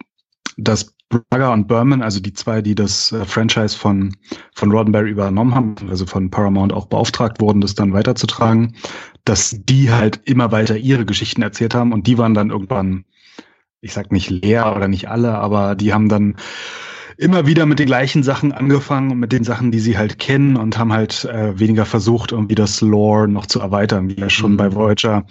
[0.58, 4.14] dass Braga und Berman, also die zwei, die das äh, Franchise von,
[4.54, 8.76] von Roddenberry übernommen haben, also von Paramount auch beauftragt wurden, das dann weiterzutragen,
[9.24, 13.06] dass die halt immer weiter ihre Geschichten erzählt haben und die waren dann irgendwann,
[13.84, 16.36] ich sag nicht leer oder nicht alle, aber die haben dann
[17.16, 20.56] immer wieder mit den gleichen Sachen angefangen und mit den Sachen, die sie halt kennen
[20.56, 24.52] und haben halt äh, weniger versucht, irgendwie das Lore noch zu erweitern, wie ja schon
[24.52, 24.56] mhm.
[24.56, 25.24] bei Voyager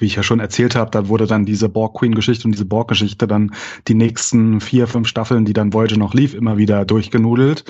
[0.00, 2.64] wie ich ja schon erzählt habe, da wurde dann diese Borg Queen Geschichte und diese
[2.64, 3.52] Borg Geschichte dann
[3.88, 7.64] die nächsten vier, fünf Staffeln, die dann Voyager noch lief, immer wieder durchgenudelt.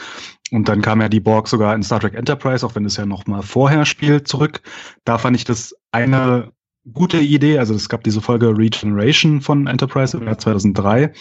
[0.50, 3.06] Und dann kam ja die Borg sogar in Star Trek Enterprise, auch wenn es ja
[3.06, 4.60] noch mal vorher spielt, zurück.
[5.04, 6.52] Da fand ich das eine
[6.92, 7.58] gute Idee.
[7.58, 11.12] Also es gab diese Folge Regeneration von Enterprise im Jahr 2003.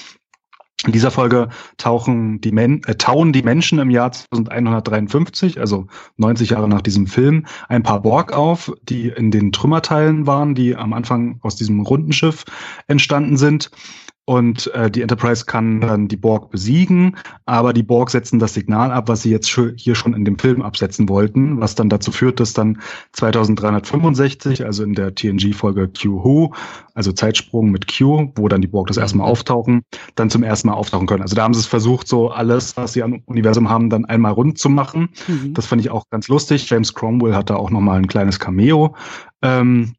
[0.86, 5.88] In dieser Folge tauchen die Men äh, tauen die Menschen im Jahr 2153, also
[6.18, 10.76] 90 Jahre nach diesem Film, ein paar Borg auf, die in den Trümmerteilen waren, die
[10.76, 12.46] am Anfang aus diesem runden Schiff
[12.86, 13.72] entstanden sind.
[14.30, 17.16] Und äh, die Enterprise kann dann die Borg besiegen,
[17.46, 19.48] aber die Borg setzen das Signal ab, was sie jetzt
[19.78, 22.82] hier schon in dem Film absetzen wollten, was dann dazu führt, dass dann
[23.14, 26.54] 2365, also in der TNG-Folge Q-Who,
[26.94, 29.32] also Zeitsprung mit Q, wo dann die Borg das erste Mal mhm.
[29.32, 29.84] auftauchen,
[30.16, 31.22] dann zum ersten Mal auftauchen können.
[31.22, 34.34] Also da haben sie es versucht, so alles, was sie am Universum haben, dann einmal
[34.34, 35.08] rund zu machen.
[35.30, 35.54] Mhm.
[35.54, 36.70] Das fand ich auch ganz lustig.
[36.70, 38.94] James Cromwell hat da auch nochmal ein kleines Cameo.
[39.42, 39.94] Ähm,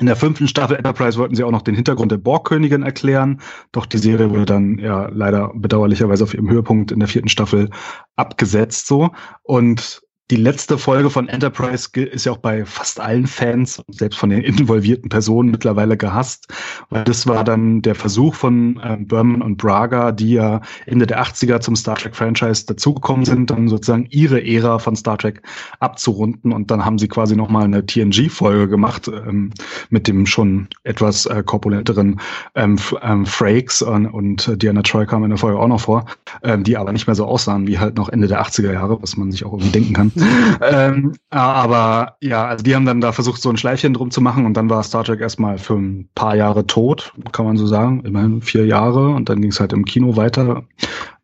[0.00, 3.40] in der fünften Staffel Enterprise wollten sie auch noch den Hintergrund der Borgkönigin erklären,
[3.72, 7.70] doch die Serie wurde dann ja leider bedauerlicherweise auf ihrem Höhepunkt in der vierten Staffel
[8.14, 9.10] abgesetzt so.
[9.42, 14.30] Und die letzte Folge von Enterprise ist ja auch bei fast allen Fans, selbst von
[14.30, 16.52] den involvierten Personen mittlerweile gehasst,
[16.90, 21.22] weil das war dann der Versuch von äh, Berman und Braga, die ja Ende der
[21.22, 25.42] 80er zum Star Trek Franchise dazugekommen sind, dann sozusagen ihre Ära von Star Trek
[25.78, 29.52] abzurunden und dann haben sie quasi nochmal eine TNG-Folge gemacht ähm,
[29.90, 32.20] mit dem schon etwas äh, korpulenteren
[32.56, 36.06] ähm, ähm, Frakes und, und Diana Troy kam in der Folge auch noch vor,
[36.42, 39.16] ähm, die aber nicht mehr so aussahen wie halt noch Ende der 80er Jahre, was
[39.16, 40.15] man sich auch irgendwie denken kann
[40.60, 44.46] ähm, aber ja, also die haben dann da versucht, so ein Schleifchen drum zu machen
[44.46, 48.02] und dann war Star Trek erstmal für ein paar Jahre tot, kann man so sagen.
[48.04, 50.64] Immerhin vier Jahre und dann ging es halt im Kino weiter.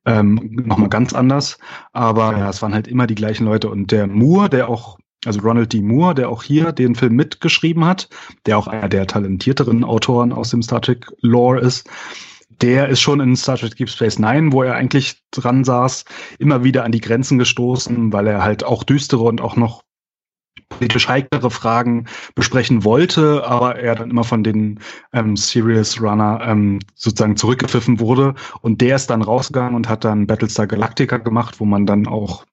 [0.05, 1.59] Ähm, Nochmal ganz anders.
[1.93, 3.71] Aber ja, es waren halt immer die gleichen Leute.
[3.71, 5.81] Und der Moore, der auch also Ronald D.
[5.83, 8.09] Moore, der auch hier den Film mitgeschrieben hat,
[8.47, 11.89] der auch einer der talentierteren Autoren aus dem Star Trek Lore ist,
[12.63, 16.05] der ist schon in Star Trek Deep Space Nine, wo er eigentlich dran saß,
[16.39, 19.83] immer wieder an die Grenzen gestoßen, weil er halt auch düstere und auch noch
[20.69, 24.81] politisch heiklere Fragen besprechen wollte, aber er dann immer von den
[25.13, 28.35] ähm, Serious Runner ähm, sozusagen zurückgepfiffen wurde.
[28.61, 32.45] Und der ist dann rausgegangen und hat dann Battlestar Galactica gemacht, wo man dann auch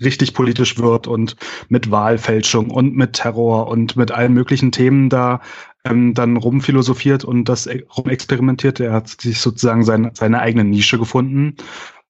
[0.00, 1.36] richtig politisch wird und
[1.68, 5.40] mit Wahlfälschung und mit Terror und mit allen möglichen Themen da
[5.84, 8.80] ähm, dann rumphilosophiert und das e-, rumexperimentiert.
[8.80, 11.56] Er hat sich sozusagen sein, seine eigene Nische gefunden.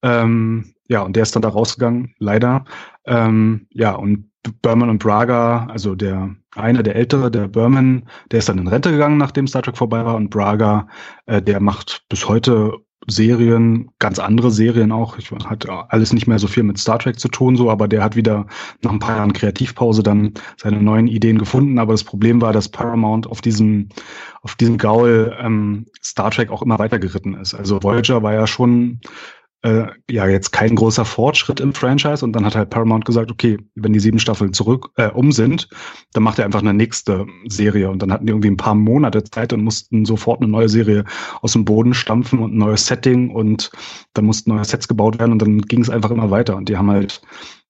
[0.03, 2.65] Ähm, ja, und der ist dann da rausgegangen, leider.
[3.07, 4.31] Ähm, ja, und
[4.63, 8.91] Berman und Braga, also der eine, der ältere, der Berman, der ist dann in Rente
[8.91, 10.17] gegangen, nachdem Star Trek vorbei war.
[10.17, 10.89] Und Braga,
[11.27, 12.73] äh, der macht bis heute
[13.07, 15.19] Serien, ganz andere Serien auch.
[15.19, 18.05] Ich hat alles nicht mehr so viel mit Star Trek zu tun, so, aber der
[18.05, 18.47] hat wieder
[18.83, 21.79] nach ein paar Jahren Kreativpause dann seine neuen Ideen gefunden.
[21.79, 23.89] Aber das Problem war, dass Paramount auf diesem,
[24.43, 27.55] auf diesem Gaul ähm, Star Trek auch immer weiter geritten ist.
[27.55, 29.01] Also Voyager war ja schon
[29.63, 32.25] äh, ja jetzt kein großer Fortschritt im Franchise.
[32.25, 35.69] Und dann hat halt Paramount gesagt, okay, wenn die sieben Staffeln zurück äh, um sind,
[36.13, 37.91] dann macht er einfach eine nächste Serie.
[37.91, 41.05] Und dann hatten die irgendwie ein paar Monate Zeit und mussten sofort eine neue Serie
[41.43, 43.31] aus dem Boden stampfen und ein neues Setting.
[43.31, 43.71] Und
[44.15, 45.33] dann mussten neue Sets gebaut werden.
[45.33, 46.57] Und dann ging es einfach immer weiter.
[46.57, 47.21] Und die haben halt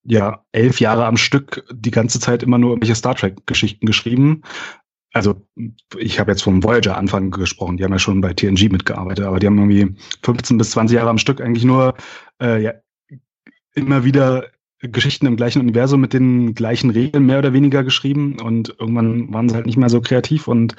[0.04, 4.42] ja elf Jahre am Stück die ganze Zeit immer nur irgendwelche Star Trek Geschichten geschrieben
[5.12, 5.46] also
[5.98, 9.46] ich habe jetzt vom Voyager-Anfang gesprochen, die haben ja schon bei TNG mitgearbeitet, aber die
[9.46, 11.94] haben irgendwie 15 bis 20 Jahre am Stück eigentlich nur
[12.40, 12.74] äh, ja,
[13.74, 14.46] immer wieder
[14.82, 19.48] Geschichten im gleichen Universum mit den gleichen Regeln mehr oder weniger geschrieben und irgendwann waren
[19.48, 20.74] sie halt nicht mehr so kreativ und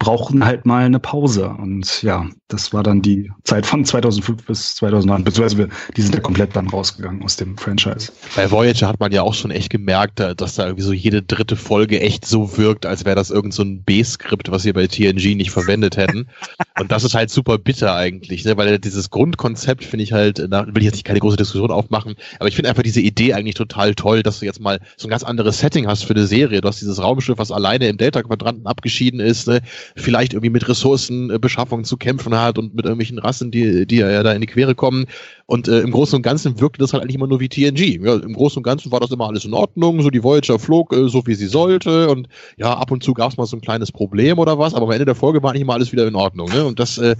[0.00, 1.48] brauchten halt mal eine Pause.
[1.50, 6.20] Und ja, das war dann die Zeit von 2005 bis 2009, beziehungsweise die sind ja
[6.20, 8.10] komplett dann rausgegangen aus dem Franchise.
[8.34, 11.54] Bei Voyager hat man ja auch schon echt gemerkt, dass da irgendwie so jede dritte
[11.54, 15.36] Folge echt so wirkt, als wäre das irgend so ein B-Skript, was sie bei TNG
[15.36, 16.26] nicht verwendet hätten.
[16.80, 18.56] und das ist halt super bitter eigentlich, ne?
[18.56, 22.16] weil dieses Grundkonzept finde ich halt, da will ich jetzt nicht keine große Diskussion aufmachen,
[22.40, 25.06] aber ich finde einfach diese Idee eigentlich eigentlich total toll, dass du jetzt mal so
[25.06, 26.60] ein ganz anderes Setting hast für eine Serie.
[26.60, 29.60] Du hast dieses Raumschiff, was alleine im Delta-Quadranten abgeschieden ist, ne?
[29.96, 34.32] vielleicht irgendwie mit Ressourcenbeschaffung zu kämpfen hat und mit irgendwelchen Rassen, die, die ja da
[34.32, 35.06] in die Quere kommen.
[35.46, 38.02] Und äh, im Großen und Ganzen wirkte das halt eigentlich immer nur wie TNG.
[38.02, 40.92] Ja, Im Großen und Ganzen war das immer alles in Ordnung, so die Voyager flog
[40.92, 43.60] äh, so wie sie sollte und ja, ab und zu gab es mal so ein
[43.60, 46.14] kleines Problem oder was, aber am Ende der Folge war nicht immer alles wieder in
[46.14, 46.48] Ordnung.
[46.48, 46.64] Ne?
[46.64, 47.16] Und das, äh,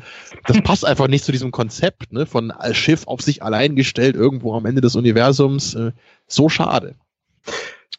[0.47, 2.25] das passt einfach nicht zu diesem Konzept ne?
[2.25, 5.75] von Schiff auf sich allein gestellt irgendwo am Ende des Universums.
[5.75, 5.93] Äh,
[6.27, 6.97] so schade.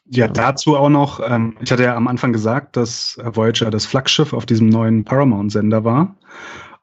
[0.08, 4.34] Ja, dazu auch noch, ähm, ich hatte ja am Anfang gesagt, dass Voyager das Flaggschiff
[4.34, 6.16] auf diesem neuen Paramount-Sender war.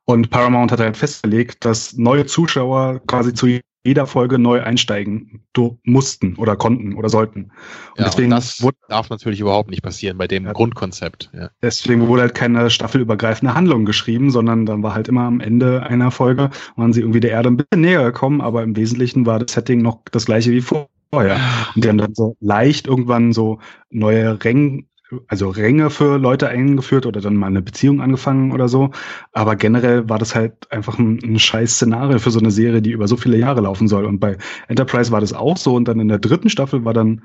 [0.04, 5.44] Und Paramount hat halt festgelegt, dass neue Zuschauer quasi zu jeder Folge neu einsteigen
[5.84, 7.44] mussten oder konnten oder sollten.
[7.92, 11.30] Und ja, deswegen und das wurde, darf natürlich überhaupt nicht passieren bei dem ja, Grundkonzept.
[11.32, 11.50] Ja.
[11.62, 16.10] Deswegen wurde halt keine staffelübergreifende Handlung geschrieben, sondern dann war halt immer am Ende einer
[16.10, 19.52] Folge, waren sie irgendwie der Erde ein bisschen näher gekommen, aber im Wesentlichen war das
[19.52, 21.38] Setting noch das gleiche wie vorher vorher.
[21.74, 23.58] Und die haben dann so leicht irgendwann so
[23.90, 24.84] neue Ränge,
[25.28, 28.90] also Ränge für Leute eingeführt oder dann mal eine Beziehung angefangen oder so.
[29.32, 32.92] Aber generell war das halt einfach ein, ein scheiß Szenario für so eine Serie, die
[32.92, 34.06] über so viele Jahre laufen soll.
[34.06, 35.74] Und bei Enterprise war das auch so.
[35.74, 37.22] Und dann in der dritten Staffel war dann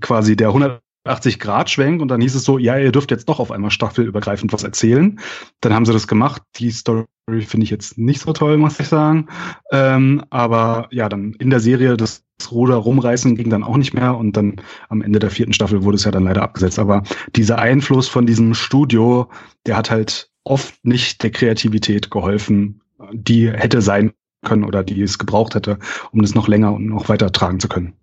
[0.00, 3.50] quasi der 100 80-Grad-Schwenk und dann hieß es so, ja, ihr dürft jetzt doch auf
[3.50, 5.18] einmal staffelübergreifend was erzählen.
[5.60, 6.42] Dann haben sie das gemacht.
[6.56, 7.06] Die Story
[7.40, 9.28] finde ich jetzt nicht so toll, muss ich sagen.
[9.72, 14.16] Ähm, aber ja, dann in der Serie das Ruder rumreißen ging dann auch nicht mehr
[14.16, 14.56] und dann
[14.88, 16.78] am Ende der vierten Staffel wurde es ja dann leider abgesetzt.
[16.78, 17.02] Aber
[17.34, 19.28] dieser Einfluss von diesem Studio,
[19.66, 22.80] der hat halt oft nicht der Kreativität geholfen,
[23.12, 24.12] die hätte sein
[24.44, 25.78] können oder die es gebraucht hätte,
[26.12, 27.94] um das noch länger und noch weiter tragen zu können.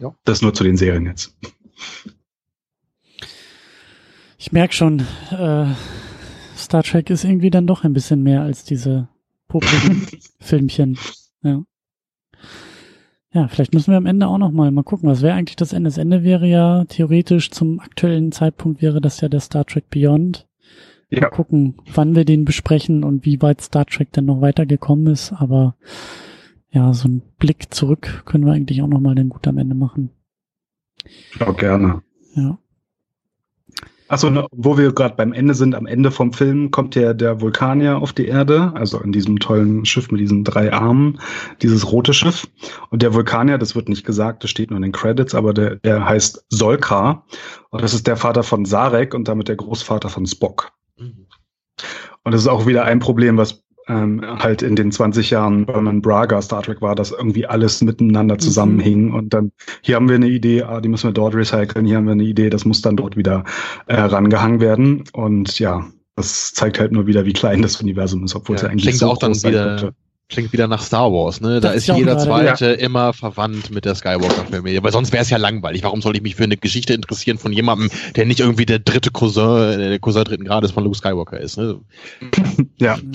[0.00, 0.14] Ja.
[0.24, 1.36] Das nur zu den Serien jetzt.
[4.38, 5.00] Ich merke schon,
[5.30, 5.66] äh,
[6.56, 9.08] Star Trek ist irgendwie dann doch ein bisschen mehr als diese
[9.48, 10.06] popligen
[10.40, 10.98] Filmchen.
[11.40, 11.62] Ja.
[13.32, 15.88] Ja, vielleicht müssen wir am Ende auch noch mal gucken, was wäre eigentlich das Ende?
[15.88, 20.48] Das Ende wäre ja theoretisch zum aktuellen Zeitpunkt wäre das ja der Star Trek Beyond.
[21.10, 21.20] Ja.
[21.20, 25.32] Mal gucken, wann wir den besprechen und wie weit Star Trek denn noch weitergekommen ist.
[25.32, 25.76] Aber
[26.72, 29.76] ja, so ein Blick zurück können wir eigentlich auch noch mal dann gut am Ende
[29.76, 30.10] machen.
[31.38, 32.02] Ja, gerne.
[32.34, 32.58] Ja.
[34.08, 37.42] Achso, ne, wo wir gerade beim Ende sind, am Ende vom Film kommt ja der
[37.42, 41.20] Vulkanier auf die Erde, also in diesem tollen Schiff mit diesen drei Armen,
[41.60, 42.48] dieses rote Schiff.
[42.90, 45.76] Und der Vulkanier, das wird nicht gesagt, das steht nur in den Credits, aber der,
[45.76, 47.26] der heißt Solkra.
[47.70, 50.72] Und das ist der Vater von Sarek und damit der Großvater von Spock.
[50.96, 51.26] Mhm.
[52.24, 56.02] Und das ist auch wieder ein Problem, was ähm, halt in den 20 Jahren Berman
[56.02, 58.40] Braga Star Trek war, dass irgendwie alles miteinander mhm.
[58.40, 59.08] zusammenhing.
[59.08, 59.14] Mhm.
[59.14, 59.52] Und dann,
[59.82, 62.24] hier haben wir eine Idee, ah, die müssen wir dort recyceln, hier haben wir eine
[62.24, 63.44] Idee, das muss dann dort wieder
[63.86, 65.04] äh, rangehangen werden.
[65.12, 65.86] Und ja,
[66.16, 68.98] das zeigt halt nur wieder, wie klein das Universum ist, obwohl ja, es ja eigentlich
[68.98, 69.92] so auch dann wieder
[70.28, 71.60] klingt wieder nach Star Wars, ne?
[71.60, 72.72] Da das ist jeder zweite ja.
[72.72, 74.82] immer verwandt mit der Skywalker-Familie.
[74.82, 75.82] Weil sonst wäre es ja langweilig.
[75.82, 79.10] Warum soll ich mich für eine Geschichte interessieren von jemandem, der nicht irgendwie der dritte
[79.10, 81.80] Cousin, der Cousin dritten Grades von Luke Skywalker ist, ne?
[82.78, 82.98] ja.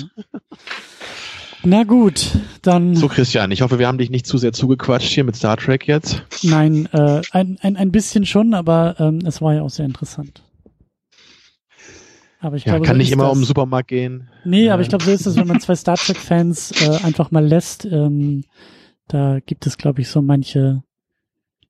[1.66, 2.94] Na gut, dann.
[2.96, 5.88] So, Christian, ich hoffe, wir haben dich nicht zu sehr zugequatscht hier mit Star Trek
[5.88, 6.22] jetzt.
[6.42, 10.44] Nein, äh, ein, ein, ein bisschen schon, aber ähm, es war ja auch sehr interessant.
[12.44, 13.32] Aber ich ja, glaube, kann so nicht immer das.
[13.32, 14.30] um den Supermarkt gehen.
[14.44, 17.46] Nee, aber ich glaube, so ist es, wenn man zwei Star Trek-Fans äh, einfach mal
[17.46, 17.86] lässt.
[17.86, 18.44] Ähm,
[19.08, 20.84] da gibt es, glaube ich, so manche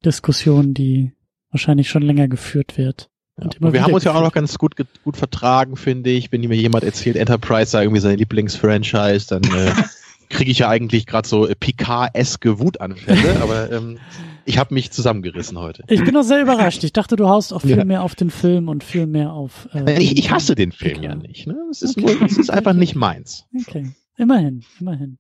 [0.04, 1.14] Diskussionen, die
[1.52, 3.12] wahrscheinlich schon länger geführt wird.
[3.40, 3.72] Ja.
[3.72, 6.32] Wir haben uns ja auch noch ganz gut, gut vertragen, finde ich.
[6.32, 9.74] Wenn mir jemand erzählt, Enterprise sei irgendwie sein Lieblingsfranchise, dann äh,
[10.34, 14.00] kriege ich ja eigentlich gerade so Picard-eske Wutanfälle, aber ähm,
[14.46, 15.84] ich habe mich zusammengerissen heute.
[15.88, 16.84] Ich bin auch sehr überrascht.
[16.84, 17.86] Ich dachte, du haust auch viel ja.
[17.86, 19.70] mehr auf den Film und viel mehr auf.
[19.74, 21.22] Äh, ich, ich hasse den Film Picard.
[21.22, 21.48] ja nicht.
[21.48, 21.56] Ne?
[21.72, 22.16] Es ist, okay.
[22.16, 23.46] nur, es ist einfach nicht meins.
[23.68, 25.18] Okay, immerhin, immerhin.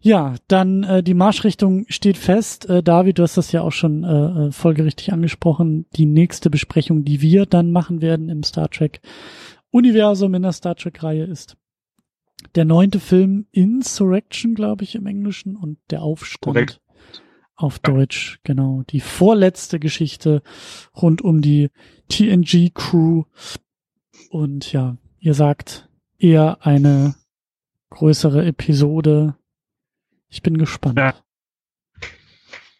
[0.00, 2.68] Ja, dann äh, die Marschrichtung steht fest.
[2.68, 5.86] Äh, David, du hast das ja auch schon äh, äh folgerichtig angesprochen.
[5.96, 9.00] Die nächste Besprechung, die wir dann machen werden im Star Trek
[9.70, 11.56] Universum in der Star Trek Reihe ist
[12.54, 16.54] der neunte Film Insurrection, glaube ich, im Englischen und der Aufstand.
[16.54, 16.80] Korrekt.
[17.56, 18.84] Auf Deutsch, genau.
[18.90, 20.42] Die vorletzte Geschichte
[20.94, 21.70] rund um die
[22.08, 23.24] TNG Crew.
[24.30, 27.16] Und ja, ihr sagt eher eine
[27.90, 29.34] größere Episode.
[30.28, 30.98] Ich bin gespannt.
[30.98, 31.14] Ja.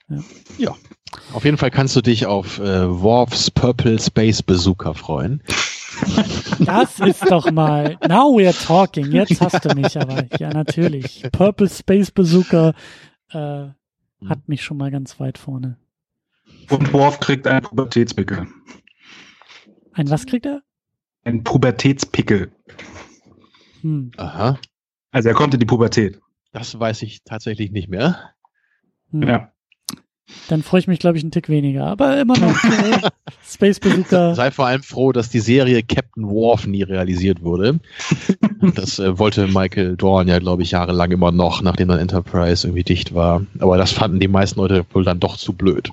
[0.09, 0.25] Ja.
[0.59, 0.77] ja.
[1.33, 5.43] Auf jeden Fall kannst du dich auf äh, Worfs Purple Space Bazooka freuen.
[6.61, 7.97] Das ist doch mal.
[8.09, 9.13] Now we're talking.
[9.13, 10.27] Jetzt hast du mich aber.
[10.39, 11.25] Ja, natürlich.
[11.33, 12.75] Purple Space Bazooka
[13.31, 13.67] äh,
[14.27, 15.79] hat mich schon mal ganz weit vorne.
[16.71, 18.47] Und Worf kriegt einen Pubertätspickel.
[19.93, 20.63] Ein was kriegt er?
[21.25, 22.53] Ein Pubertätspickel.
[23.83, 24.13] Hm.
[24.17, 24.59] Aha.
[25.11, 26.21] Also er kommt in die Pubertät.
[26.53, 28.33] Das weiß ich tatsächlich nicht mehr.
[29.11, 29.23] Hm.
[29.23, 29.53] Ja.
[30.49, 31.87] Dann freue ich mich, glaube ich, einen Tick weniger.
[31.87, 33.09] Aber immer noch äh,
[33.47, 34.35] Space Bazooka.
[34.35, 37.81] Sei vor allem froh, dass die Serie Captain Worf nie realisiert wurde.
[38.75, 42.85] das äh, wollte Michael Dorn ja, glaube ich, jahrelang immer noch, nachdem dann Enterprise irgendwie
[42.85, 43.43] dicht war.
[43.59, 45.91] Aber das fanden die meisten Leute wohl dann doch zu blöd.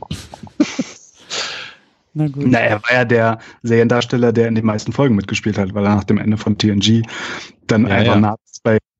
[2.14, 2.45] Na gut.
[2.47, 5.95] Na, er war ja der Seriendarsteller, der in den meisten Folgen mitgespielt hat, weil er
[5.95, 7.03] nach dem Ende von TNG
[7.67, 8.35] dann ja, einfach ja.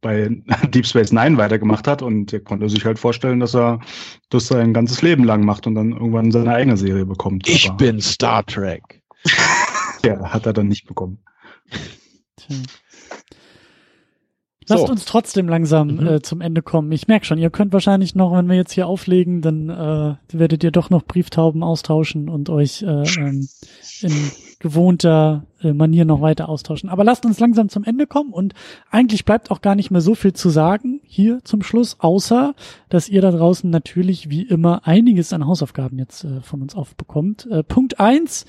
[0.06, 0.30] Bei,
[0.69, 3.82] Deep Space Nine weitergemacht hat und er konnte sich halt vorstellen, dass er
[4.30, 7.50] das sein ganzes Leben lang macht und dann irgendwann seine eigene Serie bekommt.
[7.50, 9.01] Ich Aber bin Star Trek.
[10.06, 11.17] ja, hat er dann nicht bekommen.
[12.38, 12.56] Tja.
[14.67, 14.92] Lasst so.
[14.92, 16.08] uns trotzdem langsam mhm.
[16.08, 16.92] äh, zum Ende kommen.
[16.92, 20.64] Ich merke schon, ihr könnt wahrscheinlich noch, wenn wir jetzt hier auflegen, dann äh, werdet
[20.64, 23.48] ihr doch noch Brieftauben austauschen und euch äh, ähm,
[24.01, 24.32] in
[24.66, 26.90] gewohnter äh, Manier noch weiter austauschen.
[26.90, 28.56] Aber lasst uns langsam zum Ende kommen und
[28.90, 32.56] eigentlich bleibt auch gar nicht mehr so viel zu sagen hier zum Schluss, außer
[32.90, 37.48] dass ihr da draußen natürlich wie immer einiges an Hausaufgaben jetzt äh, von uns aufbekommt.
[37.52, 38.48] Äh, Punkt eins: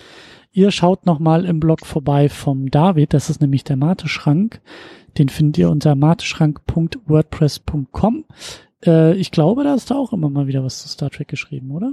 [0.53, 4.63] Ihr schaut nochmal im Blog vorbei vom David, das ist nämlich der Mate-Schrank.
[5.19, 8.25] Den findet ihr unter mateschrank.wordpress.com.
[8.87, 11.73] Äh, ich glaube, da ist da auch immer mal wieder was zu Star Trek geschrieben,
[11.73, 11.93] oder?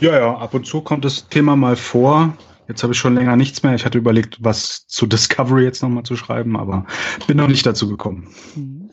[0.00, 2.38] Ja, ja, ab und zu kommt das Thema mal vor.
[2.68, 3.74] Jetzt habe ich schon länger nichts mehr.
[3.74, 6.84] Ich hatte überlegt, was zu Discovery jetzt nochmal zu schreiben, aber
[7.26, 8.28] bin noch nicht dazu gekommen.
[8.54, 8.90] Mhm.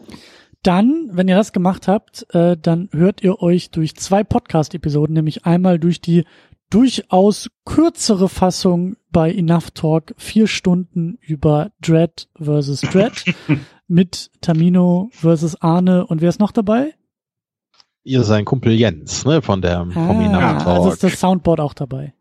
[0.64, 5.45] Dann, wenn ihr das gemacht habt, äh, dann hört ihr euch durch zwei Podcast-Episoden, nämlich
[5.45, 6.24] einmal durch die
[6.72, 13.24] durchaus kürzere Fassung bei Enough Talk vier Stunden über Dread versus Dread
[13.88, 16.95] mit Tamino versus Arne und wer ist noch dabei?
[18.04, 20.68] Ihr sein Kumpel Jens, ne, von der ah, vom Enough Talk.
[20.68, 22.14] Also ist das Soundboard auch dabei.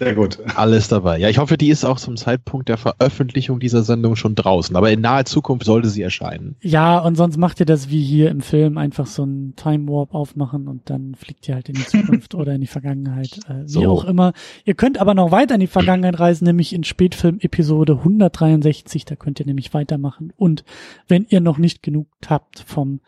[0.00, 0.38] Sehr gut.
[0.56, 1.18] Alles dabei.
[1.18, 4.74] Ja, ich hoffe, die ist auch zum Zeitpunkt der Veröffentlichung dieser Sendung schon draußen.
[4.74, 6.56] Aber in naher Zukunft sollte sie erscheinen.
[6.62, 10.14] Ja, und sonst macht ihr das wie hier im Film, einfach so ein Time Warp
[10.14, 13.68] aufmachen und dann fliegt ihr halt in die Zukunft oder in die Vergangenheit, äh, wie
[13.68, 13.90] so.
[13.90, 14.32] auch immer.
[14.64, 19.04] Ihr könnt aber noch weiter in die Vergangenheit reisen, nämlich in Spätfilm Episode 163.
[19.04, 20.32] Da könnt ihr nämlich weitermachen.
[20.34, 20.64] Und
[21.08, 23.00] wenn ihr noch nicht genug habt vom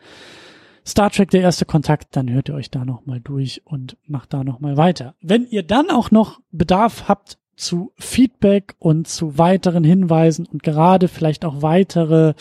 [0.85, 4.43] Star Trek der erste Kontakt, dann hört ihr euch da nochmal durch und macht da
[4.43, 5.15] nochmal weiter.
[5.21, 11.07] Wenn ihr dann auch noch Bedarf habt zu Feedback und zu weiteren Hinweisen und gerade
[11.07, 12.33] vielleicht auch weitere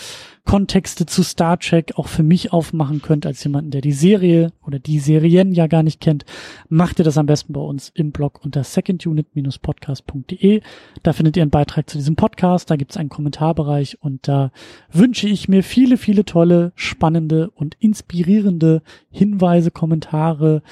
[0.44, 4.80] Kontexte zu Star Trek auch für mich aufmachen könnt, als jemanden, der die Serie oder
[4.80, 6.24] die Serien ja gar nicht kennt,
[6.68, 10.62] macht ihr das am besten bei uns im Blog unter secondunit-podcast.de.
[11.02, 14.50] Da findet ihr einen Beitrag zu diesem Podcast, da gibt es einen Kommentarbereich und da
[14.90, 20.62] wünsche ich mir viele, viele tolle, spannende und inspirierende Hinweise, Kommentare,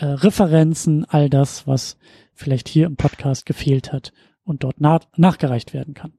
[0.00, 1.96] äh, Referenzen, all das, was
[2.34, 4.12] vielleicht hier im Podcast gefehlt hat
[4.44, 6.14] und dort nach nachgereicht werden kann.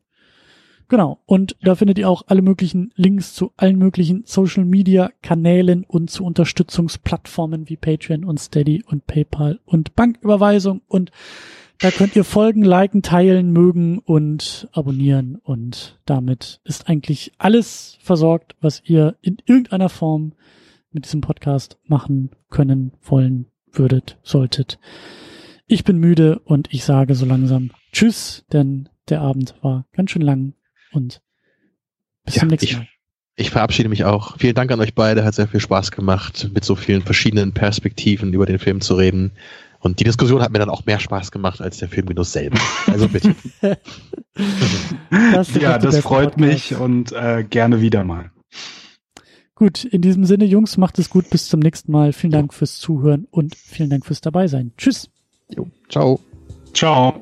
[0.87, 1.19] Genau.
[1.25, 6.09] Und da findet ihr auch alle möglichen Links zu allen möglichen Social Media Kanälen und
[6.09, 11.11] zu Unterstützungsplattformen wie Patreon und Steady und PayPal und Banküberweisung und
[11.79, 18.55] da könnt ihr folgen, liken, teilen, mögen und abonnieren und damit ist eigentlich alles versorgt,
[18.61, 20.33] was ihr in irgendeiner Form
[20.91, 24.79] mit diesem Podcast machen können, wollen, würdet, solltet.
[25.67, 30.21] Ich bin müde und ich sage so langsam Tschüss, denn der Abend war ganz schön
[30.21, 30.53] lang
[30.91, 31.21] und
[32.25, 32.87] bis ja, zum nächsten Mal.
[33.35, 34.37] Ich, ich verabschiede mich auch.
[34.37, 35.23] Vielen Dank an euch beide.
[35.23, 39.31] Hat sehr viel Spaß gemacht, mit so vielen verschiedenen Perspektiven über den Film zu reden.
[39.79, 42.59] Und die Diskussion hat mir dann auch mehr Spaß gemacht als der Filmgenuss selber.
[42.85, 43.35] Also bitte.
[45.31, 46.71] das ja, das freut Podcast.
[46.71, 48.29] mich und äh, gerne wieder mal.
[49.61, 51.29] Gut, in diesem Sinne, Jungs, macht es gut.
[51.29, 52.13] Bis zum nächsten Mal.
[52.13, 54.71] Vielen Dank fürs Zuhören und vielen Dank fürs Dabeisein.
[54.75, 55.07] Tschüss.
[55.55, 56.19] Jo, ciao.
[56.73, 57.21] Ciao.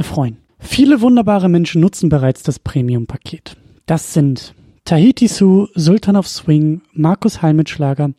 [0.00, 0.38] erfreuen.
[0.58, 3.56] Viele wunderbare Menschen nutzen bereits das Premium-Paket.
[3.86, 4.54] Das sind
[4.84, 8.10] Tahiti Su, Sultan of Swing, Markus Halmitschlager,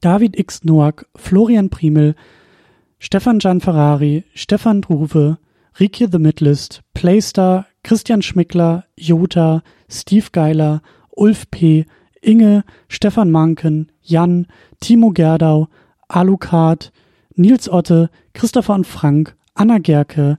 [0.00, 0.64] David X.
[0.64, 2.14] Noack, Florian Primel,
[2.98, 5.38] Stefan Gianferrari, Stefan Druwe,
[5.78, 10.82] Rike The Midlist, Playstar, Christian Schmickler, Jota, Steve Geiler,
[11.16, 11.86] Ulf P.,
[12.20, 14.46] Inge, Stefan Manken, Jan,
[14.80, 15.68] Timo Gerdau,
[16.08, 16.92] Alucard,
[17.34, 20.38] Nils Otte, Christopher und Frank, Anna Gerke,